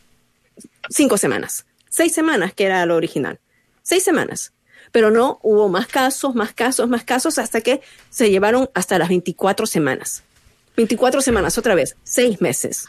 cinco 0.89 1.17
semanas. 1.17 1.65
Seis 1.89 2.13
semanas, 2.13 2.53
que 2.53 2.65
era 2.65 2.85
lo 2.85 2.95
original. 2.95 3.39
Seis 3.83 4.03
semanas. 4.03 4.53
Pero 4.91 5.11
no 5.11 5.39
hubo 5.41 5.69
más 5.69 5.87
casos, 5.87 6.35
más 6.35 6.53
casos, 6.53 6.89
más 6.89 7.03
casos, 7.03 7.37
hasta 7.37 7.61
que 7.61 7.81
se 8.09 8.29
llevaron 8.29 8.69
hasta 8.73 8.97
las 8.99 9.09
24 9.09 9.65
semanas. 9.65 10.23
24 10.75 11.21
semanas, 11.21 11.57
otra 11.57 11.75
vez, 11.75 11.95
seis 12.03 12.41
meses. 12.41 12.85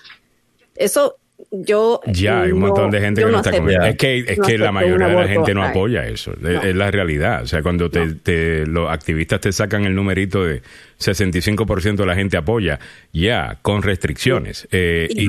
Eso 0.75 1.19
yo. 1.51 2.01
Ya, 2.07 2.43
hay 2.43 2.53
un 2.53 2.61
no- 2.61 2.67
montón 2.69 2.91
de 2.91 3.01
gente 3.01 3.21
que 3.21 3.27
no, 3.27 3.33
no 3.33 3.37
está 3.39 3.51
acepto. 3.51 3.67
conmigo. 3.67 3.85
Es 3.85 3.97
que, 3.97 4.19
es 4.19 4.39
No 4.39 4.45
que 4.47 4.59
la 4.59 4.73
mayoría 4.73 5.09
de 5.09 5.15
la 5.15 5.29
gente 5.29 5.55
no 5.55 5.65
apoya 5.65 6.07
eso. 6.07 6.33
Es- 6.33 6.41
No. 6.41 6.63
Es 6.63 6.75
la 6.75 6.91
realidad. 6.91 7.43
O 7.43 7.47
sea, 7.47 7.63
cuando 7.63 7.91
te, 7.91 8.15
te- 8.15 8.67
los 8.67 8.91
activistas 8.91 9.41
te 9.41 9.53
sacan 9.53 9.85
el 9.85 9.95
numerito 9.95 10.45
de 10.45 10.63
65% 10.99 11.97
de 11.97 12.07
la 12.07 12.15
gente 12.15 12.37
apoya, 12.37 12.79
ya, 13.13 13.59
con 13.63 13.83
restricciones. 13.83 14.69
Eh, 14.71 15.09
y, 15.11 15.29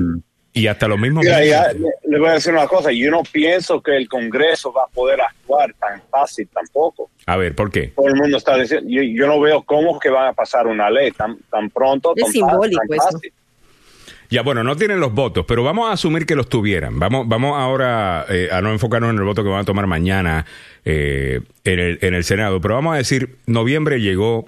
y 0.56 0.68
hasta 0.68 0.88
los 0.88 1.00
mismos. 1.00 1.24
Mira, 1.26 1.44
ya, 1.44 1.74
le, 1.74 1.90
le 2.08 2.20
voy 2.20 2.30
a 2.30 2.34
decir 2.34 2.54
una 2.54 2.68
cosa, 2.68 2.92
yo 2.92 3.10
no 3.10 3.24
pienso 3.32 3.82
que 3.82 3.98
el 3.98 4.08
Congreso 4.08 4.72
va 4.72 4.84
a 4.84 4.88
poder 4.88 5.20
actuar 5.22 5.74
tan 5.80 6.00
fácil 6.12 6.48
tampoco. 6.54 7.10
A 7.26 7.38
ver, 7.38 7.56
¿por 7.56 7.72
qué? 7.72 7.92
Todo 7.96 8.08
el 8.08 8.16
mundo 8.16 8.38
está 8.38 8.56
diciendo, 8.58 8.88
yo, 8.88 9.02
yo 9.02 9.26
no 9.28 9.40
veo 9.40 9.64
cómo 9.64 10.00
que 10.00 10.10
van 10.10 10.28
a 10.28 10.34
pasar 10.34 10.68
una 10.68 10.90
ley 10.92 11.12
tan, 11.12 11.38
tan 11.50 11.70
pronto, 11.72 12.14
Es 12.16 12.24
tan, 12.26 12.32
simbólico 12.32 12.82
tan 12.88 12.98
eso. 12.98 13.20
Ya, 14.34 14.42
bueno, 14.42 14.64
no 14.64 14.76
tienen 14.76 15.00
los 15.00 15.14
votos, 15.14 15.46
pero 15.48 15.64
vamos 15.64 15.88
a 15.88 15.94
asumir 15.94 16.26
que 16.26 16.36
los 16.36 16.50
tuvieran. 16.50 16.98
Vamos, 16.98 17.28
vamos 17.28 17.56
ahora 17.56 18.26
eh, 18.30 18.50
a 18.52 18.62
no 18.62 18.72
enfocarnos 18.72 19.12
en 19.12 19.18
el 19.18 19.24
voto 19.24 19.44
que 19.44 19.50
van 19.50 19.60
a 19.60 19.64
tomar 19.64 19.86
mañana 19.86 20.48
eh, 20.86 21.42
en, 21.64 21.80
el, 21.80 22.00
en 22.02 22.16
el 22.16 22.24
Senado, 22.24 22.60
pero 22.60 22.74
vamos 22.74 22.96
a 22.96 22.98
decir, 22.98 23.38
noviembre 23.46 24.02
llegó, 24.02 24.48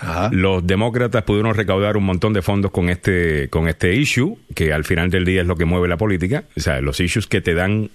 Ajá. 0.00 0.30
los 0.30 0.64
demócratas 0.64 1.24
pudieron 1.24 1.52
recaudar 1.52 1.96
un 1.96 2.04
montón 2.04 2.32
de 2.32 2.42
fondos 2.42 2.70
con 2.70 2.88
este, 2.88 3.48
con 3.50 3.66
este 3.66 3.96
issue, 3.96 4.38
que 4.54 4.72
al 4.72 4.84
final 4.84 5.10
del 5.10 5.24
día 5.24 5.40
es 5.40 5.48
lo 5.48 5.56
que 5.56 5.64
mueve 5.64 5.88
la 5.88 5.96
política. 5.96 6.44
O 6.56 6.60
sea, 6.60 6.80
los 6.80 7.00
issues 7.00 7.26
que 7.26 7.40
te 7.40 7.54
dan, 7.54 7.90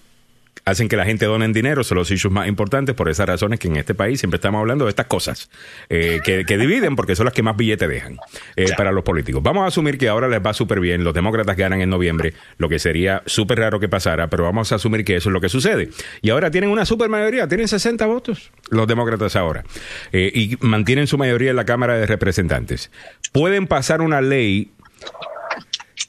hacen 0.66 0.88
que 0.88 0.96
la 0.96 1.06
gente 1.06 1.26
donen 1.26 1.54
dinero, 1.54 1.84
son 1.84 1.98
los 1.98 2.12
issues 2.12 2.32
más 2.32 2.48
importantes, 2.48 2.96
por 2.96 3.10
esas 3.10 3.28
razones 3.28 3.60
que 3.60 3.68
en 3.68 3.78
este 3.78 3.94
país 3.94 4.20
siempre 4.20 4.38
estamos 4.38 4.60
hablando 4.60 4.86
de 4.86 4.90
estas 4.90 5.08
cosas, 5.08 5.50
eh, 5.90 6.20
que, 6.24 6.46
que 6.46 6.58
dividen 6.58 6.96
porque 6.96 7.16
son 7.16 7.26
las 7.26 7.34
que 7.34 7.44
más 7.44 7.58
billetes 7.58 7.88
dejan 7.90 8.18
eh, 8.56 8.66
para 8.76 8.92
los 8.92 9.04
políticos. 9.04 9.42
Vamos 9.44 9.64
a 9.64 9.68
asumir 9.68 9.98
que 9.98 10.10
ahora 10.10 10.28
les 10.28 10.40
va 10.46 10.54
súper 10.54 10.80
bien, 10.80 11.04
los 11.04 11.14
demócratas 11.14 11.56
ganan 11.56 11.82
en 11.82 11.90
noviembre, 11.90 12.34
lo 12.58 12.70
que 12.70 12.80
sería 12.80 13.24
súper 13.26 13.60
raro 13.60 13.80
que 13.80 13.90
pasara, 13.90 14.30
pero 14.30 14.44
vamos 14.44 14.72
a 14.72 14.76
asumir 14.76 15.04
que 15.04 15.16
eso 15.16 15.30
es 15.30 15.34
lo 15.34 15.42
que 15.42 15.50
sucede. 15.50 15.90
Y 16.22 16.30
ahora 16.30 16.52
tienen 16.52 16.70
una 16.70 16.86
super 16.86 17.10
mayoría, 17.10 17.48
tienen 17.48 17.68
60 17.68 18.06
votos 18.06 18.52
los 18.70 18.88
demócratas 18.88 19.36
ahora, 19.36 19.64
eh, 20.12 20.32
y 20.34 20.58
mantienen 20.62 21.08
su 21.08 21.18
mayoría 21.18 21.50
en 21.50 21.56
la 21.56 21.66
Cámara 21.66 21.98
de 21.98 22.06
Representantes. 22.06 22.92
Pueden 23.32 23.68
pasar 23.68 24.02
una 24.02 24.22
ley 24.22 24.72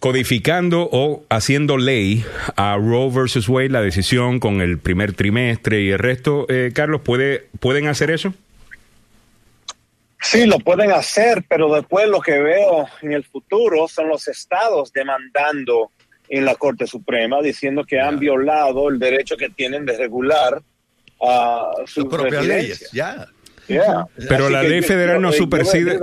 codificando 0.00 0.88
o 0.90 1.22
haciendo 1.28 1.76
ley 1.76 2.24
a 2.56 2.76
Roe 2.76 3.10
versus 3.10 3.48
Wade 3.48 3.68
la 3.68 3.82
decisión 3.82 4.40
con 4.40 4.60
el 4.62 4.78
primer 4.78 5.12
trimestre 5.12 5.82
y 5.82 5.90
el 5.90 5.98
resto, 5.98 6.46
eh, 6.48 6.72
Carlos, 6.74 7.02
¿puede, 7.02 7.46
¿pueden 7.60 7.86
hacer 7.86 8.10
eso? 8.10 8.32
Sí, 10.22 10.46
lo 10.46 10.58
pueden 10.58 10.90
hacer, 10.92 11.44
pero 11.48 11.72
después 11.74 12.08
lo 12.08 12.20
que 12.20 12.38
veo 12.40 12.86
en 13.02 13.12
el 13.12 13.24
futuro 13.24 13.88
son 13.88 14.08
los 14.08 14.26
estados 14.28 14.92
demandando 14.92 15.90
en 16.28 16.44
la 16.44 16.54
Corte 16.54 16.86
Suprema 16.86 17.40
diciendo 17.42 17.84
que 17.84 18.00
han 18.00 18.18
violado 18.18 18.88
el 18.88 18.98
derecho 18.98 19.36
que 19.36 19.48
tienen 19.50 19.84
de 19.86 19.96
regular 19.96 20.62
uh, 21.20 21.86
sus 21.86 22.04
propias 22.06 22.44
leyes, 22.46 22.90
ya. 22.92 23.26
Yeah. 23.66 24.06
Pero 24.28 24.44
Así 24.46 24.52
la 24.52 24.62
ley 24.64 24.80
yo- 24.80 24.86
federal 24.86 25.16
yo- 25.16 25.20
no 25.20 25.30
yo- 25.32 25.38
superside-. 25.38 26.00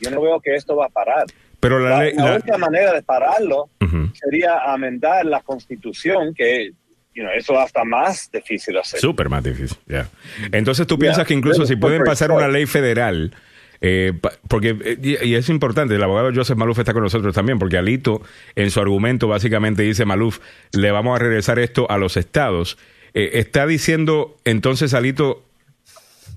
Yo 0.00 0.10
no 0.10 0.22
veo 0.22 0.40
que 0.40 0.54
esto 0.54 0.74
va 0.76 0.86
a 0.86 0.88
parar. 0.88 1.24
Pero 1.60 1.78
la 1.78 1.90
La, 1.90 1.98
ley... 2.04 2.14
la 2.16 2.24
la- 2.24 2.34
única 2.36 2.58
manera 2.58 2.92
de 2.92 3.02
pararlo 3.02 3.68
sería 4.14 4.72
amendar 4.72 5.24
la 5.26 5.40
constitución, 5.40 6.34
que 6.34 6.70
you 7.14 7.22
know, 7.22 7.30
eso 7.36 7.58
hasta 7.58 7.84
más 7.84 8.30
difícil 8.32 8.78
hacer. 8.78 9.00
Súper 9.00 9.28
más 9.28 9.42
difícil, 9.44 9.76
ya. 9.86 10.08
Entonces 10.52 10.86
tú 10.86 10.98
piensas 10.98 11.26
que 11.26 11.34
incluso 11.34 11.66
si 11.66 11.76
pueden 11.76 12.02
pasar 12.04 12.30
una 12.30 12.48
ley 12.48 12.66
federal, 12.66 13.34
eh, 13.82 14.12
porque, 14.48 14.76
eh, 14.84 14.98
y, 15.02 15.28
y 15.28 15.34
es 15.34 15.48
importante, 15.48 15.94
el 15.94 16.02
abogado 16.02 16.30
Joseph 16.34 16.56
Maluf 16.56 16.78
está 16.78 16.92
con 16.92 17.02
nosotros 17.02 17.34
también, 17.34 17.58
porque 17.58 17.78
Alito 17.78 18.22
en 18.54 18.70
su 18.70 18.78
argumento 18.80 19.26
básicamente 19.28 19.82
dice, 19.82 20.04
Maluf, 20.04 20.38
le 20.72 20.90
vamos 20.90 21.16
a 21.16 21.22
regresar 21.22 21.58
esto 21.58 21.90
a 21.90 21.96
los 21.98 22.16
estados. 22.16 22.76
Eh, 23.14 23.30
está 23.34 23.66
diciendo 23.66 24.36
entonces 24.44 24.94
Alito 24.94 25.44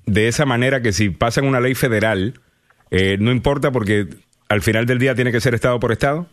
de 0.06 0.28
esa 0.28 0.46
manera 0.46 0.82
que 0.82 0.92
si 0.94 1.10
pasan 1.10 1.46
una 1.46 1.60
ley 1.60 1.76
federal, 1.76 2.40
eh, 2.92 3.18
no 3.20 3.32
importa 3.32 3.72
porque 3.72 4.08
al 4.54 4.62
final 4.62 4.86
del 4.86 5.00
día 5.00 5.16
tiene 5.16 5.32
que 5.32 5.42
ser 5.42 5.54
estado 5.54 5.80
por 5.80 5.92
estado. 5.92 6.28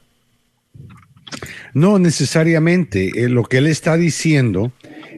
No 1.75 1.99
necesariamente. 1.99 3.25
Eh, 3.25 3.29
lo 3.29 3.45
que 3.45 3.59
él 3.59 3.67
está 3.67 3.97
diciendo 3.97 4.73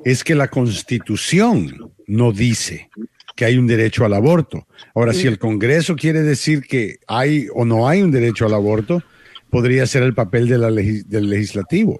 es 0.04 0.24
que 0.24 0.34
la 0.34 0.48
constitución 0.48 1.92
no 2.06 2.32
dice 2.32 2.90
que 3.36 3.44
hay 3.44 3.56
un 3.56 3.66
derecho 3.66 4.04
al 4.04 4.12
aborto. 4.14 4.66
Ahora, 4.94 5.14
si 5.14 5.26
el 5.26 5.38
Congreso 5.38 5.96
quiere 5.96 6.22
decir 6.22 6.62
que 6.62 6.96
hay 7.06 7.46
o 7.54 7.64
no 7.64 7.88
hay 7.88 8.02
un 8.02 8.10
derecho 8.10 8.44
al 8.46 8.54
aborto, 8.54 9.02
podría 9.50 9.86
ser 9.86 10.02
el 10.02 10.14
papel 10.14 10.48
de 10.48 10.58
la 10.58 10.70
legis- 10.70 11.04
del 11.06 11.30
legislativo. 11.30 11.98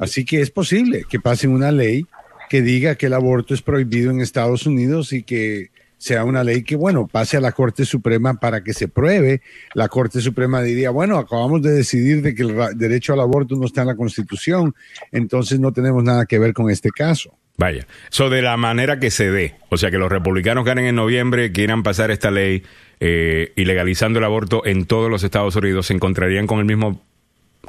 Así 0.00 0.24
que 0.24 0.40
es 0.40 0.50
posible 0.50 1.04
que 1.08 1.18
pasen 1.20 1.50
una 1.50 1.72
ley 1.72 2.06
que 2.50 2.62
diga 2.62 2.94
que 2.96 3.06
el 3.06 3.14
aborto 3.14 3.54
es 3.54 3.62
prohibido 3.62 4.10
en 4.10 4.20
Estados 4.20 4.66
Unidos 4.66 5.12
y 5.12 5.22
que 5.22 5.70
sea 6.00 6.24
una 6.24 6.42
ley 6.42 6.62
que, 6.62 6.76
bueno, 6.76 7.06
pase 7.06 7.36
a 7.36 7.40
la 7.42 7.52
Corte 7.52 7.84
Suprema 7.84 8.32
para 8.32 8.64
que 8.64 8.72
se 8.72 8.88
pruebe. 8.88 9.42
La 9.74 9.88
Corte 9.88 10.22
Suprema 10.22 10.62
diría, 10.62 10.88
bueno, 10.88 11.18
acabamos 11.18 11.60
de 11.60 11.72
decidir 11.72 12.22
de 12.22 12.34
que 12.34 12.42
el 12.42 12.56
derecho 12.74 13.12
al 13.12 13.20
aborto 13.20 13.54
no 13.54 13.66
está 13.66 13.82
en 13.82 13.88
la 13.88 13.96
Constitución, 13.96 14.74
entonces 15.12 15.60
no 15.60 15.74
tenemos 15.74 16.02
nada 16.02 16.24
que 16.24 16.38
ver 16.38 16.54
con 16.54 16.70
este 16.70 16.88
caso. 16.88 17.36
Vaya, 17.58 17.86
eso 18.10 18.30
de 18.30 18.40
la 18.40 18.56
manera 18.56 18.98
que 18.98 19.10
se 19.10 19.30
dé, 19.30 19.56
o 19.68 19.76
sea, 19.76 19.90
que 19.90 19.98
los 19.98 20.10
republicanos 20.10 20.64
ganen 20.64 20.86
en 20.86 20.94
noviembre, 20.94 21.52
quieran 21.52 21.82
pasar 21.82 22.10
esta 22.10 22.30
ley 22.30 22.62
eh, 23.00 23.52
ilegalizando 23.56 24.20
el 24.20 24.24
aborto 24.24 24.64
en 24.64 24.86
todos 24.86 25.10
los 25.10 25.22
Estados 25.22 25.54
Unidos, 25.54 25.88
se 25.88 25.92
encontrarían 25.92 26.46
con 26.46 26.60
el 26.60 26.64
mismo, 26.64 27.04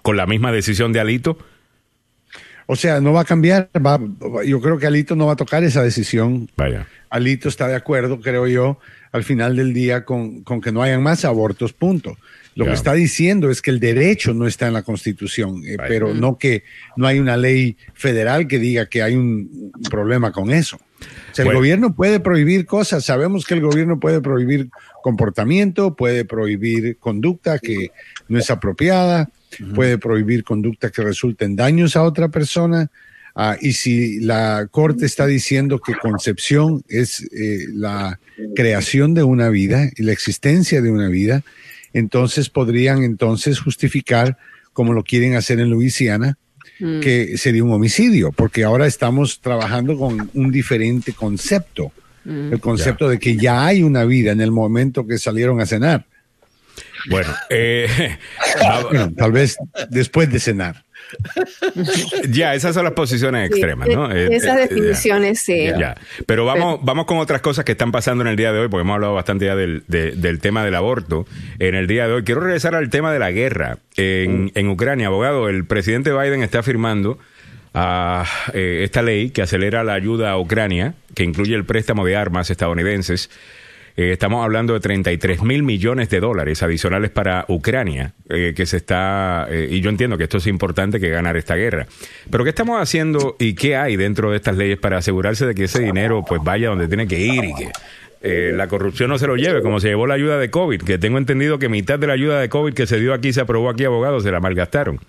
con 0.03 0.15
la 0.15 0.25
misma 0.25 0.53
decisión 0.53 0.93
de 0.93 1.01
Alito. 1.01 1.37
O 2.67 2.75
sea, 2.75 3.01
no 3.01 3.13
va 3.13 3.21
a 3.21 3.25
cambiar. 3.25 3.69
va- 3.75 3.99
yo 4.45 4.61
creo 4.61 4.77
que 4.77 4.87
Alito 4.87 5.15
no 5.15 5.25
va 5.27 5.33
a 5.33 5.35
tocar 5.37 5.63
esa 5.63 5.83
decisión. 5.83 6.49
Vaya, 6.57 6.87
Alito 7.09 7.49
está 7.49 7.67
de 7.67 7.75
acuerdo, 7.75 8.19
creo 8.21 8.47
yo, 8.47 8.79
al 9.11 9.23
final 9.23 9.55
del 9.55 9.73
día 9.73 10.05
con, 10.05 10.43
con 10.43 10.61
que 10.61 10.71
no 10.71 10.81
hayan 10.81 11.03
más 11.03 11.25
abortos, 11.25 11.73
punto. 11.73 12.17
Lo 12.53 12.65
que 12.65 12.73
está 12.73 12.93
diciendo 12.93 13.49
es 13.49 13.61
que 13.61 13.71
el 13.71 13.79
derecho 13.79 14.33
no 14.33 14.45
está 14.45 14.67
en 14.67 14.73
la 14.73 14.83
Constitución, 14.83 15.61
eh, 15.65 15.77
pero 15.87 16.13
no 16.13 16.37
que 16.37 16.63
no 16.97 17.07
hay 17.07 17.17
una 17.17 17.37
ley 17.37 17.77
federal 17.93 18.45
que 18.45 18.59
diga 18.59 18.87
que 18.87 19.01
hay 19.01 19.15
un, 19.15 19.71
un 19.73 19.83
problema 19.89 20.33
con 20.33 20.51
eso. 20.51 20.75
O 20.75 21.33
sea, 21.33 21.45
Bueno. 21.45 21.51
el 21.51 21.57
gobierno 21.63 21.95
puede 21.95 22.19
prohibir 22.19 22.65
cosas. 22.65 23.05
Sabemos 23.05 23.45
que 23.45 23.53
el 23.53 23.61
gobierno 23.61 24.01
puede 24.01 24.19
prohibir 24.19 24.69
comportamiento, 25.01 25.95
puede 25.95 26.25
prohibir 26.25 26.97
conducta 26.97 27.57
que 27.59 27.91
no 28.27 28.37
es 28.37 28.49
apropiada, 28.49 29.29
puede 29.75 29.97
prohibir 29.97 30.43
conducta 30.43 30.89
que 30.89 31.03
resulte 31.03 31.45
en 31.45 31.55
daños 31.55 31.95
a 31.95 32.03
otra 32.03 32.29
persona. 32.29 32.89
Ah, 33.35 33.57
y 33.61 33.73
si 33.73 34.19
la 34.19 34.67
Corte 34.69 35.05
está 35.05 35.25
diciendo 35.25 35.79
que 35.79 35.93
concepción 35.93 36.83
es 36.89 37.21
eh, 37.31 37.67
la 37.73 38.19
creación 38.55 39.13
de 39.13 39.23
una 39.23 39.49
vida 39.49 39.89
y 39.95 40.03
la 40.03 40.11
existencia 40.11 40.81
de 40.81 40.91
una 40.91 41.07
vida, 41.07 41.43
entonces 41.93 42.49
podrían 42.49 43.03
entonces 43.03 43.59
justificar, 43.59 44.37
como 44.73 44.93
lo 44.93 45.03
quieren 45.03 45.35
hacer 45.35 45.59
en 45.59 45.69
Luisiana, 45.69 46.37
que 46.79 47.37
sería 47.37 47.63
un 47.63 47.71
homicidio, 47.71 48.31
porque 48.31 48.63
ahora 48.63 48.87
estamos 48.87 49.39
trabajando 49.39 49.95
con 49.97 50.31
un 50.33 50.51
diferente 50.51 51.13
concepto, 51.13 51.91
el 52.25 52.59
concepto 52.59 53.07
de 53.07 53.19
que 53.19 53.37
ya 53.37 53.65
hay 53.65 53.83
una 53.83 54.03
vida 54.03 54.31
en 54.31 54.41
el 54.41 54.51
momento 54.51 55.05
que 55.05 55.19
salieron 55.19 55.59
a 55.61 55.67
cenar, 55.67 56.07
bueno, 57.09 57.29
eh, 57.49 58.17
tal 59.17 59.31
vez 59.31 59.57
después 59.89 60.31
de 60.31 60.39
cenar. 60.39 60.83
ya, 62.29 62.53
esas 62.55 62.73
son 62.73 62.83
las 62.85 62.93
posiciones 62.93 63.47
Sí, 63.49 63.53
extremas, 63.53 63.87
¿no? 63.89 64.11
Eh, 64.11 64.33
esas 64.35 64.57
eh, 64.57 64.61
definiciones, 64.69 65.39
sí. 65.41 65.65
ya, 65.65 65.77
ya. 65.79 65.95
Pero 66.25 66.45
vamos, 66.45 66.79
vamos 66.83 67.05
con 67.05 67.17
otras 67.17 67.41
cosas 67.41 67.65
que 67.65 67.73
están 67.73 67.91
pasando 67.91 68.21
en 68.23 68.27
el 68.29 68.35
día 68.35 68.53
de 68.53 68.59
hoy, 68.59 68.67
porque 68.69 68.81
hemos 68.81 68.95
hablado 68.95 69.13
bastante 69.13 69.45
ya 69.45 69.55
del, 69.55 69.83
de- 69.87 70.11
del 70.11 70.39
tema 70.39 70.63
del 70.63 70.75
aborto 70.75 71.25
en 71.59 71.75
el 71.75 71.87
día 71.87 72.07
de 72.07 72.13
hoy. 72.13 72.23
Quiero 72.23 72.41
regresar 72.41 72.75
al 72.75 72.89
tema 72.89 73.11
de 73.11 73.19
la 73.19 73.31
guerra 73.31 73.77
en, 73.97 74.51
en 74.55 74.67
Ucrania. 74.69 75.07
Abogado, 75.07 75.49
el 75.49 75.65
presidente 75.65 76.11
Biden 76.13 76.43
está 76.43 76.63
firmando 76.63 77.19
a 77.73 78.25
eh, 78.53 78.81
esta 78.83 79.01
ley 79.01 79.31
que 79.31 79.41
acelera 79.41 79.83
la 79.83 79.93
ayuda 79.93 80.31
a 80.31 80.37
Ucrania, 80.39 80.93
que 81.15 81.23
incluye 81.23 81.55
el 81.55 81.65
préstamo 81.65 82.05
de 82.05 82.15
armas 82.15 82.49
estadounidenses. 82.49 83.29
Eh, 83.95 84.11
estamos 84.13 84.43
hablando 84.43 84.73
de 84.73 84.79
33 84.79 85.43
mil 85.43 85.63
millones 85.63 86.09
de 86.09 86.19
dólares 86.19 86.63
adicionales 86.63 87.11
para 87.11 87.45
Ucrania, 87.47 88.13
eh, 88.29 88.53
que 88.55 88.65
se 88.65 88.77
está, 88.77 89.47
eh, 89.49 89.67
y 89.69 89.81
yo 89.81 89.89
entiendo 89.89 90.17
que 90.17 90.23
esto 90.23 90.37
es 90.37 90.47
importante 90.47 90.99
que 90.99 91.09
ganar 91.09 91.37
esta 91.37 91.55
guerra. 91.55 91.87
Pero 92.29 92.43
¿qué 92.43 92.49
estamos 92.49 92.81
haciendo 92.81 93.35
y 93.39 93.53
qué 93.53 93.75
hay 93.75 93.95
dentro 93.95 94.31
de 94.31 94.37
estas 94.37 94.57
leyes 94.57 94.77
para 94.77 94.97
asegurarse 94.97 95.45
de 95.45 95.55
que 95.55 95.65
ese 95.65 95.81
dinero 95.81 96.23
pues 96.27 96.41
vaya 96.43 96.69
donde 96.69 96.87
tiene 96.87 97.07
que 97.07 97.19
ir 97.19 97.43
y 97.43 97.53
que 97.53 97.71
eh, 98.23 98.51
la 98.55 98.67
corrupción 98.67 99.09
no 99.09 99.17
se 99.17 99.25
lo 99.25 99.35
lleve, 99.35 99.63
como 99.63 99.79
se 99.79 99.87
llevó 99.87 100.05
la 100.05 100.13
ayuda 100.13 100.37
de 100.37 100.51
COVID, 100.51 100.83
que 100.83 100.99
tengo 100.99 101.17
entendido 101.17 101.57
que 101.57 101.69
mitad 101.69 101.97
de 101.97 102.05
la 102.05 102.13
ayuda 102.13 102.39
de 102.39 102.49
COVID 102.49 102.73
que 102.73 102.85
se 102.85 102.99
dio 102.99 103.15
aquí, 103.15 103.33
se 103.33 103.41
aprobó 103.41 103.69
aquí, 103.69 103.83
abogados, 103.83 104.21
se 104.23 104.31
la 104.31 104.39
malgastaron. 104.39 104.99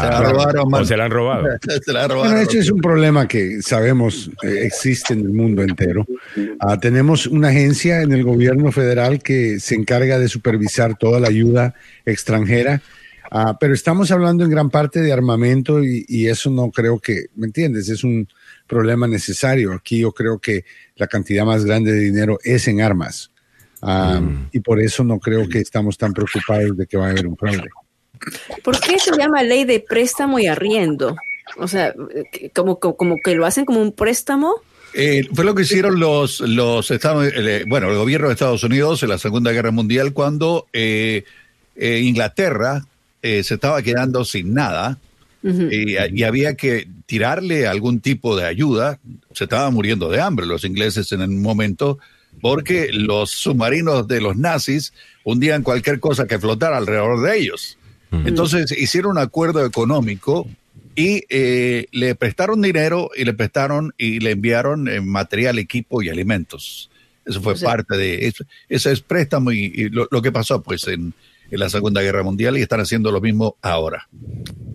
Se 0.00 0.06
la 0.06 0.20
robaron, 0.20 0.74
o 0.74 0.84
se 0.84 0.96
la 0.96 1.04
han 1.04 1.10
robado. 1.10 1.46
Se 1.84 1.92
la 1.92 2.08
robaron. 2.08 2.32
Bueno, 2.32 2.48
ese 2.48 2.58
es 2.58 2.70
un 2.70 2.80
problema 2.80 3.28
que 3.28 3.62
sabemos 3.62 4.30
eh, 4.42 4.62
existe 4.64 5.14
en 5.14 5.20
el 5.20 5.32
mundo 5.32 5.62
entero. 5.62 6.06
Ah, 6.60 6.78
tenemos 6.78 7.26
una 7.26 7.48
agencia 7.48 8.02
en 8.02 8.12
el 8.12 8.24
gobierno 8.24 8.72
federal 8.72 9.22
que 9.22 9.60
se 9.60 9.74
encarga 9.74 10.18
de 10.18 10.28
supervisar 10.28 10.96
toda 10.96 11.20
la 11.20 11.28
ayuda 11.28 11.74
extranjera, 12.04 12.82
Ah, 13.34 13.56
pero 13.58 13.72
estamos 13.72 14.10
hablando 14.10 14.44
en 14.44 14.50
gran 14.50 14.68
parte 14.68 15.00
de 15.00 15.10
armamento 15.10 15.82
y, 15.82 16.04
y 16.06 16.26
eso 16.26 16.50
no 16.50 16.70
creo 16.70 16.98
que, 16.98 17.28
¿me 17.34 17.46
entiendes? 17.46 17.88
Es 17.88 18.04
un 18.04 18.28
problema 18.66 19.08
necesario. 19.08 19.72
Aquí 19.72 20.00
yo 20.00 20.12
creo 20.12 20.38
que 20.38 20.66
la 20.96 21.06
cantidad 21.06 21.46
más 21.46 21.64
grande 21.64 21.92
de 21.92 22.00
dinero 22.00 22.38
es 22.44 22.68
en 22.68 22.82
armas. 22.82 23.32
Ah, 23.80 24.20
Y 24.52 24.60
por 24.60 24.80
eso 24.80 25.02
no 25.02 25.18
creo 25.18 25.48
que 25.48 25.58
estamos 25.58 25.96
tan 25.98 26.12
preocupados 26.12 26.76
de 26.76 26.86
que 26.86 26.96
va 26.96 27.06
a 27.06 27.10
haber 27.10 27.26
un 27.26 27.36
fraude. 27.36 27.70
¿Por 28.62 28.80
qué 28.80 28.98
se 28.98 29.16
llama 29.16 29.42
ley 29.42 29.64
de 29.64 29.80
préstamo 29.80 30.38
y 30.38 30.46
arriendo? 30.46 31.16
O 31.56 31.68
sea, 31.68 31.94
como, 32.54 32.78
como, 32.78 32.96
como 32.96 33.16
que 33.22 33.34
lo 33.34 33.46
hacen 33.46 33.64
como 33.64 33.80
un 33.80 33.92
préstamo. 33.92 34.54
Eh, 34.94 35.26
fue 35.32 35.44
lo 35.44 35.54
que 35.54 35.62
hicieron 35.62 35.98
los, 35.98 36.40
los 36.40 36.90
Estados, 36.90 37.26
eh, 37.34 37.64
bueno, 37.66 37.90
el 37.90 37.96
gobierno 37.96 38.28
de 38.28 38.34
Estados 38.34 38.62
Unidos 38.62 39.02
en 39.02 39.08
la 39.08 39.18
Segunda 39.18 39.50
Guerra 39.52 39.70
Mundial 39.70 40.12
cuando 40.12 40.66
eh, 40.72 41.24
eh, 41.76 42.00
Inglaterra 42.00 42.84
eh, 43.22 43.42
se 43.42 43.54
estaba 43.54 43.80
quedando 43.82 44.24
sin 44.24 44.52
nada 44.52 44.98
y, 45.44 45.96
y 45.96 46.22
había 46.22 46.54
que 46.54 46.86
tirarle 47.06 47.66
algún 47.66 48.00
tipo 48.00 48.36
de 48.36 48.44
ayuda. 48.44 49.00
Se 49.32 49.44
estaban 49.44 49.74
muriendo 49.74 50.08
de 50.08 50.20
hambre 50.20 50.46
los 50.46 50.64
ingleses 50.64 51.10
en 51.10 51.20
el 51.20 51.30
momento 51.30 51.98
porque 52.40 52.90
los 52.92 53.30
submarinos 53.30 54.06
de 54.06 54.20
los 54.20 54.36
nazis 54.36 54.92
hundían 55.24 55.62
cualquier 55.62 56.00
cosa 56.00 56.26
que 56.26 56.38
flotara 56.38 56.76
alrededor 56.76 57.22
de 57.22 57.38
ellos. 57.38 57.78
Entonces 58.12 58.70
hicieron 58.78 59.12
un 59.12 59.18
acuerdo 59.18 59.64
económico 59.64 60.46
y 60.94 61.24
eh, 61.30 61.86
le 61.92 62.14
prestaron 62.14 62.60
dinero 62.60 63.10
y 63.16 63.24
le 63.24 63.32
prestaron 63.32 63.94
y 63.96 64.20
le 64.20 64.32
enviaron 64.32 64.86
eh, 64.88 65.00
material, 65.00 65.58
equipo 65.58 66.02
y 66.02 66.10
alimentos. 66.10 66.90
Eso 67.24 67.40
fue 67.40 67.54
O 67.54 67.56
sea- 67.56 67.70
parte 67.70 67.96
de 67.96 68.26
eso. 68.26 68.44
Eso 68.68 68.90
es 68.90 69.00
préstamo 69.00 69.52
y, 69.52 69.72
y 69.74 69.88
lo, 69.88 70.06
lo 70.10 70.20
que 70.20 70.30
pasó 70.32 70.62
pues 70.62 70.86
en, 70.88 71.14
en 71.50 71.58
la 71.60 71.68
Segunda 71.70 72.02
Guerra 72.02 72.22
Mundial 72.22 72.58
y 72.58 72.62
están 72.62 72.80
haciendo 72.80 73.10
lo 73.12 73.20
mismo 73.20 73.56
ahora. 73.62 74.08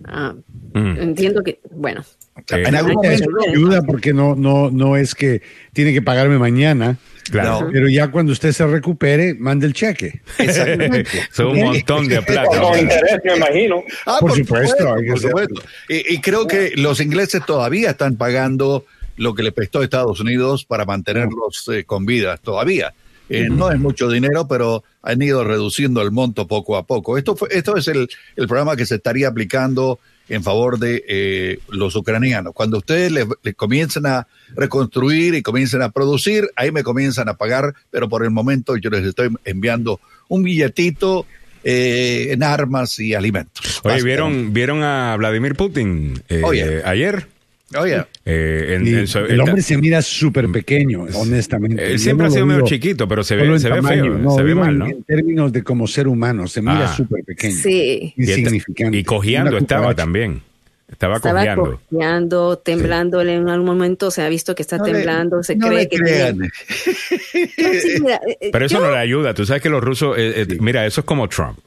Ah, 0.04 0.34
Mm. 0.74 0.96
entiendo 1.00 1.42
que, 1.42 1.60
bueno, 1.70 2.04
Eh, 2.50 2.62
en 2.66 2.74
algún 2.74 2.94
momento, 2.96 3.30
ayuda 3.50 3.80
porque 3.82 4.12
no, 4.12 4.34
no, 4.36 4.70
no 4.70 4.96
es 4.98 5.14
que 5.14 5.40
tiene 5.72 5.94
que 5.94 6.02
pagarme 6.02 6.38
mañana, 6.38 6.98
claro. 7.30 7.62
No. 7.62 7.70
pero 7.72 7.88
ya 7.88 8.10
cuando 8.10 8.32
usted 8.32 8.52
se 8.52 8.66
recupere, 8.66 9.34
mande 9.34 9.66
el 9.66 9.72
cheque. 9.72 10.20
Son 11.32 11.48
un 11.48 11.60
montón 11.60 12.08
de 12.08 12.22
plata. 12.22 12.60
Con 12.60 12.78
interés, 12.78 13.18
me 13.24 13.36
imagino. 13.36 13.82
Ah, 14.06 14.18
Por 14.20 14.32
supuesto, 14.34 14.84
por 14.84 15.48
y 15.88 16.20
creo 16.20 16.46
que 16.46 16.72
los 16.76 17.00
ingleses 17.00 17.44
todavía 17.46 17.90
están 17.90 18.16
pagando 18.16 18.84
lo 19.16 19.34
que 19.34 19.42
le 19.42 19.52
prestó 19.52 19.82
Estados 19.82 20.20
Unidos 20.20 20.64
para 20.64 20.84
mantenerlos 20.84 21.68
eh, 21.72 21.84
con 21.84 22.06
vida 22.06 22.36
todavía. 22.38 22.94
Eh, 23.28 23.48
No 23.50 23.70
es 23.70 23.78
mucho 23.78 24.08
dinero, 24.08 24.48
pero 24.48 24.84
han 25.02 25.20
ido 25.20 25.44
reduciendo 25.44 26.00
el 26.02 26.10
monto 26.12 26.46
poco 26.46 26.76
a 26.76 26.84
poco. 26.86 27.18
Esto, 27.18 27.36
fue, 27.36 27.48
esto 27.50 27.76
es 27.76 27.88
el, 27.88 28.08
el 28.36 28.46
programa 28.46 28.76
que 28.76 28.86
se 28.86 28.94
estaría 28.94 29.28
aplicando 29.28 29.98
en 30.28 30.42
favor 30.42 30.78
de 30.78 31.04
eh, 31.08 31.58
los 31.68 31.96
ucranianos. 31.96 32.52
Cuando 32.54 32.78
ustedes 32.78 33.10
le, 33.12 33.26
le 33.42 33.54
comiencen 33.54 34.06
a 34.06 34.26
reconstruir 34.54 35.34
y 35.34 35.42
comiencen 35.42 35.82
a 35.82 35.90
producir, 35.90 36.50
ahí 36.56 36.70
me 36.70 36.82
comienzan 36.82 37.28
a 37.28 37.34
pagar, 37.34 37.74
pero 37.90 38.08
por 38.08 38.24
el 38.24 38.30
momento 38.30 38.76
yo 38.76 38.90
les 38.90 39.04
estoy 39.04 39.30
enviando 39.44 40.00
un 40.28 40.42
billetito 40.42 41.26
eh, 41.64 42.28
en 42.30 42.42
armas 42.42 42.98
y 42.98 43.14
alimentos. 43.14 43.80
Oye, 43.82 44.02
¿vieron, 44.02 44.52
¿vieron 44.52 44.82
a 44.82 45.16
Vladimir 45.16 45.54
Putin 45.56 46.22
eh, 46.28 46.42
Oye. 46.44 46.82
ayer? 46.84 47.26
Oye, 47.78 48.02
Eh, 48.24 48.76
en- 48.76 48.86
Y 48.86 48.94
en 48.94 49.06
su- 49.06 49.18
el 49.18 49.40
hombre 49.40 49.62
se 49.62 49.76
mira 49.78 50.00
súper 50.02 50.48
pequeño, 50.48 51.04
honestamente. 51.14 51.92
Él 51.92 51.98
siempre 51.98 52.24
no 52.26 52.30
ha 52.30 52.34
sido 52.34 52.46
medio 52.46 52.64
chiquito, 52.64 53.06
pero 53.08 53.22
se 53.24 53.36
ve, 53.36 53.46
en 53.46 53.60
se 53.60 53.70
ve 53.70 53.82
feo, 53.82 54.06
no, 54.18 54.30
se 54.34 54.42
ve 54.42 54.54
mal, 54.54 54.70
en, 54.72 54.78
¿no? 54.78 54.86
en 54.86 55.02
términos 55.02 55.52
de 55.52 55.62
como 55.62 55.86
ser 55.86 56.08
humano, 56.08 56.46
se 56.46 56.60
mira 56.60 56.90
Ah. 56.90 56.94
súper 56.96 57.24
pequeño. 57.24 57.54
Sí. 57.56 58.12
Insignificante. 58.16 58.96
y 58.98 59.04
cojeando 59.04 59.56
estaba 59.58 59.94
también. 59.94 60.42
Estaba, 60.90 61.16
Estaba 61.16 61.40
cojeando. 61.40 61.80
cojeando, 61.90 62.58
temblándole 62.58 63.34
en 63.34 63.48
algún 63.50 63.66
momento, 63.66 64.10
se 64.10 64.22
ha 64.22 64.28
visto 64.28 64.54
que 64.54 64.62
está 64.62 64.78
no 64.78 64.86
le- 64.86 64.92
temblando, 64.92 65.42
se 65.42 65.54
no 65.54 65.66
cree 65.68 65.80
le 65.80 65.88
que 65.88 65.96
crean. 65.98 66.38
tiene- 66.84 67.80
Sí, 67.80 67.96
mira, 68.02 68.20
eh, 68.26 68.36
eh, 68.40 68.48
Pero 68.52 68.64
eso 68.64 68.78
yo- 68.78 68.86
no 68.86 68.90
le 68.92 68.98
ayuda. 68.98 69.34
Tú 69.34 69.44
sabes 69.44 69.62
que 69.62 69.68
los 69.68 69.82
rusos, 69.84 70.16
eh, 70.18 70.42
eh, 70.48 70.56
mira, 70.60 70.86
eso 70.86 71.00
es 71.02 71.04
como 71.04 71.28
Trump. 71.28 71.58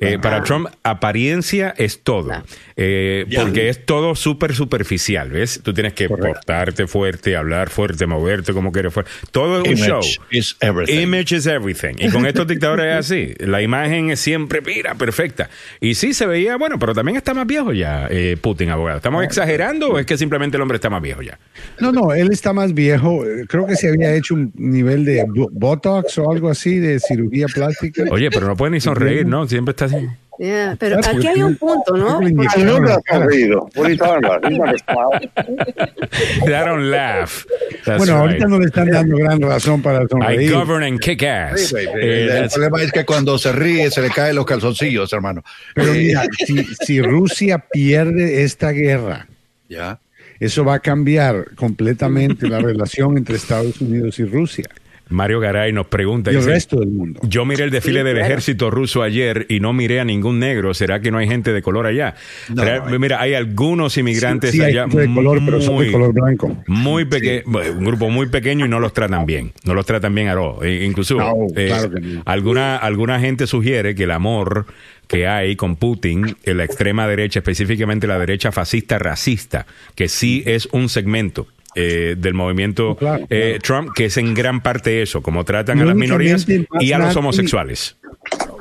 Eh, 0.00 0.18
Para 0.20 0.42
Trump, 0.42 0.68
apariencia 0.82 1.74
es 1.78 2.00
todo. 2.02 2.32
Eh, 2.76 3.24
porque 3.36 3.68
es 3.68 3.86
todo 3.86 4.14
súper 4.14 4.54
superficial, 4.54 5.30
¿ves? 5.30 5.60
Tú 5.62 5.72
tienes 5.72 5.92
que 5.94 6.08
Correcto. 6.08 6.34
portarte 6.34 6.86
fuerte, 6.86 7.36
hablar 7.36 7.70
fuerte, 7.70 8.06
moverte 8.06 8.52
como 8.52 8.72
quieres 8.72 8.92
fuerte. 8.92 9.10
Todo 9.30 9.62
es 9.62 9.68
un 9.68 9.76
show. 9.76 10.00
Image 10.02 10.20
is 10.30 10.56
everything. 10.60 11.00
Image 11.00 11.36
is 11.36 11.46
everything. 11.46 11.94
Y 11.98 12.10
con 12.10 12.26
estos 12.26 12.46
dictadores 12.46 12.86
es 12.86 12.98
así. 12.98 13.34
La 13.38 13.62
imagen 13.62 14.10
es 14.10 14.20
siempre, 14.20 14.60
mira, 14.60 14.94
perfecta. 14.96 15.48
Y 15.80 15.94
sí 15.94 16.12
se 16.12 16.26
veía, 16.26 16.56
bueno, 16.56 16.78
pero 16.78 16.94
también 16.94 17.16
está 17.16 17.32
más 17.32 17.46
viejo 17.46 17.72
ya, 17.72 18.08
eh, 18.10 18.36
Putin, 18.56 18.70
abogado. 18.70 18.96
¿Estamos 18.96 19.22
exagerando 19.22 19.90
o 19.90 19.98
es 19.98 20.06
que 20.06 20.16
simplemente 20.16 20.56
el 20.56 20.62
hombre 20.62 20.76
está 20.76 20.88
más 20.88 21.02
viejo 21.02 21.20
ya? 21.20 21.38
No, 21.78 21.92
no, 21.92 22.14
él 22.14 22.30
está 22.32 22.54
más 22.54 22.72
viejo. 22.72 23.22
Creo 23.48 23.66
que 23.66 23.76
se 23.76 23.88
había 23.90 24.14
hecho 24.14 24.34
un 24.34 24.50
nivel 24.56 25.04
de 25.04 25.24
bo- 25.28 25.50
Botox 25.52 26.16
o 26.18 26.30
algo 26.30 26.48
así, 26.48 26.78
de 26.78 26.98
cirugía 26.98 27.46
plástica. 27.52 28.04
Oye, 28.10 28.30
pero 28.30 28.46
no 28.46 28.56
puede 28.56 28.70
ni 28.72 28.80
sonreír, 28.80 29.26
¿no? 29.26 29.46
Siempre 29.46 29.72
está 29.72 29.84
así. 29.84 30.08
Ya, 30.38 30.76
pero 30.78 30.98
aquí 30.98 31.26
hay 31.26 31.42
un 31.42 31.56
punto, 31.56 31.96
¿no? 31.96 32.20
I. 32.22 32.26
I 32.26 32.64
don't 36.64 36.90
laugh. 36.90 37.44
That's 37.84 37.98
bueno, 37.98 38.14
right. 38.14 38.20
ahorita 38.20 38.46
no 38.48 38.58
le 38.58 38.66
están 38.66 38.90
dando 38.90 39.16
gran 39.16 39.40
razón 39.40 39.82
para 39.82 40.04
I 40.04 40.08
sonreír. 40.08 40.52
govern 40.52 40.82
and 40.84 41.00
kick 41.00 41.22
ass. 41.22 41.68
Sí. 41.68 41.76
Eh, 41.76 42.24
el 42.24 42.30
that's- 42.30 42.52
problema 42.54 42.82
es 42.82 42.92
que 42.92 43.04
cuando 43.04 43.38
se 43.38 43.52
ríe 43.52 43.90
se 43.90 44.02
le 44.02 44.10
caen 44.10 44.36
los 44.36 44.46
calzoncillos, 44.46 45.12
hermano. 45.12 45.42
Pero 45.74 45.92
mira, 45.92 46.24
si, 46.46 46.64
si 46.84 47.00
Rusia 47.02 47.58
pierde 47.70 48.42
esta 48.42 48.70
guerra, 48.72 49.26
ya. 49.68 49.98
eso 50.40 50.64
va 50.64 50.74
a 50.74 50.80
cambiar 50.80 51.54
completamente 51.54 52.48
la 52.48 52.58
relación 52.58 53.16
entre 53.16 53.36
Estados 53.36 53.80
Unidos 53.80 54.18
y 54.18 54.24
Rusia 54.24 54.64
Mario 55.08 55.38
Garay 55.40 55.72
nos 55.72 55.86
pregunta. 55.86 56.30
y 56.32 56.34
el 56.34 56.40
dice, 56.40 56.50
resto 56.50 56.80
del 56.80 56.88
mundo. 56.90 57.20
Yo 57.22 57.44
miré 57.44 57.64
el 57.64 57.70
desfile 57.70 58.00
Sí, 58.00 58.04
del 58.04 58.14
claro. 58.14 58.26
ejército 58.26 58.70
ruso 58.70 59.02
ayer 59.02 59.46
y 59.48 59.60
no 59.60 59.72
miré 59.72 60.00
a 60.00 60.04
ningún 60.04 60.38
negro. 60.40 60.74
¿Será 60.74 61.00
que 61.00 61.10
no 61.12 61.18
hay 61.18 61.28
gente 61.28 61.52
de 61.52 61.62
color 61.62 61.86
allá? 61.86 62.14
No, 62.52 62.64
Real- 62.64 62.82
no 62.86 62.92
hay. 62.92 62.98
mira, 62.98 63.20
hay 63.20 63.34
algunos 63.34 63.96
inmigrantes 63.98 64.50
Sí, 64.50 64.56
sí, 64.58 64.62
hay 64.64 64.72
allá 64.72 64.82
gente 64.88 65.02
de 65.06 65.14
color, 65.14 65.40
pero 65.44 65.60
son 65.60 65.78
de 65.78 65.84
muy- 65.84 65.92
color 65.92 66.12
blanco. 66.12 66.56
Muy 66.66 67.04
pequeño, 67.04 67.42
un 67.46 67.84
grupo 67.84 68.10
muy 68.10 68.26
pequeño 68.28 68.66
y 68.66 68.68
no 68.68 68.80
los 68.80 68.92
tratan 68.92 69.26
bien. 69.26 69.52
No 69.64 69.74
los 69.74 69.86
tratan 69.86 70.14
bien 70.14 70.28
a 70.28 70.40
all. 70.40 70.66
E- 70.66 70.84
Incluso 70.84 71.14
No, 71.16 71.34
eh, 71.54 71.66
claro 71.68 71.90
que 71.92 72.00
no. 72.00 72.22
alguna, 72.24 72.76
alguna 72.76 73.20
gente 73.20 73.46
sugiere 73.46 73.94
que 73.94 74.04
el 74.04 74.10
amor 74.10 74.66
que 75.06 75.28
hay 75.28 75.54
con 75.54 75.76
Putin 75.76 76.36
en 76.42 76.56
la 76.56 76.64
extrema 76.64 77.06
derecha, 77.06 77.38
específicamente 77.38 78.08
la 78.08 78.18
derecha 78.18 78.50
fascista 78.50 78.98
racista, 78.98 79.66
que 79.94 80.08
sí 80.08 80.42
es 80.46 80.68
un 80.72 80.88
segmento. 80.88 81.46
Eh, 81.76 82.16
del 82.18 82.34
movimiento 82.34 82.96
Claro, 82.96 83.26
eh, 83.30 83.58
Trump, 83.62 83.90
que 83.94 84.06
es 84.06 84.16
en 84.16 84.34
gran 84.34 84.62
parte 84.62 85.02
eso, 85.02 85.22
como 85.22 85.44
tratan 85.44 85.78
a 85.80 85.84
las 85.84 85.94
minorías 85.94 86.46
y 86.80 86.92
a 86.92 86.98
los 86.98 87.14
homosexuales. 87.16 87.96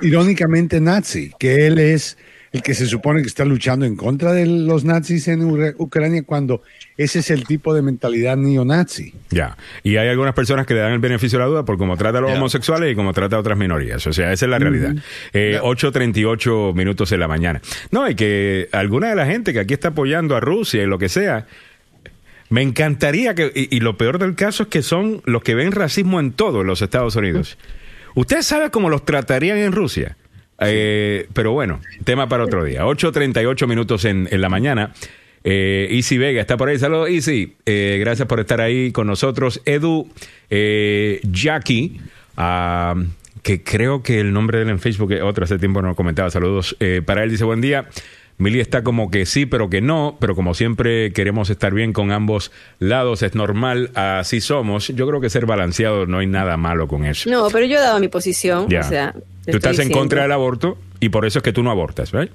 Irónicamente 0.01 0.79
nazi, 0.81 1.31
que 1.39 1.65
él 1.67 1.79
es 1.79 2.17
el 2.51 2.61
que 2.61 2.73
se 2.73 2.85
supone 2.85 3.21
que 3.21 3.27
está 3.27 3.43
luchando 3.43 3.85
en 3.85 3.97
contra 3.97 4.31
de 4.31 4.45
los 4.45 4.85
nazis 4.85 5.27
en 5.27 5.43
Ucrania 5.77 6.23
cuando 6.23 6.61
ese 6.95 7.19
es 7.19 7.29
el 7.29 7.45
tipo 7.45 7.73
de 7.73 7.81
mentalidad 7.81 8.37
neonazi. 8.37 9.13
Ya. 9.29 9.57
Y 9.83 9.97
hay 9.97 10.07
algunas 10.07 10.33
personas 10.33 10.65
que 10.65 10.73
le 10.73 10.79
dan 10.79 10.93
el 10.93 10.99
beneficio 10.99 11.37
de 11.37 11.43
la 11.43 11.49
duda 11.49 11.65
por 11.65 11.77
cómo 11.77 11.97
trata 11.97 12.19
a 12.19 12.21
los 12.21 12.31
Ya. 12.31 12.37
homosexuales 12.37 12.93
y 12.93 12.95
cómo 12.95 13.11
trata 13.11 13.35
a 13.35 13.39
otras 13.39 13.57
minorías. 13.57 14.07
O 14.07 14.13
sea, 14.13 14.31
esa 14.31 14.45
es 14.45 14.49
la 14.49 14.59
realidad. 14.59 14.95
Eh, 15.33 15.59
8.38 15.61 16.73
minutos 16.73 17.11
en 17.11 17.19
la 17.19 17.27
mañana. 17.27 17.61
No, 17.91 18.09
y 18.09 18.15
que 18.15 18.69
alguna 18.71 19.09
de 19.09 19.15
la 19.15 19.25
gente 19.25 19.51
que 19.51 19.59
aquí 19.59 19.73
está 19.73 19.89
apoyando 19.89 20.37
a 20.37 20.39
Rusia 20.39 20.81
y 20.81 20.85
lo 20.85 20.97
que 20.97 21.09
sea, 21.09 21.47
me 22.49 22.61
encantaría 22.61 23.35
que, 23.35 23.51
y, 23.53 23.75
y 23.75 23.79
lo 23.79 23.97
peor 23.97 24.19
del 24.19 24.35
caso 24.35 24.63
es 24.63 24.69
que 24.69 24.81
son 24.81 25.21
los 25.25 25.43
que 25.43 25.55
ven 25.55 25.71
racismo 25.71 26.19
en 26.19 26.31
todo 26.31 26.61
en 26.61 26.67
los 26.67 26.81
Estados 26.81 27.15
Unidos. 27.15 27.57
¿Usted 28.15 28.41
sabe 28.41 28.69
cómo 28.69 28.89
los 28.89 29.05
tratarían 29.05 29.57
en 29.57 29.71
Rusia? 29.71 30.17
Eh, 30.59 31.27
pero 31.33 31.51
bueno, 31.51 31.81
tema 32.03 32.29
para 32.29 32.45
otro 32.45 32.63
día. 32.63 32.85
8.38 32.85 33.67
minutos 33.67 34.05
en, 34.05 34.27
en 34.31 34.41
la 34.41 34.49
mañana. 34.49 34.93
Eh, 35.47 35.89
Easy 35.91 36.17
Vega 36.17 36.41
está 36.41 36.57
por 36.57 36.69
ahí. 36.69 36.79
Saludos, 36.79 37.09
Easy. 37.09 37.55
Eh, 37.65 37.97
gracias 37.99 38.27
por 38.27 38.39
estar 38.39 38.59
ahí 38.61 38.91
con 38.91 39.05
nosotros. 39.05 39.61
Edu 39.65 40.09
eh, 40.49 41.21
Jackie, 41.23 41.99
ah, 42.35 42.95
que 43.43 43.61
creo 43.61 44.01
que 44.01 44.19
el 44.19 44.33
nombre 44.33 44.57
de 44.57 44.63
él 44.63 44.69
en 44.71 44.79
Facebook, 44.79 45.13
otro 45.23 45.45
hace 45.45 45.59
tiempo 45.59 45.83
no 45.83 45.89
lo 45.89 45.95
comentaba. 45.95 46.31
Saludos 46.31 46.75
eh, 46.79 47.03
para 47.05 47.23
él. 47.23 47.29
Dice, 47.29 47.43
buen 47.43 47.61
día. 47.61 47.87
Mili 48.37 48.59
está 48.59 48.83
como 48.83 49.09
que 49.09 49.25
sí, 49.25 49.45
pero 49.45 49.69
que 49.69 49.79
no, 49.81 50.17
pero 50.19 50.35
como 50.35 50.53
siempre 50.53 51.13
queremos 51.13 51.49
estar 51.49 51.73
bien 51.73 51.93
con 51.93 52.11
ambos 52.11 52.51
lados, 52.79 53.23
es 53.23 53.33
normal, 53.33 53.91
así 53.95 54.41
somos. 54.41 54.89
Yo 54.89 55.07
creo 55.07 55.21
que 55.21 55.29
ser 55.29 55.45
balanceado 55.45 56.05
no 56.05 56.17
hay 56.19 56.27
nada 56.27 56.57
malo 56.57 56.87
con 56.87 57.05
eso. 57.05 57.29
No, 57.29 57.47
pero 57.49 57.65
yo 57.65 57.77
he 57.77 57.81
dado 57.81 57.99
mi 57.99 58.09
posición, 58.09 58.67
Ya. 58.67 58.81
o 58.81 58.83
sea... 58.83 59.13
tú 59.13 59.21
estás 59.57 59.73
en 59.79 59.87
diciendo- 59.87 59.97
contra 59.99 60.23
del 60.23 60.31
aborto 60.33 60.77
y 60.99 61.09
por 61.09 61.25
eso 61.25 61.39
es 61.39 61.43
que 61.43 61.53
tú 61.53 61.63
no 61.63 61.71
abortas, 61.71 62.11
¿verdad? 62.11 62.33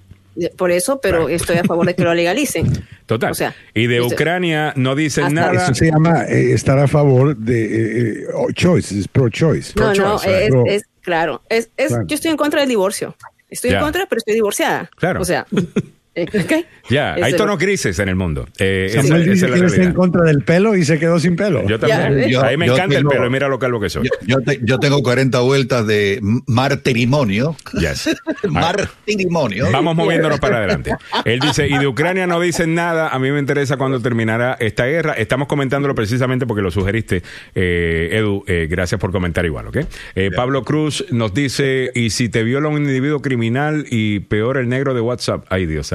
Por 0.56 0.70
eso, 0.70 1.00
pero 1.02 1.18
Claro. 1.26 1.34
estoy 1.34 1.56
a 1.58 1.64
favor 1.64 1.84
de 1.84 1.94
que 1.94 2.02
lo 2.04 2.14
legalicen. 2.14 2.66
Total. 3.06 3.32
O 3.32 3.34
sea, 3.34 3.54
y 3.74 3.86
de 3.88 4.00
Ucrania 4.00 4.72
no 4.76 4.94
dicen 4.94 5.34
nada. 5.34 5.64
Eso 5.64 5.74
se 5.74 5.90
llama 5.90 6.22
eh, 6.24 6.52
estar 6.52 6.78
a 6.78 6.86
favor 6.88 7.36
de 7.36 7.64
eh, 7.64 8.12
eh, 8.22 8.26
oh, 8.34 8.50
choice, 8.52 8.96
es 8.98 9.08
pro-choice. 9.08 9.72
No, 9.76 9.88
no, 9.88 10.16
pro-choice, 10.16 10.44
es, 10.44 10.50
Pro- 10.50 10.64
es 10.66 10.82
claro. 11.02 11.42
Es, 11.50 11.70
es, 11.76 11.88
Claro. 11.88 12.06
Yo 12.06 12.14
estoy 12.14 12.30
en 12.30 12.36
contra 12.38 12.60
del 12.60 12.68
divorcio. 12.70 13.16
Estoy 13.50 13.70
Ya. 13.70 13.78
en 13.78 13.84
contra, 13.84 14.06
pero 14.06 14.18
estoy 14.18 14.34
divorciada. 14.34 14.88
Claro. 14.96 15.20
O 15.20 15.24
sea, 15.24 15.46
eh, 16.14 16.26
¿ok? 16.26 16.66
Ya, 16.90 17.14
Eso 17.14 17.24
hay 17.24 17.32
tonos 17.34 17.54
lo- 17.54 17.58
grises 17.58 17.98
en 18.00 18.08
el 18.08 18.16
mundo. 18.16 18.48
Eh, 18.58 18.90
Samuel 18.94 19.22
esa 19.22 19.30
dice 19.30 19.44
es 19.46 19.50
la 19.52 19.58
que 19.60 19.66
está 19.66 19.82
en 19.82 19.92
contra 19.92 20.22
del 20.24 20.42
pelo 20.42 20.74
y 20.76 20.84
se 20.84 20.98
quedó 20.98 21.20
sin 21.20 21.36
pelo. 21.36 21.66
Yo 21.68 21.78
también. 21.78 22.14
¿ves? 22.16 22.28
Yo- 22.28 22.42
a 22.44 22.50
mí 22.50 22.56
me 22.56 22.66
yo 22.66 22.74
encanta 22.74 22.96
tengo- 22.96 23.10
el 23.10 23.14
pelo 23.16 23.26
y 23.28 23.30
mira 23.30 23.48
lo 23.48 23.58
calvo 23.58 23.78
que 23.80 23.88
soy. 23.90 24.04
Yo, 24.04 24.10
yo 24.26 24.40
te- 24.44 24.60
yo 24.62 24.78
tengo 24.78 25.02
40 25.02 25.40
vueltas 25.40 25.86
de 25.86 26.20
martirimonio. 26.46 27.56
Yes. 27.78 28.10
martirimonio. 28.48 29.66
Vamos 29.72 29.94
moviéndonos 29.96 30.40
para 30.40 30.58
adelante. 30.58 30.92
Él 31.24 31.40
dice, 31.40 31.68
y 31.68 31.78
de 31.78 31.86
Ucrania 31.86 32.26
no 32.26 32.40
dicen 32.40 32.74
nada, 32.74 33.08
a 33.08 33.18
mí 33.18 33.30
me 33.30 33.38
interesa 33.38 33.76
cuando 33.76 34.00
terminará 34.00 34.56
esta 34.60 34.86
guerra. 34.86 35.12
Estamos 35.14 35.48
comentándolo 35.48 35.94
precisamente 35.94 36.46
porque 36.46 36.62
lo 36.62 36.70
sugeriste, 36.70 37.22
eh, 37.54 38.08
Edu, 38.12 38.44
eh, 38.46 38.66
gracias 38.70 39.00
por 39.00 39.12
comentar 39.12 39.44
igual, 39.44 39.68
¿ok? 39.68 39.78
Eh, 40.14 40.30
Pablo 40.34 40.64
Cruz 40.64 41.04
nos 41.10 41.34
dice, 41.34 41.90
y 41.94 42.10
si 42.10 42.28
te 42.28 42.42
viola 42.42 42.68
un 42.68 42.78
individuo 42.78 43.20
criminal 43.20 43.86
y 43.90 44.20
peor 44.20 44.56
el 44.56 44.68
negro 44.68 44.94
de 44.94 45.00
WhatsApp, 45.00 45.44
ay 45.50 45.66
Dios 45.66 45.92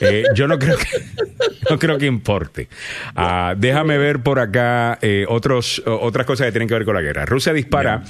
Eh, 0.00 0.24
yo 0.34 0.46
no 0.48 0.58
creo 0.58 0.76
que, 0.76 0.86
no 1.70 1.78
creo 1.78 1.98
que 1.98 2.06
importe. 2.06 2.68
Ah, 3.14 3.54
déjame 3.56 3.98
ver 3.98 4.20
por 4.20 4.38
acá 4.38 4.98
eh, 5.02 5.24
otros, 5.28 5.82
otras 5.86 6.26
cosas 6.26 6.46
que 6.46 6.52
tienen 6.52 6.68
que 6.68 6.74
ver 6.74 6.84
con 6.84 6.94
la 6.94 7.02
guerra. 7.02 7.26
Rusia 7.26 7.52
dispara 7.52 8.04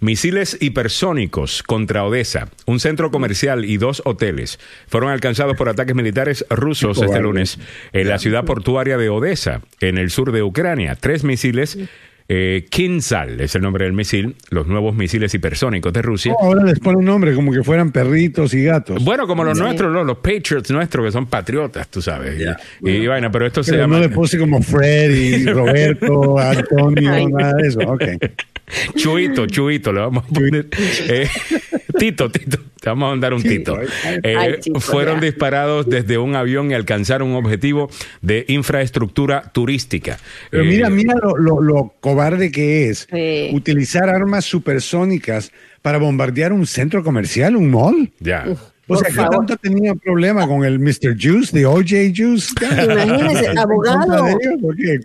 misiles 0.00 0.56
hipersónicos 0.60 1.62
contra 1.62 2.04
Odessa, 2.04 2.48
un 2.66 2.80
centro 2.80 3.10
comercial 3.10 3.64
y 3.64 3.76
dos 3.76 4.02
hoteles. 4.04 4.58
Fueron 4.88 5.10
alcanzados 5.10 5.56
por 5.56 5.68
ataques 5.68 5.94
militares 5.94 6.44
rusos 6.50 6.98
Qué 6.98 7.04
este 7.04 7.06
cobarde. 7.06 7.22
lunes 7.22 7.58
en 7.92 8.08
la 8.08 8.18
ciudad 8.18 8.44
portuaria 8.44 8.96
de 8.96 9.08
Odessa, 9.08 9.60
en 9.80 9.98
el 9.98 10.10
sur 10.10 10.32
de 10.32 10.42
Ucrania. 10.42 10.96
Tres 10.96 11.24
misiles. 11.24 11.78
Eh, 12.32 12.66
Kinsal 12.70 13.40
es 13.40 13.56
el 13.56 13.62
nombre 13.62 13.86
del 13.86 13.92
misil, 13.92 14.36
los 14.50 14.68
nuevos 14.68 14.94
misiles 14.94 15.34
hipersónicos 15.34 15.92
de 15.92 16.00
Rusia. 16.00 16.32
No, 16.40 16.46
ahora 16.46 16.62
les 16.62 16.78
pone 16.78 16.98
un 16.98 17.04
nombre 17.04 17.34
como 17.34 17.50
que 17.52 17.64
fueran 17.64 17.90
perritos 17.90 18.54
y 18.54 18.62
gatos. 18.62 19.02
Bueno, 19.04 19.26
como 19.26 19.42
los 19.42 19.58
Sí. 19.58 19.64
nuestros, 19.64 19.92
los, 19.92 20.06
los 20.06 20.18
Patriots 20.18 20.70
nuestros, 20.70 21.06
que 21.06 21.10
son 21.10 21.26
patriotas, 21.26 21.88
tú 21.88 22.00
sabes. 22.00 22.40
Y, 22.82 22.88
y 22.88 23.06
vaina, 23.08 23.32
pero 23.32 23.46
esto 23.46 23.64
se 23.64 23.76
llama. 23.76 23.96
no 23.96 24.02
le 24.02 24.10
puse 24.10 24.38
como 24.38 24.62
Fred 24.62 25.10
y 25.12 25.44
Roberto, 25.52 26.38
Antonio, 26.38 27.28
nada 27.30 27.54
de 27.54 27.66
eso. 27.66 27.80
Ok. 27.80 28.04
Chuito, 28.94 29.46
Chuito, 29.46 29.92
le 29.92 30.00
vamos 30.00 30.24
a 30.24 30.28
poner. 30.28 30.66
Eh, 31.08 31.28
tito, 31.98 32.30
Tito, 32.30 32.58
te 32.80 32.88
vamos 32.88 33.08
a 33.08 33.10
mandar 33.10 33.34
un 33.34 33.42
Tito. 33.42 33.76
Eh, 34.22 34.58
chico, 34.60 34.78
fueron 34.78 35.20
disparados 35.20 35.88
desde 35.88 36.18
un 36.18 36.36
avión 36.36 36.70
y 36.70 36.74
alcanzaron 36.74 37.28
un 37.30 37.34
objetivo 37.34 37.90
de 38.22 38.44
infraestructura 38.46 39.50
turística. 39.52 40.18
Pero 40.50 40.62
Eh, 40.62 40.66
mira, 40.66 40.88
mira 40.88 41.14
lo, 41.20 41.36
lo- 41.36 41.60
lo 41.60 41.94
cobarde 42.20 42.50
que 42.52 42.88
es 42.90 43.08
Sí. 43.10 43.50
utilizar 43.54 44.08
armas 44.10 44.44
supersónicas 44.44 45.52
para 45.82 45.98
bombardear 45.98 46.52
un 46.52 46.66
centro 46.66 47.02
comercial, 47.02 47.56
un 47.56 47.70
mall. 47.70 48.10
Ya. 48.20 48.44
O 48.46 48.54
sea, 48.54 48.64
Por 48.86 49.06
¿qué 49.06 49.12
favor. 49.12 49.36
tanto 49.36 49.56
tenía 49.56 49.94
problema 49.94 50.46
con 50.46 50.64
el 50.64 50.78
Mr. 50.78 51.16
Juice, 51.18 51.56
de 51.56 51.64
OJ 51.64 52.12
Juice? 52.14 52.52
Imagínese, 52.84 53.40
¿Está 53.40 53.50
en 53.52 53.58
abogado. 53.58 54.24
o? 54.26 54.38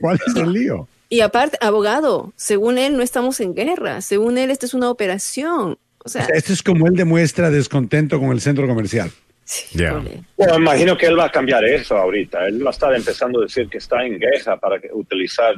¿Cuál 0.02 0.20
es 0.28 0.36
el 0.36 0.52
lío? 0.54 0.88
Y 1.08 1.22
aparte, 1.22 1.58
abogado, 1.62 2.34
según 2.36 2.78
él 2.78 2.98
no 2.98 3.04
estamos 3.04 3.40
en 3.40 3.54
guerra, 3.54 4.02
según 4.02 4.38
él 4.38 4.50
esta 4.52 4.66
es 4.66 4.74
una 4.74 4.90
operación. 4.90 5.78
O 6.04 6.10
sea, 6.10 6.26
Esto 6.34 6.52
es 6.52 6.62
como 6.64 6.88
él 6.88 6.96
demuestra 6.96 7.50
descontento 7.50 8.20
con 8.20 8.32
el 8.32 8.42
centro 8.42 8.68
comercial. 8.68 9.12
sí, 9.46 9.78
Ya. 9.78 9.90
híjole. 9.90 10.24
Bueno, 10.36 10.58
imagino 10.58 10.98
que 10.98 11.06
él 11.06 11.18
va 11.18 11.26
a 11.26 11.32
cambiar 11.32 11.64
eso 11.64 11.96
ahorita. 11.96 12.48
Él 12.48 12.64
va 12.66 12.70
a 12.70 12.74
estar 12.74 12.94
empezando 12.96 13.40
a 13.40 13.44
decir 13.44 13.70
que 13.70 13.78
está 13.78 14.04
en 14.04 14.18
guerra 14.20 14.58
para 14.60 14.80
que- 14.80 14.90
utilizar 14.92 15.54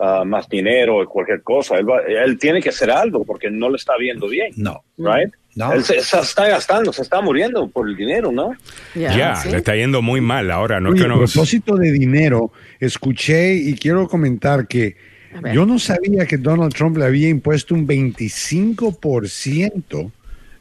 ah, 0.00 0.24
más 0.24 0.48
dinero 0.48 0.98
o 0.98 1.06
cualquier 1.08 1.42
cosa. 1.42 1.76
Él, 1.76 1.88
va- 1.88 2.02
él 2.08 2.38
tiene 2.38 2.60
que 2.60 2.70
hacer 2.70 2.90
algo 2.90 3.24
porque 3.24 3.50
no 3.50 3.68
le 3.70 3.76
está 3.76 3.92
viendo 3.98 4.28
bien, 4.28 4.52
No. 4.56 4.82
right? 4.98 5.32
No. 5.56 5.72
Él 5.72 5.82
se, 5.82 6.00
se 6.00 6.18
está 6.20 6.48
gastando, 6.48 6.92
se 6.92 7.02
está 7.02 7.20
muriendo 7.20 7.68
por 7.68 7.88
el 7.88 7.96
dinero, 7.96 8.30
¿no? 8.30 8.52
Ya, 8.94 9.16
Ya, 9.16 9.36
¿sí? 9.36 9.50
le 9.50 9.56
está 9.58 9.74
yendo 9.74 10.00
muy 10.00 10.20
mal 10.20 10.48
ahora. 10.50 10.80
No 10.80 10.90
es 10.90 10.94
Oye, 10.94 11.02
que 11.02 11.06
a 11.06 11.08
nos... 11.16 11.32
propósito 11.32 11.76
de 11.76 11.90
dinero, 11.92 12.52
escuché 12.78 13.54
y 13.54 13.74
quiero 13.74 14.06
comentar 14.08 14.68
que 14.68 14.96
A 15.44 15.52
yo 15.52 15.66
no 15.66 15.78
sabía 15.80 16.24
que 16.26 16.36
Donald 16.38 16.72
Trump 16.72 16.96
le 16.98 17.04
había 17.04 17.28
impuesto 17.28 17.74
un 17.74 17.86
25% 17.86 20.12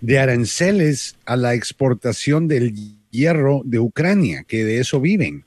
de 0.01 0.19
aranceles 0.19 1.15
a 1.25 1.35
la 1.35 1.53
exportación 1.53 2.47
del 2.47 2.73
hierro 3.11 3.61
de 3.65 3.79
Ucrania, 3.79 4.43
que 4.47 4.63
de 4.63 4.79
eso 4.79 4.99
viven. 5.01 5.43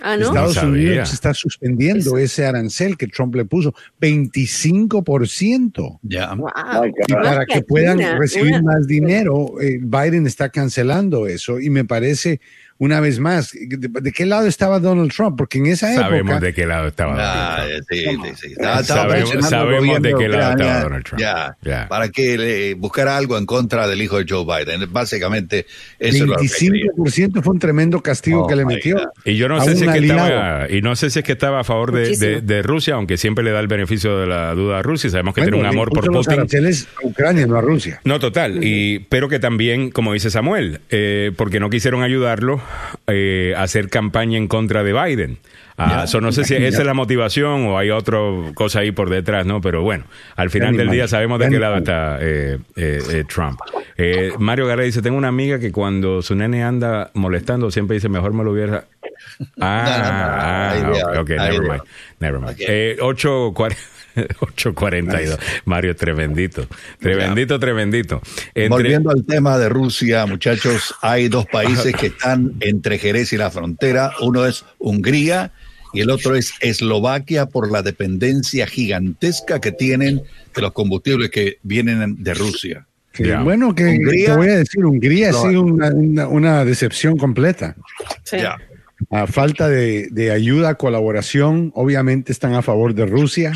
Ah, 0.00 0.16
¿no? 0.16 0.26
Estados. 0.26 0.62
Unidos 0.62 1.12
está 1.12 1.32
suspendiendo 1.32 2.18
ese 2.18 2.44
arancel 2.44 2.96
que 2.96 3.06
Trump 3.06 3.34
le 3.34 3.44
puso, 3.44 3.74
25%. 4.00 5.98
Ya. 6.02 6.34
Wow. 6.34 6.50
Y 7.06 7.12
para 7.12 7.46
que 7.46 7.62
puedan 7.62 7.98
recibir 8.18 8.62
más 8.62 8.86
dinero, 8.86 9.60
eh, 9.60 9.78
Biden 9.80 10.26
está 10.26 10.48
cancelando 10.50 11.26
eso 11.26 11.60
y 11.60 11.70
me 11.70 11.84
parece, 11.84 12.40
una 12.78 13.00
vez 13.00 13.18
más, 13.18 13.52
¿de, 13.52 13.88
de 13.88 14.12
qué 14.12 14.26
lado 14.26 14.46
estaba 14.46 14.78
Donald 14.80 15.12
Trump? 15.12 15.36
Porque 15.38 15.58
en 15.58 15.66
esa 15.66 15.94
Sabemos 15.94 16.32
época... 16.32 16.40
de 16.46 16.54
qué 16.54 16.66
lado 16.66 16.88
estaba. 16.88 17.14
Ah, 17.18 17.62
Donald 17.62 17.86
Trump. 17.86 17.88
sí, 17.90 18.04
sí, 18.34 18.34
sí. 18.48 18.52
Estaba- 18.52 18.80
estaba 18.80 19.00
Sabemos- 19.18 19.48
sabemos 19.48 20.02
de 20.02 20.14
qué 20.14 20.28
lado 20.28 20.52
Ucrania, 20.52 20.66
estaba 20.66 20.80
Donald 20.82 21.04
Trump. 21.04 21.20
Ya, 21.20 21.56
Ya. 21.62 21.88
para 21.88 22.08
que 22.10 22.36
le 22.38 22.74
buscara 22.74 23.16
algo 23.16 23.38
en 23.38 23.46
contra 23.46 23.86
del 23.88 24.02
hijo 24.02 24.18
de 24.18 24.26
Joe 24.28 24.44
Biden. 24.44 24.92
Básicamente, 24.92 25.66
eso 25.98 26.16
es 26.24 26.28
lo 26.28 26.36
que 26.36 26.48
quería. 26.48 26.86
25% 26.96 27.42
fue 27.42 27.52
un 27.54 27.58
tremendo 27.58 28.00
castigo 28.02 28.44
Oh, 28.44 28.46
que 28.46 28.56
le 28.56 28.64
metió. 28.64 29.12
Y 29.24 29.36
yo 29.36 29.48
no 29.48 29.60
sé 29.62 29.76
si 29.76 29.84
es 29.84 29.90
que 29.92 29.98
estaba, 29.98 30.70
y 30.70 30.82
no 30.82 30.96
sé 30.96 31.10
si 31.10 31.18
es 31.20 31.24
que 31.24 31.32
estaba 31.32 31.60
a 31.60 31.64
favor 31.64 31.92
de, 31.92 32.00
Muchísimo. 32.02 32.30
de- 32.30 32.40
de 32.42 32.62
Rusia, 32.62 32.94
aunque 32.94 33.16
siempre 33.16 33.44
le 33.44 33.52
da 33.52 33.60
el 33.60 33.68
beneficio 33.68 34.18
de 34.18 34.26
la 34.26 34.54
duda 34.54 34.80
a 34.80 34.82
Rusia. 34.82 35.08
Sabemos 35.10 35.34
que 35.34 35.40
Bueno, 35.40 35.56
tiene 35.56 35.68
un 35.68 35.74
amor 35.74 35.90
por 35.90 36.12
los 36.12 36.26
Putin. 36.26 36.40
a 36.40 37.06
Ucrania, 37.06 37.46
no 37.46 37.56
a 37.56 37.60
Rusia. 37.60 38.00
No, 38.04 38.18
total. 38.20 38.62
Y, 38.62 39.00
pero 39.08 39.28
que 39.28 39.38
también, 39.38 39.90
como 39.90 40.12
dice 40.12 40.30
Samuel, 40.30 40.80
eh, 40.90 41.32
porque 41.36 41.60
no 41.60 41.70
quisieron 41.70 42.02
ayudarlo 42.02 42.60
eh, 43.06 43.54
hacer 43.56 43.88
campaña 43.88 44.38
en 44.38 44.48
contra 44.48 44.82
de 44.82 44.92
Biden. 44.92 45.38
Ah, 45.78 46.06
so 46.06 46.22
no 46.22 46.32
sé 46.32 46.44
si 46.44 46.54
esa 46.54 46.80
es 46.80 46.86
la 46.86 46.94
motivación 46.94 47.66
o 47.66 47.76
hay 47.76 47.90
otra 47.90 48.18
cosa 48.54 48.80
ahí 48.80 48.92
por 48.92 49.10
detrás, 49.10 49.44
¿no? 49.44 49.60
Pero 49.60 49.82
bueno, 49.82 50.04
al 50.34 50.48
final 50.48 50.74
del 50.76 50.90
día 50.90 51.06
sabemos 51.06 51.38
de 51.38 51.50
qué 51.50 51.58
lado 51.58 51.76
está 51.76 52.18
eh, 52.20 52.58
eh, 52.76 53.02
eh, 53.10 53.24
Trump. 53.28 53.60
Eh, 53.98 54.32
Mario 54.38 54.66
Garay 54.66 54.86
dice, 54.86 55.02
tengo 55.02 55.18
una 55.18 55.28
amiga 55.28 55.58
que 55.58 55.72
cuando 55.72 56.22
su 56.22 56.34
nene 56.34 56.64
anda 56.64 57.10
molestando 57.12 57.70
siempre 57.70 57.94
dice, 57.94 58.08
mejor 58.08 58.32
me 58.32 58.42
lo 58.42 58.52
hubiera... 58.52 58.84
Ah, 59.60 60.72
No, 60.76 60.82
no, 60.82 60.88
no, 60.88 60.92
ahí 60.92 60.98
ah, 61.00 61.10
veo, 61.12 61.22
ok, 61.22 61.30
ahí 61.30 61.50
never 61.58 61.68
mind. 61.68 61.82
Never 62.20 62.40
mind. 62.40 62.52
Ok. 62.52 62.60
Eh, 62.60 62.96
8.40 63.00 63.76
8.42. 64.16 65.38
Mario, 65.64 65.94
tremendito. 65.96 66.66
Tremendito, 67.00 67.58
tremendito. 67.58 68.22
Entre- 68.54 68.68
Volviendo 68.68 69.10
al 69.10 69.24
tema 69.24 69.58
de 69.58 69.68
Rusia, 69.68 70.26
muchachos, 70.26 70.94
hay 71.02 71.28
dos 71.28 71.46
países 71.46 71.94
que 71.94 72.06
están 72.06 72.54
entre 72.60 72.98
Jerez 72.98 73.32
y 73.32 73.36
la 73.36 73.50
frontera. 73.50 74.12
Uno 74.22 74.46
es 74.46 74.64
Hungría 74.78 75.52
y 75.92 76.00
el 76.00 76.10
otro 76.10 76.34
es 76.34 76.52
Eslovaquia 76.60 77.46
por 77.46 77.70
la 77.70 77.82
dependencia 77.82 78.66
gigantesca 78.66 79.60
que 79.60 79.72
tienen 79.72 80.22
de 80.54 80.62
los 80.62 80.72
combustibles 80.72 81.30
que 81.30 81.58
vienen 81.62 82.22
de 82.22 82.34
Rusia. 82.34 82.86
Bueno, 83.44 83.74
que 83.74 83.84
Hungría- 83.84 84.26
te 84.32 84.36
voy 84.36 84.48
a 84.48 84.56
decir, 84.58 84.84
Hungría 84.84 85.30
No. 85.30 85.38
ha 85.44 85.48
sido 85.48 85.62
una, 85.62 85.88
una- 85.88 86.28
una 86.28 86.64
decepción 86.66 87.16
completa. 87.16 87.74
Sí. 88.24 88.36
Ya. 88.38 88.58
A 89.10 89.26
falta 89.26 89.68
de, 89.68 90.08
de 90.10 90.30
ayuda, 90.32 90.74
colaboración, 90.74 91.70
obviamente 91.74 92.32
están 92.32 92.54
a 92.54 92.62
favor 92.62 92.94
de 92.94 93.06
Rusia. 93.06 93.52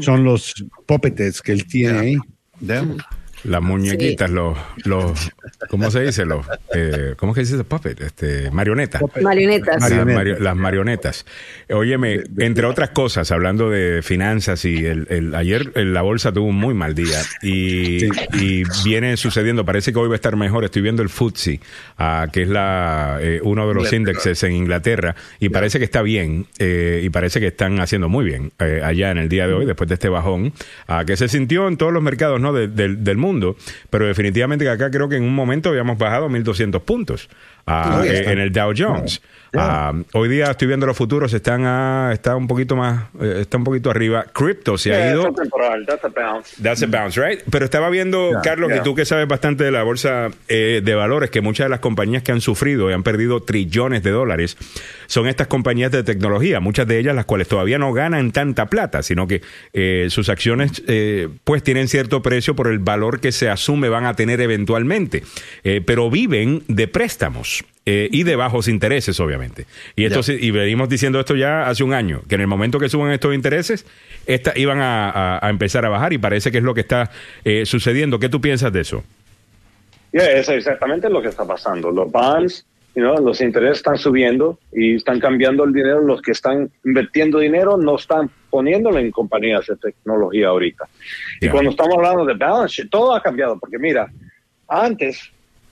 Son 0.00 0.24
los 0.24 0.54
puppets 0.86 1.40
que 1.40 1.52
él 1.52 1.66
tiene 1.66 1.98
ahí. 1.98 2.16
¿Ya? 2.60 2.84
Las 3.44 3.62
muñequitas, 3.62 4.30
los, 4.30 4.56
los, 4.84 5.30
¿cómo 5.68 5.90
se 5.90 6.00
dice? 6.02 6.24
Los, 6.24 6.46
eh, 6.74 7.14
¿Cómo 7.16 7.34
que 7.34 7.44
se 7.44 7.52
dice 7.52 7.64
puppet? 7.64 8.00
Este, 8.00 8.50
marionetas. 8.50 9.02
Marionetas. 9.22 9.80
Las, 9.80 9.90
Marionetas. 9.90 10.14
mario- 10.16 10.38
las 10.40 10.56
marionetas. 10.56 11.26
Óyeme, 11.70 12.20
entre 12.38 12.66
otras 12.66 12.90
cosas, 12.90 13.30
hablando 13.30 13.68
de 13.70 14.00
finanzas 14.02 14.64
y 14.64 14.84
el, 14.86 15.06
el- 15.10 15.34
ayer 15.34 15.72
la 15.76 16.02
bolsa 16.02 16.32
tuvo 16.32 16.46
un 16.48 16.56
muy 16.56 16.74
mal 16.74 16.94
día 16.94 17.20
y, 17.42 18.00
Sí. 18.00 18.08
y 18.32 18.62
viene 18.84 19.16
sucediendo, 19.16 19.64
parece 19.64 19.92
que 19.92 19.98
hoy 19.98 20.08
va 20.08 20.14
a 20.14 20.16
estar 20.16 20.36
mejor. 20.36 20.64
Estoy 20.64 20.82
viendo 20.82 21.02
el 21.02 21.08
FTSE, 21.08 21.60
ah, 21.98 22.26
que 22.32 22.42
es 22.42 22.48
la 22.48 23.18
eh, 23.20 23.40
uno 23.42 23.68
de 23.68 23.74
los 23.74 23.92
Inglaterra. 23.92 24.10
índices 24.12 24.42
en 24.44 24.52
Inglaterra 24.52 25.14
y 25.38 25.50
parece 25.50 25.78
que 25.78 25.84
está 25.84 26.02
bien 26.02 26.46
eh, 26.58 27.00
y 27.04 27.10
parece 27.10 27.40
que 27.40 27.48
están 27.48 27.78
haciendo 27.80 28.08
muy 28.08 28.24
bien 28.24 28.52
eh, 28.58 28.80
allá 28.82 29.10
en 29.10 29.18
el 29.18 29.28
día 29.28 29.46
de 29.46 29.52
hoy 29.52 29.66
después 29.66 29.88
de 29.88 29.94
este 29.94 30.08
bajón 30.08 30.52
ah, 30.88 31.04
que 31.06 31.16
se 31.16 31.28
sintió 31.28 31.68
en 31.68 31.76
todos 31.76 31.92
los 31.92 32.02
mercados 32.02 32.40
¿no? 32.40 32.52
de- 32.52 32.68
del- 32.68 33.04
del 33.04 33.16
mundo, 33.16 33.33
pero 33.90 34.06
definitivamente 34.06 34.64
que 34.64 34.70
acá 34.70 34.90
creo 34.90 35.08
que 35.08 35.16
en 35.16 35.24
un 35.24 35.34
momento 35.34 35.68
habíamos 35.70 35.98
bajado 35.98 36.28
1.200 36.28 36.80
puntos 36.82 37.28
ah, 37.66 38.02
eh, 38.04 38.24
en 38.26 38.38
el 38.38 38.52
Dow 38.52 38.72
Jones. 38.76 39.22
Hoy 40.12 40.28
día 40.28 40.50
estoy 40.50 40.68
viendo 40.68 40.86
los 40.86 40.96
futuros, 40.96 41.32
están 41.32 41.64
a, 41.64 42.10
está 42.12 42.36
un 42.36 42.46
poquito 42.46 42.76
más, 42.76 43.04
eh, 43.20 43.38
está 43.40 43.56
un 43.56 43.64
poquito 43.64 43.90
arriba. 43.90 44.24
Crypto 44.32 44.76
se 44.78 44.94
ha 44.94 45.10
ido. 45.10 45.32
that's 45.86 46.04
a 46.04 46.08
bounce. 46.08 46.62
That's 46.62 46.82
a 46.82 46.86
bounce, 46.86 47.20
right? 47.20 47.40
Pero 47.50 47.64
estaba 47.64 47.88
viendo, 47.90 48.32
Carlos, 48.42 48.72
que 48.72 48.80
tú 48.80 48.94
que 48.94 49.04
sabes 49.04 49.28
bastante 49.28 49.64
de 49.64 49.70
la 49.70 49.82
bolsa 49.82 50.30
eh, 50.48 50.80
de 50.84 50.94
valores, 50.94 51.30
que 51.30 51.40
muchas 51.40 51.66
de 51.66 51.70
las 51.70 51.80
compañías 51.80 52.22
que 52.22 52.32
han 52.32 52.40
sufrido 52.40 52.90
y 52.90 52.92
han 52.92 53.02
perdido 53.02 53.40
trillones 53.40 54.02
de 54.02 54.10
dólares 54.10 54.56
son 55.06 55.28
estas 55.28 55.46
compañías 55.46 55.92
de 55.92 56.02
tecnología, 56.02 56.60
muchas 56.60 56.86
de 56.86 56.98
ellas 56.98 57.14
las 57.14 57.24
cuales 57.24 57.48
todavía 57.48 57.78
no 57.78 57.92
ganan 57.92 58.32
tanta 58.32 58.66
plata, 58.66 59.02
sino 59.02 59.26
que 59.26 59.42
eh, 59.72 60.06
sus 60.10 60.28
acciones 60.28 60.82
eh, 60.86 61.28
pues 61.44 61.62
tienen 61.62 61.88
cierto 61.88 62.22
precio 62.22 62.56
por 62.56 62.68
el 62.68 62.78
valor 62.78 63.20
que 63.20 63.32
se 63.32 63.48
asume 63.48 63.88
van 63.88 64.06
a 64.06 64.14
tener 64.14 64.40
eventualmente, 64.40 65.22
pero 65.86 66.10
viven 66.10 66.62
de 66.68 66.88
préstamos. 66.88 67.64
Eh, 67.86 68.08
y 68.10 68.22
de 68.22 68.36
bajos 68.36 68.68
intereses, 68.68 69.18
obviamente. 69.20 69.66
Y 69.96 70.04
esto 70.04 70.20
y 70.32 70.50
venimos 70.50 70.88
diciendo 70.88 71.20
esto 71.20 71.36
ya 71.36 71.68
hace 71.68 71.84
un 71.84 71.92
año, 71.92 72.22
que 72.28 72.34
en 72.36 72.40
el 72.40 72.46
momento 72.46 72.78
que 72.78 72.88
suban 72.88 73.10
estos 73.12 73.34
intereses, 73.34 73.84
esta, 74.26 74.52
iban 74.56 74.80
a, 74.80 75.10
a- 75.10 75.46
a 75.46 75.50
empezar 75.50 75.84
a 75.84 75.88
bajar 75.90 76.12
y 76.12 76.18
parece 76.18 76.50
que 76.50 76.58
es 76.58 76.64
lo 76.64 76.72
que 76.74 76.80
está 76.80 77.10
eh, 77.44 77.66
sucediendo. 77.66 78.18
¿Qué 78.18 78.28
tú 78.28 78.40
piensas 78.40 78.72
de 78.72 78.80
eso? 78.80 79.04
Yeah, 80.12 80.30
es 80.32 80.48
exactamente 80.48 81.10
lo 81.10 81.20
que 81.20 81.28
está 81.28 81.44
pasando. 81.44 81.90
Los 81.90 82.10
bonds, 82.10 82.64
you 82.94 83.02
know, 83.02 83.16
los 83.18 83.40
intereses 83.40 83.78
están 83.78 83.98
subiendo 83.98 84.58
y 84.72 84.94
están 84.94 85.18
cambiando 85.18 85.64
el 85.64 85.72
dinero. 85.72 86.00
Los 86.00 86.22
que 86.22 86.30
están 86.30 86.70
invirtiendo 86.84 87.40
dinero 87.40 87.76
no 87.76 87.96
están 87.96 88.30
poniéndolo 88.48 88.98
en 89.00 89.10
compañías 89.10 89.66
de 89.66 89.74
tecnología 89.76 90.48
ahorita. 90.48 90.84
Y 91.40 91.48
cuando 91.48 91.70
estamos 91.70 91.96
hablando 91.96 92.24
de 92.24 92.34
balance 92.34 92.86
todo 92.86 93.12
ha 93.14 93.20
cambiado. 93.20 93.58
Porque 93.58 93.76
mira, 93.78 94.08
antes, 94.68 95.20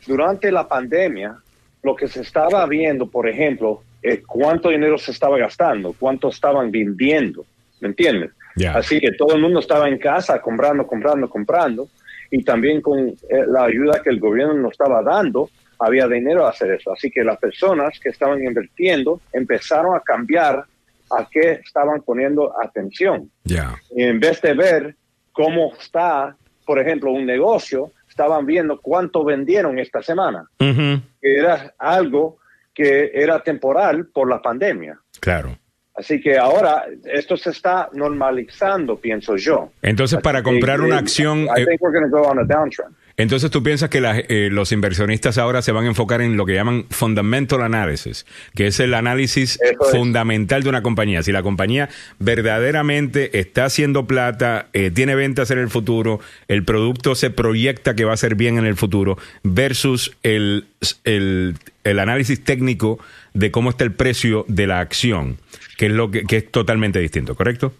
durante 0.08 0.50
la 0.50 0.66
pandemia, 0.66 1.36
lo 1.82 1.96
que 1.96 2.08
se 2.08 2.20
estaba 2.20 2.64
viendo, 2.66 3.08
por 3.08 3.28
ejemplo, 3.28 3.82
es 4.00 4.20
cuánto 4.26 4.68
dinero 4.68 4.98
se 4.98 5.10
estaba 5.10 5.38
gastando, 5.38 5.94
cuánto 5.98 6.28
estaban 6.28 6.70
vendiendo. 6.70 7.44
¿Me 7.80 7.88
entiendes? 7.88 8.30
Ya. 8.56 8.74
Así 8.74 9.00
que 9.00 9.12
todo 9.12 9.34
el 9.34 9.42
mundo 9.42 9.60
estaba 9.60 9.88
en 9.88 9.98
casa 9.98 10.40
comprando, 10.40 10.86
comprando, 10.86 11.28
comprando. 11.28 11.88
Y 12.30 12.44
también 12.44 12.80
con 12.80 13.08
eh, 13.08 13.16
la 13.46 13.64
ayuda 13.64 14.00
que 14.02 14.10
el 14.10 14.20
gobierno 14.20 14.54
nos 14.54 14.72
estaba 14.72 15.02
dando, 15.02 15.50
había 15.78 16.06
dinero 16.06 16.46
a 16.46 16.50
hacer 16.50 16.70
eso. 16.70 16.92
Así 16.92 17.10
que 17.10 17.24
las 17.24 17.38
personas 17.38 17.98
que 17.98 18.10
estaban 18.10 18.42
invirtiendo 18.42 19.20
empezaron 19.32 19.96
a 19.96 20.00
cambiar 20.00 20.64
a 21.10 21.28
qué 21.30 21.60
estaban 21.64 22.02
poniendo 22.02 22.52
atención. 22.60 23.30
Ya. 23.44 23.74
Y 23.94 24.02
en 24.04 24.20
vez 24.20 24.40
de 24.40 24.54
ver 24.54 24.96
cómo 25.32 25.72
está, 25.78 26.36
por 26.64 26.78
ejemplo, 26.78 27.12
un 27.12 27.26
negocio, 27.26 27.90
estaban 28.12 28.44
viendo 28.44 28.78
cuánto 28.78 29.24
vendieron 29.24 29.78
esta 29.78 30.02
semana, 30.02 30.46
que 30.58 31.00
era 31.22 31.74
algo 31.78 32.38
que 32.74 33.10
era 33.14 33.42
temporal 33.42 34.06
por 34.12 34.28
la 34.28 34.40
pandemia. 34.40 34.98
Claro. 35.18 35.58
Así 35.94 36.20
que 36.20 36.38
ahora 36.38 36.84
esto 37.04 37.36
se 37.36 37.50
está 37.50 37.88
normalizando, 37.92 38.96
pienso 38.96 39.36
yo. 39.36 39.72
Entonces, 39.82 40.20
para 40.20 40.42
comprar 40.42 40.80
una 40.80 40.96
eh, 40.96 40.98
acción, 40.98 41.40
I 41.44 41.62
eh, 41.62 41.66
think 41.66 41.82
we're 41.82 41.98
going 41.98 42.10
to 42.10 42.16
go 42.16 42.22
on 42.26 42.38
a 42.38 42.44
downtrend. 42.44 42.94
Entonces 43.22 43.50
tú 43.52 43.62
piensas 43.62 43.88
que 43.88 44.00
la- 44.00 44.18
eh, 44.18 44.48
los 44.50 44.72
inversionistas 44.72 45.38
ahora 45.38 45.62
se 45.62 45.70
van 45.70 45.84
a 45.84 45.88
enfocar 45.88 46.20
en 46.20 46.36
lo 46.36 46.44
que 46.44 46.54
llaman 46.54 46.86
fundamental 46.90 47.62
analysis, 47.62 48.26
que 48.54 48.66
es 48.66 48.80
el 48.80 48.94
análisis 48.94 49.60
es. 49.62 49.76
fundamental 49.92 50.62
de 50.64 50.68
una 50.68 50.82
compañía. 50.82 51.22
Si 51.22 51.30
la 51.30 51.42
compañía 51.42 51.88
verdaderamente 52.18 53.38
está 53.38 53.64
haciendo 53.66 54.06
plata, 54.06 54.66
eh, 54.72 54.90
tiene 54.90 55.14
ventas 55.14 55.50
en 55.52 55.58
el 55.58 55.70
futuro, 55.70 56.18
el 56.48 56.64
producto 56.64 57.14
se 57.14 57.30
proyecta 57.30 57.94
que 57.94 58.04
va 58.04 58.12
a 58.12 58.16
ser 58.16 58.34
bien 58.34 58.58
en 58.58 58.66
el 58.66 58.74
futuro, 58.74 59.16
versus 59.44 60.16
el, 60.24 60.66
el, 61.04 61.54
el 61.84 61.98
análisis 62.00 62.42
técnico 62.42 62.98
de 63.34 63.50
cómo 63.52 63.70
está 63.70 63.84
el 63.84 63.92
precio 63.92 64.44
de 64.48 64.66
la 64.66 64.80
acción, 64.80 65.38
que 65.78 65.86
es 65.86 65.92
lo 65.92 66.10
que, 66.10 66.24
que 66.24 66.38
es 66.38 66.50
totalmente 66.50 66.98
distinto, 66.98 67.36
¿correcto? 67.36 67.72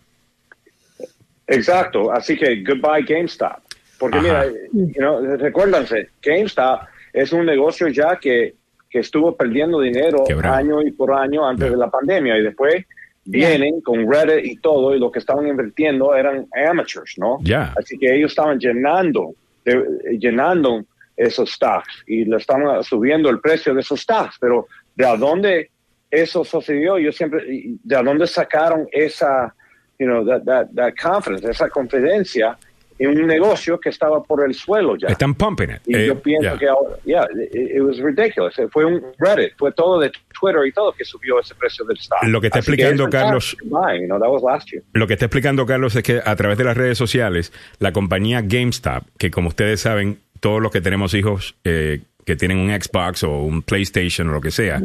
Exacto, 1.48 2.12
así 2.12 2.36
que 2.36 2.62
goodbye 2.62 3.02
GameStop. 3.06 3.61
Porque 4.02 4.18
Ajá. 4.18 4.46
mira, 4.46 4.46
you 4.72 4.98
know, 4.98 5.24
recuérdense, 5.36 6.08
GameStop 6.20 6.88
es 7.12 7.32
un 7.32 7.46
negocio 7.46 7.86
ya 7.86 8.16
que, 8.16 8.56
que 8.90 8.98
estuvo 8.98 9.36
perdiendo 9.36 9.78
dinero 9.78 10.24
año 10.42 10.82
y 10.82 10.90
por 10.90 11.12
año 11.14 11.46
antes 11.46 11.70
de 11.70 11.76
la 11.76 11.88
pandemia 11.88 12.36
y 12.36 12.42
después 12.42 12.84
vienen 13.24 13.80
con 13.80 14.10
Reddit 14.12 14.44
y 14.44 14.56
todo 14.56 14.92
y 14.96 14.98
lo 14.98 15.12
que 15.12 15.20
estaban 15.20 15.46
invirtiendo 15.46 16.16
eran 16.16 16.48
amateurs, 16.68 17.14
¿no? 17.16 17.38
Ya. 17.42 17.72
Así 17.78 17.96
que 17.96 18.12
ellos 18.12 18.32
estaban 18.32 18.58
llenando, 18.58 19.34
de- 19.64 20.18
llenando 20.18 20.84
esos 21.16 21.52
stocks 21.52 22.02
y 22.08 22.24
le 22.24 22.38
estaban 22.38 22.82
subiendo 22.82 23.30
el 23.30 23.38
precio 23.38 23.72
de 23.72 23.82
esos 23.82 24.00
stocks, 24.00 24.36
pero 24.40 24.66
¿de 24.96 25.06
a 25.06 25.16
dónde 25.16 25.70
eso 26.10 26.42
sucedió? 26.44 26.98
Yo 26.98 27.12
siempre, 27.12 27.44
¿de 27.84 27.94
a 27.96 28.02
dónde 28.02 28.26
sacaron 28.26 28.88
esa, 28.90 29.54
you 30.00 30.06
know, 30.06 30.26
that, 30.26 30.42
that, 30.42 30.66
that 30.74 30.92
confidence, 31.00 31.48
esa 31.48 31.68
confidencia 31.68 32.48
en 32.48 32.71
un 33.06 33.26
negocio 33.26 33.78
que 33.80 33.88
estaba 33.90 34.22
por 34.22 34.44
el 34.46 34.54
suelo 34.54 34.96
ya? 34.96 35.08
Están 35.08 35.34
pumping 35.34 35.70
it. 35.70 35.80
Y 35.86 35.96
Eh, 35.96 36.06
yo 36.06 36.18
pienso 36.20 36.52
ya. 36.52 36.58
que 36.58 36.68
ahora, 36.68 36.96
yeah, 37.04 37.26
it, 37.52 37.54
it 37.76 37.80
was 37.82 37.98
ridiculous. 37.98 38.54
Fue 38.70 38.84
un 38.84 39.02
Reddit, 39.18 39.52
fue 39.56 39.72
todo 39.72 39.98
de 40.00 40.10
Twitter 40.40 40.66
y 40.66 40.72
todo 40.72 40.92
que 40.92 41.04
subió 41.04 41.40
ese 41.40 41.54
precio 41.54 41.84
del 41.84 41.96
stock. 41.98 42.22
Lo 42.24 42.40
que 42.40 42.48
está 42.48 42.58
Así 42.60 42.70
explicando 42.70 43.04
es 43.04 43.10
Carlos- 43.10 43.56
you 43.62 44.06
know, 44.06 44.18
that 44.20 44.28
was 44.30 44.42
last 44.42 44.70
year. 44.70 44.82
Lo 44.92 45.06
que 45.06 45.14
está 45.14 45.26
explicando 45.26 45.66
Carlos 45.66 45.94
es 45.96 46.02
que 46.02 46.20
a 46.24 46.36
través 46.36 46.58
de 46.58 46.64
las 46.64 46.76
redes 46.76 46.98
sociales, 46.98 47.52
la 47.78 47.92
compañía 47.92 48.42
GameStop, 48.42 49.04
que 49.18 49.30
como 49.30 49.48
ustedes 49.48 49.80
saben, 49.80 50.18
todos 50.40 50.60
los 50.60 50.72
que 50.72 50.80
tenemos 50.80 51.14
hijos 51.14 51.54
eh, 51.64 52.00
que 52.24 52.36
tienen 52.36 52.58
un 52.58 52.70
Xbox 52.70 53.24
o 53.24 53.38
un 53.42 53.62
PlayStation 53.62 54.28
o 54.28 54.32
lo 54.32 54.40
que 54.40 54.50
sea, 54.50 54.80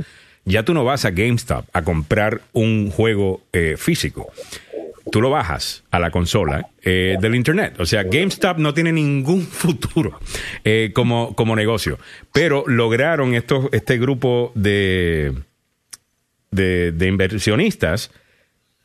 ya 0.46 0.64
tú 0.64 0.74
no 0.74 0.86
vas 0.86 1.04
a 1.06 1.12
GameStop 1.12 1.66
a 1.74 1.82
comprar 1.84 2.42
un 2.54 2.90
juego 2.90 3.42
eh, 3.54 3.76
físico. 3.78 4.32
Tú 5.12 5.22
lo 5.22 5.30
bajas 5.30 5.84
a 5.92 6.00
la 6.00 6.12
consola 6.12 6.68
eh, 6.82 7.18
del 7.20 7.36
Internet. 7.36 7.80
O 7.80 7.86
sea, 7.86 8.04
GameStop 8.04 8.58
no 8.58 8.74
tiene 8.74 8.92
ningún 8.92 9.42
futuro 9.46 10.20
eh, 10.64 10.92
como, 10.94 11.36
como 11.36 11.56
negocio. 11.56 12.00
Pero 12.34 12.64
lograron 12.68 13.34
estos, 13.34 13.70
este 13.72 13.98
grupo 13.98 14.52
de, 14.56 15.34
de, 16.52 16.92
de 16.92 17.08
inversionistas 17.08 18.12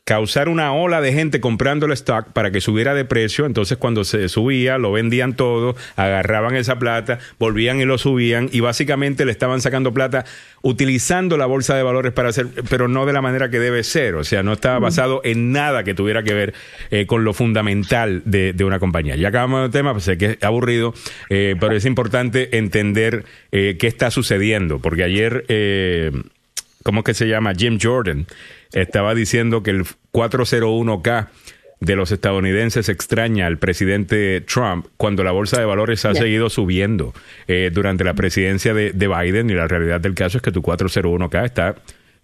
causar 0.05 0.49
una 0.49 0.73
ola 0.73 0.99
de 0.99 1.13
gente 1.13 1.39
comprando 1.39 1.85
el 1.85 1.93
stock 1.93 2.27
para 2.33 2.51
que 2.51 2.59
subiera 2.59 2.93
de 2.93 3.05
precio. 3.05 3.45
Entonces, 3.45 3.77
cuando 3.77 4.03
se 4.03 4.27
subía, 4.27 4.77
lo 4.77 4.91
vendían 4.91 5.35
todo, 5.35 5.75
agarraban 5.95 6.55
esa 6.55 6.77
plata, 6.77 7.19
volvían 7.39 7.79
y 7.79 7.85
lo 7.85 7.97
subían 7.97 8.49
y 8.51 8.59
básicamente 8.59 9.25
le 9.25 9.31
estaban 9.31 9.61
sacando 9.61 9.93
plata 9.93 10.25
utilizando 10.61 11.37
la 11.37 11.45
bolsa 11.45 11.75
de 11.75 11.83
valores 11.83 12.11
para 12.11 12.29
hacer, 12.29 12.47
pero 12.69 12.87
no 12.87 13.05
de 13.05 13.13
la 13.13 13.21
manera 13.21 13.49
que 13.49 13.59
debe 13.59 13.83
ser. 13.83 14.15
O 14.15 14.25
sea, 14.25 14.43
no 14.43 14.53
estaba 14.53 14.79
basado 14.79 15.21
en 15.23 15.53
nada 15.53 15.83
que 15.83 15.93
tuviera 15.93 16.23
que 16.23 16.33
ver 16.33 16.53
eh, 16.91 17.05
con 17.05 17.23
lo 17.23 17.33
fundamental 17.33 18.23
de, 18.25 18.51
de 18.51 18.63
una 18.65 18.79
compañía. 18.79 19.15
Ya 19.15 19.29
acabamos 19.29 19.65
el 19.65 19.71
tema, 19.71 19.93
pues 19.93 20.03
sé 20.03 20.17
que 20.17 20.25
es 20.31 20.43
aburrido, 20.43 20.93
eh, 21.29 21.55
pero 21.59 21.75
es 21.75 21.85
importante 21.85 22.57
entender 22.57 23.23
eh, 23.53 23.77
qué 23.79 23.87
está 23.87 24.11
sucediendo, 24.11 24.79
porque 24.79 25.03
ayer. 25.03 25.45
Eh, 25.47 26.11
¿cómo 26.83 26.99
es 26.99 27.05
que 27.05 27.13
se 27.13 27.27
llama? 27.27 27.53
Jim 27.55 27.79
Jordan 27.81 28.27
estaba 28.73 29.15
diciendo 29.15 29.63
que 29.63 29.71
el 29.71 29.85
401k 30.11 31.27
de 31.79 31.95
los 31.95 32.11
estadounidenses 32.11 32.87
extraña 32.87 33.45
al 33.45 33.57
presidente 33.57 34.41
Trump 34.41 34.87
cuando 34.95 35.23
la 35.23 35.31
bolsa 35.31 35.59
de 35.59 35.65
valores 35.65 36.05
ha 36.05 36.15
seguido 36.15 36.49
subiendo 36.49 37.13
eh, 37.47 37.71
durante 37.73 38.03
la 38.05 38.13
presidencia 38.13 38.73
de, 38.73 38.91
de 38.91 39.07
Biden 39.07 39.49
y 39.49 39.53
la 39.53 39.67
realidad 39.67 39.99
del 39.99 40.15
caso 40.15 40.37
es 40.37 40.41
que 40.41 40.51
tu 40.51 40.61
401k 40.61 41.45
está 41.45 41.75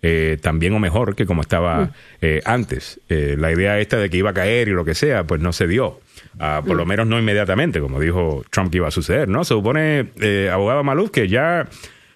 eh, 0.01 0.38
tan 0.41 0.59
bien 0.59 0.73
o 0.73 0.80
mejor 0.80 1.15
que 1.15 1.26
como 1.26 1.41
estaba 1.41 1.91
eh, 2.21 2.41
antes. 2.45 3.01
Eh, 3.09 3.35
la 3.38 3.51
idea 3.51 3.80
esta 3.80 3.97
de 3.97 4.09
que 4.09 4.17
iba 4.17 4.30
a 4.30 4.34
caer 4.34 4.69
y 4.69 4.71
lo 4.71 4.85
que 4.85 4.95
sea, 4.95 5.26
pues 5.26 5.41
no 5.41 5.51
se 5.51 5.67
dio. 5.67 5.99
Ah, 6.39 6.61
por 6.65 6.77
lo 6.77 6.85
menos 6.85 7.07
no 7.07 7.19
inmediatamente, 7.19 7.81
como 7.81 7.99
dijo 7.99 8.43
Trump 8.49 8.71
que 8.71 8.77
iba 8.77 8.88
a 8.88 8.91
suceder, 8.91 9.27
¿no? 9.27 9.43
Se 9.43 9.53
supone, 9.53 10.11
eh, 10.21 10.49
abogado 10.51 10.84
Maluz, 10.84 11.11
que 11.11 11.27
ya 11.27 11.67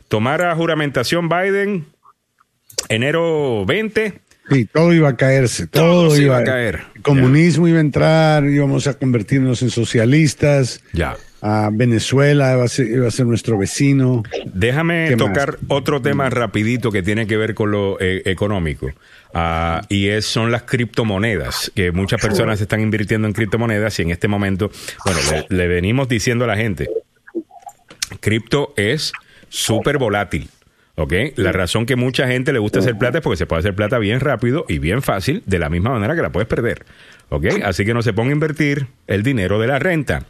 tomara 0.08 0.56
juramentación 0.56 1.28
Biden 1.28 1.86
enero 2.90 3.66
20. 3.66 4.14
Sí, 4.50 4.66
todo 4.66 4.94
iba 4.94 5.10
a 5.10 5.16
caerse, 5.16 5.68
todo, 5.68 6.16
iba, 6.16 6.26
iba 6.26 6.38
a 6.40 6.44
caer. 6.44 6.82
El 6.96 7.02
comunismo 7.02 7.68
iba 7.68 7.78
a 7.78 7.82
entrar, 7.82 8.44
íbamos 8.46 8.88
a 8.88 8.94
convertirnos 8.96 9.62
en 9.62 9.70
socialistas. 9.70 10.84
Ya. 10.92 11.16
A 11.42 11.70
Venezuela 11.72 12.54
iba 12.54 12.64
a 12.64 12.68
ser, 12.68 12.88
iba 12.88 13.08
a 13.08 13.12
ser 13.12 13.26
nuestro 13.26 13.58
vecino. 13.58 14.24
Déjame 14.54 15.08
¿Qué 15.10 15.16
tocar 15.18 15.58
más? 15.62 15.62
otro 15.70 16.02
tema 16.02 16.30
rapidito 16.30 16.92
que 16.92 17.04
tiene 17.04 17.26
que 17.28 17.38
ver 17.38 17.54
con 17.54 17.72
lo 17.72 18.00
eh, 18.00 18.22
económico. 18.26 18.90
Ah, 19.34 19.82
y 19.90 20.08
es, 20.08 20.26
son 20.26 20.52
las 20.52 20.64
criptomonedas, 20.64 21.72
que 21.74 21.92
muchas 21.92 22.22
personas 22.22 22.62
están 22.62 22.82
invirtiendo 22.82 23.28
en 23.28 23.34
criptomonedas 23.34 23.98
y 24.00 24.04
en 24.04 24.12
este 24.12 24.28
momento, 24.28 24.72
bueno, 25.06 25.20
le, 25.32 25.58
le 25.58 25.68
venimos 25.68 26.08
diciendo 26.08 26.44
a 26.46 26.48
la 26.48 26.56
gente, 26.56 26.90
cripto 28.20 28.74
es 28.78 29.12
súper 29.50 29.98
volátil. 29.98 30.50
¿Ok? 30.96 31.14
La 31.36 31.52
razón 31.52 31.86
que 31.86 31.96
mucha 31.96 32.28
gente 32.28 32.54
le 32.54 32.60
gusta 32.60 32.80
hacer 32.80 32.98
plata 32.98 33.18
es 33.18 33.24
porque 33.24 33.38
se 33.38 33.46
puede 33.48 33.62
hacer 33.62 33.76
plata 33.76 33.98
bien 33.98 34.20
rápido 34.20 34.66
y 34.68 34.78
bien 34.80 35.02
fácil, 35.02 35.42
de 35.46 35.60
la 35.60 35.70
misma 35.70 35.90
manera 35.90 36.16
que 36.16 36.22
la 36.22 36.32
puedes 36.32 36.48
perder. 36.48 36.86
¿Ok? 37.30 37.46
Así 37.64 37.84
que 37.84 37.94
no 37.94 38.04
se 38.04 38.14
ponga 38.14 38.30
a 38.30 38.34
invertir 38.34 38.88
el 39.08 39.24
dinero 39.24 39.60
de 39.60 39.68
la 39.68 39.80
renta 39.80 40.26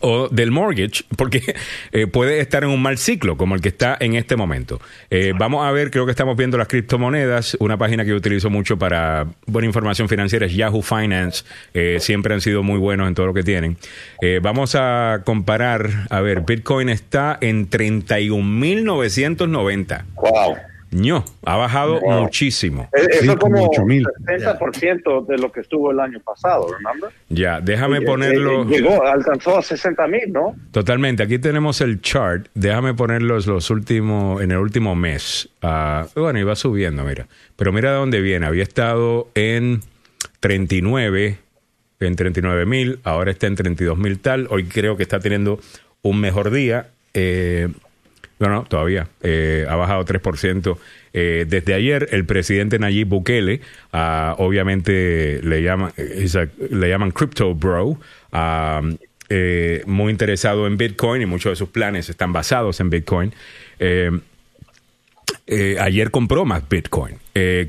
o 0.00 0.28
del 0.28 0.50
mortgage, 0.50 1.04
porque 1.16 1.54
eh, 1.92 2.06
puede 2.06 2.40
estar 2.40 2.62
en 2.62 2.70
un 2.70 2.82
mal 2.82 2.98
ciclo 2.98 3.36
como 3.36 3.54
el 3.54 3.60
que 3.60 3.68
está 3.68 3.96
en 4.00 4.14
este 4.14 4.36
momento. 4.36 4.80
Eh, 5.10 5.32
vamos 5.36 5.66
a 5.66 5.72
ver, 5.72 5.90
creo 5.90 6.04
que 6.04 6.10
estamos 6.10 6.36
viendo 6.36 6.58
las 6.58 6.68
criptomonedas, 6.68 7.56
una 7.60 7.78
página 7.78 8.04
que 8.04 8.10
yo 8.10 8.16
utilizo 8.16 8.50
mucho 8.50 8.78
para 8.78 9.26
buena 9.46 9.66
información 9.66 10.08
financiera 10.08 10.46
es 10.46 10.54
Yahoo 10.54 10.82
Finance, 10.82 11.44
Eh, 11.74 11.98
siempre 12.00 12.34
han 12.34 12.40
sido 12.40 12.62
muy 12.62 12.78
buenos 12.78 13.08
en 13.08 13.14
todo 13.14 13.26
lo 13.26 13.34
que 13.34 13.42
tienen. 13.42 13.76
Eh, 14.20 14.40
vamos 14.42 14.74
a 14.74 15.22
comparar, 15.24 16.06
a 16.10 16.20
ver, 16.20 16.42
Bitcoin 16.42 16.88
está 16.88 17.38
en 17.40 17.70
31.990. 17.70 20.04
Wow. 20.16 20.56
Ño, 20.90 21.24
ha 21.44 21.56
bajado 21.56 22.00
Wow. 22.00 22.22
muchísimo. 22.22 22.88
Eh, 22.96 23.06
Eso 23.10 23.22
Sí, 23.22 23.28
es 23.30 23.36
como 23.36 23.68
8,000. 23.68 24.04
60% 24.26 25.26
de 25.26 25.38
lo 25.38 25.52
que 25.52 25.60
estuvo 25.60 25.90
el 25.90 26.00
año 26.00 26.20
pasado, 26.20 26.66
¿remember? 26.72 27.10
Ya, 27.28 27.60
déjame 27.60 27.98
Eh, 27.98 28.02
ponerlo... 28.02 28.62
eh, 28.62 28.66
Llegó, 28.68 29.02
alcanzó 29.06 29.58
a 29.58 29.62
60 29.62 30.06
mil, 30.06 30.32
¿no? 30.32 30.54
Totalmente. 30.70 31.22
Aquí 31.22 31.38
tenemos 31.38 31.80
el 31.80 32.00
chart. 32.00 32.46
Déjame 32.54 32.94
ponerlos 32.94 33.46
los 33.46 33.70
últimos, 33.70 34.40
en 34.42 34.50
el 34.52 34.58
último 34.58 34.94
mes. 34.94 35.48
Ah, 35.62 36.06
bueno, 36.14 36.38
iba 36.38 36.54
subiendo, 36.56 37.04
mira. 37.04 37.26
Pero 37.56 37.72
mira 37.72 37.90
de 37.92 37.96
dónde 37.98 38.20
viene. 38.20 38.46
Había 38.46 38.62
estado 38.62 39.28
en 39.34 39.80
39, 40.40 41.38
en 42.00 42.16
39 42.16 42.66
mil. 42.66 43.00
Ahora 43.04 43.30
está 43.30 43.46
en 43.46 43.56
32 43.56 43.98
mil 43.98 44.18
tal. 44.20 44.46
Hoy 44.50 44.64
creo 44.64 44.96
que 44.96 45.02
está 45.02 45.20
teniendo 45.20 45.58
un 46.02 46.20
mejor 46.20 46.50
día. 46.50 46.88
Eh, 47.14 47.68
no, 48.38 48.48
no, 48.48 48.64
todavía. 48.64 49.08
Eh, 49.22 49.66
ha 49.68 49.76
bajado 49.76 50.04
3%. 50.04 50.78
Eh, 51.12 51.46
desde 51.48 51.74
ayer, 51.74 52.08
el 52.12 52.24
presidente 52.24 52.78
Nayib 52.78 53.08
Bukele, 53.08 53.60
ah, 53.92 54.36
obviamente 54.38 55.40
le 55.42 55.62
llaman, 55.62 55.92
eh, 55.96 56.28
le 56.70 56.88
llaman 56.88 57.10
Crypto 57.10 57.54
Bro, 57.54 57.98
ah, 58.32 58.82
eh, 59.28 59.82
muy 59.86 60.12
interesado 60.12 60.66
en 60.66 60.76
Bitcoin 60.76 61.22
y 61.22 61.26
muchos 61.26 61.52
de 61.52 61.56
sus 61.56 61.70
planes 61.70 62.08
están 62.08 62.32
basados 62.32 62.80
en 62.80 62.90
Bitcoin. 62.90 63.34
Ayer 65.80 66.10
compró 66.10 66.44
más 66.44 66.68
Bitcoin 66.68 67.16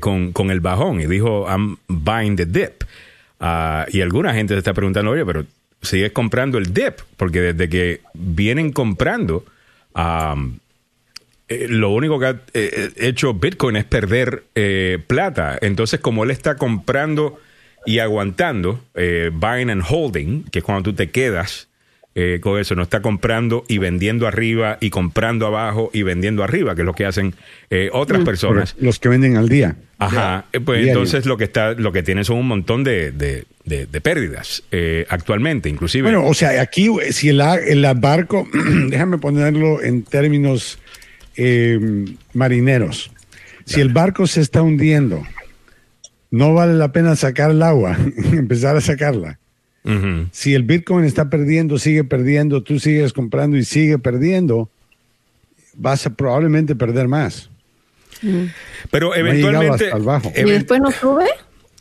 con, 0.00 0.32
con 0.32 0.50
el 0.50 0.60
bajón 0.60 1.00
y 1.00 1.06
dijo, 1.06 1.46
I'm 1.48 1.78
buying 1.88 2.36
the 2.36 2.46
dip. 2.46 2.84
Ah, 3.40 3.86
y 3.90 4.02
alguna 4.02 4.34
gente 4.34 4.54
se 4.54 4.58
está 4.58 4.74
preguntando, 4.74 5.10
oye, 5.10 5.24
pero 5.24 5.44
sigues 5.82 6.12
comprando 6.12 6.58
el 6.58 6.72
dip, 6.74 7.00
porque 7.16 7.40
desde 7.40 7.68
que 7.68 8.00
vienen 8.14 8.72
comprando, 8.72 9.44
eh, 9.94 11.66
lo 11.68 11.90
único 11.90 12.18
que 12.18 12.26
ha 12.26 12.40
eh, 12.54 12.90
hecho 12.96 13.34
Bitcoin 13.34 13.76
es 13.76 13.84
perder 13.84 14.44
eh, 14.54 14.98
plata. 15.06 15.58
Entonces, 15.60 16.00
como 16.00 16.24
él 16.24 16.30
está 16.30 16.56
comprando 16.56 17.38
y 17.86 17.98
aguantando, 17.98 18.80
eh, 18.94 19.30
buying 19.32 19.70
and 19.70 19.82
holding, 19.88 20.44
que 20.44 20.60
es 20.60 20.64
cuando 20.64 20.90
tú 20.90 20.94
te 20.94 21.10
quedas 21.10 21.68
eh, 22.14 22.38
con 22.42 22.58
eso, 22.60 22.74
no 22.74 22.82
está 22.82 23.02
comprando 23.02 23.64
y 23.68 23.78
vendiendo 23.78 24.26
arriba 24.26 24.78
y 24.80 24.90
comprando 24.90 25.46
abajo 25.46 25.90
y 25.92 26.02
vendiendo 26.02 26.42
arriba, 26.42 26.74
que 26.74 26.82
es 26.82 26.86
lo 26.86 26.94
que 26.94 27.06
hacen 27.06 27.34
eh, 27.70 27.88
otras 27.92 28.24
personas. 28.24 28.74
Los 28.80 28.98
que 28.98 29.08
venden 29.08 29.36
al 29.36 29.48
día. 29.48 29.76
Ajá, 29.98 30.46
eh, 30.52 30.60
pues 30.60 30.78
Diario. 30.78 30.92
entonces 30.92 31.26
lo 31.26 31.36
que 31.36 31.44
está, 31.44 31.72
lo 31.74 31.92
que 31.92 32.02
tienen 32.02 32.24
son 32.24 32.38
un 32.38 32.48
montón 32.48 32.82
de, 32.84 33.12
de, 33.12 33.44
de- 33.64 33.86
de 33.86 34.00
pérdidas 34.00 34.62
eh, 34.72 35.06
actualmente, 35.08 35.68
inclusive. 35.68 36.02
Bueno, 36.10 36.26
o 36.26 36.34
sea, 36.34 36.60
aquí 36.60 36.88
si 37.10 37.28
el, 37.28 37.40
el 37.40 37.86
barco, 37.96 38.48
déjame 38.88 39.18
ponerlo 39.18 39.82
en 39.82 40.02
términos 40.02 40.78
eh, 41.36 41.78
marineros. 42.34 43.12
Si 43.66 43.80
el 43.80 43.90
barco 43.90 44.26
se 44.26 44.40
está 44.40 44.62
hundiendo, 44.62 45.22
no 46.32 46.54
vale 46.54 46.74
la 46.74 46.90
pena 46.92 47.14
sacar 47.14 47.50
el 47.52 47.62
agua, 47.62 47.96
empezar 48.32 48.76
a 48.76 48.80
sacarla. 48.80 49.38
Si 50.32 50.54
el 50.54 50.62
Bitcoin 50.62 51.04
está 51.04 51.30
perdiendo, 51.30 51.78
sigue 51.78 52.04
perdiendo, 52.04 52.62
tú 52.62 52.78
sigues 52.78 53.12
comprando 53.12 53.56
y 53.56 53.64
sigue 53.64 53.98
perdiendo, 53.98 54.68
vas 55.74 56.06
a 56.06 56.10
probablemente 56.10 56.74
perder 56.74 57.08
más. 57.08 57.50
Pero 58.90 59.12
ha 59.12 59.16
llegado 59.16 59.30
eventualmente, 59.30 59.84
hasta 59.86 59.96
el 59.96 60.02
bajo. 60.02 60.32
¿Y 60.36 60.42
después 60.50 60.80
no 60.80 60.90
sube? 60.90 61.26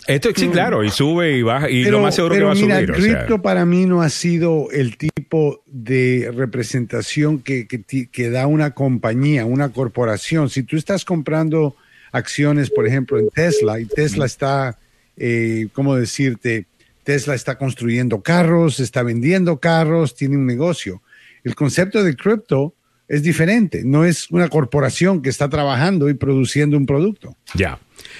esto 0.07 0.29
sí, 0.35 0.47
claro, 0.47 0.83
y 0.83 0.89
sube 0.89 1.37
y 1.37 1.43
baja, 1.43 1.69
y 1.69 1.83
lo 1.83 1.99
más 1.99 2.15
seguro 2.15 2.33
que 2.33 2.39
pero 2.39 2.47
va 2.47 2.53
a 2.53 2.55
mira, 2.55 2.77
subir. 2.77 2.91
o 2.91 2.95
sea. 2.95 3.17
cripto 3.17 3.41
para 3.43 3.63
mí 3.65 3.85
no 3.85 4.01
ha 4.01 4.09
sido 4.09 4.71
el 4.71 4.97
tipo 4.97 5.61
de 5.67 6.31
representación 6.33 7.39
que, 7.39 7.67
que 7.67 8.29
da 8.31 8.47
una 8.47 8.71
compañía, 8.71 9.45
una 9.45 9.69
corporación. 9.69 10.49
Si 10.49 10.63
tú 10.63 10.77
estás 10.77 11.05
comprando 11.05 11.75
acciones, 12.11 12.71
por 12.71 12.87
ejemplo, 12.87 13.19
en 13.19 13.29
Tesla, 13.29 13.79
y 13.79 13.85
Tesla 13.85 14.25
está, 14.25 14.79
eh, 15.15 15.67
¿cómo 15.73 15.95
decirte? 15.95 16.65
Tesla 17.09 17.33
está 17.33 17.57
construyendo 17.57 18.21
carros, 18.21 18.79
está 18.79 19.01
vendiendo 19.01 19.59
carros, 19.59 20.13
tiene 20.13 20.37
un 20.37 20.45
negocio. 20.45 21.01
El 21.43 21.55
concepto 21.55 22.03
de 22.03 22.15
cripto 22.15 22.75
es 23.07 23.23
diferente, 23.23 23.81
no 23.83 24.05
es 24.05 24.29
una 24.29 24.47
corporación 24.47 25.23
que 25.23 25.29
está 25.29 25.49
trabajando 25.49 26.07
y 26.07 26.13
produciendo 26.13 26.77
un 26.77 26.85
producto. 26.85 27.35
Ya. 27.55 27.79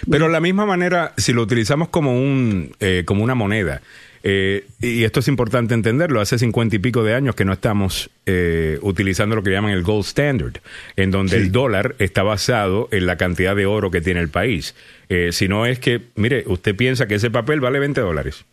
Pero 0.09 0.25
de 0.25 0.31
la 0.31 0.39
misma 0.39 0.65
manera, 0.65 1.13
si 1.17 1.33
lo 1.33 1.43
utilizamos 1.43 1.89
como, 1.89 2.19
un, 2.19 2.71
eh, 2.79 3.03
como 3.05 3.23
una 3.23 3.35
moneda, 3.35 3.83
eh, 4.23 4.65
y 4.81 5.03
esto 5.03 5.19
es 5.19 5.27
importante 5.27 5.75
entenderlo, 5.75 6.19
hace 6.19 6.39
cincuenta 6.39 6.75
y 6.75 6.79
pico 6.79 7.03
de 7.03 7.13
años 7.13 7.35
que 7.35 7.45
no 7.45 7.53
estamos 7.53 8.09
eh, 8.25 8.79
utilizando 8.81 9.35
lo 9.35 9.43
que 9.43 9.51
llaman 9.51 9.69
el 9.69 9.83
gold 9.83 10.05
standard, 10.05 10.61
en 10.95 11.11
donde 11.11 11.37
el 11.37 11.51
dólar 11.51 11.93
está 11.99 12.23
basado 12.23 12.89
en 12.91 13.05
la 13.05 13.17
cantidad 13.17 13.55
de 13.55 13.67
oro 13.67 13.91
que 13.91 14.01
tiene 14.01 14.19
el 14.19 14.29
país. 14.29 14.73
Eh, 15.09 15.29
si 15.31 15.47
no 15.47 15.67
es 15.67 15.77
que, 15.77 16.01
mire, 16.15 16.43
usted 16.47 16.75
piensa 16.75 17.07
que 17.07 17.13
ese 17.13 17.29
papel 17.29 17.59
vale 17.59 17.77
20 17.77 18.01
dólares. 18.01 18.45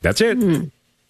That's 0.00 0.20
it. 0.20 0.38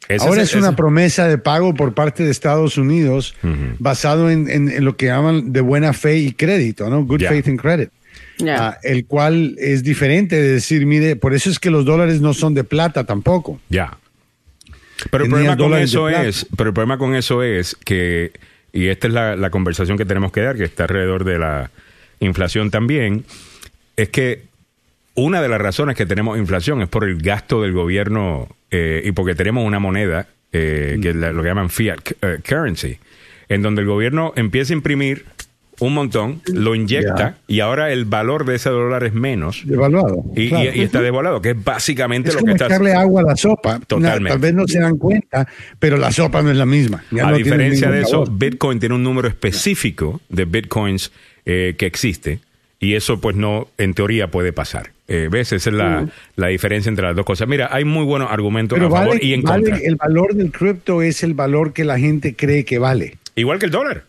Ese 0.09 0.25
Ahora 0.25 0.43
es- 0.43 0.51
es 0.51 0.55
una 0.57 0.77
promesa 0.77 1.27
de 1.27 1.37
pago 1.39 1.75
por 1.75 1.93
parte 1.95 2.23
de 2.25 2.31
Estados 2.31 2.79
Unidos 2.79 3.35
basado 3.79 4.31
en, 4.31 4.49
en- 4.49 4.69
en 4.69 4.85
lo 4.85 4.97
que 4.97 5.07
llaman 5.07 5.53
de 5.53 5.61
buena 5.61 5.93
fe 5.93 6.19
y 6.19 6.33
crédito, 6.33 6.89
¿no? 6.91 7.05
Good 7.05 7.23
faith 7.23 7.49
and 7.49 7.61
credit. 7.61 7.91
Ah, 8.49 8.77
el 8.83 9.07
cual 9.07 9.57
es 9.59 9.83
diferente 9.83 10.37
de 10.37 10.53
decir, 10.53 10.85
mire, 10.87 11.17
por 11.17 11.35
eso 11.35 11.49
es 11.51 11.59
que 11.59 11.71
los 11.71 11.85
dólares 11.85 12.21
no 12.21 12.35
son 12.35 12.55
de 12.55 12.65
plata 12.65 13.05
tampoco. 13.05 13.61
Ya. 13.71 13.97
Pero 15.11 15.25
el 15.25 15.31
Tenía 15.31 15.57
problema 15.57 15.57
con 15.57 15.83
eso 15.83 16.09
es, 16.09 16.47
pero 16.57 16.69
el 16.71 16.75
problema 16.75 16.99
con 16.99 17.15
eso 17.15 17.43
es 17.43 17.77
que, 17.85 18.33
y 18.73 18.87
esta 18.89 19.09
es 19.09 19.13
la, 19.15 19.37
la 19.37 19.51
conversación 19.51 19.97
que 19.99 20.05
tenemos 20.05 20.33
que 20.33 20.43
dar, 20.43 20.57
que 20.57 20.65
está 20.65 20.85
alrededor 20.85 21.25
de 21.25 21.39
la 21.39 21.71
inflación 22.21 22.71
también, 22.71 23.25
es 23.97 24.09
que 24.11 24.45
una 25.17 25.43
de 25.43 25.49
las 25.49 25.61
razones 25.61 25.97
que 25.97 26.07
tenemos 26.07 26.39
inflación 26.39 26.83
es 26.83 26.89
por 26.89 27.05
el 27.05 27.17
gasto 27.21 27.63
del 27.63 27.73
gobierno 27.73 28.49
eh, 28.71 29.03
y 29.05 29.13
porque 29.13 29.35
tenemos 29.35 29.65
una 29.67 29.79
moneda 29.79 30.27
eh, 30.53 30.99
que 31.03 31.11
es 31.11 31.17
la- 31.17 31.33
lo 31.33 31.43
que 31.43 31.49
llaman 31.49 31.71
fiat 31.71 31.99
eh, 32.23 32.39
currency, 32.47 32.99
en 33.49 33.63
donde 33.63 33.83
el 33.83 33.87
gobierno 33.89 34.33
empieza 34.37 34.73
a 34.73 34.77
imprimir 34.77 35.25
un 35.79 35.93
montón, 35.93 36.41
lo 36.47 36.75
inyecta 36.75 37.37
y 37.47 37.61
ahora 37.61 37.93
el 37.93 38.07
valor 38.07 38.47
de 38.47 38.55
ese 38.55 38.71
dólar 38.71 39.05
es 39.05 39.13
menos 39.13 39.61
Devaluado. 39.67 40.25
y, 40.35 40.49
claro. 40.49 40.71
y- 40.75 40.79
y 40.81 40.83
está 40.83 41.03
devaluado, 41.03 41.43
que 41.43 41.51
es 41.51 41.63
básicamente 41.65 42.31
es 42.31 42.35
lo 42.35 42.41
como 42.41 42.53
que 42.53 42.53
está 42.55 42.67
echarle 42.67 42.95
agua 42.95 43.21
a 43.21 43.25
la 43.25 43.37
sopa. 43.37 43.79
Totalmente. 43.87 44.31
Tal 44.31 44.39
vez 44.39 44.55
no 44.55 44.67
se 44.67 44.79
dan 44.81 44.97
cuenta, 44.97 45.47
pero 45.79 45.99
la 45.99 46.11
sopa 46.13 46.41
no 46.43 46.51
es 46.51 46.57
la 46.57 46.65
misma. 46.65 47.05
Ya 47.11 47.27
a 47.29 47.31
no 47.33 47.37
diferencia 47.37 47.91
de 47.91 48.01
eso. 48.01 48.25
Bitcoin 48.25 48.81
tiene 48.81 48.95
un 48.95 49.03
número 49.03 49.29
específico 49.29 50.23
de 50.31 50.47
Bitcoins 50.47 51.13
eh, 51.45 51.75
que 51.77 51.85
existe 51.85 52.39
y 52.81 52.95
eso 52.95 53.21
pues 53.21 53.37
no, 53.37 53.69
en 53.77 53.93
teoría 53.93 54.31
puede 54.31 54.55
pasar. 54.55 54.93
Eh, 55.09 55.29
¿Ves? 55.31 55.53
Esa 55.53 55.71
es 55.71 55.77
la, 55.77 56.09
la 56.35 56.49
diferencia 56.49 56.89
entre 56.89 57.07
las 57.07 57.15
dos 57.15 57.25
cosas. 57.25 57.47
Mira, 57.47 57.69
hay 57.71 57.85
muy 57.85 58.05
buenos 58.05 58.29
argumentos 58.31 58.77
Pero 58.77 58.89
a 58.89 58.99
favor 58.99 59.23
y 59.23 59.35
en 59.35 59.43
vale- 59.43 59.71
contra. 59.71 59.87
el 59.87 59.95
valor 59.97 60.35
del 60.35 60.51
cripto 60.51 61.01
es 61.03 61.23
el 61.23 61.35
valor 61.35 61.73
que 61.73 61.85
la 61.85 61.99
gente 61.99 62.35
cree 62.35 62.65
que 62.65 62.79
vale. 62.79 63.17
Igual 63.37 63.59
que 63.61 63.67
el 63.67 63.71
dólar. 63.73 64.05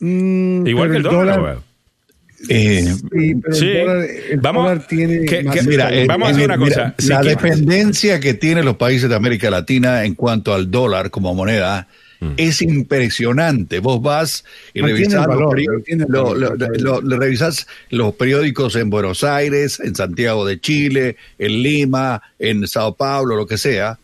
Mm, 0.00 0.66
Igual 0.66 0.90
que 0.90 0.96
el 0.98 1.02
dólar. 1.02 1.58
Eh, 2.50 2.82
Sí, 2.84 3.34
pero 3.42 3.54
Sí. 3.54 3.66
el 3.70 3.86
dólar, 3.86 4.06
el 4.32 4.40
Vamos- 4.40 4.64
dólar 4.64 4.86
tiene 4.86 5.24
que- 5.24 5.42
más 5.44 5.56
que- 5.56 5.62
Mira, 5.62 5.94
eh, 5.94 6.06
Vamos 6.06 6.28
a 6.28 6.30
hacer 6.32 6.42
eh, 6.42 6.44
una 6.44 6.56
mira, 6.58 6.94
cosa. 6.98 7.14
La 7.14 7.22
dependencia 7.22 8.20
que 8.20 8.34
tienen 8.34 8.66
los 8.66 8.76
países 8.76 9.08
de 9.08 9.14
América 9.16 9.48
Latina 9.48 10.04
en 10.04 10.14
cuanto 10.14 10.52
al 10.52 10.70
dólar 10.70 11.10
como 11.10 11.34
moneda 11.34 11.88
Mm. 12.20 12.32
es 12.36 12.62
impresionante. 12.62 13.80
Vos 13.80 14.00
vas 14.00 14.44
y 14.72 14.80
revisás, 14.80 15.26
valor, 15.26 15.58
los, 16.08 16.36
lo- 16.38 16.54
lo- 16.56 17.00
lo- 17.00 17.16
revisás 17.18 17.66
los 17.90 18.14
periódicos 18.14 18.76
en 18.76 18.90
Buenos 18.90 19.24
Aires, 19.24 19.80
en 19.80 19.94
Santiago 19.94 20.46
de 20.46 20.60
Chile, 20.60 21.16
en 21.38 21.62
Lima, 21.62 22.22
en 22.38 22.66
Sao 22.68 22.94
Paulo, 22.94 23.36
lo 23.36 23.46
que 23.46 23.58
sea. 23.58 23.98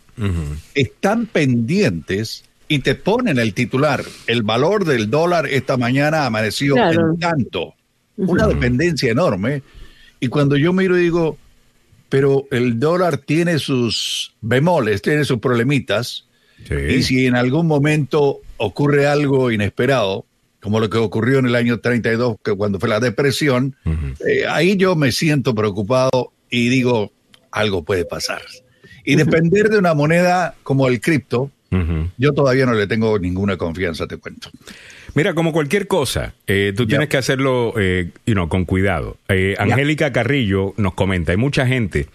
Están 0.74 1.26
pendientes 1.26 2.44
y 2.68 2.80
te 2.80 2.94
ponen 2.94 3.38
el 3.38 3.54
titular. 3.54 4.04
El 4.26 4.42
valor 4.42 4.84
del 4.84 5.08
dólar 5.10 5.46
esta 5.46 5.76
mañana 5.76 6.26
amaneció 6.26 6.74
Claro. 6.74 7.12
en 7.12 7.18
tanto. 7.18 7.74
Una 8.16 8.46
dependencia 8.46 9.10
enorme. 9.10 9.62
Y 10.20 10.28
cuando 10.28 10.56
yo 10.56 10.72
miro 10.74 10.98
y 10.98 11.02
digo, 11.04 11.38
pero 12.10 12.44
el 12.50 12.78
dólar 12.78 13.16
tiene 13.18 13.58
sus 13.58 14.34
bemoles, 14.42 15.00
tiene 15.00 15.24
sus 15.24 15.38
problemitas. 15.38 16.26
Sí. 16.68 16.74
Y 16.74 17.02
si 17.02 17.26
en 17.26 17.36
algún 17.36 17.66
momento 17.66 18.40
ocurre 18.56 19.06
algo 19.06 19.50
inesperado, 19.50 20.26
como 20.60 20.78
lo 20.80 20.90
que 20.90 20.98
ocurrió 20.98 21.38
en 21.38 21.46
el 21.46 21.54
año 21.54 21.80
32, 21.80 22.36
que 22.44 22.52
cuando 22.52 22.78
fue 22.78 22.88
la 22.88 23.00
depresión, 23.00 23.76
eh, 24.26 24.44
ahí 24.48 24.76
yo 24.76 24.94
me 24.94 25.10
siento 25.10 25.54
preocupado 25.54 26.32
y 26.50 26.68
digo, 26.68 27.12
algo 27.50 27.82
puede 27.82 28.04
pasar. 28.04 28.42
Y 29.04 29.16
depender 29.16 29.70
de 29.70 29.78
una 29.78 29.94
moneda 29.94 30.54
como 30.62 30.86
el 30.86 31.00
cripto, 31.00 31.50
yo 32.18 32.32
todavía 32.32 32.66
no 32.66 32.74
le 32.74 32.86
tengo 32.86 33.18
ninguna 33.18 33.56
confianza, 33.56 34.06
te 34.06 34.16
cuento. 34.16 34.50
Mira, 35.14 35.34
como 35.34 35.52
cualquier 35.52 35.86
cosa, 35.86 36.34
eh, 36.46 36.72
tú 36.76 36.86
tienes 36.86 37.08
que 37.08 37.16
hacerlo 37.16 37.74
eh, 37.78 38.10
you 38.26 38.34
know, 38.34 38.48
con 38.48 38.64
cuidado. 38.64 39.16
Eh, 39.28 39.54
Angélica 39.58 40.12
Carrillo 40.12 40.74
nos 40.76 40.94
comenta, 40.94 41.32
hay 41.32 41.38
mucha 41.38 41.66
gente 41.66 42.08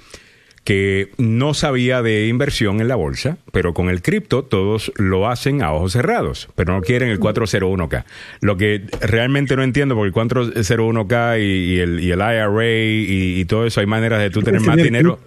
que 0.66 1.12
no 1.20 1.54
sabía 1.54 2.02
de 2.02 2.28
inversión 2.28 2.82
en 2.82 2.88
la 2.88 2.96
bolsa, 2.96 3.38
pero 3.52 3.76
con 3.76 3.88
el 3.88 4.02
cripto 4.02 4.44
todos 4.44 4.92
lo 4.96 5.30
hacen 5.30 5.62
a 5.62 5.72
ojos 5.72 5.94
cerrados, 5.94 6.50
pero 6.56 6.74
no 6.74 6.82
quieren 6.82 7.10
el 7.10 7.20
401k. 7.20 8.04
Lo 8.42 8.58
que 8.58 8.82
realmente 9.00 9.56
no 9.56 9.62
entiendo, 9.62 9.96
porque 9.96 10.08
el 10.08 10.28
401k 10.28 11.40
y, 11.40 11.44
y 11.44 11.80
el, 11.80 12.00
y 12.00 12.12
el 12.12 12.18
IRA 12.20 12.68
y, 12.68 13.40
y 13.40 13.46
todo 13.46 13.68
eso, 13.68 13.80
hay 13.80 13.86
maneras 13.86 14.20
de 14.20 14.32
tú 14.32 14.42
tener 14.42 14.60
más 14.62 14.76
dinero. 14.76 15.20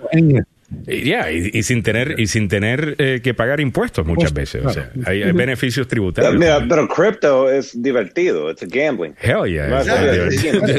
Y, 0.87 1.09
ya, 1.09 1.31
y, 1.33 1.51
y 1.55 1.63
sin 1.63 1.83
tener 1.83 2.21
y 2.21 2.27
sin 2.27 2.47
tener 2.49 2.95
eh, 2.99 3.21
que 3.23 3.33
pagar 3.33 3.59
impuestos 3.59 4.05
muchas 4.07 4.35
veces. 4.35 4.65
O 4.67 4.71
sea, 4.71 4.91
hay, 5.07 5.23
hay 5.23 5.33
beneficios 5.33 5.89
tributarios. 5.89 6.35
Mira, 6.35 6.63
pero 6.69 6.87
cripto 6.87 7.51
es 7.51 7.81
divertido, 7.81 8.51
es 8.51 8.57
gambling. 8.69 9.15
Hell 9.21 9.51
yeah. 9.51 9.83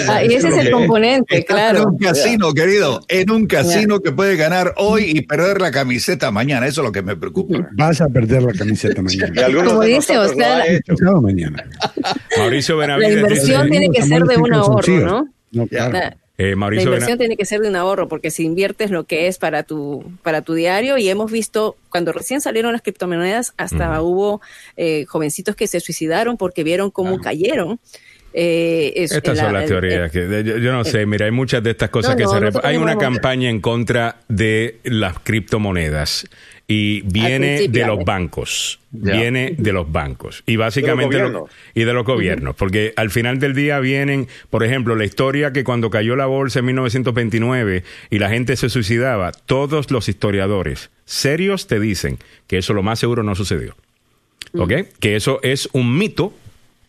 Ah, 0.08 0.24
y 0.24 0.34
ese 0.36 0.50
es 0.50 0.58
el 0.58 0.72
componente, 0.72 1.38
Estás 1.40 1.58
En 1.58 1.72
claro. 1.74 1.90
un 1.90 1.98
casino, 1.98 2.54
querido, 2.54 3.02
en 3.08 3.32
un 3.32 3.48
casino 3.48 4.00
que 4.00 4.12
puede 4.12 4.36
ganar 4.36 4.74
hoy 4.78 5.06
y 5.06 5.22
perder 5.22 5.60
la 5.60 5.72
camiseta 5.72 6.30
mañana. 6.30 6.68
Eso 6.68 6.82
es 6.82 6.86
lo 6.86 6.92
que 6.92 7.02
me 7.02 7.16
preocupa. 7.16 7.68
Vas 7.74 8.00
a 8.02 8.10
perder 8.10 8.44
la 8.44 8.54
camiseta 8.54 9.02
mañana. 9.02 9.48
Como 9.66 9.82
dice, 9.84 10.18
o 10.20 10.28
sea. 10.28 10.64
Pasado 10.88 11.20
mañana. 11.22 11.66
Mauricio 12.38 12.76
La 12.80 12.82
Benavides. 12.98 13.22
inversión 13.22 13.64
dice- 13.64 13.70
tiene 13.80 13.90
que 13.92 14.02
ser 14.04 14.22
de 14.24 14.38
un 14.38 14.54
ahorro, 14.54 15.00
¿no? 15.00 15.34
No, 15.52 15.66
claro. 15.68 16.16
La, 16.40 16.46
eh, 16.46 16.50
la 16.52 16.56
Mauricio 16.56 16.86
inversión 16.86 17.10
Bena- 17.10 17.18
tiene 17.20 17.38
que 17.38 17.46
ser 17.46 17.60
de 17.60 17.70
un 17.70 17.76
ahorro, 17.76 18.08
porque 18.08 18.32
si 18.32 18.44
inviertes 18.46 18.90
lo 18.92 19.04
que 19.04 19.28
es 19.28 19.38
para 19.38 19.64
tu, 19.64 20.04
para 20.24 20.42
tu 20.42 20.54
diario, 20.54 20.98
y 20.98 21.10
hemos 21.10 21.32
visto, 21.32 21.76
cuando 21.90 22.12
recién 22.12 22.42
salieron 22.42 22.72
las 22.72 22.82
criptomonedas, 22.82 23.54
hasta 23.58 24.02
hubo 24.02 24.42
eh, 24.78 25.06
jovencitos 25.08 25.56
que 25.56 25.68
se 25.68 25.80
suicidaron 25.80 26.38
porque 26.38 26.64
vieron 26.64 26.92
cómo 26.92 27.20
cayeron. 27.20 27.80
Eh, 28.32 28.94
es- 28.96 29.12
Estas 29.12 29.38
la- 29.38 29.44
son 29.44 29.54
las 29.54 29.64
el- 29.64 29.70
teorías. 29.70 30.12
que 30.12 30.44
yo, 30.46 30.58
yo 30.58 30.72
no 30.72 30.84
sé, 30.84 31.06
mira, 31.08 31.26
hay 31.26 31.32
muchas 31.32 31.64
de 31.64 31.72
estas 31.72 31.90
cosas 31.90 32.12
No, 32.12 32.18
que 32.18 32.24
no, 32.26 32.30
se... 32.30 32.40
nosotros 32.42 32.64
Hay 32.66 32.78
una 32.78 32.96
campaña 32.98 33.50
en 33.50 33.60
contra 33.60 34.18
de 34.28 34.80
las 34.84 35.18
criptomonedas 35.20 36.28
y 36.72 37.02
viene 37.02 37.68
de 37.68 37.86
los 37.86 38.06
bancos. 38.06 38.80
Ya. 38.92 39.14
Viene 39.14 39.56
de 39.58 39.74
los 39.74 39.92
bancos. 39.92 40.44
Y 40.46 40.56
básicamente... 40.56 41.16
De 41.18 41.24
los 41.24 41.32
lo- 41.32 41.40
gobiernos. 41.40 41.58
y 41.74 41.84
de 41.84 41.94
los 41.94 42.06
gobiernos. 42.06 42.56
Porque 42.56 42.94
al 42.96 43.10
final 43.10 43.40
del 43.40 43.56
día 43.56 43.80
vienen, 43.80 44.28
por 44.52 44.64
ejemplo, 44.64 44.96
la 44.96 45.04
historia 45.04 45.52
que 45.52 45.64
cuando 45.64 45.90
cayó 45.90 46.16
la 46.16 46.28
bolsa 46.28 46.60
en 46.60 46.66
1929 46.66 47.84
y 48.12 48.20
la 48.20 48.30
gente 48.30 48.56
se 48.56 48.70
suicidaba, 48.70 49.32
todos 49.32 49.90
los 49.90 50.10
historiadores 50.10 50.92
serios 51.06 51.66
te 51.66 51.80
dicen 51.80 52.20
que 52.46 52.60
eso 52.60 52.74
lo 52.74 52.84
más 52.84 53.00
seguro 53.00 53.24
no 53.24 53.34
sucedió. 53.34 53.76
¿Ok? 54.54 54.74
Que 55.00 55.16
eso 55.16 55.40
es 55.42 55.70
un 55.74 55.98
mito. 55.98 56.34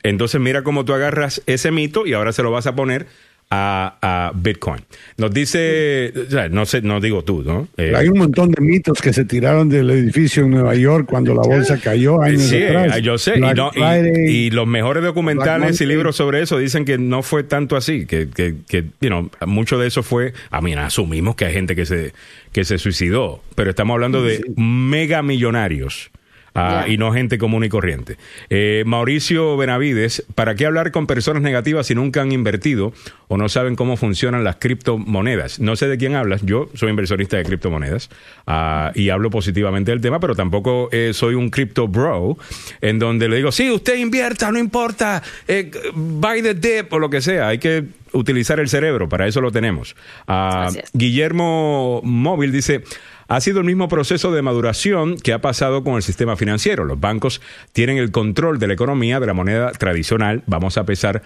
Entonces 0.02 0.40
mira 0.42 0.62
cómo 0.62 0.84
tú 0.84 0.92
agarras 0.92 1.42
ese 1.46 1.70
mito 1.70 2.06
y 2.06 2.12
ahora 2.12 2.32
se 2.32 2.42
lo 2.42 2.50
vas 2.50 2.66
a 2.66 2.74
poner 2.74 3.06
a, 3.52 3.96
a 4.00 4.32
Bitcoin. 4.34 4.80
Nos 5.16 5.32
dice, 5.34 6.12
no 6.50 6.64
sé, 6.66 6.82
no 6.82 7.00
digo 7.00 7.24
tú, 7.24 7.42
¿no? 7.42 7.66
Eh, 7.76 7.92
Hay 7.96 8.08
un 8.08 8.18
montón 8.18 8.52
de 8.52 8.60
mitos 8.62 9.00
que 9.02 9.12
se 9.12 9.24
tiraron 9.24 9.68
del 9.68 9.90
edificio 9.90 10.44
en 10.44 10.50
Nueva 10.52 10.74
York 10.76 11.06
cuando 11.10 11.34
la 11.34 11.42
bolsa 11.42 11.78
cayó 11.80 12.22
años 12.22 12.42
Sí, 12.42 12.62
atrás. 12.62 12.96
eh, 12.98 13.02
yo 13.02 13.18
sé. 13.18 13.34
Y, 13.36 13.40
Black 13.40 13.56
no- 13.56 13.70
y- 13.74 13.78
Friday. 13.78 14.26
y 14.30 14.50
los 14.50 14.66
mejores 14.68 15.02
documentales 15.02 15.80
y 15.80 15.86
libros 15.86 16.14
sobre 16.16 16.42
eso 16.42 16.58
dicen 16.58 16.84
que 16.84 16.96
no 16.96 17.22
fue 17.22 17.42
tanto 17.42 17.76
así, 17.76 18.06
que, 18.06 18.28
que, 18.30 18.54
que 18.68 18.84
you 19.00 19.08
know, 19.08 19.28
mucho 19.46 19.78
de 19.78 19.88
eso 19.88 20.02
fue, 20.04 20.32
a 20.50 20.60
mí 20.60 20.72
asumimos 20.74 21.34
que 21.34 21.46
hay 21.46 21.52
gente 21.52 21.74
que 21.74 21.86
se, 21.86 22.12
que 22.52 22.64
se 22.64 22.78
suicidó, 22.78 23.42
pero 23.56 23.70
estamos 23.70 23.94
hablando 23.94 24.22
de 24.22 24.44
mega 24.56 25.22
millonarios. 25.22 26.10
Ah. 26.54 26.84
Y 26.88 26.96
no 26.98 27.12
gente 27.12 27.38
común 27.38 27.64
y 27.64 27.68
corriente. 27.68 28.16
Eh, 28.48 28.82
Mauricio 28.86 29.56
Benavides, 29.56 30.24
¿para 30.34 30.54
qué 30.54 30.66
hablar 30.66 30.92
con 30.92 31.06
personas 31.06 31.42
negativas 31.42 31.86
si 31.86 31.94
nunca 31.94 32.22
han 32.22 32.32
invertido 32.32 32.92
o 33.28 33.36
no 33.36 33.48
saben 33.48 33.76
cómo 33.76 33.96
funcionan 33.96 34.44
las 34.44 34.56
criptomonedas? 34.56 35.60
No 35.60 35.76
sé 35.76 35.88
de 35.88 35.98
quién 35.98 36.14
hablas, 36.14 36.42
yo 36.44 36.68
soy 36.74 36.90
inversionista 36.90 37.36
de 37.36 37.44
criptomonedas 37.44 38.10
ah, 38.46 38.92
y 38.94 39.10
hablo 39.10 39.30
positivamente 39.30 39.90
del 39.90 40.00
tema, 40.00 40.20
pero 40.20 40.34
tampoco 40.34 40.88
eh, 40.92 41.12
soy 41.14 41.34
un 41.34 41.50
crypto 41.50 41.88
bro 41.88 42.36
en 42.80 42.98
donde 42.98 43.28
le 43.28 43.36
digo, 43.36 43.52
sí, 43.52 43.70
usted 43.70 43.96
invierta, 43.96 44.50
no 44.50 44.58
importa, 44.58 45.22
eh, 45.48 45.70
buy 45.94 46.42
the 46.42 46.54
dip 46.54 46.92
o 46.92 46.98
lo 46.98 47.10
que 47.10 47.20
sea, 47.20 47.48
hay 47.48 47.58
que 47.58 47.84
utilizar 48.12 48.60
el 48.60 48.68
cerebro, 48.68 49.08
para 49.08 49.26
eso 49.26 49.40
lo 49.40 49.50
tenemos. 49.50 49.96
Ah. 50.26 50.70
Guillermo 50.92 52.00
Móvil 52.04 52.52
dice, 52.52 52.82
ha 53.28 53.40
sido 53.40 53.60
el 53.60 53.64
mismo 53.64 53.88
proceso 53.88 54.32
de 54.32 54.42
maduración 54.42 55.16
que 55.16 55.32
ha 55.32 55.40
pasado 55.40 55.84
con 55.84 55.94
el 55.94 56.02
sistema 56.02 56.36
financiero. 56.36 56.84
Los 56.84 56.98
bancos 56.98 57.40
tienen 57.72 57.98
el 57.98 58.10
control 58.10 58.58
de 58.58 58.66
la 58.66 58.74
economía 58.74 59.20
de 59.20 59.26
la 59.26 59.34
moneda 59.34 59.72
tradicional. 59.72 60.42
Vamos 60.46 60.78
a 60.78 60.84
pesar 60.84 61.22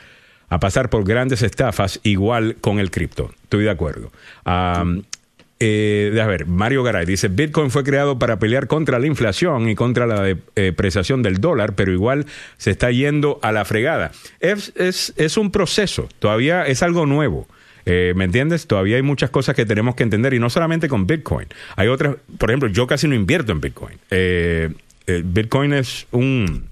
a 0.51 0.61
pasar 0.61 0.90
por 0.90 1.05
grandes 1.05 1.43
estafas 1.43 2.01
igual 2.02 2.56
con 2.61 2.78
el 2.78 2.90
cripto. 2.90 3.31
Estoy 3.44 3.65
de 3.65 3.70
acuerdo. 3.70 4.12
Am, 4.44 5.05
eh, 5.66 6.20
a 6.20 6.27
ver, 6.27 6.45
Mario 6.47 6.82
Garay 6.82 7.07
dice, 7.07 7.28
Bitcoin 7.28 7.70
fue 7.70 7.85
creado 7.85 8.19
para 8.19 8.39
pelear 8.39 8.66
contra 8.66 8.99
la 8.99 9.07
inflación 9.07 9.69
y 9.69 9.74
contra 9.74 10.07
la 10.07 10.23
depreciación 10.55 11.23
del 11.23 11.39
dólar, 11.39 11.74
pero 11.74 11.91
igual 11.91 12.27
se 12.59 12.70
está 12.70 12.91
yendo 12.91 13.39
a 13.43 13.51
la 13.51 13.65
fregada. 13.65 14.12
Es, 14.41 14.73
es, 14.77 15.15
es 15.16 15.36
un 15.39 15.51
proceso, 15.51 16.09
todavía 16.19 16.66
es 16.66 16.82
algo 16.82 17.07
nuevo. 17.07 17.49
Eh, 17.86 18.12
¿Me 18.16 18.24
entiendes? 18.24 18.66
Todavía 18.66 18.97
hay 18.97 19.03
muchas 19.03 19.31
cosas 19.31 19.55
que 19.55 19.66
tenemos 19.66 19.95
que 19.95 20.03
entender 20.03 20.32
y 20.35 20.39
no 20.39 20.49
solamente 20.51 20.89
con 20.89 21.07
Bitcoin. 21.07 21.49
Hay 21.77 21.89
otras, 21.89 22.16
por 22.39 22.51
ejemplo, 22.51 22.69
yo 22.69 22.86
casi 22.86 23.09
no 23.09 23.15
invierto 23.15 23.53
en 23.53 23.61
Bitcoin. 23.61 23.99
Eh, 24.11 24.70
eh, 25.07 25.23
Bitcoin 25.24 25.73
es 25.74 26.07
un 26.11 26.69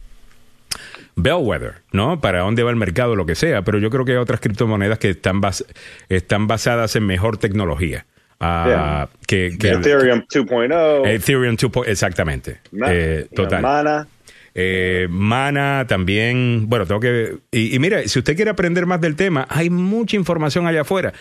bellwether, 1.16 1.82
¿no? 1.92 2.20
Para 2.20 2.40
dónde 2.40 2.62
va 2.62 2.70
el 2.70 2.76
mercado, 2.76 3.14
lo 3.14 3.26
que 3.26 3.34
sea, 3.34 3.62
pero 3.62 3.78
yo 3.78 3.90
creo 3.90 4.04
que 4.06 4.12
hay 4.12 4.18
otras 4.18 4.40
criptomonedas 4.40 4.98
que 4.98 5.10
están, 5.10 5.42
bas- 5.42 5.66
están 6.08 6.46
basadas 6.46 6.96
en 6.96 7.04
mejor 7.04 7.36
tecnología. 7.36 8.06
Ah, 8.42 9.08
que, 9.26 9.56
que 9.58 9.70
Ethereum 9.70 10.20
2.0. 10.26 11.06
Ethereum 11.08 11.56
2.0, 11.56 11.84
exactamente. 11.88 12.60
Ma- 12.72 12.88
Eh, 12.92 13.26
total. 13.34 13.62
Mana. 13.62 14.08
Eh, 14.54 15.06
Mana 15.08 15.86
también, 15.88 16.68
bueno, 16.68 16.84
tengo 16.86 17.00
que... 17.00 17.38
Y, 17.50 17.74
y 17.74 17.78
mira, 17.78 18.06
si 18.06 18.18
usted 18.18 18.36
quiere 18.36 18.50
aprender 18.50 18.84
más 18.86 19.00
del 19.00 19.16
tema, 19.16 19.46
hay 19.48 19.70
mucha 19.70 20.16
información 20.16 20.66
allá 20.66 20.82
afuera. 20.82 21.12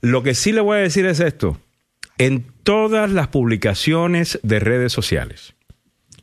Lo 0.00 0.22
que 0.22 0.34
sí 0.34 0.52
le 0.52 0.60
voy 0.60 0.78
a 0.78 0.80
decir 0.80 1.06
es 1.06 1.20
esto. 1.20 1.58
En 2.18 2.44
todas 2.64 3.10
las 3.10 3.28
publicaciones 3.28 4.38
de 4.42 4.58
redes 4.60 4.92
sociales, 4.92 5.54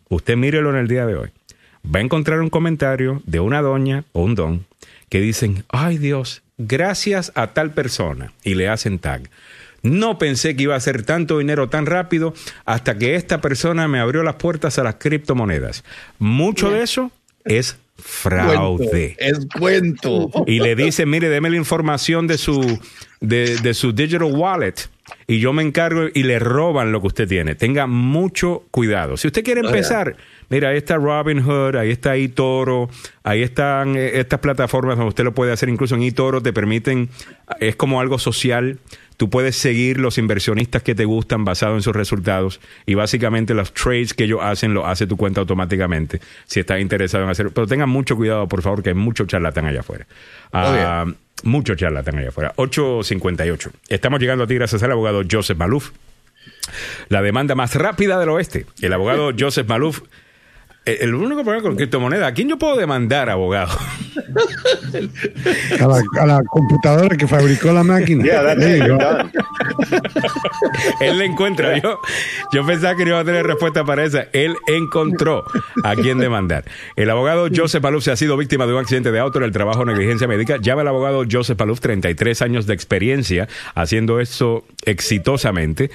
usted 0.10 0.36
mírelo 0.38 0.70
en 0.72 0.76
el 0.78 0.88
día 0.88 1.06
de 1.06 1.16
hoy, 1.16 1.30
va 1.84 2.00
a 2.00 2.04
encontrar 2.04 2.42
un 2.42 2.50
comentario 2.50 3.22
de 3.26 3.40
una 3.40 3.62
doña 3.62 4.04
o 4.12 4.24
un 4.24 4.36
don 4.36 4.66
que 5.10 5.20
dicen, 5.20 5.64
ay 5.70 5.98
Dios, 5.98 6.44
gracias 6.58 7.32
a 7.36 7.48
tal 7.48 7.72
persona, 7.72 8.32
y 8.44 8.56
le 8.56 8.70
hacen 8.70 9.00
tag. 9.00 9.30
No 9.84 10.18
pensé 10.18 10.56
que 10.56 10.64
iba 10.64 10.76
a 10.76 10.78
hacer 10.78 11.04
tanto 11.04 11.40
dinero 11.40 11.70
tan 11.70 11.86
rápido 11.86 12.34
hasta 12.66 12.98
que 12.98 13.16
esta 13.16 13.42
persona 13.42 13.88
me 13.88 14.00
abrió 14.00 14.24
las 14.24 14.36
puertas 14.36 14.78
a 14.80 14.84
las 14.84 14.96
criptomonedas. 14.96 15.84
Mucho 16.20 16.70
de 16.70 16.84
eso 16.84 17.12
es 17.46 17.78
fraude. 17.98 19.16
Es 19.20 19.48
cuento. 19.60 20.32
Y 20.48 20.60
le 20.60 20.76
dice, 20.76 21.06
mire, 21.06 21.30
deme 21.30 21.50
la 21.50 21.58
información 21.58 22.28
de 22.28 22.38
su, 22.38 22.80
de, 23.20 23.58
de 23.58 23.74
su 23.74 23.92
digital 23.94 24.32
wallet 24.32 24.90
y 25.28 25.40
yo 25.40 25.54
me 25.54 25.64
encargo 25.64 26.08
y 26.14 26.24
le 26.24 26.40
roban 26.40 26.92
lo 26.92 27.02
que 27.02 27.08
usted 27.08 27.28
tiene. 27.28 27.56
Tenga 27.56 27.88
mucho 27.88 28.64
cuidado. 28.72 29.18
Si 29.18 29.28
usted 29.28 29.44
quiere 29.44 29.62
empezar, 29.62 30.16
mira, 30.50 30.70
ahí 30.70 30.78
está 30.78 30.98
Robinhood, 30.98 31.76
ahí 31.76 31.92
está 31.92 32.16
eToro, 32.16 32.90
ahí 33.24 33.42
están 33.42 33.96
eh, 33.96 34.20
estas 34.20 34.40
plataformas 34.40 34.98
donde 34.98 35.10
usted 35.10 35.24
lo 35.24 35.34
puede 35.34 35.52
hacer, 35.52 35.70
incluso 35.70 35.96
en 35.96 36.04
eToro 36.04 36.42
te 36.42 36.54
permiten, 36.54 37.10
es 37.60 37.76
como 37.76 38.02
algo 38.02 38.20
social. 38.20 38.80
Tú 39.22 39.30
puedes 39.30 39.56
seguir 39.56 40.00
los 40.00 40.18
inversionistas 40.18 40.82
que 40.82 40.96
te 40.96 41.06
gustan 41.06 41.46
basado 41.46 41.76
en 41.76 41.84
sus 41.84 41.96
resultados 41.96 42.60
y 42.88 42.96
básicamente 42.96 43.54
los 43.54 43.72
trades 43.72 44.16
que 44.16 44.24
ellos 44.24 44.40
hacen 44.42 44.74
lo 44.74 44.88
hace 44.88 45.06
tu 45.06 45.16
cuenta 45.16 45.42
automáticamente 45.42 46.20
si 46.48 46.60
estás 46.60 46.82
interesado 46.82 47.26
en 47.26 47.30
hacer. 47.30 47.52
Pero 47.52 47.68
tengan 47.68 47.88
mucho 47.88 48.16
cuidado, 48.16 48.48
por 48.48 48.64
favor, 48.64 48.82
que 48.82 48.90
hay 48.90 48.96
mucho 48.96 49.28
charlatán 49.28 49.68
allá 49.68 49.82
afuera. 49.82 50.08
Ah, 50.52 51.06
mucho 51.44 51.76
charlatán 51.76 52.18
allá 52.18 52.30
afuera. 52.30 52.52
8.58. 52.56 53.70
Estamos 53.90 54.20
llegando 54.20 54.46
a 54.46 54.48
ti 54.48 54.56
gracias 54.56 54.82
al 54.82 54.92
abogado 54.92 55.22
Joseph 55.30 55.60
Maluf. 55.60 55.92
La 57.10 57.22
demanda 57.22 57.54
más 57.54 57.76
rápida 57.76 58.20
del 58.20 58.30
oeste. 58.30 58.66
El 58.82 58.92
abogado 58.92 59.34
Joseph 59.40 59.68
Maluf. 59.68 60.02
Eh, 60.86 61.00
El 61.02 61.14
único 61.14 61.44
problema 61.44 61.62
con 61.62 61.76
criptomonedas, 61.76 62.30
¿a 62.30 62.34
quién 62.34 62.50
yo 62.50 62.58
puedo 62.58 62.76
demandar, 62.76 63.30
abogado? 63.30 63.78
A 65.80 65.88
la, 65.88 66.02
a 66.20 66.26
la 66.26 66.42
computadora 66.44 67.16
que 67.16 67.28
fabricó 67.28 67.72
la 67.72 67.84
máquina. 67.84 68.24
Yeah. 68.24 69.30
Él 71.02 71.18
le 71.18 71.26
encuentra. 71.26 71.78
Yo, 71.80 72.00
yo 72.52 72.66
pensaba 72.66 72.96
que 72.96 73.04
no 73.04 73.12
iba 73.12 73.20
a 73.20 73.26
tener 73.26 73.46
respuesta 73.46 73.84
para 73.84 74.04
esa. 74.04 74.28
Él 74.34 74.56
encontró 74.68 75.44
a 75.84 75.96
quién 75.96 76.18
demandar. 76.20 76.66
El 76.96 77.10
abogado 77.10 77.48
Joseph 77.54 77.82
Paluf 77.82 78.04
se 78.04 78.12
ha 78.12 78.16
sido 78.16 78.38
víctima 78.38 78.66
de 78.66 78.74
un 78.74 78.80
accidente 78.80 79.12
de 79.12 79.20
auto 79.20 79.40
en 79.40 79.46
el 79.46 79.52
trabajo 79.52 79.80
de 79.80 79.94
negligencia 79.94 80.28
médica. 80.28 80.58
Llama 80.58 80.82
al 80.82 80.88
abogado 80.88 81.24
Joseph 81.30 81.58
Paluf, 81.58 81.80
33 81.80 82.42
años 82.42 82.66
de 82.68 82.74
experiencia 82.74 83.48
haciendo 83.76 84.20
esto 84.20 84.66
exitosamente. 84.86 85.92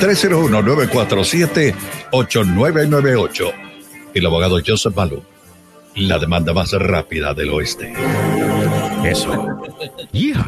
301-947-8998. 2.11 3.53
El 4.13 4.25
abogado 4.25 4.59
Joseph 4.65 4.95
Malou. 4.95 5.21
La 5.95 6.17
demanda 6.19 6.53
más 6.53 6.71
rápida 6.73 7.33
del 7.33 7.49
oeste. 7.49 7.91
Eso. 9.03 9.59
Yeah. 10.11 10.45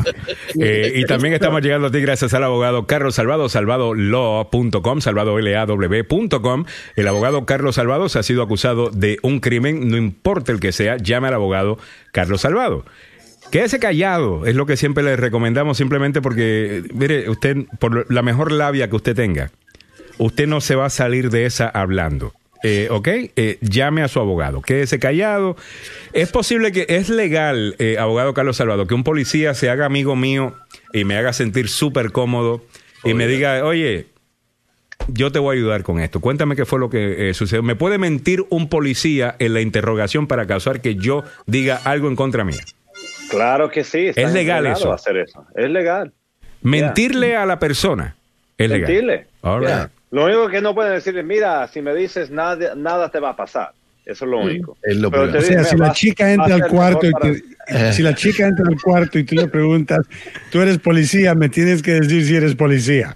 Eh, 0.59 0.93
y 0.95 1.05
también 1.05 1.33
estamos 1.33 1.61
llegando 1.61 1.87
a 1.87 1.91
ti 1.91 2.01
gracias 2.01 2.33
al 2.33 2.43
abogado 2.43 2.85
Carlos 2.85 3.15
Salvado, 3.15 3.49
salvadolaw.com, 3.49 5.01
salvadolaw.com. 5.01 6.65
El 6.95 7.07
abogado 7.07 7.45
Carlos 7.45 7.75
Salvado 7.75 8.09
se 8.09 8.19
ha 8.19 8.23
sido 8.23 8.43
acusado 8.43 8.89
de 8.89 9.17
un 9.21 9.39
crimen, 9.39 9.89
no 9.89 9.97
importa 9.97 10.51
el 10.51 10.59
que 10.59 10.71
sea, 10.71 10.97
llame 10.97 11.29
al 11.29 11.35
abogado 11.35 11.77
Carlos 12.11 12.41
Salvado. 12.41 12.85
Quédese 13.51 13.79
callado, 13.79 14.45
es 14.45 14.55
lo 14.55 14.65
que 14.65 14.77
siempre 14.77 15.03
le 15.03 15.15
recomendamos, 15.15 15.77
simplemente 15.77 16.21
porque, 16.21 16.83
mire, 16.93 17.29
usted, 17.29 17.57
por 17.79 18.11
la 18.11 18.21
mejor 18.21 18.51
labia 18.51 18.89
que 18.89 18.95
usted 18.95 19.15
tenga, 19.15 19.51
usted 20.17 20.47
no 20.47 20.61
se 20.61 20.75
va 20.75 20.85
a 20.85 20.89
salir 20.89 21.29
de 21.29 21.45
esa 21.45 21.67
hablando. 21.67 22.33
Eh, 22.63 22.87
¿Ok? 22.91 23.07
Eh, 23.07 23.57
llame 23.61 24.03
a 24.03 24.07
su 24.07 24.19
abogado. 24.19 24.61
Quédese 24.61 24.99
callado. 24.99 25.55
Es 26.13 26.31
posible 26.31 26.71
que, 26.71 26.85
es 26.89 27.09
legal, 27.09 27.75
eh, 27.79 27.97
abogado 27.97 28.33
Carlos 28.33 28.57
Salvador, 28.57 28.87
que 28.87 28.93
un 28.93 29.03
policía 29.03 29.53
se 29.53 29.69
haga 29.69 29.85
amigo 29.85 30.15
mío 30.15 30.55
y 30.93 31.03
me 31.03 31.17
haga 31.17 31.33
sentir 31.33 31.69
súper 31.69 32.11
cómodo 32.11 32.63
y 33.03 33.13
me 33.13 33.27
diga, 33.27 33.65
oye, 33.65 34.07
yo 35.07 35.31
te 35.31 35.39
voy 35.39 35.55
a 35.55 35.59
ayudar 35.59 35.83
con 35.83 35.99
esto. 35.99 36.19
Cuéntame 36.19 36.55
qué 36.55 36.65
fue 36.65 36.79
lo 36.79 36.89
que 36.89 37.29
eh, 37.29 37.33
sucedió. 37.33 37.63
¿Me 37.63 37.75
puede 37.75 37.97
mentir 37.97 38.45
un 38.49 38.69
policía 38.69 39.35
en 39.39 39.53
la 39.53 39.61
interrogación 39.61 40.27
para 40.27 40.45
causar 40.45 40.81
que 40.81 40.95
yo 40.95 41.23
diga 41.47 41.79
algo 41.83 42.07
en 42.07 42.15
contra 42.15 42.43
mía? 42.43 42.63
Claro 43.29 43.69
que 43.69 43.83
sí. 43.83 44.11
Es 44.15 44.33
legal 44.33 44.65
eso. 44.67 44.91
a 44.91 44.95
hacer 44.95 45.17
eso. 45.17 45.45
Es 45.55 45.69
legal. 45.69 46.13
Mentirle 46.61 47.35
a 47.35 47.45
la 47.45 47.57
persona 47.57 48.15
es 48.57 48.69
legal. 48.69 48.91
Mentirle. 48.91 49.27
All 49.41 49.59
right. 49.59 49.69
Yeah. 49.69 49.91
Lo 50.11 50.25
único 50.25 50.47
que 50.49 50.61
no 50.61 50.75
pueden 50.75 50.93
decir 50.93 51.17
es, 51.17 51.25
mira, 51.25 51.67
si 51.67 51.81
me 51.81 51.95
dices 51.95 52.29
nada, 52.29 52.75
nada 52.75 53.09
te 53.09 53.19
va 53.19 53.29
a 53.31 53.35
pasar. 53.35 53.71
Eso 54.05 54.25
es 54.25 54.31
lo 54.31 54.39
único. 54.39 54.77
Es 54.81 54.97
lo 54.97 55.09
Pero 55.11 55.31
te 55.31 55.37
O 55.37 55.41
sea, 55.41 55.63
si 55.63 55.75
"Mira, 55.75 55.77
la 55.85 55.87
vas- 55.89 55.97
chica 55.97 56.31
entra 56.33 56.55
al 56.55 56.67
cuarto 56.67 57.05
y 57.05 57.11
para- 57.11 57.33
si 57.93 58.01
la 58.03 58.13
chica 58.15 58.47
entra 58.47 58.65
al 58.67 58.81
cuarto 58.81 59.17
y 59.19 59.23
tú 59.23 59.35
le 59.35 59.47
preguntas, 59.47 60.05
tú 60.51 60.59
eres 60.61 60.79
policía, 60.79 61.33
me 61.35 61.49
tienes 61.49 61.81
que 61.81 61.91
decir 61.93 62.25
si 62.25 62.35
eres 62.35 62.55
policía. 62.55 63.15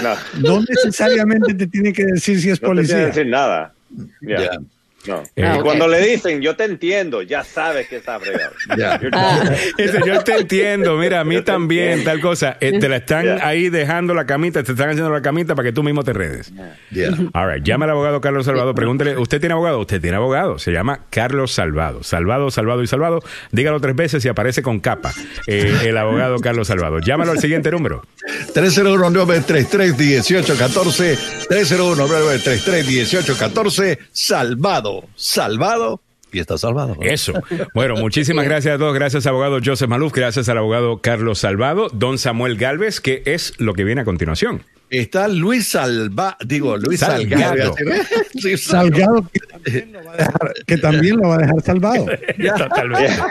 No, 0.00 0.14
No 0.40 0.60
necesariamente 0.60 1.54
te 1.54 1.66
tiene 1.66 1.92
que 1.92 2.04
decir 2.04 2.40
si 2.40 2.50
es 2.50 2.62
no 2.62 2.68
te 2.68 2.74
tienen 2.74 2.86
que 2.86 2.92
policía. 2.92 3.06
decir 3.06 3.26
nada. 3.26 3.72
No. 5.08 5.22
Eh, 5.36 5.52
y 5.54 5.58
ok. 5.58 5.62
cuando 5.64 5.88
le 5.88 6.00
dicen, 6.06 6.40
yo 6.40 6.56
te 6.56 6.64
entiendo, 6.64 7.22
ya 7.22 7.44
sabes 7.44 7.88
que 7.88 7.96
está 7.96 8.18
fregado. 8.20 8.52
Ah. 9.12 9.40
Dice, 9.76 9.98
yo 10.06 10.22
te 10.22 10.36
entiendo, 10.36 10.96
mira, 10.96 11.20
a 11.20 11.24
mí 11.24 11.42
también, 11.42 11.88
entiendo. 11.98 12.10
tal 12.10 12.20
cosa. 12.20 12.56
Eh, 12.60 12.78
te 12.78 12.88
la 12.88 12.96
están 12.96 13.18
Yeah. 13.24 13.46
ahí 13.46 13.68
dejando 13.68 14.14
la 14.14 14.26
camita, 14.26 14.62
te 14.62 14.72
están 14.72 14.90
haciendo 14.90 15.10
la 15.10 15.22
camita 15.22 15.54
para 15.54 15.68
que 15.68 15.72
tú 15.72 15.82
mismo 15.82 16.02
te 16.04 16.12
redes. 16.12 16.52
Ya. 16.90 17.08
All 17.34 17.52
right, 17.52 17.64
llama 17.64 17.84
al 17.86 17.90
abogado 17.92 18.20
Carlos 18.20 18.46
Salvado, 18.46 18.74
pregúntele, 18.74 19.16
¿usted 19.16 19.40
tiene 19.40 19.54
abogado? 19.54 19.80
Usted 19.80 20.00
tiene 20.00 20.16
abogado, 20.16 20.58
se 20.58 20.72
llama 20.72 21.00
Carlos 21.10 21.52
Salvado. 21.52 22.02
Salvado, 22.02 22.50
Salvado 22.50 22.82
y 22.82 22.86
Salvado. 22.86 23.20
Dígalo 23.50 23.80
tres 23.80 23.96
veces 23.96 24.24
y 24.24 24.28
aparece 24.28 24.62
con 24.62 24.80
capa. 24.80 25.12
Eh, 25.46 25.74
el 25.86 25.96
abogado 25.96 26.38
Carlos 26.38 26.68
Salvado. 26.68 26.98
Llámalo 27.00 27.32
al 27.32 27.38
siguiente 27.40 27.70
número. 27.70 28.02
301-933-1814. 28.54 31.18
301-933-1814. 31.48 33.98
Salvado. 34.12 34.97
Salvado. 35.16 36.00
Y 36.30 36.40
está 36.40 36.58
salvado. 36.58 36.96
Eso. 37.00 37.32
Bueno, 37.74 37.96
muchísimas 37.96 38.44
gracias 38.48 38.74
a 38.74 38.78
todos. 38.78 38.94
Gracias, 38.94 39.26
abogado 39.26 39.58
Joseph 39.64 39.88
Maluf. 39.88 40.12
Gracias 40.12 40.48
al 40.48 40.58
abogado 40.58 41.00
Carlos 41.00 41.38
Salvado. 41.38 41.88
Don 41.92 42.18
Samuel 42.18 42.56
Galvez, 42.56 43.00
que 43.00 43.22
es 43.24 43.54
lo 43.58 43.74
que 43.74 43.84
viene 43.84 44.02
a 44.02 44.04
continuación. 44.04 44.62
Está 44.90 45.28
Luis 45.28 45.68
Salva, 45.68 46.38
digo, 46.44 46.76
Luis 46.78 47.00
Salgado. 47.00 47.74
Salgado. 47.74 47.74
Sí, 48.40 48.56
Salgado 48.56 49.28
que 49.32 49.40
también 49.46 49.92
lo 49.92 50.02
va 50.04 50.14
a 50.14 50.16
dejar, 50.16 50.54
que 50.66 50.78
también 50.78 51.16
lo 51.16 51.28
va 51.28 51.34
a 51.34 51.38
dejar 51.38 51.62
salvado. 51.62 52.06
Totalmente. 52.56 53.22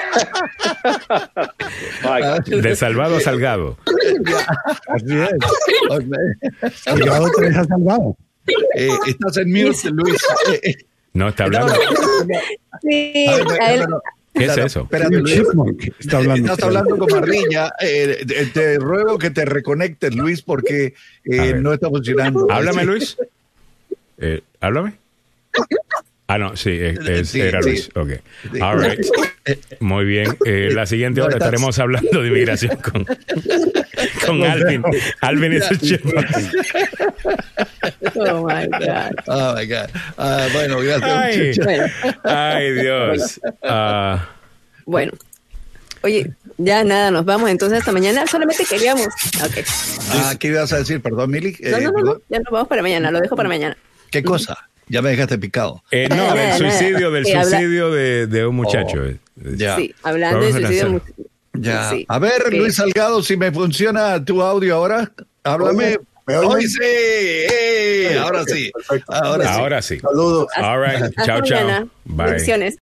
De 2.62 2.76
salvado 2.76 3.18
a 3.18 3.22
salgado. 3.22 3.78
Así 4.88 5.18
es. 5.18 6.82
Salgado 6.82 7.32
te 7.32 7.46
deja 7.46 7.64
salvado. 7.64 8.16
Eh, 8.76 8.90
estás 9.08 9.38
en 9.38 9.52
mute, 9.52 9.90
Luis. 9.92 10.22
No, 11.18 11.30
está 11.30 11.46
hablando. 11.46 11.74
sí, 12.82 13.26
a 13.60 13.74
él- 13.74 13.86
¿Qué 14.34 14.46
es 14.46 14.56
eso? 14.58 14.82
Espérate, 14.84 15.18
Luis. 15.18 15.42
está 16.00 16.18
hablando. 16.18 16.52
Estás 16.54 16.64
hablando 16.68 16.96
con 16.96 17.10
Marriña. 17.12 17.72
Eh, 17.82 18.24
te- 18.28 18.46
te 18.46 18.78
ruego 18.78 19.18
que 19.18 19.32
te 19.32 19.46
reconectes, 19.46 20.14
Luis, 20.16 20.44
porque 20.44 20.94
eh, 21.26 21.54
no 21.60 21.74
está 21.74 21.90
funcionando. 21.90 22.46
Háblame, 22.52 22.86
Luis. 22.86 23.18
Eh, 24.20 24.42
háblame. 24.62 24.94
Ah, 26.28 26.38
no, 26.38 26.56
sí, 26.56 26.70
es- 26.72 27.00
es- 27.00 27.30
Sí, 27.30 27.42
era 27.42 27.64
sí. 27.64 27.70
Luis. 27.70 27.90
Ok. 27.96 28.10
All 28.62 28.80
right. 28.84 29.00
Muy 29.80 30.06
bien. 30.06 30.38
Eh, 30.46 30.70
la 30.72 30.86
siguiente 30.86 31.22
hora 31.22 31.34
estaremos 31.38 31.80
hablando 31.80 32.22
de 32.22 32.28
inmigración 32.28 32.76
con, 32.76 33.06
con 34.28 34.44
Alvin. 34.44 34.84
Alvin 35.22 35.54
y 35.54 35.60
sus 35.62 35.80
chipmunks. 35.80 36.52
oh 38.16 38.46
my 38.48 38.68
God. 38.68 39.12
Oh, 39.28 39.56
my 39.56 39.66
God. 39.66 39.90
Ah, 40.18 40.48
bueno, 40.54 40.80
gracias. 40.80 41.60
Ay, 41.66 41.82
ay, 42.24 42.72
Dios. 42.74 43.40
Ah, 43.64 44.30
bueno. 44.86 45.12
Oye, 46.04 46.32
ya 46.58 46.84
nada, 46.84 47.10
nos 47.12 47.26
vamos 47.26 47.50
entonces 47.50 47.80
hasta 47.80 47.92
mañana. 47.92 48.26
Solamente 48.28 48.64
queríamos. 48.66 49.08
Ok. 49.44 49.58
Ah, 50.12 50.36
¿Qué 50.40 50.50
ibas 50.50 50.72
a 50.74 50.78
decir? 50.78 51.02
Perdón, 51.02 51.32
Mili. 51.32 51.56
Eh, 51.60 51.72
No, 51.72 51.80
no, 51.80 51.92
no, 52.04 52.22
ya 52.30 52.40
nos 52.40 52.52
vamos 52.52 52.68
para 52.68 52.82
mañana. 52.82 53.12
Lo 53.12 53.20
dejo 53.20 53.36
para 53.36 53.50
mañana. 53.50 53.76
¿Qué 54.12 54.24
cosa? 54.24 54.58
Ya 54.90 55.02
me 55.02 55.10
dejaste 55.10 55.38
picado. 55.38 55.84
eh, 55.92 56.08
no, 56.10 56.34
del 56.36 56.54
suicidio, 56.54 57.12
del 57.12 57.26
suicidio 57.26 57.92
de, 57.92 58.28
de 58.28 58.46
un 58.46 58.56
muchacho. 58.56 59.04
Oh, 59.06 59.50
ya. 59.56 59.76
Sí, 59.76 59.94
hablando 60.04 60.40
de 60.40 60.52
Vamos 60.54 60.64
a 60.64 60.68
suicidio. 60.68 61.02
Ya. 61.60 61.90
Sí. 61.90 62.06
A 62.08 62.20
ver, 62.20 62.44
Sí. 62.50 62.58
Luis 62.58 62.76
Salgado, 62.76 63.22
si 63.22 63.38
me 63.38 63.52
funciona 63.52 64.24
tu 64.24 64.42
audio 64.42 64.76
ahora, 64.76 65.12
háblame. 65.44 65.98
¿me 66.26 66.38
oyen? 66.38 66.52
Hoy 66.52 66.68
sí, 66.68 66.80
¡eh! 66.84 68.18
ahora 68.22 68.44
sí. 68.46 68.72
Ahora 69.08 69.44
sí. 69.46 69.60
Ahora 69.60 69.82
sí. 69.82 70.00
Saludos. 70.00 70.48
All 70.58 70.82
right. 70.82 71.14
Chao, 71.26 71.42
chao. 71.42 71.90
Bye. 72.06 72.26
Bendiciones. 72.26 72.76